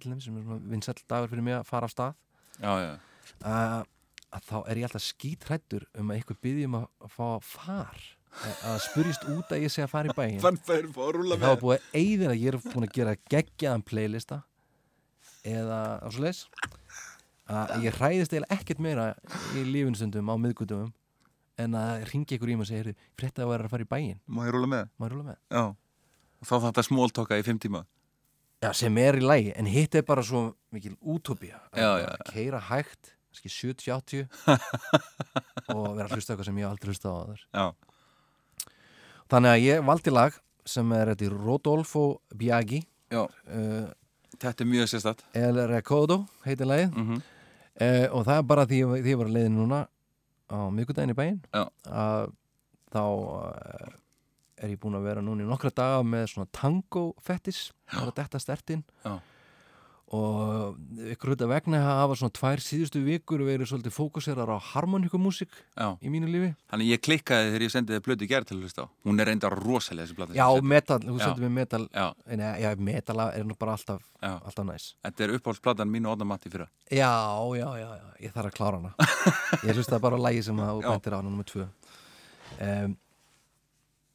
dæmis 0.03 0.23
sem 0.25 0.37
er 0.37 0.43
svona 0.43 0.69
vinsæll 0.69 1.03
dagur 1.07 1.29
fyrir 1.29 1.43
mig 1.43 1.53
að 1.53 1.65
fara 1.69 1.85
af 1.85 1.91
stað 1.93 2.15
Já, 2.59 2.73
já. 2.81 2.99
að, 3.45 3.85
að 4.33 4.41
þá 4.49 4.55
er 4.69 4.75
ég 4.81 4.83
alltaf 4.89 5.05
skítrættur 5.05 5.85
um 5.95 6.09
að 6.09 6.17
eitthvað 6.17 6.41
byggjum 6.41 6.75
að, 6.79 6.87
að 7.05 7.13
fá 7.13 7.27
far 7.45 7.99
að, 8.33 8.55
að 8.71 8.79
spurjist 8.87 9.27
út 9.33 9.53
að 9.53 9.65
ég 9.65 9.73
sé 9.73 9.83
að 9.85 9.91
fara 9.93 10.09
í 10.09 10.39
Fannfæður 10.43 10.89
fá 10.95 11.03
að 11.05 11.19
það 11.33 11.45
var 11.47 11.61
búið 11.61 11.77
að 11.77 11.99
eyðina 12.01 12.39
ég 12.39 12.49
er 12.53 12.59
búin 12.65 12.87
að 12.87 12.95
gera 12.97 13.15
geggjaðan 13.33 13.85
playlista 13.87 14.41
eða 15.43 15.79
á 16.01 16.07
svo 16.09 16.23
leis 16.23 16.43
að 17.53 17.85
ég 17.85 17.97
hræðist 17.99 18.33
eiginlega 18.33 18.57
ekkert 18.57 18.83
meira 18.83 19.07
í 19.59 19.63
lífinstundum 19.67 20.31
á 20.31 20.35
miðgutum 20.39 20.91
en 21.61 21.75
að 21.77 22.05
ringi 22.09 22.37
ykkur 22.37 22.49
í 22.49 22.57
mig 22.57 22.65
og 22.65 22.69
segja 22.71 22.93
frétta 23.19 23.43
að 23.45 23.51
vera 23.53 23.67
að 23.67 23.73
fara 23.75 23.85
í 23.85 23.89
bæinn, 23.91 24.19
Má 24.25 24.45
ég 24.47 24.53
rúla 24.55 24.69
með? 24.71 24.87
maður 24.97 25.13
rúla 25.17 25.25
með? 25.27 25.39
Já. 25.53 25.63
Og 26.43 26.47
þá 26.49 26.55
þetta 26.67 26.83
smóltoka 26.87 27.37
í 27.39 27.43
fimm 27.45 27.59
tíma. 27.61 27.83
Já, 28.63 28.69
sem 28.79 28.97
er 28.97 29.19
í 29.19 29.23
lægi, 29.23 29.51
en 29.59 29.69
hitt 29.69 29.95
er 29.99 30.05
bara 30.07 30.23
svo 30.25 30.41
mikil 30.73 30.95
útópía. 31.03 31.59
Að 31.75 32.07
keira 32.31 32.61
hægt, 32.71 33.13
kannski 33.29 33.51
70-80 33.53 34.25
og 35.75 35.87
vera 35.97 36.07
að 36.07 36.15
hlusta 36.17 36.33
eitthvað 36.33 36.47
sem 36.49 36.61
ég 36.63 36.69
aldrei 36.69 36.93
hlusta 36.93 37.11
á 37.11 37.15
aður 37.21 37.45
Þannig 39.33 39.49
að 39.49 39.63
ég 39.65 39.85
valdi 39.87 40.11
lag 40.13 40.35
sem 40.69 40.91
er 40.93 41.09
þetta 41.09 41.29
Rodolfo 41.33 42.03
Biagi. 42.37 42.83
Já. 43.09 43.23
Uh, 43.49 43.87
Þetta 44.37 44.61
er 44.65 44.67
mjög 44.67 44.89
sérstætt 44.91 45.23
El 45.37 45.57
Recodo 45.69 46.19
heitir 46.45 46.69
lagið. 46.69 46.93
Mm 46.93 47.17
uh, 47.81 48.07
og 48.13 48.23
það 48.27 48.37
er 48.37 48.47
bara 48.51 48.65
því, 48.69 48.79
því 49.01 49.13
ég 49.13 49.19
var 49.19 49.29
að 49.31 49.35
leiðin 49.37 49.57
núna 49.57 49.81
á 50.53 50.57
miðgudaginn 50.69 51.13
í 51.13 51.17
bæinn 51.17 51.39
Já. 51.49 51.63
að 51.89 52.33
þá 52.93 53.01
uh, 53.01 53.93
er 54.61 54.73
ég 54.75 54.81
búin 54.83 54.97
að 54.99 55.07
vera 55.07 55.23
núna 55.25 55.45
í 55.45 55.49
nokkra 55.49 55.71
daga 55.73 56.03
með 56.05 56.27
svona 56.35 56.51
tango 56.53 57.05
fettis 57.25 57.71
að 57.89 58.13
detta 58.19 58.41
stertinn 58.41 58.83
Já. 59.01 59.15
Og 60.13 60.75
ykkur 61.13 61.31
hluta 61.31 61.47
vegna 61.49 61.79
hafa 61.81 62.15
svona 62.19 62.33
tvær 62.37 62.61
síðustu 62.61 63.01
vikur 63.01 63.41
verið 63.47 63.71
svolítið 63.71 63.95
fókuserar 63.95 64.51
á 64.53 64.57
harmonikumúsík 64.61 65.49
Já. 65.73 65.97
í 65.97 66.11
mínu 66.13 66.29
lífi. 66.29 66.51
Þannig 66.69 66.91
ég 66.91 67.01
klikkaði 67.01 67.49
þegar 67.49 67.65
ég 67.65 67.73
sendið 67.73 67.97
þið 67.97 68.05
blötu 68.07 68.29
gerð 68.29 68.49
til 68.49 68.57
að 68.57 68.67
hlusta 68.67 68.85
á. 68.85 68.87
Hún 69.09 69.23
er 69.23 69.31
reyndar 69.31 69.55
rosalega 69.57 70.05
þessi 70.05 70.17
blötu 70.19 70.37
Já, 70.37 70.45
metal, 70.61 70.99
þú 71.01 71.17
Já. 71.17 71.25
sendur 71.25 71.45
mér 71.47 71.55
metal. 71.57 71.87
En 72.29 72.45
já, 72.61 72.69
metal 72.77 73.23
er 73.25 73.47
nú 73.49 73.57
bara 73.57 73.73
alltaf, 73.73 74.05
já. 74.21 74.33
alltaf 74.37 74.69
næs. 74.69 74.87
Þetta 75.01 75.25
er 75.25 75.35
uppáhaldsplatan 75.39 75.89
mín 75.89 76.05
og 76.05 76.13
Odna 76.17 76.29
Matti 76.29 76.53
fyrra. 76.53 76.69
Já, 76.91 77.13
já, 77.57 77.69
já, 77.81 77.89
já, 77.97 78.07
ég 78.27 78.35
þarf 78.37 78.51
að 78.51 78.57
klára 78.59 78.81
hana. 78.83 78.93
Ég 79.65 79.73
hlustaði 79.77 80.03
bara 80.03 80.21
á 80.21 80.25
lægi 80.29 80.45
sem 80.45 80.59
að 80.61 80.75
þú 80.75 80.81
Já. 80.83 80.89
bæntir 80.91 81.13
á 81.13 81.17
hana 81.17 81.29
nummer 81.29 81.47
tvö. 81.49 81.65
Um, 82.61 82.97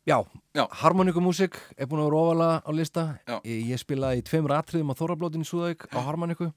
Já, 0.08 0.18
Já. 0.56 0.64
harmonikumúsík 0.80 1.58
er 1.76 1.86
búin 1.90 2.00
að 2.00 2.08
vera 2.08 2.20
ofalega 2.22 2.54
á 2.64 2.70
lista. 2.72 3.02
Já. 3.28 3.36
ég, 3.44 3.58
ég 3.74 3.80
spilaði 3.82 4.22
í 4.22 4.24
tveimur 4.24 4.54
atriðum 4.56 4.94
á 4.94 4.98
Þórablótin 4.98 5.44
í 5.44 5.48
Súðauk 5.48 5.84
á 5.92 5.98
harmoniku 6.00 6.48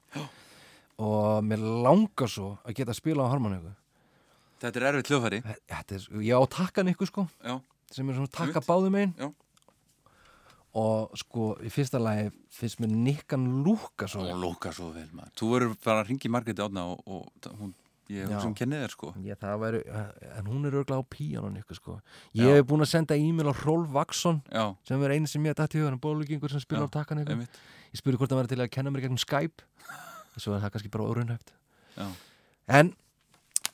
og 1.02 1.44
mér 1.44 1.60
langar 1.84 2.30
svo 2.32 2.54
að 2.64 2.76
geta 2.80 2.94
að 2.94 3.00
spila 3.02 3.28
á 3.28 3.32
harmoniku 3.32 3.72
Þetta 4.62 4.78
er 4.78 4.84
erfitt 4.92 5.08
hljóðfæri. 5.10 5.38
Þetta 5.66 5.94
er, 5.96 6.02
ég 6.22 6.38
á 6.38 6.42
takkan 6.54 6.90
ykkur 6.92 7.08
sko 7.10 7.24
Já, 7.42 7.56
sem 7.90 8.08
er 8.12 8.14
svona 8.20 8.30
takka 8.30 8.62
báðum 8.62 8.94
einn 9.00 9.14
Já. 9.18 9.28
og 10.78 11.16
sko 11.18 11.48
í 11.66 11.70
fyrsta 11.72 11.98
lagi 12.00 12.28
finnst 12.54 12.78
mér 12.80 12.92
Nikkan 12.94 13.48
lúka 13.66 14.06
svo 14.08 14.22
vel. 14.24 14.36
lóka 14.40 14.70
svo 14.72 14.92
vel 14.94 15.08
maður. 15.12 15.32
Þú 15.36 15.48
verður 15.52 15.74
bara 15.84 16.04
að 16.04 16.12
ringi 16.12 16.30
Margreti 16.32 16.62
Odna 16.64 16.86
og, 16.94 17.02
og 17.04 17.50
hún, 17.58 17.74
ég 18.12 18.30
Já. 18.30 18.38
sem 18.44 18.54
kenni 18.58 18.78
þér 18.82 18.92
sko 18.94 19.12
Já, 19.24 19.34
það 19.40 19.58
væri, 19.64 19.82
en 20.38 20.48
hún 20.50 20.66
er 20.68 20.76
örglega 20.80 21.00
á 21.00 21.12
píanun 21.14 21.58
ykkur 21.62 21.78
sko. 21.78 21.98
Ég 22.36 22.46
Já. 22.46 22.56
hef 22.58 22.66
búin 22.70 22.84
að 22.84 22.90
senda 22.92 23.16
e-mail 23.18 23.50
á 23.50 23.54
Rolf 23.64 23.90
Vaxson 23.94 24.42
Já, 24.52 24.64
sem 24.88 25.02
er 25.06 25.14
eini 25.16 25.30
sem 25.30 25.44
ég 25.48 25.56
dætti 25.58 25.80
hugan, 25.82 26.00
bólugingur 26.00 26.50
sem 26.52 26.60
spila 26.62 26.86
Já, 26.86 26.88
á 26.88 26.94
takkan 26.98 27.22
ykkur. 27.24 27.36
einmitt 27.36 27.62
Ég 27.92 28.00
spurði 28.00 28.18
hvort 28.22 28.32
það 28.32 28.42
væri 28.42 28.52
til 28.54 28.62
að 28.64 28.70
kenna 28.72 28.90
mér 28.94 29.04
gegnum 29.06 29.20
Skype 29.20 29.64
svo 30.40 30.54
er 30.56 30.62
það 30.64 30.70
kannski 30.72 30.90
bara 30.92 31.04
orðunhæft. 31.12 31.50
Já, 31.98 32.06
En 32.72 32.92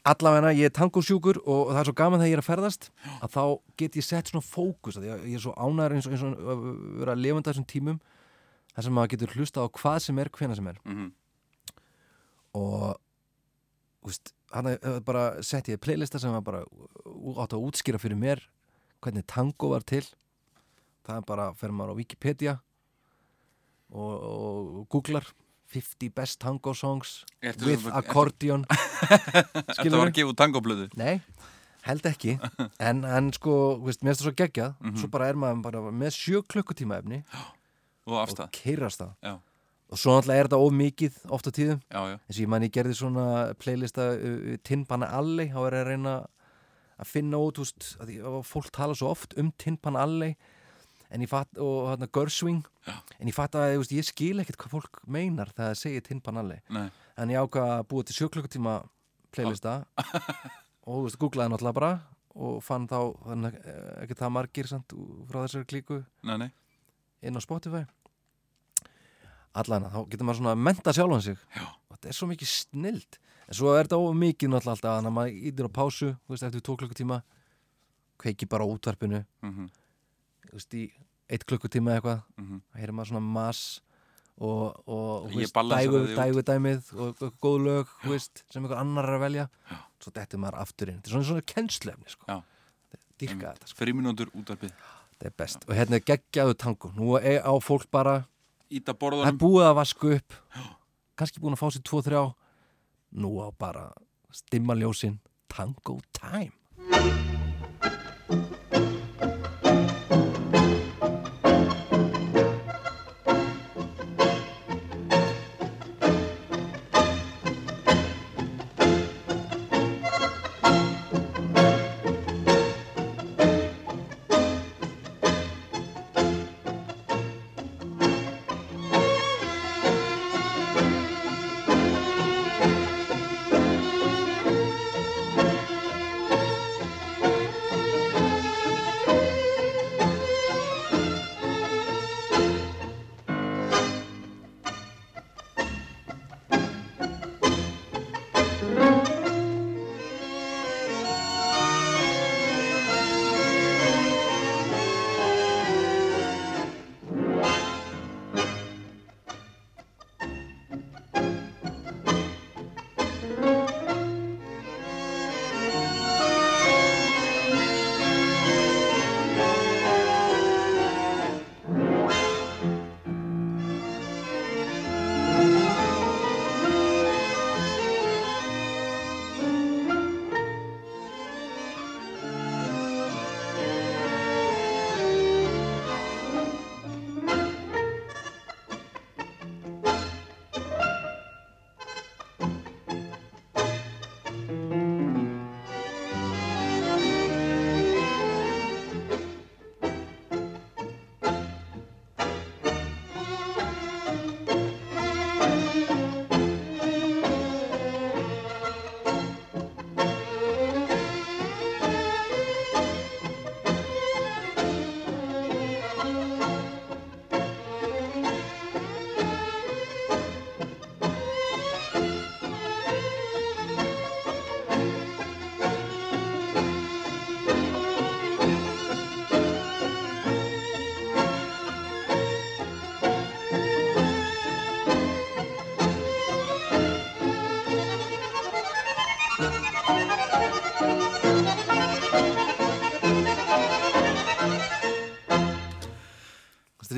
allavegna, 0.08 0.50
ég 0.56 0.70
er 0.70 0.74
tangosjúkur 0.74 1.38
og 1.44 1.68
það 1.74 1.80
er 1.82 1.88
svo 1.90 1.94
gaman 1.98 2.20
þegar 2.22 2.30
ég 2.30 2.36
er 2.38 2.42
að 2.42 2.46
ferðast 2.48 2.86
að 3.20 3.32
þá 3.34 3.42
get 3.78 3.98
ég 3.98 4.06
sett 4.06 4.30
svona 4.32 4.44
fókus 4.46 4.96
að 4.98 5.06
ég, 5.10 5.24
ég 5.34 5.38
er 5.38 5.44
svo 5.44 5.52
ánæður 5.54 5.94
eins 5.98 6.08
eins 6.08 6.24
og 6.24 6.38
að 6.54 6.62
vera 7.02 7.14
að 7.14 7.22
lifanda 7.22 7.52
þessum 7.52 7.66
tímum 7.68 7.98
þar 8.74 8.86
sem 8.86 8.96
maður 8.96 9.12
getur 9.14 9.34
hlusta 9.36 9.62
á 9.62 9.66
hvað 9.68 9.98
sem 10.06 10.18
er, 10.22 10.30
hvena 10.38 10.56
sem 10.58 10.70
er 10.72 10.80
mhm, 10.86 11.10
og 12.58 12.96
úst, 14.08 14.32
hann 14.54 14.66
er 14.72 15.00
bara 15.06 15.42
sett 15.44 15.68
ég 15.70 15.80
playlista 15.84 16.18
sem 16.22 16.32
var 16.34 16.44
bara 16.46 16.62
átt 16.64 17.54
að 17.56 17.64
útskýra 17.68 18.00
fyrir 18.02 18.18
mér 18.18 18.42
hvernig 19.04 19.26
tango 19.30 19.70
var 19.74 19.84
til. 19.86 20.04
Það 21.06 21.20
er 21.22 21.26
bara, 21.28 21.50
fer 21.56 21.70
maður 21.72 21.94
á 21.94 21.98
Wikipedia 22.00 22.54
og, 23.92 24.10
og 24.28 24.88
googlar 24.92 25.24
50 25.72 26.10
best 26.16 26.38
tango 26.40 26.72
songs 26.76 27.22
Ertu 27.44 27.66
with 27.68 27.84
svo- 27.84 27.92
accordion. 27.96 28.64
Þetta 29.76 29.96
var 30.00 30.12
gefa 30.16 30.32
út 30.32 30.38
tangoblöðu? 30.40 30.88
Nei, 31.00 31.18
held 31.84 32.06
ekki. 32.08 32.38
En, 32.80 33.04
en 33.04 33.28
sko, 33.36 33.54
veist, 33.84 34.00
mér 34.02 34.14
finnst 34.16 34.24
það 34.24 34.30
svo 34.30 34.34
geggjað. 34.42 34.74
Mhm. 34.80 34.96
svo 35.02 35.10
bara 35.12 35.28
er 35.32 35.38
maður 35.40 35.62
bara 35.68 35.82
með 35.92 36.16
sjö 36.16 36.42
klukkutíma 36.48 37.00
efni 37.02 37.22
og 38.08 38.22
og 38.24 38.48
keirast 38.56 39.02
það 39.02 39.10
Já, 39.28 39.34
og 39.88 40.00
svo 40.00 40.14
náttúrulega 40.16 40.42
er 40.42 40.48
þetta 40.50 40.60
of 40.64 40.74
mikið 40.76 41.20
oft 41.36 41.48
á 41.48 41.52
tíðum. 41.56 41.80
Já, 41.88 42.00
já, 42.12 42.16
og 42.18 42.40
ég 42.42 42.50
man 42.52 42.66
ég 42.66 42.74
gerði 42.74 42.98
svona 42.98 43.26
playlista 43.60 44.10
uh, 44.16 44.52
Tinpan 44.66 45.06
Alley, 45.06 45.48
þá 45.54 45.60
er 45.64 45.78
ég 45.78 45.84
að 45.84 45.90
reyna 45.92 46.14
að 46.98 47.10
finna 47.12 47.40
út, 47.40 47.60
veist, 47.62 47.92
að 48.02 48.14
að 48.26 48.38
fólk 48.48 48.70
tala 48.74 48.96
svo 48.98 49.12
oft 49.14 49.36
um 49.38 49.52
Tinpan 49.60 49.98
Alley 49.98 50.34
ég 51.08 51.30
fatt, 51.30 51.56
og 51.56 51.88
hérna 51.88 52.08
Görswing 52.12 52.66
Já. 52.84 52.98
en 53.16 53.30
ég 53.30 53.36
fatt 53.36 53.56
að, 53.56 53.78
veist, 53.80 53.94
ég 53.96 54.04
skil 54.04 54.42
ekkert 54.42 54.58
hvað 54.60 54.74
fólk 54.76 55.00
meinar 55.08 55.52
þegar 55.54 55.72
það 55.72 55.80
segir 55.80 56.04
Tinpan 56.04 56.40
Alley 56.42 56.60
nei. 56.68 56.88
En 57.18 57.32
ég 57.32 57.40
ákvað 57.40 57.72
að 57.78 57.86
búa 57.90 58.06
til 58.06 58.14
sjöklukkutíma 58.18 58.74
playlista. 59.34 59.80
Og 60.88 61.06
veist, 61.06 61.18
googlaði 61.20 61.52
náttúrulega 61.54 61.78
bara 61.80 61.92
og 62.38 62.60
fann 62.62 62.86
þá, 62.86 62.98
þannig 63.24 63.56
ekki 64.04 64.16
það 64.20 64.34
margir 64.36 64.68
samt, 64.70 64.94
frá 65.26 65.40
þessari 65.42 65.66
klíku 65.68 65.96
Nei, 66.28 66.36
nei, 66.44 66.50
inn 67.26 67.34
á 67.34 67.42
Spotify 67.42 67.82
allan, 69.54 69.88
þá 69.92 69.98
getur 70.12 70.28
maður 70.28 70.40
svona 70.42 70.54
að 70.54 70.62
menta 70.68 70.94
sjálfan 70.96 71.22
sig. 71.24 71.40
Já. 71.56 71.64
og 71.88 71.96
þetta 71.96 72.08
er 72.08 72.18
svo 72.18 72.28
mikið 72.30 72.52
snild. 72.52 73.18
En 73.48 73.56
svo 73.56 73.72
er 73.74 73.86
þetta 73.88 73.98
of 74.04 74.14
mikið 74.20 74.50
náttúrulega 74.52 74.76
alltaf 74.76 74.96
þannig 74.98 75.10
að 75.10 75.16
maður 75.18 75.50
ítir 75.50 75.68
á 75.68 75.70
pásu, 75.78 76.08
þú 76.26 76.34
veist, 76.34 76.46
eftir 76.48 76.64
tvo 76.66 76.76
klukkutíma 76.76 77.22
kveiki 78.18 78.48
bara 78.50 78.66
á 78.66 78.68
útvarpinu. 78.68 79.24
Mhm, 79.42 79.68
þú 80.48 80.56
veist, 80.58 80.74
í 80.74 80.84
eitt 81.28 81.44
klukkutíma 81.48 81.96
eitthvað 81.96 82.22
það 82.38 82.80
heyrir 82.80 82.96
maður 82.96 83.10
svona 83.12 83.24
mass 83.24 83.80
og, 84.38 84.78
og 84.86 85.26
veist, 85.34 85.54
dægu, 85.54 86.02
dægu 86.16 86.44
dæmið 86.46 86.92
og 86.94 87.24
góð 87.42 87.58
lög, 87.66 87.90
þú 88.04 88.14
veist, 88.14 88.44
sem 88.52 88.62
einhver 88.62 88.78
annar 88.80 89.08
er 89.08 89.18
að 89.18 89.24
velja. 89.26 89.48
Svo 89.98 90.12
dettur 90.14 90.38
maður 90.38 90.60
aftur 90.62 90.92
inn. 90.92 91.00
Þetta 91.00 91.10
er 91.10 91.16
svona, 91.16 91.28
svona 91.32 91.46
kennslefni, 91.54 92.12
sko. 92.12 92.28
Já. 92.28 92.38
dýrka 93.18 93.50
þetta, 93.50 93.66
sko, 93.72 93.78
Fríminútur 93.82 94.30
útvarpið. 94.30 94.74
Þetta 95.16 95.26
er 95.26 95.34
best. 95.42 95.64
Og 95.66 95.74
hérna 95.74 95.98
er 95.98 96.04
geggjaðu 96.06 96.54
tango, 96.54 96.92
nú 96.94 97.16
er 97.18 97.42
á 97.42 97.52
fólk 97.58 97.88
bara 97.90 98.20
Íta 98.68 98.92
það 98.92 99.24
er 99.30 99.40
búið 99.40 99.66
að 99.70 99.78
vaska 99.78 100.12
upp. 100.18 100.36
Kannski 101.18 101.40
búin 101.40 101.56
að 101.56 101.62
fá 101.62 101.68
sér 101.72 101.84
tvo, 101.88 102.02
þrjá. 102.04 102.22
Nú 103.18 103.30
á 103.40 103.48
bara 103.56 103.88
stimma 104.30 104.76
ljósin. 104.76 105.18
Tango 105.48 105.96
time 106.12 106.52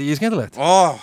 ekki 0.04 0.18
skemmtilegt? 0.20 0.56
Ó, 0.60 0.98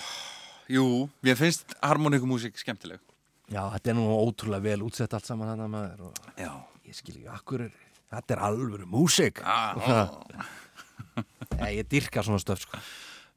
jú, 0.72 0.84
mér 1.24 1.38
finnst 1.40 1.74
harmoníkumúsík 1.84 2.58
skemmtileg 2.60 3.00
Já, 3.48 3.62
þetta 3.72 3.92
er 3.92 3.96
nú 3.96 4.06
ótrúlega 4.12 4.60
vel 4.66 4.82
útsett 4.84 5.14
allt 5.16 5.24
saman 5.28 5.48
hann 5.54 5.70
maður 5.72 6.10
og 6.10 6.40
Já, 6.40 6.50
ég 6.88 6.96
skil 6.98 7.14
ekki, 7.16 7.28
akkur 7.32 7.64
er, 7.68 7.72
þetta 8.12 8.34
er 8.36 8.42
alvöru 8.50 8.86
músík. 8.90 9.40
já, 9.40 10.08
Nei, 11.58 11.72
ég 11.80 11.88
dyrka 11.90 12.22
svona 12.22 12.38
stöf, 12.42 12.60
sko. 12.66 12.78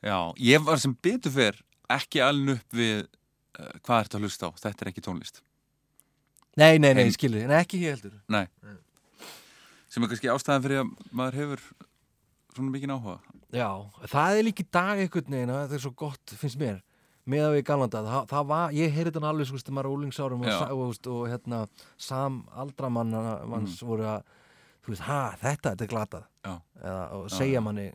já 0.04 0.18
Ég 0.42 0.64
var 0.68 0.78
sem 0.82 0.94
betur 1.02 1.32
fyrr 1.34 1.62
ekki 1.92 2.22
alveg 2.24 2.60
upp 2.60 2.76
við 2.78 3.00
uh, 3.06 3.72
hvað 3.84 4.04
ertu 4.06 4.20
að 4.20 4.26
hlusta 4.28 4.48
á, 4.48 4.52
þetta 4.68 4.86
er 4.86 4.92
ekki 4.92 5.04
tónlist 5.08 5.42
Nei, 6.60 6.76
nei, 6.78 6.92
nei, 6.92 7.06
En- 7.06 7.08
ég 7.08 7.16
skil 7.16 7.32
þig, 7.32 7.46
nei, 7.48 7.60
ekki 7.64 7.80
ég 7.86 7.96
heldur. 7.96 8.18
Nei 8.28 8.46
sem 9.92 10.04
er 10.06 10.08
kannski 10.12 10.30
ástæðan 10.32 10.62
fyrir 10.64 10.82
að 10.84 10.92
maður 11.20 11.36
hefur 11.42 11.64
svona 12.56 12.72
mikið 12.72 12.94
áhuga 12.96 13.16
Já, 13.52 13.68
það 14.08 14.38
er 14.38 14.46
líka 14.48 14.64
í 14.64 14.70
dag 14.72 15.02
einhvern 15.04 15.36
veginn, 15.36 15.54
það 15.54 15.76
er 15.76 15.84
svo 15.84 15.92
gott, 16.00 16.34
finnst 16.40 16.60
mér, 16.60 16.78
með 17.32 17.48
að 17.48 17.56
við 17.58 17.66
galanda, 17.68 18.04
það, 18.06 18.30
það 18.32 18.46
var, 18.52 18.76
ég 18.78 18.94
heyrði 18.96 19.12
þetta 19.12 19.32
alveg, 19.32 19.50
sko, 19.50 19.58
veist, 19.58 19.72
maður 19.76 19.90
er 19.90 19.96
úlingsárum 19.98 20.46
og, 20.46 20.76
og, 20.86 21.10
og 21.12 21.26
hérna, 21.30 21.60
sam 22.00 22.38
aldramann 22.64 23.18
manns 23.52 23.82
voru 23.84 24.08
að, 24.14 24.38
þú 24.86 24.94
veist, 24.94 25.04
ha, 25.10 25.20
þetta, 25.42 25.74
þetta 25.74 25.86
er 25.86 25.92
glatað, 25.92 26.30
eða, 26.48 27.02
og 27.18 27.28
segja 27.34 27.60
já. 27.60 27.64
manni 27.66 27.90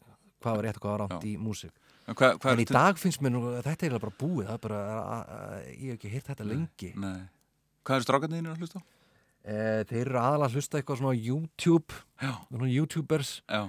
hvað 0.44 0.58
var 0.58 0.68
rétt 0.68 0.80
og 0.80 0.84
hvað 0.84 0.94
var 0.94 1.04
rátt 1.06 1.26
í 1.26 1.36
músík. 1.40 1.72
en 2.06 2.18
hvað, 2.18 2.36
hvað 2.42 2.52
En 2.52 2.62
í 2.62 2.66
dag 2.70 3.00
finnst 3.00 3.22
mér 3.24 3.34
nú, 3.34 3.40
þetta 3.64 3.88
er 3.88 3.96
bara 3.98 4.18
búið, 4.20 4.50
það 4.50 4.58
er 4.58 4.62
bara, 4.66 4.82
að, 4.96 5.32
að, 5.38 5.70
ég 5.72 5.86
hef 5.86 5.96
ekki 5.96 6.12
heyrt 6.12 6.28
þetta 6.30 6.46
lengi. 6.50 6.90
Nei. 7.02 7.24
Hvað 7.86 7.96
eru 7.96 8.06
strákarnir 8.06 8.42
þínir 8.42 8.52
að 8.52 8.62
hlusta 8.62 8.82
á? 8.82 8.84
E, 9.46 9.56
þeir 9.88 10.02
eru 10.02 10.20
aðalega 10.20 10.50
að 10.50 10.58
hlusta 10.58 10.78
eitthvað 10.78 11.00
svona 11.00 11.16
YouTube, 11.16 11.98
svona 12.20 12.70
YouTubers, 12.70 13.32
já, 13.46 13.64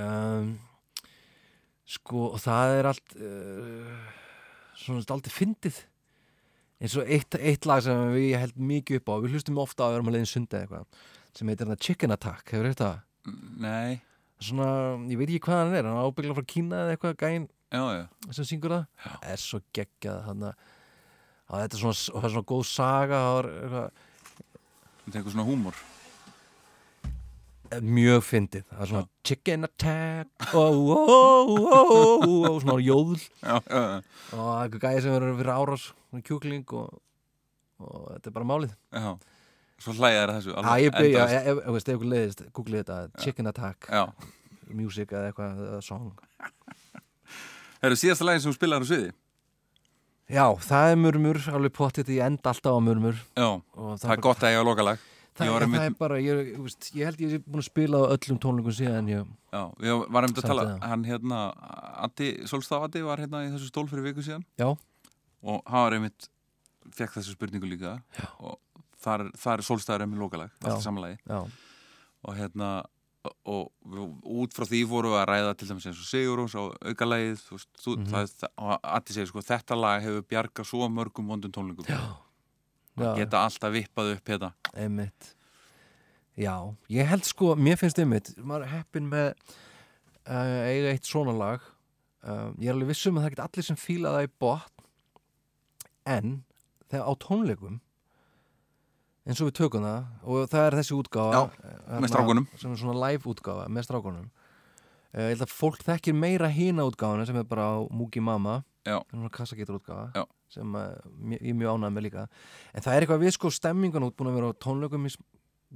um, 0.00 0.52
sko 1.90 2.30
og 2.30 2.40
það 2.42 2.74
er 2.78 2.88
allt 2.90 3.16
uh, 3.18 4.10
svona 4.78 5.04
aldrei 5.16 5.34
fyndið. 5.34 5.80
Eins 6.80 6.96
og 6.96 7.08
eitt, 7.12 7.36
eitt 7.36 7.66
lag 7.68 7.82
sem 7.84 7.98
við 8.14 8.38
held 8.40 8.60
mikið 8.70 9.02
upp 9.02 9.10
á 9.12 9.14
við 9.20 9.34
hlustum 9.34 9.58
ofta 9.60 9.84
á 9.84 9.86
að 9.90 9.96
vera 9.98 10.06
með 10.06 10.14
leiðin 10.16 10.30
sundi 10.30 10.56
eða 10.56 10.62
eitthvað 10.64 11.08
sem 11.36 11.50
heitir 11.52 11.72
Chicken 11.76 12.14
Attack, 12.14 12.46
hefur 12.50 12.70
þetta 12.70 12.90
nei. 13.60 14.00
Svona, 14.40 14.68
ég 15.10 15.20
veit 15.20 15.28
ekki 15.28 15.42
hvað 15.44 15.60
hann 15.60 15.74
er 15.76 15.84
hann 15.86 15.98
er 16.00 16.08
ábyggla 16.08 16.36
frá 16.38 16.46
Kína 16.48 16.84
eða 16.84 16.94
eitthvað 16.96 17.18
gæinn 17.20 17.48
Já, 17.70 17.82
já, 17.94 18.04
sem 18.34 18.46
syngur 18.48 18.72
það, 18.74 18.86
er 19.30 19.42
svo 19.42 19.60
geggjað 19.76 20.22
hann 20.26 20.46
að 20.48 20.54
þetta 21.52 21.76
er 21.76 21.82
svona, 21.84 21.98
það 22.00 22.32
svona 22.32 22.48
góð 22.50 22.64
saga 22.66 23.20
það 23.26 23.38
er 23.38 23.50
eitthvað, 25.10 25.30
svona 25.36 25.46
húmor 25.46 25.82
mjög 27.78 28.24
fyndið. 28.26 28.64
Það 28.70 28.82
er 28.82 28.90
svona 28.90 29.04
Chicken 29.26 29.66
Attack 29.68 30.54
oh, 30.58 30.78
oh, 30.94 31.10
oh, 31.14 31.52
oh, 31.54 32.24
oh, 32.26 32.56
svona 32.62 32.78
jóðl. 32.82 33.20
Já, 33.40 33.56
já, 33.60 33.80
já, 33.80 34.00
og 34.00 34.34
það 34.34 34.50
er 34.50 34.64
eitthvað 34.64 34.84
gæði 34.86 35.04
sem 35.04 35.14
verður 35.14 35.38
fyrir 35.40 35.52
árás 35.54 35.84
kjúkling 36.26 36.74
og, 36.80 36.98
og 37.84 38.08
þetta 38.16 38.32
er 38.32 38.36
bara 38.38 38.48
málið. 38.50 38.74
Já. 38.90 39.10
Svo 39.80 39.94
hlæða 39.96 40.18
þær 40.18 40.32
að 40.32 40.36
þessu 40.36 40.50
Já, 40.50 40.58
alveg 40.60 40.90
endalaust. 40.90 41.32
ef, 41.32 41.40
ef, 41.40 41.62
ef, 41.62 41.78
ef 41.80 41.94
ykkur 41.94 42.10
leiðist, 42.10 42.42
googlið 42.58 42.82
þetta 42.82 43.24
Chicken 43.24 43.50
Attack, 43.52 43.88
Já, 43.88 44.02
music 44.76 45.14
eða 45.14 45.30
eitthvað, 45.30 45.62
eða 45.70 45.80
song. 45.86 46.10
Það 47.80 47.88
eru 47.88 47.96
síðasta 48.02 48.26
lagin 48.28 48.42
sem 48.44 48.52
þú 48.52 48.58
spilaði 48.58 48.84
á 48.84 48.88
sviði? 48.90 49.14
Já, 50.30 50.44
það 50.62 50.90
er 50.90 51.00
murmur, 51.00 51.40
alveg 51.50 51.72
potið 51.74 52.12
ég 52.18 52.26
enda 52.26 52.52
alltaf 52.52 52.76
á 52.76 52.80
murmur. 52.84 53.16
Já, 53.40 53.48
og 53.56 53.96
það 54.02 54.12
er 54.14 54.22
gott 54.26 54.44
að 54.44 54.52
ég 54.52 54.60
á 54.60 54.68
lokalag 54.68 55.08
það, 55.36 55.46
það 55.46 55.62
einmitt- 55.64 55.84
er 55.86 55.94
bara, 55.98 56.16
ég, 56.20 56.58
veist, 56.58 56.90
ég 56.94 57.04
held 57.08 57.20
ég 57.24 57.32
er 57.38 57.42
búin 57.46 57.62
að 57.62 57.68
spila 57.70 58.00
á 58.02 58.04
öllum 58.16 58.38
tónleikum 58.42 58.74
síðan 58.76 59.08
ég, 59.12 59.26
Já, 59.52 59.62
ég 59.82 60.04
var 60.10 60.22
einmitt 60.26 60.38
að 60.42 60.48
tala. 60.50 60.78
Hann 60.82 61.04
hérna, 61.04 61.38
Addi, 62.06 62.46
Solstaf 62.46 62.82
Addi 62.86 63.02
var 63.02 63.18
hérna 63.18 63.44
í 63.46 63.50
þessu 63.54 63.68
stól 63.72 63.88
fyrir 63.90 64.04
viku 64.10 64.22
síðan 64.26 64.44
Já. 64.58 64.68
Og 65.42 65.62
hann 65.66 65.84
var 65.86 65.92
einmitt 65.98 66.28
Fekk 66.96 67.12
þessu 67.18 67.34
spurningu 67.36 67.68
líka 67.70 67.98
Já. 68.18 68.28
Og 68.40 68.58
þar, 69.02 69.30
þar 69.36 69.58
er 69.58 69.62
Solstafur 69.66 70.02
einmitt 70.06 70.18
lokalag. 70.22 70.50
Allt 70.64 70.82
samanlagi 70.84 71.18
Já, 71.28 71.42
Og 72.24 72.34
hérna 72.36 72.84
og, 73.44 73.66
og 73.84 74.22
út 74.24 74.54
frá 74.56 74.64
því 74.64 74.78
voru 74.88 75.10
við 75.12 75.18
að 75.20 75.26
ræða 75.28 75.56
til 75.60 75.66
dæmis 75.68 75.86
eins 75.90 75.98
og 76.00 76.06
Sigurós 76.08 76.54
á 76.56 76.62
aukalagið 76.88 77.42
þú, 77.44 77.56
veist, 77.58 77.68
þú, 77.84 77.96
Mhm. 77.98 78.06
það, 78.14 78.30
það, 78.40 78.50
og 78.56 78.78
Addi 78.96 79.12
segir 79.12 79.28
sko 79.28 79.42
þetta 79.44 79.76
lag 79.76 80.02
hefur 80.02 80.22
bjargað 80.30 80.64
svo 80.70 80.88
mörgum 80.88 81.28
vondum 81.28 81.52
tónlingum 81.52 81.84
já, 81.84 82.00
já. 83.04 83.12
Geta 83.20 83.42
alltaf 83.46 83.74
vippað 83.74 84.14
upp 84.16 84.32
hérna. 84.32 84.52
Einmitt. 84.74 85.34
Já, 86.40 86.54
ég 86.88 87.10
held 87.10 87.26
sko, 87.28 87.54
mér 87.58 87.76
finnst 87.80 87.98
einmitt 88.00 88.30
maður 88.38 88.64
er 88.68 88.72
heppin 88.78 89.08
með 89.10 89.32
uh, 90.30 90.60
eiga 90.70 90.94
eitt 90.94 91.08
svona 91.08 91.34
lag. 91.36 91.64
Uh, 92.20 92.50
ég 92.60 92.70
er 92.70 92.76
alveg 92.76 92.92
vissum 92.92 93.18
að 93.18 93.26
það 93.26 93.34
get 93.34 93.44
allir 93.46 93.66
sem 93.66 93.80
fíla 93.80 94.14
það 94.16 94.26
í 94.28 94.32
botn. 94.40 94.88
En 96.10 96.34
þegar 96.90 97.06
á 97.06 97.14
tónleikum 97.22 97.80
eins 99.28 99.40
og 99.42 99.50
við 99.50 99.56
tökum 99.60 99.84
það 99.84 100.26
og 100.26 100.50
það 100.50 100.66
er 100.66 100.76
þessi 100.80 100.96
útgáfa 100.96 101.34
Já, 101.36 101.40
eh, 101.44 101.74
með 101.76 101.90
þarna, 101.92 102.10
strákunum. 102.10 102.46
sem 102.56 102.72
er 102.72 102.80
svona 102.80 102.96
live 103.04 103.30
útgáfa 103.30 103.66
með 103.68 103.86
strákunum. 103.86 104.30
Uh, 105.10 105.26
ég 105.26 105.32
held 105.34 105.44
að 105.44 105.54
fólk 105.54 105.84
þekkir 105.84 106.14
meira 106.16 106.48
hína 106.54 106.86
útgáfana 106.86 107.26
sem 107.26 107.36
er 107.36 107.46
bara 107.50 107.68
á 107.74 107.78
Mugi 107.90 108.22
Mama 108.22 108.60
Já. 110.16 110.24
sem 110.50 110.74
uh, 110.74 110.88
ég 111.34 111.52
er 111.52 111.58
mjög 111.58 111.76
ánægð 111.76 111.96
með 111.96 112.06
líka. 112.08 112.26
En 112.74 112.84
það 112.86 112.96
er 112.96 113.06
eitthvað 113.06 113.24
við 113.26 113.34
sko 113.36 113.52
stemmingan 113.54 114.06
út 114.06 114.16
búin 114.18 114.32
að 114.32 114.38
vera 114.40 114.52
á 114.52 114.60
tónleikum 114.64 115.06
í, 115.06 115.14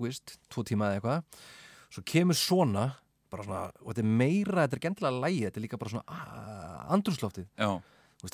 vist, 0.05 0.37
tvo 0.53 0.65
tíma 0.67 0.91
eða 0.91 1.01
eitthvað. 1.01 1.43
Svo 1.95 2.05
kemur 2.11 2.39
svona 2.39 2.87
svona, 3.43 3.65
og 3.83 3.91
þetta 3.91 4.05
er 4.05 4.15
meira, 4.21 4.65
þetta 4.65 4.77
er 4.79 4.85
gentilega 4.85 5.23
lægi 5.25 5.43
þetta 5.47 5.61
er 5.61 5.65
líka 5.65 5.81
bara 5.81 5.93
svona 5.95 6.23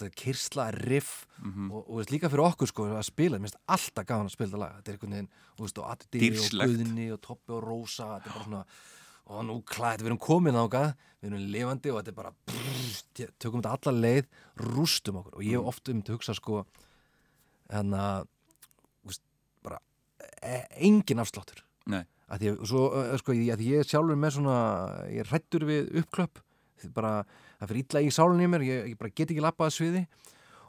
er 0.07 0.15
kyrsla, 0.23 0.67
riff 0.77 1.27
mhm, 1.41 1.71
og, 1.73 1.83
og 1.83 2.01
veist, 2.01 2.13
líka 2.15 2.31
fyrir 2.31 2.45
okkur 2.47 2.71
sko 2.71 2.87
að 2.95 3.07
spila, 3.09 3.41
mér 3.41 3.51
finnst 3.51 3.61
alltaf 3.75 4.07
gaman 4.07 4.31
að 4.31 4.35
spila 4.37 4.51
þetta 4.51 4.61
lag. 4.63 4.77
Þetta 4.79 4.93
er 4.93 4.99
einhvern 4.99 5.17
veginn, 5.17 5.31
veist, 5.59 5.81
og 5.81 5.89
Addi 5.91 6.21
og 6.21 6.25
Dýrslegt. 6.25 6.75
Guðni 6.75 7.07
og 7.15 7.23
Toppi 7.25 7.57
og 7.57 7.65
Rósa 7.65 8.09
þetta 8.13 8.31
er 8.31 8.37
bara 8.37 8.47
svona, 8.47 8.63
og 9.31 9.47
nú 9.47 9.61
klæði 9.69 10.05
við 10.05 10.11
erum 10.11 10.21
komin 10.23 10.59
ágað, 10.59 10.93
við 11.21 11.31
erum 11.31 11.49
lifandi 11.55 11.93
og 11.93 12.01
þetta 12.01 12.13
er 12.13 12.19
bara, 12.19 12.33
brrr, 12.51 13.33
tökum 13.39 13.63
þetta 13.63 13.75
alla 13.77 14.05
leið 14.05 14.31
rústum 14.67 15.21
okkur. 15.21 15.37
Og 15.39 15.47
ég 15.47 15.57
hef 15.57 15.71
oft 15.71 15.91
um 15.93 16.01
til 16.03 16.15
að 16.15 16.19
hugsa 16.19 16.37
sko 16.39 16.65
veist, 19.07 19.23
bara 19.63 19.79
e 20.43 20.63
engin 20.89 21.23
afsláttur. 21.23 21.63
Nei. 21.91 22.03
Að 22.31 22.43
því 22.43 22.55
svo, 22.71 22.83
sko, 23.23 23.35
að 23.35 23.63
því 23.63 23.71
ég 23.71 23.91
sjálfur 23.91 24.19
með 24.19 24.37
svona, 24.39 24.59
ég 25.11 25.25
er 25.25 25.31
hrættur 25.31 25.67
við 25.69 25.95
uppklöpp 26.03 26.43
bara, 26.95 27.25
það 27.61 27.73
fyrir 27.73 27.85
illa 27.85 28.03
í 28.03 28.13
sálinni 28.15 28.47
í 28.47 28.51
mér, 28.51 28.67
ég, 28.67 28.85
ég 28.93 29.01
bara 29.01 29.13
get 29.13 29.29
ekki 29.29 29.43
lappað 29.45 29.69
að 29.69 29.77
sviði 29.77 30.05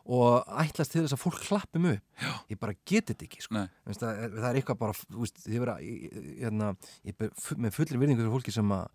og 0.05 0.45
ætlast 0.63 0.91
til 0.91 1.03
þess 1.05 1.13
að 1.13 1.21
fólk 1.21 1.39
klappi 1.45 1.79
mig 1.79 1.97
upp, 1.99 2.03
Já. 2.21 2.31
ég 2.49 2.59
bara 2.59 2.73
get 2.85 3.05
þetta 3.11 3.25
ekki 3.27 3.41
sko. 3.45 3.67
Það, 3.85 4.23
er, 4.25 4.59
eitthvað 4.61 4.77
bara, 4.81 4.93
veist, 5.19 5.43
vera 5.47 5.75
ég, 5.83 6.07
ég- 6.11 6.39
hérna, 6.45 6.71
ég 7.05 7.17
ber 7.17 7.29
fu- 7.37 7.55
með 7.61 7.71
fullri 7.77 7.99
virðingu 8.01 8.23
fyrir 8.23 8.33
fólki 8.33 8.51
sem 8.55 8.71
að 8.71 8.87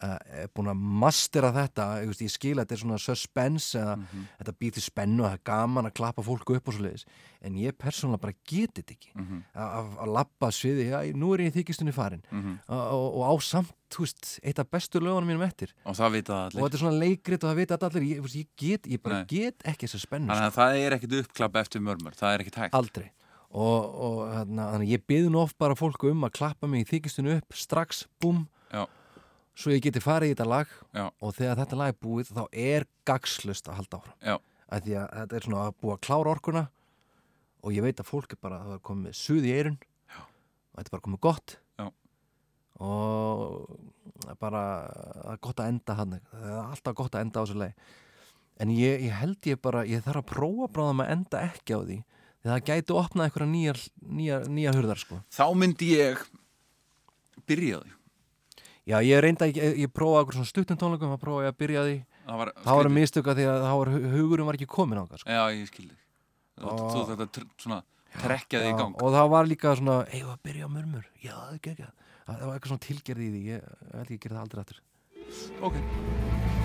er 0.00 0.48
búin 0.56 0.70
að 0.72 0.78
mastera 1.00 1.50
þetta 1.52 1.86
ég, 2.00 2.10
veist, 2.10 2.22
ég 2.24 2.32
skil 2.32 2.54
að 2.56 2.62
þetta 2.64 2.76
er 2.76 2.82
svona 2.84 2.98
suspense 2.98 3.78
eða 3.78 3.96
Mhm. 3.98 4.26
þetta 4.40 4.54
býr 4.60 4.72
til 4.72 4.82
spennu 4.82 5.24
og 5.24 5.28
það 5.30 5.34
er 5.34 5.44
gaman 5.44 5.86
að 5.90 5.94
klappa 5.94 6.22
fólku 6.24 6.56
upp 6.56 6.68
og 6.68 6.74
svo 6.74 6.82
leiðis 6.86 7.04
en 7.42 7.54
ég 7.54 7.72
persónulega 7.72 8.20
bara 8.20 8.32
get 8.48 8.74
þetta 8.74 8.94
ekki. 8.96 9.10
Mhm, 9.14 9.44
að- 9.54 9.98
að 9.98 10.26
að 10.40 10.54
sviði, 10.56 10.88
já, 10.90 11.12
nú 11.14 11.34
er 11.34 11.38
ég 11.44 11.52
í 11.54 11.62
þykistunni 11.62 11.92
farin 11.92 12.22
mhm. 12.30 12.58
og, 12.68 12.92
og, 12.92 13.14
og 13.16 13.22
á 13.28 13.32
samt, 13.42 13.72
þú 13.90 14.04
veist, 14.04 14.40
eitt 14.42 14.58
af 14.58 14.70
bestu 14.70 15.00
lögunum 15.00 15.26
mínum 15.26 15.46
eftir. 15.46 15.72
Og 15.84 15.94
það 15.94 16.12
vita 16.12 16.32
það 16.32 16.40
og 16.40 16.50
allir. 16.50 16.62
þetta 16.62 16.74
er 16.74 16.84
svona 16.84 17.00
leikrit 17.00 17.44
og 17.44 17.50
það 17.50 17.56
vita 17.56 17.76
þetta 17.76 17.90
allir. 17.90 18.08
Ég, 18.10 18.34
ég 18.36 18.46
get, 18.56 18.82
ég 18.86 19.02
bara 19.02 19.14
Nei. 19.20 19.24
get 19.26 19.58
ekki 19.64 19.86
þessa 19.88 20.00
spennu 20.06 20.28
Þannig 20.30 20.36
sko, 20.36 20.50
að 20.50 20.58
það 20.60 20.76
er 20.86 20.96
ekkit 20.98 21.16
uppklapp 21.24 21.54
eftir 21.56 21.80
mörmur 21.80 22.14
Það 22.14 22.34
er 22.34 22.44
ekkit 22.44 22.60
hægt. 22.60 22.74
Aldrei. 22.74 23.10
Og, 23.50 23.82
og 23.98 24.18
þarna, 24.30 24.66
þannig 24.72 24.86
að 24.86 24.92
ég 24.94 25.06
byði 25.10 25.30
nú 25.34 25.40
oft 25.42 25.58
bara 25.58 25.74
fólku 25.74 26.10
um 26.12 26.22
að 26.22 26.36
klappa 26.38 26.68
mig 26.70 26.84
í 26.86 26.90
þykistunni 27.00 27.36
upp 27.40 27.52
strax, 27.58 28.04
búm 28.22 28.46
Já. 28.70 28.86
Svo 29.58 29.72
ég 29.74 29.82
geti 29.84 30.02
farið 30.02 30.30
í 30.30 30.34
þetta 30.34 30.48
lag 30.48 30.74
Já. 30.94 31.06
og 31.20 31.34
þegar 31.36 31.60
þetta 31.62 31.78
lag 31.80 31.92
er 31.92 31.98
búið 32.04 32.32
þá 32.34 32.42
er 32.52 32.86
gagslust 33.08 33.68
að 33.68 33.80
halda 33.80 34.00
áfram 34.00 34.18
Já. 34.30 34.36
að 34.70 34.84
því 34.86 34.96
að 35.00 35.08
þetta 35.18 35.38
er 35.40 35.46
svona 35.48 35.64
að 35.66 35.78
búa 35.82 35.96
að 35.96 36.04
klára 36.06 36.34
orkuna 36.34 36.64
og 37.60 37.74
ég 37.76 37.84
veit 37.84 38.00
að 38.00 38.10
fólk 38.10 38.36
er 38.36 38.40
bara 38.40 38.60
það 38.64 38.76
er 38.78 38.84
komið 38.90 39.16
suð 39.20 39.48
í 39.48 39.54
eirun 39.56 39.80
Já. 39.80 40.20
og 40.24 40.78
þetta 40.80 40.86
er 40.88 40.94
bara 40.96 41.06
komið 41.08 41.22
gott 41.26 41.56
Já. 41.80 41.86
og 42.80 43.74
það 44.20 44.30
er 44.34 44.40
bara 44.46 44.62
gott 45.44 45.60
að 45.64 45.72
enda 45.74 45.98
hann 45.98 46.16
það 46.30 46.46
er 46.52 46.62
alltaf 46.62 46.96
gott 47.02 47.18
að 47.18 47.26
enda 47.26 47.40
á 47.40 47.44
þessu 47.44 47.60
leið 47.60 47.84
en 48.60 48.72
ég, 48.76 49.06
ég 49.08 49.14
held 49.16 49.46
ég 49.48 49.60
bara, 49.62 49.86
ég 49.88 50.02
þarf 50.04 50.20
að 50.24 50.30
prófa 50.34 50.66
bráðum 50.72 51.04
að 51.04 51.12
enda 51.16 51.44
ekki 51.48 51.76
á 51.76 51.80
því 51.80 52.00
því 52.40 52.48
það 52.50 52.66
gæti 52.70 52.96
opnað 52.96 53.26
einhverja 53.26 53.52
nýjar, 53.52 54.44
nýjar 54.48 54.76
hurðar 54.78 55.00
sko 55.00 55.20
Þá 55.32 55.44
myndi 55.60 55.90
ég 55.96 56.20
byrja 57.48 57.80
því 57.84 57.96
já 58.90 58.98
ég 59.06 59.22
reynda 59.24 59.46
ekki, 59.48 59.60
ég, 59.62 59.76
ég 59.84 59.92
prófaði 59.94 60.24
okkur 60.24 60.38
svona 60.38 60.50
stuttum 60.50 60.78
tónleikum 60.80 61.14
að 61.14 61.22
prófa 61.22 61.44
ég 61.46 61.52
að 61.54 61.58
byrja 61.62 61.84
því. 61.86 61.96
Það 62.30 62.40
var 62.42 62.50
þá 62.64 62.70
var 62.80 62.88
mistöka 62.94 63.34
því 63.38 63.46
að 63.50 63.62
þá 63.64 63.72
var 63.80 63.90
hu- 63.94 64.10
hugurinn 64.16 64.46
var 64.50 64.58
ekki 64.58 64.68
komin 64.70 65.00
á 65.00 65.04
það 65.08 65.22
sko. 65.22 65.30
Já, 65.30 65.42
ég 65.56 65.70
skildi 65.70 65.96
Og- 66.60 66.82
þú 66.92 67.00
þetta 67.10 67.46
svona 67.64 67.80
trekjaði 68.20 68.66
í 68.68 68.72
Já, 68.74 68.76
gang. 68.78 68.94
og 69.02 69.12
það 69.14 69.30
var 69.30 69.44
líka 69.46 69.74
svona, 69.78 69.96
eigum 70.12 70.34
að 70.34 70.42
byrja 70.44 70.66
á 70.66 70.70
murmur? 70.70 71.04
Já, 71.22 71.34
það 71.34 71.54
ekki 71.58 71.70
ekki 71.74 71.86
það 72.30 72.46
var 72.46 72.54
eitthvað 72.58 72.70
svona 72.70 72.86
tilgerði 72.86 73.26
í 73.26 73.30
því 73.34 73.42
ég, 73.50 73.62
ég 73.90 73.96
held 73.96 74.10
ég 74.10 74.20
gera 74.20 74.34
það 74.34 74.42
aldrei 74.44 74.60
aftur. 74.60 74.80
Ok 75.62 76.59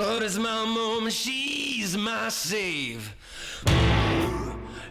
is 0.00 0.38
my 0.38 0.64
mom, 0.64 1.10
she's 1.10 1.96
my 1.96 2.28
save. 2.28 3.14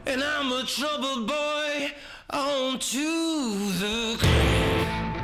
And 0.06 0.24
I'm 0.24 0.52
a 0.52 0.64
troubled 0.66 1.28
boy 1.28 1.92
on 2.30 2.80
to 2.80 3.72
the 3.80 4.18
grave. 4.20 5.22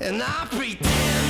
And 0.00 0.22
I 0.22 0.46
pretend 0.50 1.29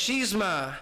she's 0.00 0.34
my 0.34 0.74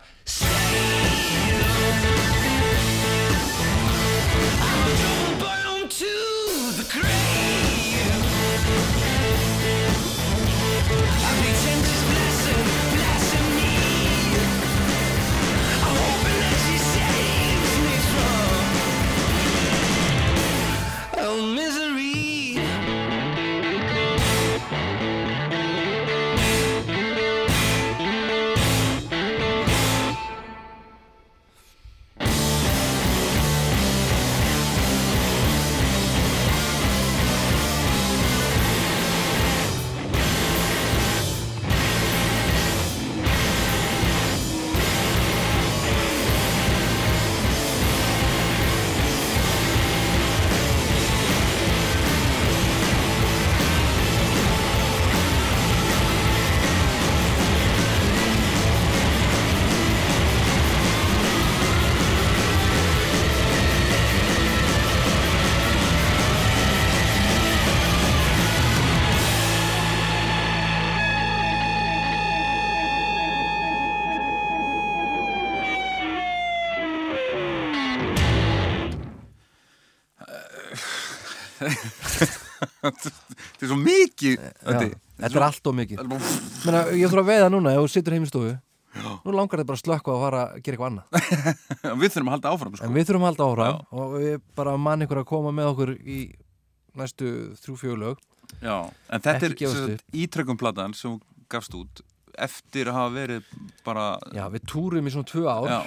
Já, 84.22 84.38
Öddi. 84.72 84.88
Þetta 85.18 85.38
er 85.40 85.44
allt 85.48 85.68
og 85.70 85.76
mikið. 85.78 86.02
Menna, 86.66 86.80
Ég 86.94 87.10
þurfa 87.10 87.22
að 87.24 87.30
veiða 87.32 87.52
núna 87.54 87.74
ef 87.74 87.84
þú 87.84 87.92
situr 87.94 88.16
heim 88.16 88.26
í 88.26 88.30
stofu. 88.30 88.56
Nú 88.98 89.34
langar 89.34 89.60
þetta 89.60 89.68
bara 89.68 89.78
að 89.78 89.84
slökka 89.84 90.12
og 90.14 90.22
fara 90.24 90.42
að 90.44 90.62
gera 90.66 90.76
eitthvað 90.76 90.90
annað. 90.90 91.06
Við 92.02 92.12
þurfum 92.14 92.30
að 92.30 92.34
halda 92.34 92.52
áfram 92.54 92.76
sko. 92.78 92.86
En 92.88 92.94
við 92.96 93.08
þurfum 93.08 93.26
að 93.26 93.30
halda 93.32 93.48
áfram 93.48 93.80
og 94.02 94.14
við 94.18 94.36
bara 94.58 94.76
mann 94.80 95.04
ykkur 95.06 95.20
að 95.22 95.28
koma 95.28 95.52
með 95.54 95.70
okkur 95.72 95.92
í 95.98 96.18
næstu 96.98 97.32
þrjú 97.62 97.76
fjögulög 97.82 98.22
Já, 98.64 98.76
en 99.12 99.22
þetta 99.22 99.50
Ekki 99.52 99.68
er 99.68 100.02
ítrökkum 100.24 100.58
platan 100.58 100.94
sem 100.96 101.18
gafst 101.52 101.74
út 101.78 102.02
eftir 102.38 102.88
að 102.90 102.96
hafa 102.98 103.14
verið 103.14 103.48
bara 103.86 104.06
Já, 104.34 104.46
við 104.52 104.64
túrum 104.70 105.06
í 105.08 105.12
svona 105.14 105.28
tvö 105.28 105.44
ár. 105.50 105.68
Já. 105.68 105.80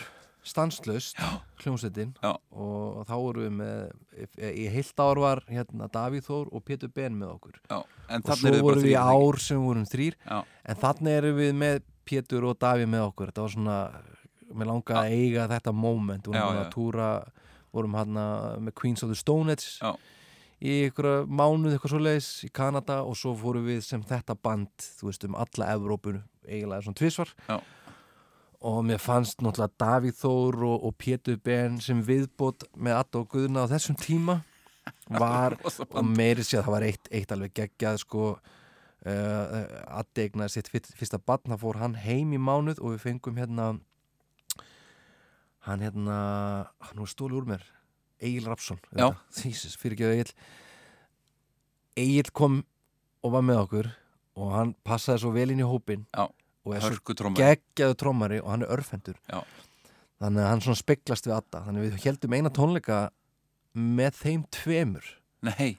Stanslust, 0.44 1.20
hljómsveitin 1.62 2.14
og 2.26 3.04
þá 3.06 3.14
vorum 3.14 3.44
við 3.46 3.52
með 3.60 4.48
í 4.58 4.66
heilt 4.74 5.02
ár 5.04 5.22
var 5.22 5.42
hérna 5.50 5.90
Davíð 5.94 6.26
Þór 6.26 6.50
og 6.50 6.64
Pétur 6.66 6.90
Ben 6.94 7.18
með 7.18 7.36
okkur 7.36 7.60
Já, 7.70 7.78
og 7.82 8.32
svo 8.40 8.54
vorum 8.58 8.82
við 8.82 8.94
í 8.94 8.98
ár 8.98 9.42
sem 9.42 9.62
vorum 9.62 9.86
þrýr 9.90 10.18
Já. 10.26 10.40
en 10.42 10.82
þannig 10.82 11.20
erum 11.20 11.38
við 11.38 11.54
með 11.62 11.84
Pétur 12.10 12.48
og 12.50 12.58
Davíð 12.62 12.90
með 12.90 13.06
okkur 13.12 13.30
þetta 13.32 13.46
var 13.46 13.54
svona, 13.56 13.78
mér 14.50 14.72
langaði 14.72 15.02
að 15.02 15.20
eiga 15.20 15.46
þetta 15.52 15.76
moment, 15.78 16.32
vorum 16.32 16.58
já. 16.58 16.64
að 16.64 16.74
túra 16.74 17.12
vorum 17.72 18.00
hérna 18.00 18.26
með 18.60 18.76
Queens 18.82 19.06
of 19.06 19.14
the 19.14 19.20
Stone 19.20 19.54
Age 19.54 19.78
Já. 19.78 19.94
í 20.62 20.74
einhverja 20.88 21.28
mánuð 21.30 21.76
eitthvað 21.76 21.94
svo 21.94 22.02
leiðis 22.02 22.32
í 22.48 22.50
Kanada 22.54 23.02
og 23.06 23.16
svo 23.20 23.36
fórum 23.38 23.70
við 23.70 23.84
sem 23.86 24.02
þetta 24.10 24.36
band, 24.42 24.74
þú 24.98 25.12
veist 25.12 25.30
um 25.30 25.38
alla 25.38 25.70
Evrópunu, 25.78 26.24
eiginlega 26.48 26.88
svona 26.88 27.00
tvisvar 27.00 27.36
Já. 27.46 27.60
Og 28.62 28.80
mér 28.86 29.02
fannst 29.02 29.42
náttúrulega 29.42 29.74
Davíð 29.82 30.18
Þór 30.22 30.58
og, 30.68 30.84
og 30.90 30.96
Pétur 31.02 31.38
Ben 31.42 31.80
sem 31.82 32.02
viðbót 32.06 32.68
með 32.78 32.98
Adda 33.00 33.22
og 33.24 33.30
Guðna 33.34 33.64
á 33.66 33.72
þessum 33.72 33.98
tíma 33.98 34.40
var 35.22 35.56
og 35.64 36.06
meiri 36.06 36.44
séð, 36.46 36.64
það 36.66 36.74
var 36.76 36.86
eitt, 36.88 37.10
eitt 37.14 37.32
alveg 37.34 37.54
geggjað 37.58 38.00
sko. 38.04 38.32
Uh, 39.02 39.66
Addi 39.98 40.28
eignaði 40.28 40.54
sitt 40.60 40.68
fyr- 40.70 40.92
fyrsta 40.98 41.18
barn, 41.18 41.50
það 41.50 41.62
fór 41.64 41.80
hann 41.82 41.96
heim 42.04 42.34
í 42.38 42.40
mánuð 42.42 42.82
og 42.86 42.94
við 42.96 43.04
fengum 43.08 43.40
hérna 43.42 43.72
hann 45.66 45.82
hérna 45.86 46.18
hann 46.86 47.02
var 47.02 47.10
stóli 47.10 47.38
úr 47.38 47.48
mér. 47.50 47.64
Egil 48.22 48.46
Rapsson 48.50 48.78
ekki 49.98 50.06
Egil. 50.12 50.34
Egil 51.98 52.30
kom 52.38 52.60
og 53.26 53.34
var 53.34 53.46
með 53.46 53.64
okkur 53.64 53.90
og 54.38 54.54
hann 54.54 54.76
passaði 54.86 55.24
svo 55.24 55.32
vel 55.34 55.50
inn 55.54 55.62
í 55.64 55.68
hópin 55.68 56.06
Já, 56.14 56.28
og 56.66 56.76
er 56.78 56.86
svo 56.86 57.32
geggjaðu 57.38 57.98
trómari 57.98 58.40
og 58.42 58.52
hann 58.54 58.66
er 58.66 58.74
örfendur 58.76 59.18
Já. 59.32 59.42
þannig 60.22 60.44
að 60.44 60.50
hann 60.52 60.64
svona 60.66 60.82
speglast 60.82 61.28
við 61.28 61.36
Adda. 61.40 61.64
Þannig 61.68 61.88
við 61.88 62.00
heldum 62.06 62.36
eina 62.38 62.52
tónleika 62.54 63.00
með 63.74 64.18
þeim 64.22 64.44
tveimur. 64.54 65.08
Nei, 65.48 65.78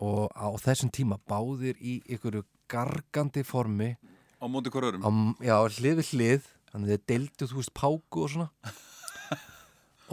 og 0.00 0.30
á 0.32 0.48
þessum 0.62 0.92
tíma 0.94 1.18
báðir 1.28 1.76
í 1.80 1.98
ykkur 2.16 2.42
gargandi 2.70 3.44
formi. 3.46 3.92
Á 4.40 4.44
móti 4.48 4.72
hver 4.72 4.88
örum 4.90 5.04
á, 5.04 5.10
já, 5.44 5.56
hlið 5.78 6.00
við 6.00 6.12
hlið. 6.14 6.50
Þannig 6.72 6.92
þeir 6.92 7.04
deildu, 7.12 7.46
þú 7.48 7.60
veist, 7.60 7.74
páku 7.76 8.24
og 8.24 8.32
svona. 8.32 8.50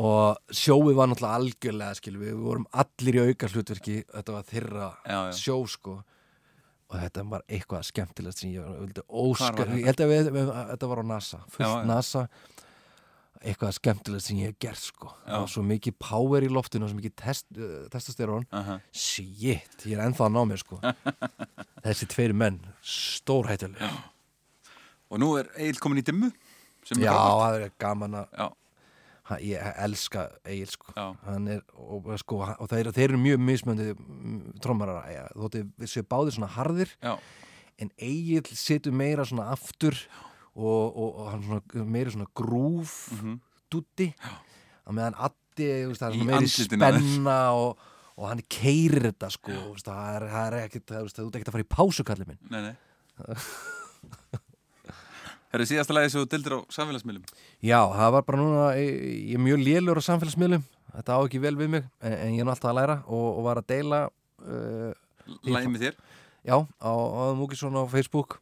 Og 0.01 0.39
sjóið 0.49 0.95
var 0.97 1.09
náttúrulega 1.11 1.37
algjörlega 1.37 1.97
skil 1.99 2.15
við, 2.17 2.31
við 2.31 2.45
vorum 2.47 2.63
allir 2.81 3.17
í 3.19 3.25
auka 3.27 3.49
hlutverki 3.51 3.97
þetta 4.09 4.33
var 4.33 4.47
þeirra 4.49 4.87
Já, 5.05 5.17
já. 5.27 5.33
sjó 5.37 5.57
sko 5.69 5.93
og 6.93 6.99
þetta 7.01 7.23
var 7.31 7.43
eitthvað 7.49 7.85
skemmtilegt 7.89 8.37
sem 8.43 8.51
ég 8.53 8.67
vildi 8.83 9.01
Hvar 9.01 9.23
óska 9.25 9.47
var 9.57 9.63
þetta? 9.65 9.77
ég 9.79 9.87
held 9.89 10.03
að 10.05 10.11
við, 10.13 10.27
við, 10.35 10.51
þetta 10.73 10.89
var 10.91 11.01
á 11.01 11.05
NASA 11.09 11.39
fullt 11.49 11.65
Já. 11.65 11.71
NASA. 11.89 12.23
Eitthvað 13.43 13.73
skemmtilegt 13.75 14.23
sem 14.23 14.37
ég 14.39 14.53
hef 14.53 14.59
gert 14.63 14.79
sko. 14.79 15.09
Það 15.25 15.41
var 15.43 15.49
svo 15.51 15.63
mikið 15.67 15.95
power 15.99 16.45
í 16.45 16.49
loftinu 16.53 16.85
og 16.87 16.93
svo 16.93 16.99
mikið 17.01 17.15
test, 17.19 17.49
uh, 17.57 17.73
testosterón 17.91 18.45
Aha. 18.55 18.77
shit, 18.95 19.83
ég 19.83 19.97
er 19.97 20.03
ennþá 20.05 20.29
að 20.29 20.35
ná 20.37 20.41
mér 20.53 20.61
sko. 20.61 20.79
Þessi 21.85 22.07
tveiri 22.13 22.37
menn 22.39 22.61
stórhættulega 22.87 23.89
Og 25.11 25.19
nú 25.21 25.33
er 25.41 25.49
Egil 25.59 25.81
komin 25.83 25.99
í 25.99 26.05
dimmu 26.07 26.29
já, 26.99 27.11
það 27.11 27.57
er 27.65 27.73
gaman 27.83 28.15
að 28.21 28.53
ég 29.39 29.61
elska 29.85 30.25
Egil 30.43 30.67
sko. 30.67 30.91
Er, 30.97 31.61
og, 31.79 32.09
sko, 32.19 32.41
og 32.59 32.67
þeir, 32.71 32.89
þeir 32.91 33.09
eru 33.13 33.19
mjög 33.23 33.39
mismöndi 33.39 33.85
trómarar, 34.63 35.05
ja, 35.13 35.27
þótti 35.37 35.61
við 35.79 35.91
séu 35.93 36.03
báðir 36.11 36.35
svona 36.35 36.49
harðir 36.57 36.91
já, 37.01 37.13
en 37.79 37.91
Egil 37.97 38.43
situr 38.51 38.91
meira 38.93 39.23
svona 39.25 39.47
aftur 39.55 39.95
og, 40.53 40.91
og, 40.91 41.07
og 41.23 41.31
hann 41.31 41.45
svona, 41.47 41.85
meira 41.95 42.11
svona 42.13 42.27
grúf 42.35 42.97
Mhm. 43.15 43.39
dúti 43.73 44.11
að 44.85 44.93
meðan 44.99 45.15
Addi 45.17 45.69
veist, 45.87 46.01
er 46.03 46.17
meiri 46.27 46.47
spenna 46.51 47.37
og, 47.57 47.79
og 48.17 48.27
hann 48.29 48.41
keirir 48.51 49.07
þetta 49.07 49.31
sko 49.33 49.55
veist, 49.71 49.87
það 49.87 50.15
er, 50.19 50.27
það 50.35 50.45
er 50.51 50.57
ekkert, 50.67 50.85
þú 50.91 51.05
ert 51.07 51.37
ekkert 51.39 51.47
að 51.47 51.55
fara 51.55 51.65
í 51.65 51.71
pásu 51.73 52.03
kallið 52.05 52.27
minn. 52.33 52.41
Nei, 52.51 52.61
nei 52.67 52.75
Herru, 55.53 55.65
síðasta 55.69 55.93
lagi 55.93 56.09
sem 56.09 56.23
þú 56.23 56.29
dildir 56.33 56.53
á 56.57 56.59
samfélagsmiðlum? 56.73 57.25
Já, 57.61 57.77
það 57.93 58.09
var 58.15 58.23
bara 58.25 58.39
núna, 58.41 58.61
ég, 58.79 58.95
ég 59.29 59.35
er 59.37 59.43
mjög 59.45 59.59
lélur 59.61 59.99
á 60.01 60.03
samfélagsmiðlum, 60.07 60.63
þetta 60.95 61.13
á 61.13 61.19
ekki 61.27 61.41
vel 61.43 61.53
við 61.59 61.69
mig 61.75 61.83
en, 62.01 62.13
en 62.15 62.31
ég 62.33 62.41
er 62.41 62.49
alltaf 62.49 62.71
að 62.71 62.77
læra 62.79 62.95
og, 63.05 63.27
og 63.37 63.41
var 63.45 63.61
að 63.61 63.67
deila 63.69 63.99
uh, 64.09 64.89
Lagi 65.45 65.69
með 65.69 65.85
þér? 65.85 65.95
Já, 66.49 66.57
á, 66.57 66.91
á 66.91 67.23
Múkisson 67.37 67.77
á 67.77 67.83
Facebook. 67.87 68.39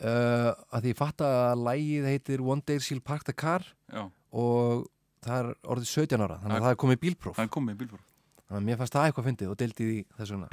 Uh, 0.00 0.50
að 0.74 0.86
því 0.86 0.92
ég 0.94 0.98
fatt 1.02 1.20
að 1.26 1.60
lægið 1.66 2.06
heitir 2.12 2.40
One 2.46 2.62
Day 2.66 2.78
She'll 2.82 3.02
Park 3.04 3.22
the 3.28 3.34
Car 3.34 3.62
Já, 3.90 4.06
og 4.34 4.86
það 5.24 5.36
er 5.42 5.50
orðið 5.74 5.90
17 5.92 6.24
ára 6.24 6.38
þannig 6.42 6.50
Það- 6.50 6.58
að 6.62 6.66
það 6.66 6.74
er 6.76 6.80
komið 6.84 7.02
bílpróf. 7.04 7.36
Hann 7.42 7.52
kom 7.54 7.66
með 7.70 7.78
bílfór 7.84 8.02
þannig 8.44 8.58
að 8.62 8.66
mér 8.70 8.78
fannst 8.82 8.94
það 8.98 9.06
eitthvað 9.10 9.28
fyndið 9.30 9.50
og 9.50 9.58
deildi 9.62 9.82
því 9.90 9.98
þess 10.18 10.30
vegna 10.34 10.48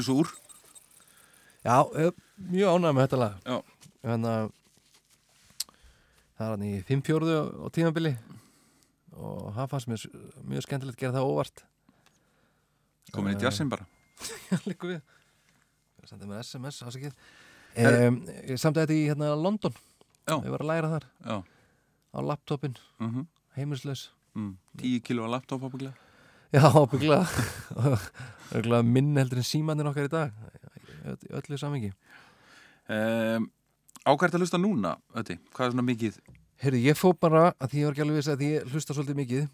pínu 0.00 0.04
súr. 0.04 0.28
Já, 1.64 1.84
eh, 1.94 2.12
mjög 2.36 2.80
ánægð 2.80 2.94
með 2.94 3.04
þetta 3.04 3.18
lag. 3.20 3.34
Já. 3.44 3.62
Þannig 4.02 4.30
að 4.30 4.52
það 6.36 6.46
er 6.46 6.50
hann 6.50 6.64
í 6.64 6.82
5-4 6.88 7.34
á 7.60 7.66
tímabili 7.68 8.16
og 9.12 9.52
það 9.54 9.68
fannst 9.68 9.88
mér 9.88 10.06
mjög 10.48 10.64
skemmtilegt 10.64 10.96
að 10.96 11.00
gera 11.00 11.12
það 11.18 11.28
óvart. 11.28 11.64
Komin 13.12 13.36
í 13.36 13.42
jazzin 13.42 13.68
bara. 13.68 13.84
Líku 14.68 14.88
við. 14.88 15.02
Það 15.96 16.04
er 16.04 16.08
sendið 16.08 16.30
mér 16.30 16.44
SMS, 16.44 16.82
ásakið 16.82 17.14
um, 17.76 18.20
Ég 18.48 18.58
samti 18.60 18.80
þetta 18.80 18.96
í 18.96 19.08
hérna 19.10 19.34
London. 19.36 19.74
Já. 20.24 20.38
Ég 20.40 20.50
var 20.50 20.64
að 20.64 20.70
læra 20.70 20.94
þar. 20.96 21.10
Já. 21.26 21.36
á 22.10 22.18
laptopin, 22.24 22.76
mm 22.98 23.28
heimilislaus. 23.58 24.12
Mm. 24.32 24.54
10 24.78 25.02
kíló 25.02 25.26
að 25.26 25.34
laptop 25.34 25.64
ábygglega 25.66 26.09
Já, 26.50 26.66
bygglega 26.90 28.82
minn 28.94 29.16
heldur 29.16 29.38
en 29.38 29.46
símannir 29.46 29.86
okkar 29.86 30.08
í 30.08 30.12
dag. 30.12 30.32
Í 30.90 31.08
öll- 31.12 31.26
í 31.28 31.32
öllu 31.38 31.58
samingi 31.60 31.92
um, 32.90 33.46
Ákvært 34.04 34.34
að 34.34 34.42
hlusta 34.42 34.58
núna, 34.58 34.96
Ötti, 35.14 35.36
hvað 35.54 35.66
er 35.66 35.74
svona 35.74 35.86
mikið? 35.86 36.16
Heyrðu, 36.60 36.80
ég 36.88 36.98
fór 36.98 37.14
bara 37.20 37.44
að 37.60 37.70
því 37.72 37.80
ég 37.80 37.86
var 37.86 37.94
ekki 37.94 38.04
alveg 38.04 38.18
viss 38.20 38.32
að 38.32 38.44
ég 38.44 38.72
hlusta 38.72 38.96
svolítið 38.96 39.20
mikið 39.20 39.46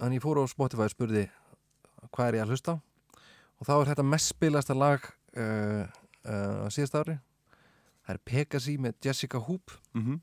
Þannig 0.00 0.16
ég 0.16 0.24
fór 0.24 0.40
á 0.40 0.44
Spotify 0.48 0.86
og 0.86 0.92
spurði 0.94 1.24
hvað 2.08 2.28
er 2.30 2.38
ég 2.38 2.44
að 2.46 2.52
hlusta? 2.54 2.74
Og 3.60 3.68
þá 3.68 3.72
er 3.76 3.90
þetta 3.90 4.06
mest 4.08 4.30
spilasta 4.32 4.76
lag 4.76 5.04
uh, 5.36 5.84
uh, 6.24 6.64
á 6.64 6.68
síðast 6.72 6.96
ári. 6.96 7.18
Það 8.06 8.14
er 8.14 8.20
Pegasi 8.30 8.76
með 8.80 8.94
Jessica 9.04 9.38
Hoop. 9.44 9.74
Mm 9.92 10.06
-hmm. 10.06 10.20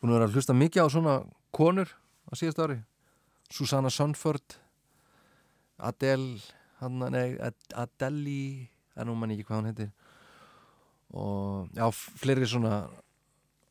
Búin 0.00 0.10
að 0.10 0.16
vera 0.18 0.26
að 0.26 0.34
hlusta 0.34 0.54
mikið 0.58 0.82
á 0.82 0.88
svona 0.90 1.14
konur 1.54 1.88
á 2.26 2.32
síðast 2.34 2.58
ári. 2.58 2.80
Susanna 3.50 3.90
Sonford 3.90 4.58
Adele 5.78 6.38
hann, 6.80 6.98
nei, 7.12 7.36
Ad- 7.42 7.74
Adeli 7.74 8.68
er 8.98 9.06
nú 9.06 9.14
mann 9.18 9.30
ekki 9.34 9.46
hvað 9.46 9.60
hann 9.60 9.70
heitir. 9.70 9.90
Og 11.14 11.68
já, 11.76 11.86
fleiri 11.94 12.46
svona 12.50 12.88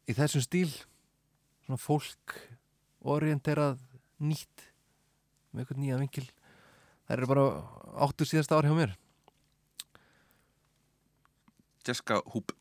í 0.09 0.15
þessum 0.17 0.41
stíl 0.45 0.71
svona 1.65 1.77
fólk 1.81 2.37
orienterað 3.07 3.77
nýtt 4.23 4.63
með 5.51 5.63
eitthvað 5.65 5.81
nýja 5.83 5.99
vinkil. 6.01 6.25
Það 7.07 7.17
eru 7.17 7.29
bara 7.29 7.43
áttu 8.07 8.25
síðasta 8.27 8.57
ári 8.57 8.71
hjá 8.71 8.77
mér. 8.79 8.95
Jessica 11.87 12.21
Hoop 12.33 12.51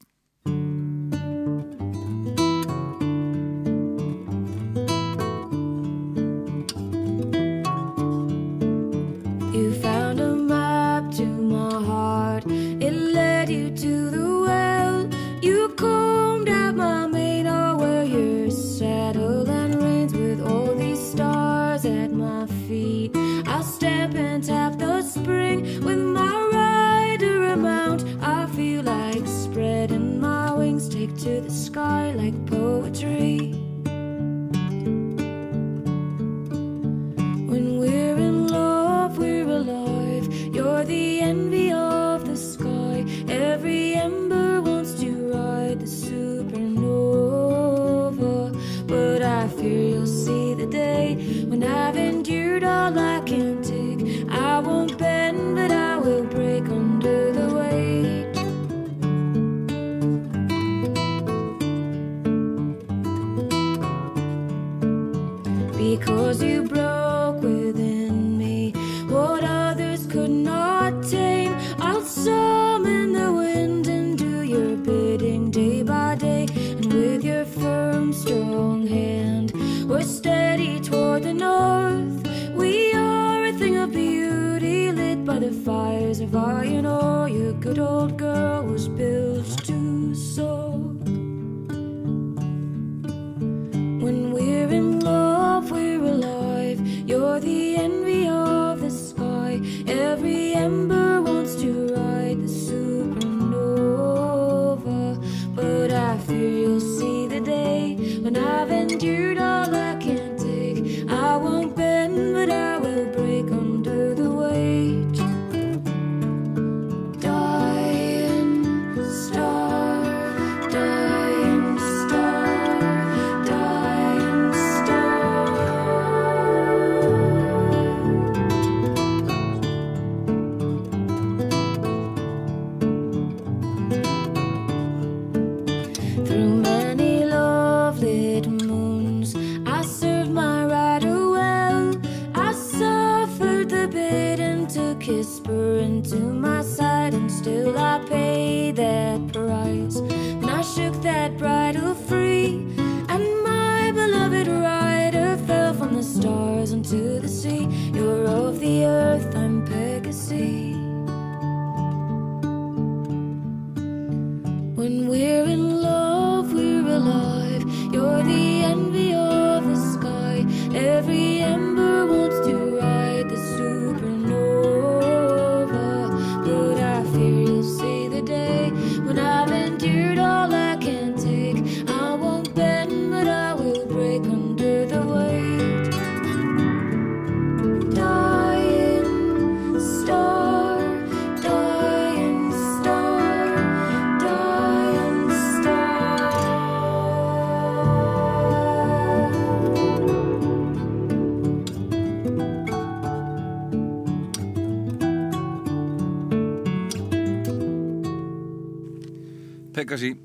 Pegasi, 209.86 210.16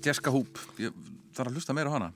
Jessica 0.00 0.32
Hoop. 0.32 0.56
Ég 0.80 0.92
þarf 1.36 1.50
að 1.50 1.56
hlusta 1.58 1.74
meira 1.76 1.90
á 1.92 1.96
hana. 1.98 2.06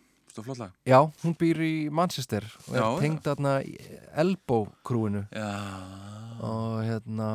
Já, 0.89 0.99
hún 1.23 1.35
býr 1.37 1.59
í 1.65 1.73
Manchester 1.93 2.45
og 2.69 2.75
er 2.77 2.83
tengd 3.01 3.23
þarna 3.25 3.53
í 3.65 3.75
Elbow 4.21 4.67
krúinu 4.85 5.23
Já. 5.33 5.47
Og 6.45 6.75
hérna 6.85 7.29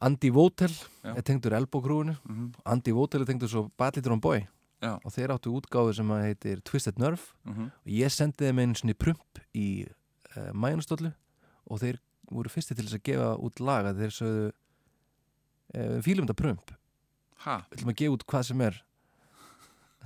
Andy 0.00 0.30
Votel 0.32 0.72
er 1.04 1.20
tengdur 1.24 1.52
Elbow-grúinu 1.58 2.14
Mhm. 2.24 2.54
Andy 2.64 2.92
Votel 2.96 3.20
er 3.22 3.26
tengdur 3.28 3.48
svo 3.52 3.70
Bad 3.76 3.96
Little 3.96 4.12
on 4.12 4.20
Boy 4.20 4.46
Já. 4.80 4.96
og 5.04 5.12
þeir 5.12 5.32
áttu 5.36 5.52
útgáfu 5.52 5.94
sem 5.96 6.08
að 6.08 6.24
heitir 6.28 6.62
Twisted 6.64 6.98
Nerve. 6.98 7.20
Mhm. 7.44 7.64
og 7.64 7.86
ég 7.86 8.08
sendi 8.10 8.44
þeim 8.48 8.58
einu 8.60 8.74
svona 8.74 8.94
prump 8.98 9.38
í 9.54 9.86
uh, 10.36 10.52
mæjunastólu 10.52 11.12
og 11.70 11.78
þeir 11.80 11.98
voru 12.30 12.48
fyrsti 12.48 12.74
til 12.74 12.84
þess 12.86 12.96
að 13.00 13.02
gefa 13.04 13.36
út 13.38 13.60
laga 13.60 13.92
þeir 13.92 14.12
sögðu 14.16 14.52
uh, 15.74 16.00
fílum 16.00 16.24
þetta 16.26 16.36
prump 16.36 16.70
Ha, 17.46 17.56
við 17.70 17.78
ætlum 17.78 17.92
að 17.92 17.98
gefa 18.02 18.14
út 18.16 18.24
hvað 18.28 18.42
sem 18.50 18.60
er 18.66 18.80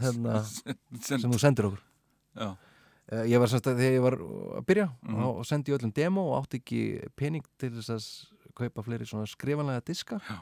hérna, 0.03 0.35
sem, 1.09 1.25
þú 1.25 1.39
sendir 1.43 1.67
okkur. 1.71 1.83
Já, 2.39 2.49
uh, 2.55 3.25
ég 3.31 3.39
var 3.43 3.51
semst 3.51 3.67
að 3.71 3.79
þegar 3.83 3.97
ég 3.99 4.03
var 4.07 4.17
að 4.59 4.65
byrja 4.71 4.87
Mhm. 5.03 5.23
og 5.31 5.45
sendi 5.47 5.75
öllum 5.77 5.93
demo 5.95 6.25
og 6.33 6.43
átti 6.45 6.61
ekki 6.63 6.81
pening 7.17 7.45
til 7.59 7.71
þess 7.79 7.91
að 7.95 8.55
kaupa 8.55 8.83
fleiri 8.87 9.07
svona 9.07 9.27
skrifanlega 9.27 9.85
diska. 9.85 10.21
Já. 10.29 10.41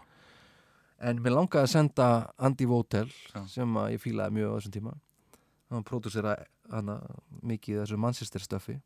en 1.02 1.18
mér 1.18 1.32
langaði 1.34 1.64
að 1.66 1.70
senda 1.72 2.04
Andy 2.38 2.64
Votel 2.70 3.08
sem 3.50 3.72
að 3.74 3.88
ég 3.96 4.00
fílaði 4.04 4.36
mjög 4.36 4.52
á 4.52 4.56
þessum 4.60 4.72
tíma. 4.76 4.92
Hann 5.72 5.82
pródúsera 5.88 6.36
hana 6.70 7.00
mikið 7.42 7.80
þessu 7.82 7.98
Manchester 7.98 8.38
stöfi 8.44 8.76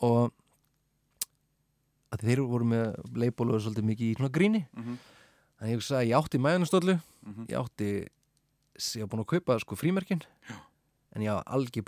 og 0.00 0.32
þeir 2.22 2.40
voru 2.48 2.64
með 2.64 2.96
leipólu 3.12 3.58
svolítið 3.60 3.84
mikið 3.90 4.08
í 4.08 4.16
svona 4.16 4.32
gríni. 4.32 4.62
Mhm. 4.72 4.96
Þannig 5.58 5.72
ég 5.74 5.80
hugsaði 5.80 5.98
að 6.02 6.08
ég 6.08 6.18
átti 6.22 6.38
mæðunastólu 6.38 7.00
Mhm. 7.28 7.46
ég 7.48 7.58
átti 7.58 7.88
ég 8.78 9.00
var 9.02 9.08
búin 9.10 9.24
að 9.24 9.30
kaupa 9.34 9.58
sko 9.60 9.74
frímerkin. 9.76 10.22
Já. 10.48 10.54
en 11.16 11.22
ég 11.22 11.32
var 11.34 11.42
algjör 11.46 11.82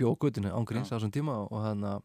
ángríns 0.51 0.89
Já. 0.91 0.97
á 0.97 0.99
þessum 0.99 1.13
tíma 1.13 1.35
og 1.51 1.61
þannig 1.63 1.91
að 1.93 2.03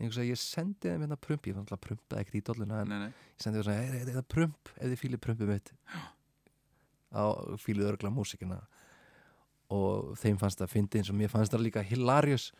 ég 0.00 0.08
hugsaði 0.08 0.24
að 0.24 0.30
ég 0.32 0.38
sendi 0.40 0.88
þeim 0.88 1.02
hérna 1.04 1.16
prump 1.20 1.42
ég 1.46 1.54
fann 1.54 1.62
alltaf 1.66 1.80
prumpaði 1.80 2.20
ekkert 2.24 2.34
í 2.34 2.42
dolluna 2.42 2.80
en 2.80 2.88
nei, 2.88 2.98
nei, 2.98 3.06
ég 3.08 3.42
sendi 3.44 3.58
þeim 3.58 3.64
svona, 3.64 3.76
"Hey, 3.90 4.04
þetta 4.04 4.16
er 4.18 4.22
prump 4.22 4.68
ef 4.80 4.86
þið 4.90 4.98
fílið 5.02 5.20
prumpið 5.20 5.48
mitt. 5.48 5.72
Á 7.12 7.22
fílið 7.58 7.90
örgla 7.92 8.10
músikina. 8.10 8.60
Og 9.70 10.16
þeim 10.18 10.38
fannst 10.38 10.58
það 10.58 10.70
fyndi 10.70 10.98
eins 10.98 11.10
og 11.10 11.16
mér 11.16 11.30
fannst 11.30 11.52
það 11.52 11.62
líka 11.66 11.82
hilarious. 11.84 12.52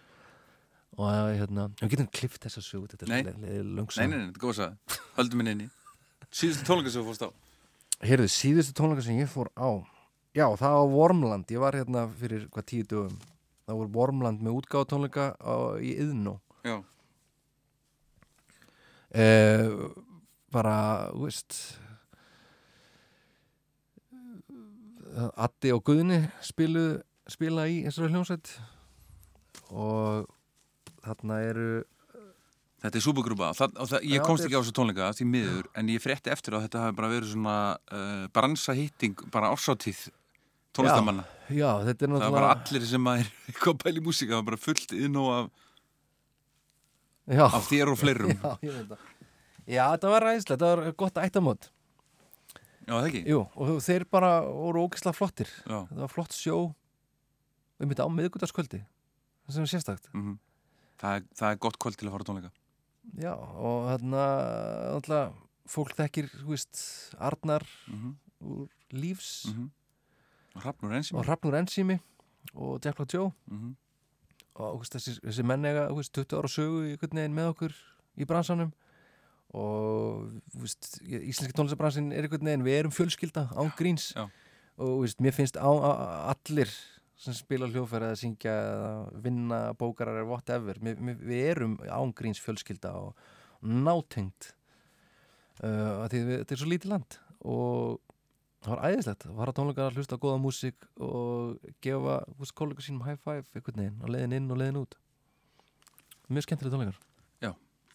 Og 0.98 1.06
að, 1.06 1.38
hérna, 1.38 1.68
við 1.80 1.90
getum 1.90 2.10
klift 2.12 2.40
þessa 2.42 2.62
sögu 2.62 2.86
þetta 2.90 3.08
Nei. 3.08 3.20
er 3.20 3.24
le- 3.24 3.32
le- 3.32 3.48
nei, 3.48 4.06
nei, 4.06 4.16
nei, 4.18 4.26
þetta 4.26 4.36
er 4.36 4.42
góð 4.42 4.50
að 4.50 4.58
sagða 4.58 4.76
Höldum 5.16 5.36
minn 5.38 5.46
inni. 5.48 5.70
Síðustu 6.30 6.64
tónleika 6.66 6.90
sem 6.90 7.02
þú 7.02 7.06
fórst 7.10 7.22
á 7.26 7.30
Heyrðu, 8.00 8.30
síðustu 8.32 8.72
tónleika 8.76 9.04
sem 9.04 9.18
ég 9.20 9.28
fór 9.28 9.50
á 9.60 9.84
Já, 10.30 10.46
það 10.56 10.76
var 10.78 10.92
Wormland. 10.94 11.50
Ég 11.50 11.58
var 11.60 11.74
hérna 11.74 12.04
fyrir 12.20 12.46
hvað 12.54 12.66
tíu 12.70 12.86
dögum. 12.86 13.16
Það 13.66 13.80
voru 13.80 13.90
Wormland 13.98 14.44
með 14.44 14.60
útgáð 14.60 14.86
tónleika 14.92 15.26
á, 15.36 15.76
í 15.82 15.92
Yðnó 16.00 16.38
Já, 16.64 16.76
eh, 19.14 19.68
Bara, 20.50 21.10
þú 21.12 21.26
veist 21.28 21.58
Addi 25.36 25.72
og 25.74 25.84
Guðni 25.86 26.20
spilu, 26.42 27.02
spila 27.30 27.66
í 27.70 27.82
þessari 27.84 28.10
hljómsveit. 28.14 28.50
Og 29.70 30.26
þarna 31.04 31.40
eru 31.46 31.70
þetta 32.80 32.96
er 33.00 33.04
súpergrúpa. 33.04 33.50
Það, 33.58 33.74
og 33.82 33.90
það, 33.90 34.06
Ég 34.08 34.20
Já, 34.20 34.24
komst 34.26 34.46
ekki 34.46 34.56
á 34.56 34.60
þessu 34.62 34.74
tónleika 34.76 35.10
því 35.16 35.26
miður 35.30 35.66
En 35.80 35.90
ég 35.92 36.02
frétti 36.02 36.32
eftir 36.32 36.56
að 36.56 36.64
þetta 36.66 36.84
hafi 36.86 36.96
bara 37.00 37.10
verið 37.12 37.32
svona 37.34 37.56
uh, 37.92 38.24
Bransa 38.34 38.74
hitting, 38.78 39.24
bara 39.34 39.50
ársáttíð 39.54 40.06
Tónlistamanna 40.76 41.24
Já, 41.50 41.70
þetta 41.86 42.06
er 42.06 42.14
Það 42.14 42.14
var 42.14 42.20
náttúrulega 42.20 42.36
bara 42.36 42.52
allir 42.56 42.86
sem 42.90 43.10
að 43.10 43.22
er 43.24 43.32
eitthvað 43.50 43.74
að 43.74 43.82
pæla 43.84 44.00
í 44.00 44.04
músíka 44.06 44.32
Það 44.32 44.40
var 44.40 44.48
bara 44.50 44.62
fullt 44.64 44.94
inn 44.96 45.18
og 45.20 45.30
af, 45.34 45.50
Já, 47.30 47.44
af 47.46 47.66
þér 47.70 47.92
og 47.92 47.98
fleirum. 48.00 48.30
Já, 48.42 48.52
ég 48.66 48.74
veit 48.78 48.88
það. 48.90 49.02
Já, 49.70 49.82
þetta 49.92 50.10
var 50.10 50.24
ræðislega, 50.26 50.56
þetta 50.56 50.70
var 50.70 50.94
gott 51.04 51.20
ættamót 51.22 51.68
Já, 52.90 52.94
það 52.96 53.08
ekki? 53.10 53.20
Jú, 53.30 53.40
og 53.54 53.76
þeir 53.84 54.04
bara 54.10 54.30
voru 54.48 54.80
ógislega 54.88 55.14
flottir. 55.14 55.50
Já, 55.62 55.76
Þetta 55.92 56.00
var 56.00 56.10
flott 56.10 56.34
sjó 56.34 56.56
um 57.80 57.92
þetta 57.92 58.06
á 58.06 58.10
miðgutaskvöldi 58.10 58.80
það 58.80 59.54
sem 59.56 59.66
er 59.66 59.70
sérstakt. 59.70 60.08
Mhm. 60.14 60.34
það, 61.00 61.14
er, 61.20 61.28
það 61.38 61.52
er 61.54 61.60
gott 61.66 61.78
kvöld 61.82 61.98
til 62.00 62.08
að 62.08 62.16
fara 62.16 62.26
tónleika 62.28 62.50
Já, 63.18 63.34
og 63.34 63.88
þarna 63.88 64.24
alltaf, 64.94 65.38
fólk 65.70 65.94
þekkir, 65.98 66.28
þú 66.40 66.52
veist 66.54 66.82
Arnar 67.18 67.66
mm 67.88 68.18
úr 68.40 68.68
Lífs 68.90 69.46
-hmm. 69.46 69.68
Hrafnur 70.54 70.92
eins 70.92 71.12
og 71.12 71.24
Hrafnur 71.24 71.54
Ensími 71.54 71.98
og 72.54 72.80
Black 72.80 73.12
Joe. 73.14 73.30
Mm 73.46 73.58
-hmm. 73.58 73.74
og 74.54 74.78
veist, 74.80 74.94
þessi, 74.94 75.20
þessi 75.20 75.42
menn 75.42 75.64
eiga 75.64 75.88
þú 75.88 75.96
veist, 75.96 76.12
20 76.12 76.38
ára 76.38 76.48
sögu 76.48 76.84
í 76.86 76.90
einhvern 76.90 77.16
veginn 77.16 77.34
með 77.34 77.48
okkur 77.48 77.74
í 78.16 78.24
bransanum. 78.24 78.72
Og 79.52 80.30
veist, 80.54 81.00
íslenski 81.02 81.52
tónlistabransin 81.52 82.12
er 82.12 82.22
einhvern 82.22 82.44
veginn, 82.44 82.64
við 82.64 82.78
erum 82.78 82.92
fjölskylda 82.92 83.48
án 83.56 83.72
gríns. 83.76 84.12
Já. 84.16 84.30
og 84.76 84.86
þú 84.86 85.00
veist, 85.00 85.20
mér 85.20 85.32
finnst 85.32 85.56
á, 85.56 85.68
á, 85.68 85.90
allir 86.32 86.70
sem 87.20 87.36
spila 87.36 87.68
hljófæri 87.68 88.08
eða 88.08 88.18
syngja 88.18 88.54
eða 88.54 88.92
vinna 89.24 89.58
bókarar 89.80 90.22
eða 90.22 90.30
whatever, 90.30 90.80
mér, 90.80 91.18
við 91.20 91.42
erum 91.50 91.74
án 91.84 92.14
gríns 92.16 92.40
fjölskylda 92.40 92.94
og 92.96 93.26
nátengt 93.60 94.54
uh, 95.60 96.06
við, 96.08 96.40
þetta 96.40 96.56
er 96.56 96.62
svo 96.62 96.70
lítið 96.70 96.94
land 96.94 97.18
og 97.40 98.00
það 98.64 98.72
var 98.74 98.82
æðislegt. 98.88 99.28
Að 99.28 99.38
fara 99.42 99.56
tónleikar 99.56 99.90
að 99.90 100.00
hlusta 100.00 100.16
á 100.16 100.22
góða 100.22 100.40
músík 100.40 100.88
og 101.00 101.70
gefa 101.84 102.18
veist, 102.40 102.56
kollega 102.56 102.84
sínum 102.84 103.04
high 103.06 103.20
five 103.20 103.46
einhvern 103.54 103.84
veginn 103.84 104.02
og 104.02 104.12
leiðin 104.16 104.36
inn 104.40 104.50
og 104.52 104.60
leiðin 104.60 104.82
út. 104.82 104.98
Mjög 106.28 106.48
skemmtilega 106.48 106.76
tónleikar. 106.76 107.06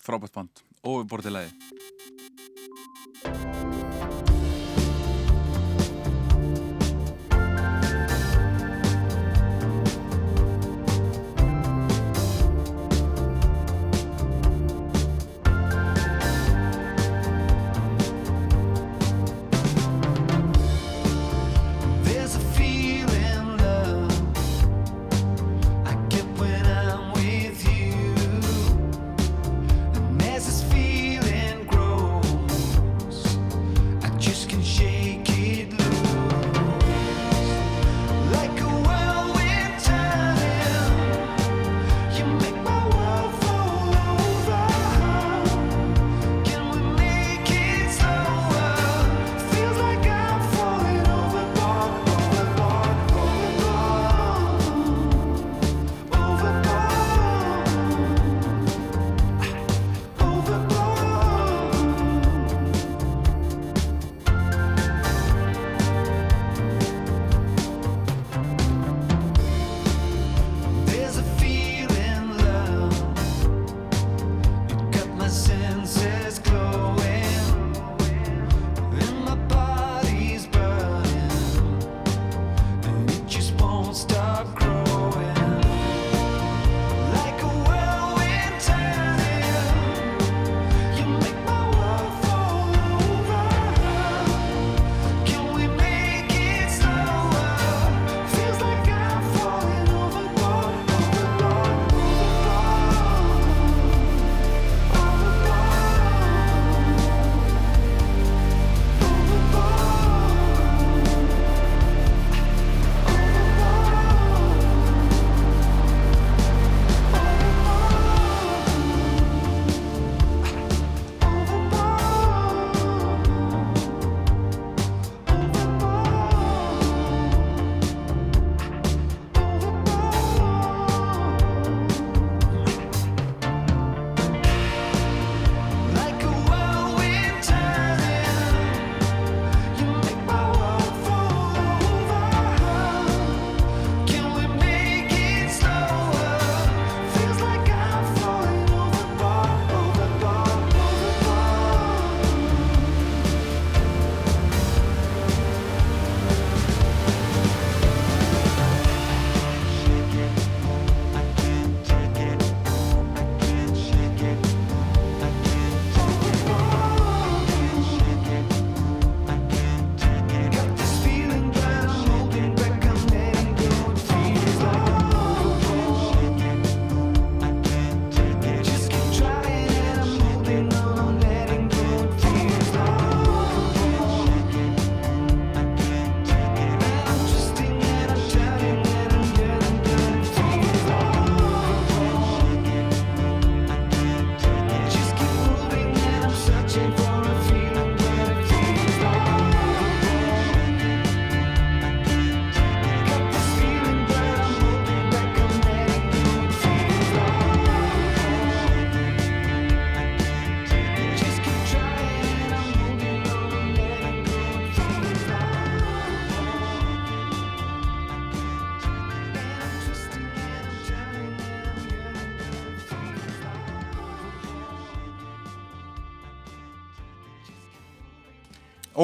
Frábært 0.05 0.35
band. 0.37 0.61
Og 0.85 1.01
við 1.01 1.07
borðið 1.09 1.31
til 1.31 2.84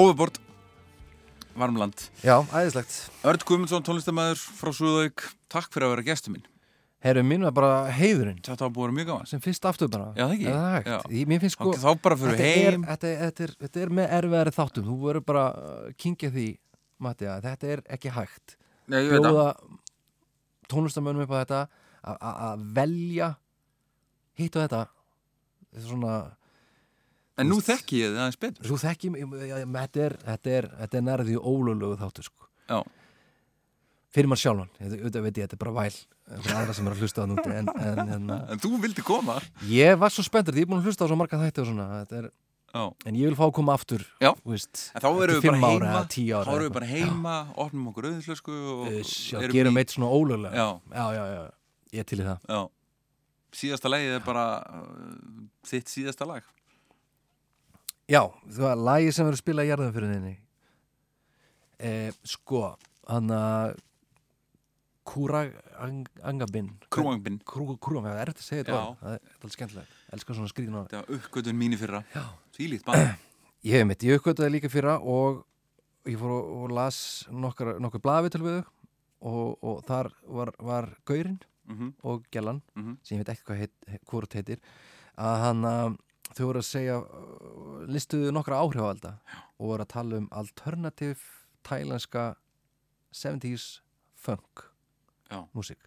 Overbord 0.02 0.40
Varmland. 1.58 2.06
Já, 2.24 2.38
æðislegt. 2.56 2.94
Örd 3.28 3.44
Guðmundsson, 3.46 3.84
tónlistamæður 3.86 4.40
frá 4.56 4.72
Súðauk 4.74 5.26
Takk 5.52 5.68
fyrir 5.74 5.90
að 5.90 5.94
vera 5.98 6.06
gestur 6.08 6.32
minn. 6.38 6.46
Herru, 7.02 7.24
minn 7.28 7.42
var 7.44 7.52
bara 7.58 7.72
heiðurinn. 7.98 8.38
Þetta 8.46 8.68
var 8.68 8.74
vera 8.78 8.94
mjög 8.96 9.08
gaman. 9.10 9.28
Sem 9.30 9.42
fyrst 9.44 9.66
aftur 9.68 9.90
bara. 9.92 10.12
Já, 10.16 10.24
það 10.30 10.34
ekki? 10.38 10.48
Já. 10.94 10.98
Ég, 11.18 11.28
mér 11.32 11.42
finnst 11.42 11.58
sko 11.58 11.74
Þá 11.82 11.90
bara 12.06 12.18
fyrir 12.22 12.42
heim. 12.46 12.86
þetta, 12.88 13.10
er, 13.10 13.22
þetta, 13.26 13.44
er, 13.48 13.54
þetta 13.66 13.82
er 13.84 13.94
með 13.98 14.14
erfiðari 14.20 14.54
þáttum. 14.56 14.86
Þú 14.88 14.98
verður 15.02 15.26
bara 15.32 15.46
uh, 15.58 15.88
kingja 15.98 16.30
því 16.36 16.48
Matti, 17.02 17.26
að 17.34 17.48
þetta 17.50 17.72
er 17.76 17.82
ekki 17.98 18.14
hægt. 18.14 18.56
Nei, 18.94 19.00
ég 19.02 19.10
veit 19.16 19.26
það. 19.26 19.32
Bjóða 19.32 19.48
tónlistamönnum 20.72 21.26
upp 21.26 21.34
á 21.34 21.38
þetta 21.42 21.62
að- 22.06 22.68
velja 22.78 23.32
hitt 24.40 24.56
og 24.56 24.64
þetta. 24.68 24.84
Þetta 25.72 25.82
er 25.82 25.90
svona 25.90 26.14
En 27.40 27.48
nú 27.50 27.60
þekki 27.64 28.02
ég 28.02 28.12
það 28.12 28.24
aðeins 28.26 28.40
betur. 28.42 28.68
Þú 28.68 28.80
þekki, 28.82 29.12
þetta 29.16 30.04
er, 30.06 30.18
þetta 30.26 30.56
er, 30.58 30.68
þetta 30.82 31.00
er 31.00 31.06
nærði 31.08 31.38
ólulegu 31.40 31.96
þáttu 32.02 32.26
sko. 32.28 32.50
Já. 32.68 32.82
Fyrir 34.12 34.28
maður 34.28 34.42
sjálfan, 34.44 34.72
þetta, 34.76 34.98
auðvitað 35.00 35.26
veit 35.26 35.38
ég, 35.40 35.46
þetta 35.48 35.56
er 35.56 35.62
bara 35.64 35.76
væl. 35.78 36.00
Fyrir 36.32 36.58
aðra 36.60 36.76
sem 36.76 36.88
er 36.88 36.96
að 36.96 37.04
hlusta 37.06 37.20
á 37.20 37.24
það 37.24 37.30
núti 37.32 37.54
en, 37.56 37.72
en, 37.72 38.02
en 38.18 38.34
En 38.56 38.62
þú 38.62 38.72
vildi 38.84 39.06
koma. 39.08 39.38
Ég 39.72 40.00
var 40.00 40.12
svo 40.12 40.26
spenntur, 40.28 40.56
því 40.56 40.66
ég 40.66 40.68
er 40.68 40.72
búin 40.72 40.82
að 40.82 40.90
hlusta 40.92 41.08
á 41.08 41.10
svo 41.12 41.18
marga 41.20 41.40
þætti 41.40 41.64
og 41.64 41.70
svona, 41.72 41.88
þetta 42.02 42.20
er, 42.20 42.32
Já. 42.72 42.86
En 43.04 43.16
ég 43.20 43.28
vil 43.28 43.36
fá 43.36 43.44
að 43.50 43.56
koma 43.58 43.74
aftur 43.76 44.04
veist, 44.48 44.86
eftir 44.96 45.16
bara 45.18 45.40
fimm 45.44 45.58
ára 45.60 45.72
heima. 45.74 45.90
eða 45.90 46.04
tíu 46.14 46.38
ára 46.38 46.46
Þá 46.46 46.52
verðum 46.54 46.70
við 46.70 46.76
bara 46.78 46.88
heima, 46.88 47.34
opnum 47.60 47.90
okkur. 47.92 48.06
Uss, 48.16 49.18
já, 49.28 49.42
erum 49.42 49.56
gerum 49.58 49.80
eitt 49.82 49.92
svona 49.92 50.08
ólöglega. 50.08 50.56
Já, 50.56 50.96
já, 50.96 51.18
já, 51.18 51.26
já, 51.34 51.42
ég 51.92 52.06
er 52.06 52.08
til 52.08 52.22
í 52.22 52.28
það. 52.30 52.46
Já. 52.48 52.62
Síðasta 53.60 53.92
lagið 53.92 54.16
er 54.16 54.24
bara 54.24 54.46
uh, 54.72 55.44
þitt 55.68 55.92
síðasta 55.92 56.30
lag 56.30 56.48
Já, 58.12 58.22
þú 58.52 58.66
var 58.66 58.82
lagi 58.90 59.14
sem 59.16 59.26
verður 59.28 59.38
að 59.40 59.44
spila 59.44 59.66
í 59.66 59.72
þinni 59.72 60.34
eh, 61.80 62.12
Sko, 62.28 62.64
hann 63.08 63.32
að 63.36 63.78
Kúrangabinn 65.12 66.70
Krúangbinn 66.94 67.40
Krúang, 67.48 68.06
það 68.06 68.20
er 68.22 68.32
eftir 68.32 68.44
að 68.44 68.50
segja 68.50 68.66
þetta 68.68 68.82
það 69.02 69.16
er 69.16 69.22
alveg 69.40 69.56
skemmtilegt, 69.56 69.96
elskar 70.16 70.38
svona 70.38 70.52
skrýðin 70.52 70.78
á 70.78 70.82
Þetta 70.84 71.00
var 71.02 71.16
uppgötun 71.18 71.58
mín 71.58 71.74
í 71.76 71.80
fyrra. 71.82 72.04
Já. 72.14 72.26
Þvílíkt 72.58 72.86
bara 72.88 73.08
Ég 73.72 73.78
hef 73.82 73.88
mitt, 73.90 74.06
ég 74.06 74.20
uppgötaði 74.20 74.56
líka 74.56 74.72
fyrra 74.74 74.98
og 75.02 75.42
ég 76.10 76.20
fór 76.22 76.36
og, 76.36 76.52
og 76.66 76.76
las 76.78 77.00
nokkar, 77.34 77.76
nokkur 77.82 78.04
blaðvitul 78.04 78.44
við 78.46 78.60
þau 78.60 78.70
og, 79.32 79.50
og 79.72 79.82
þar 79.88 80.12
var, 80.40 80.54
var 80.60 80.92
Gaurinn 81.08 81.40
Mhm, 81.72 81.92
og 82.04 82.24
Gellan 82.34 82.58
mhm. 82.76 82.96
sem 83.06 83.16
ég 83.16 83.22
veit 83.22 83.30
ekki 83.36 83.46
hvað 83.48 83.60
heit, 83.62 83.74
he- 83.88 84.00
hvort 84.10 84.34
heitir 84.36 84.58
að 85.16 85.36
hann 85.46 85.68
að 85.70 85.98
þau 86.38 86.46
voru 86.48 86.62
að 86.62 86.68
segja 86.68 86.98
listuðu 87.92 88.32
nokkra 88.36 88.60
áhrifalda 88.64 89.12
og 89.60 89.72
voru 89.74 89.86
að 89.86 89.92
tala 89.94 90.20
um 90.22 90.28
alternative 90.32 91.20
thailandska 91.68 92.26
70s 93.16 93.80
funk 94.16 94.68
músík. 95.56 95.82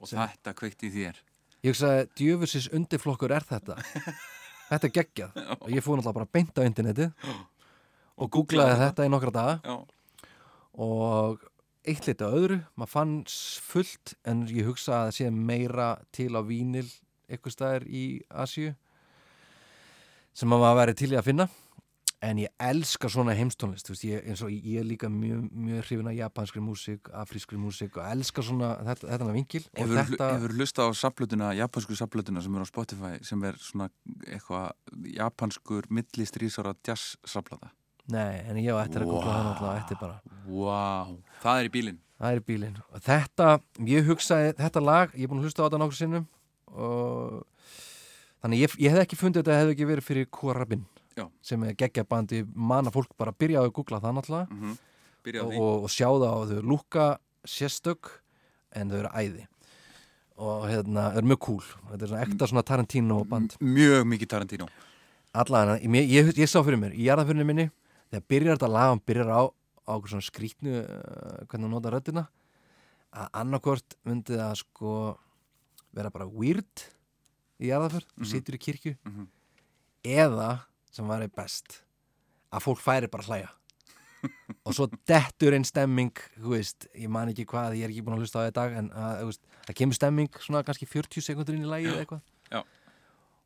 Og 0.00 0.08
Sem- 0.08 0.20
þetta 0.20 0.54
kveikt 0.58 0.82
í 0.86 0.90
þér. 0.94 1.18
Ég 1.60 1.74
hugsaði, 1.74 2.04
djöfusins 2.16 2.70
undirflokkur 2.72 3.32
er 3.36 3.44
þetta? 3.44 3.76
Þetta 4.70 4.86
er 4.86 4.92
geggjað. 4.94 5.38
Og 5.60 5.70
ég 5.74 5.82
fór 5.82 5.98
náttúrulega 5.98 6.14
bara 6.14 6.28
beint 6.30 6.54
á 6.54 6.62
internetið 6.62 7.08
og 8.22 8.28
googlaði 8.30 8.76
þetta. 8.78 9.02
í 9.08 9.10
nokkra 9.10 9.32
daga. 9.34 9.56
Já, 9.66 10.30
og 10.86 11.42
eitt 11.90 12.06
liti 12.06 12.22
að 12.22 12.36
öðru, 12.38 12.58
maður 12.78 12.92
fann 12.92 13.14
fullt 13.66 14.12
en 14.30 14.44
ég 14.46 14.68
hugsa 14.68 14.92
að 15.00 15.08
það 15.08 15.16
sé 15.18 15.30
meira 15.34 15.88
til 16.14 16.28
á 16.38 16.40
vínil 16.46 16.86
eitthvað 17.26 17.56
staðar 17.56 17.86
í 17.90 18.04
Asíu 18.30 18.70
sem 20.36 20.50
maður 20.50 20.78
væri 20.80 20.96
til 20.98 21.10
í 21.12 21.18
að 21.18 21.28
finna. 21.30 21.48
En 22.20 22.36
ég 22.36 22.52
elska 22.60 23.08
svona 23.08 23.32
heimstónlist 23.32 23.88
þú 23.88 23.94
veist, 23.94 24.02
ég, 24.04 24.24
eins 24.28 24.42
og 24.44 24.50
ég 24.52 24.82
er 24.82 24.84
líka 24.84 25.08
mjög, 25.08 25.46
mjög 25.56 25.86
hrifin 25.86 26.10
af 26.10 26.16
japanskri 26.18 26.60
músík, 26.60 27.08
afrískri 27.16 27.56
músík 27.56 27.96
og 27.96 28.04
elska 28.04 28.44
svona 28.44 28.74
þetta, 28.90 29.08
þetta 29.14 29.28
vingil 29.32 29.62
Hefur 29.72 30.00
þetta, 30.02 30.28
hefur 30.34 30.56
hlusta 30.58 30.84
á 30.84 30.88
saplutuna, 31.00 31.54
japansku 31.56 31.96
saplutuna 31.96 32.44
sem 32.44 32.60
er 32.60 32.68
á 32.68 32.68
Spotify 32.68 33.14
sem 33.24 33.48
er 33.48 33.56
svona 33.56 33.88
eitthvað 34.28 35.08
japanskur 35.16 35.88
millistrísara 35.88 36.76
jazz 36.84 37.16
saplata 37.24 37.72
nei, 38.12 38.40
en 38.48 38.58
ég 38.60 38.74
á 38.74 38.82
eftir 38.82 39.04
að 39.04 39.12
googla 39.12 39.34
það 39.34 39.46
náttúrulega 39.46 39.82
eftir 39.82 40.00
bara. 40.00 40.36
Vá, 40.46 41.16
það 41.42 41.60
er 41.60 41.68
í 41.68 41.72
bílinn. 41.76 42.00
Það 42.20 42.34
er 42.34 42.40
í 42.40 42.44
bílinn. 42.50 42.76
Og 42.90 43.04
þetta, 43.06 43.48
ég 43.88 44.10
hugsaði, 44.10 44.52
þetta 44.60 44.82
lag, 44.84 45.14
ég 45.16 45.24
er 45.24 45.30
búin 45.30 45.40
að 45.40 45.48
hlusta 45.48 45.64
á 45.64 45.66
þetta 45.66 45.80
nokkur 45.82 45.98
sinnum 45.98 46.26
og 46.70 47.40
þannig 48.42 48.62
ég, 48.64 48.74
ég 48.86 48.94
hef 48.94 49.02
ekki 49.04 49.18
fundið 49.20 49.42
þetta 49.44 49.58
hefði 49.60 49.74
ekki 49.76 49.88
verið 49.90 50.06
fyrir 50.08 50.28
Korabin 50.30 50.86
sem 51.44 51.62
er 51.66 51.74
geggja 51.76 52.04
bandi, 52.08 52.44
manna 52.54 52.90
fólk 52.94 53.10
bara 53.18 53.32
byrjaði 53.36 53.68
að 53.68 53.74
googla 53.76 53.98
það 54.00 54.14
náttúrulega. 54.18 54.46
Mm 54.54 54.78
á 55.36 55.44
og, 55.44 55.50
og, 55.60 55.82
og 55.84 55.90
sjá 55.92 56.06
það 56.08 56.30
á 56.32 56.38
þau 56.48 56.60
lúka 56.64 57.06
sérstök 57.44 58.08
en 58.72 58.88
þau 58.88 58.98
eru 59.02 59.10
æði. 59.20 59.42
Og 60.40 60.62
hérna, 60.70 61.02
þau 61.12 61.18
eru 61.20 61.28
mjög 61.28 61.40
cool. 61.44 61.66
Þetta 61.90 62.06
er 62.06 62.08
svona 62.14 62.22
ekta 62.24 62.48
svona 62.48 62.62
Tarantino 62.64 63.18
band 63.28 63.56
M- 63.60 63.74
Mjög 63.76 64.06
mikið 64.14 64.30
Tarantino. 64.32 64.68
Allavega, 65.36 65.76
ég, 65.84 66.08
ég, 66.08 66.30
ég 66.40 66.48
sá 66.48 66.62
fyrir 66.64 66.80
mér 66.80 66.94
í 66.96 67.04
jarðafyrinni 67.04 67.44
minni, 67.46 67.66
þegar 68.10 68.24
byrjar 68.32 68.56
þetta 68.56 68.70
lag 68.72 68.88
hann 68.94 69.02
byrjar 69.06 69.28
á, 69.36 69.40
á 69.52 69.90
okkur 69.98 70.14
svona 70.14 70.24
skrítnu 70.30 70.78
uh, 70.80 71.44
hvernig 71.44 71.66
hann 71.68 71.74
nota 71.76 71.92
röddina 71.92 72.24
að 73.12 73.28
annarkvort 73.42 73.98
myndi 74.08 74.38
það 74.40 74.56
sko 74.62 74.94
vera 75.94 76.10
bara 76.14 76.26
weird 76.30 76.86
í 77.60 77.68
jarðafyr, 77.70 78.04
mm 78.16 78.22
Mhm. 78.24 78.30
situr 78.30 78.54
í 78.56 78.58
kirkju 78.64 78.96
Mhm. 79.06 79.26
eða 80.04 80.60
sem 80.90 81.06
var 81.06 81.20
best 81.36 81.82
að 82.52 82.62
fólk 82.64 82.80
færi 82.82 83.10
bara 83.10 83.22
hlæja 83.24 83.50
og 84.66 84.74
svo 84.74 84.86
dettur 85.08 85.54
einn 85.56 85.64
stemming 85.64 86.12
þú 86.40 86.50
veist, 86.56 86.86
ég 86.94 87.08
man 87.08 87.28
ekki 87.32 87.46
hvað 87.46 87.76
ég 87.78 87.84
er 87.84 87.92
ekki 87.92 88.02
búin 88.04 88.16
að 88.18 88.24
hlusta 88.24 88.40
á 88.40 88.42
það 88.44 88.50
í 88.50 88.56
dag 88.58 88.72
en 88.80 88.90
það 89.68 89.76
kemur 89.80 89.94
stemming 89.96 90.28
svona 90.40 90.64
kannski 90.66 90.86
40 90.88 91.20
sekundur 91.24 91.54
inn 91.56 91.64
í 91.64 91.70
lægið 91.70 91.92
eða 91.94 92.04
eitthvað 92.04 92.20
Já. 92.50 92.62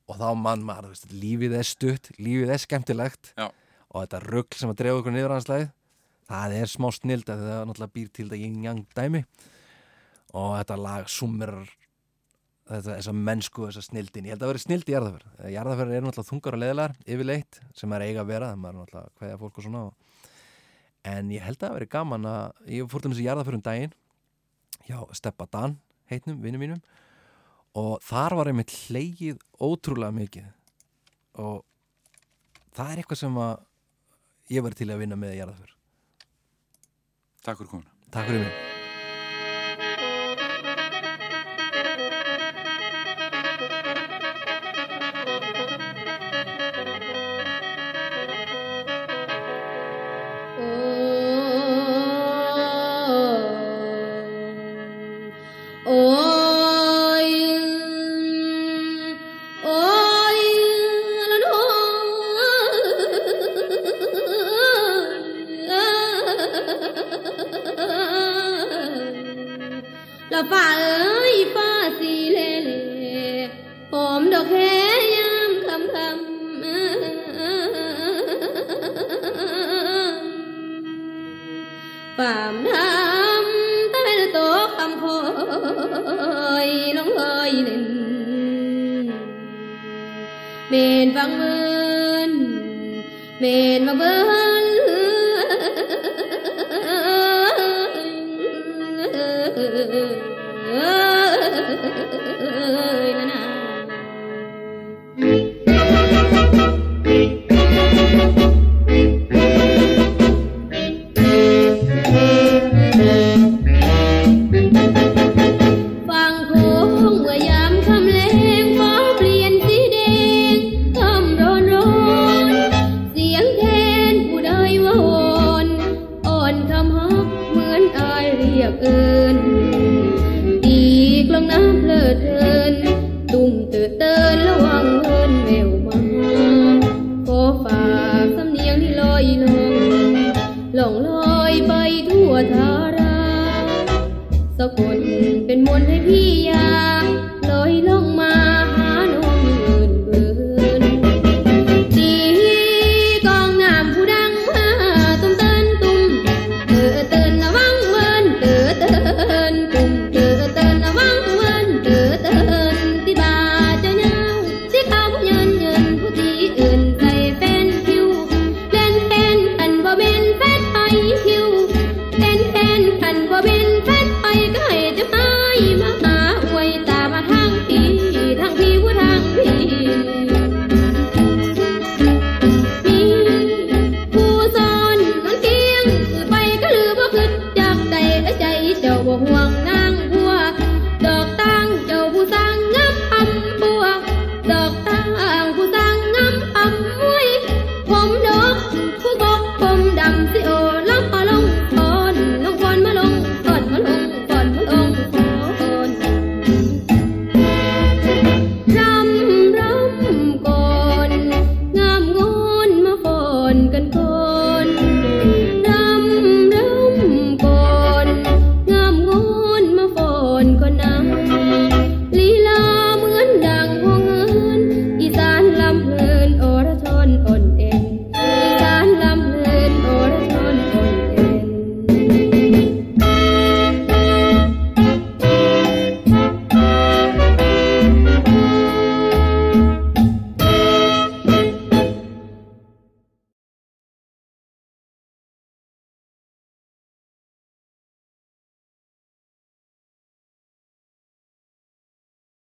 og 0.09 0.17
þá 0.18 0.34
mann 0.36 0.62
maður, 0.67 0.89
veist, 0.94 1.07
lífið 1.12 1.55
er 1.59 1.62
stutt 1.68 2.10
lífið 2.18 2.51
er 2.57 2.59
skemmtilegt 2.65 3.34
Já. 3.36 3.51
og 3.91 4.02
þetta 4.07 4.23
rugl 4.26 4.55
sem 4.59 4.70
að 4.70 4.76
drefa 4.83 4.99
okkur 5.02 5.12
niður 5.15 5.31
hans 5.36 5.47
lægið 5.52 5.70
það 6.31 6.52
er 6.62 6.67
smá 6.73 6.89
snild 6.97 7.25
að 7.28 7.44
það 7.44 7.65
náttúrulega 7.68 7.94
býr 7.94 8.12
til 8.12 8.26
þetta 8.31 8.41
yin-yang 8.43 8.86
dæmi 8.97 9.25
og 10.34 10.57
þetta 10.59 10.76
lag 10.83 11.07
þetta, 11.07 11.68
þessa 12.68 13.12
mennsku, 13.12 13.67
þessa 13.68 13.83
snildin 13.84 14.28
ég 14.28 14.34
held 14.34 14.44
að 14.44 14.52
vera 14.55 14.62
snild 14.62 14.89
í 14.89 14.94
jarðaför 14.94 15.25
jarðaför 15.52 15.91
eru 15.91 16.07
náttúrulega 16.07 16.31
þungar 16.31 16.57
og 16.57 16.62
leðilegar 16.62 16.94
yfirleitt 17.05 17.59
sem 17.76 17.93
er 17.93 18.05
eiga 18.07 18.23
að 18.23 18.31
vera 18.31 18.51
það 18.55 18.68
er 18.70 18.78
náttúrulega 18.78 19.12
hvaðja 19.20 19.41
fólk 19.43 19.59
og 19.59 19.67
svona. 19.67 19.83
Og, 19.84 20.23
en 21.15 21.33
ég 21.34 21.44
held 21.44 21.59
að 21.59 21.67
það 21.67 21.76
veri 21.76 21.91
gaman 21.93 22.28
að 22.31 22.73
ég 22.73 22.89
fór 22.89 23.05
til 23.05 23.12
þessi 23.12 23.26
jarðaför 23.28 23.59
um 23.59 23.65
daginn 23.68 23.94
já, 24.89 24.99
Steppa 25.12 25.49
Dan 25.52 25.76
heitnum, 26.09 26.41
vinnum 26.41 26.65
mínum 26.65 26.83
og 27.76 27.99
þar 28.07 28.39
var 28.39 28.52
einmitt 28.52 28.73
hleyið 28.86 29.41
ótrúlega 29.60 30.15
mikið. 30.15 30.49
Og 31.43 31.65
það 32.76 32.93
er 32.93 33.02
eitthvað 33.02 33.25
sem 33.26 33.41
að 33.44 33.57
ég 34.55 34.65
var 34.65 34.78
til 34.78 34.89
að 34.93 35.05
vinna 35.05 35.18
með 35.18 35.36
í 35.36 35.41
jarðaför 35.43 35.75
Takk 37.44 37.60
fyrir 37.60 37.75
komuna. 37.75 37.93
Takk 38.09 38.31
fyrir 38.31 38.47
mig 38.47 38.73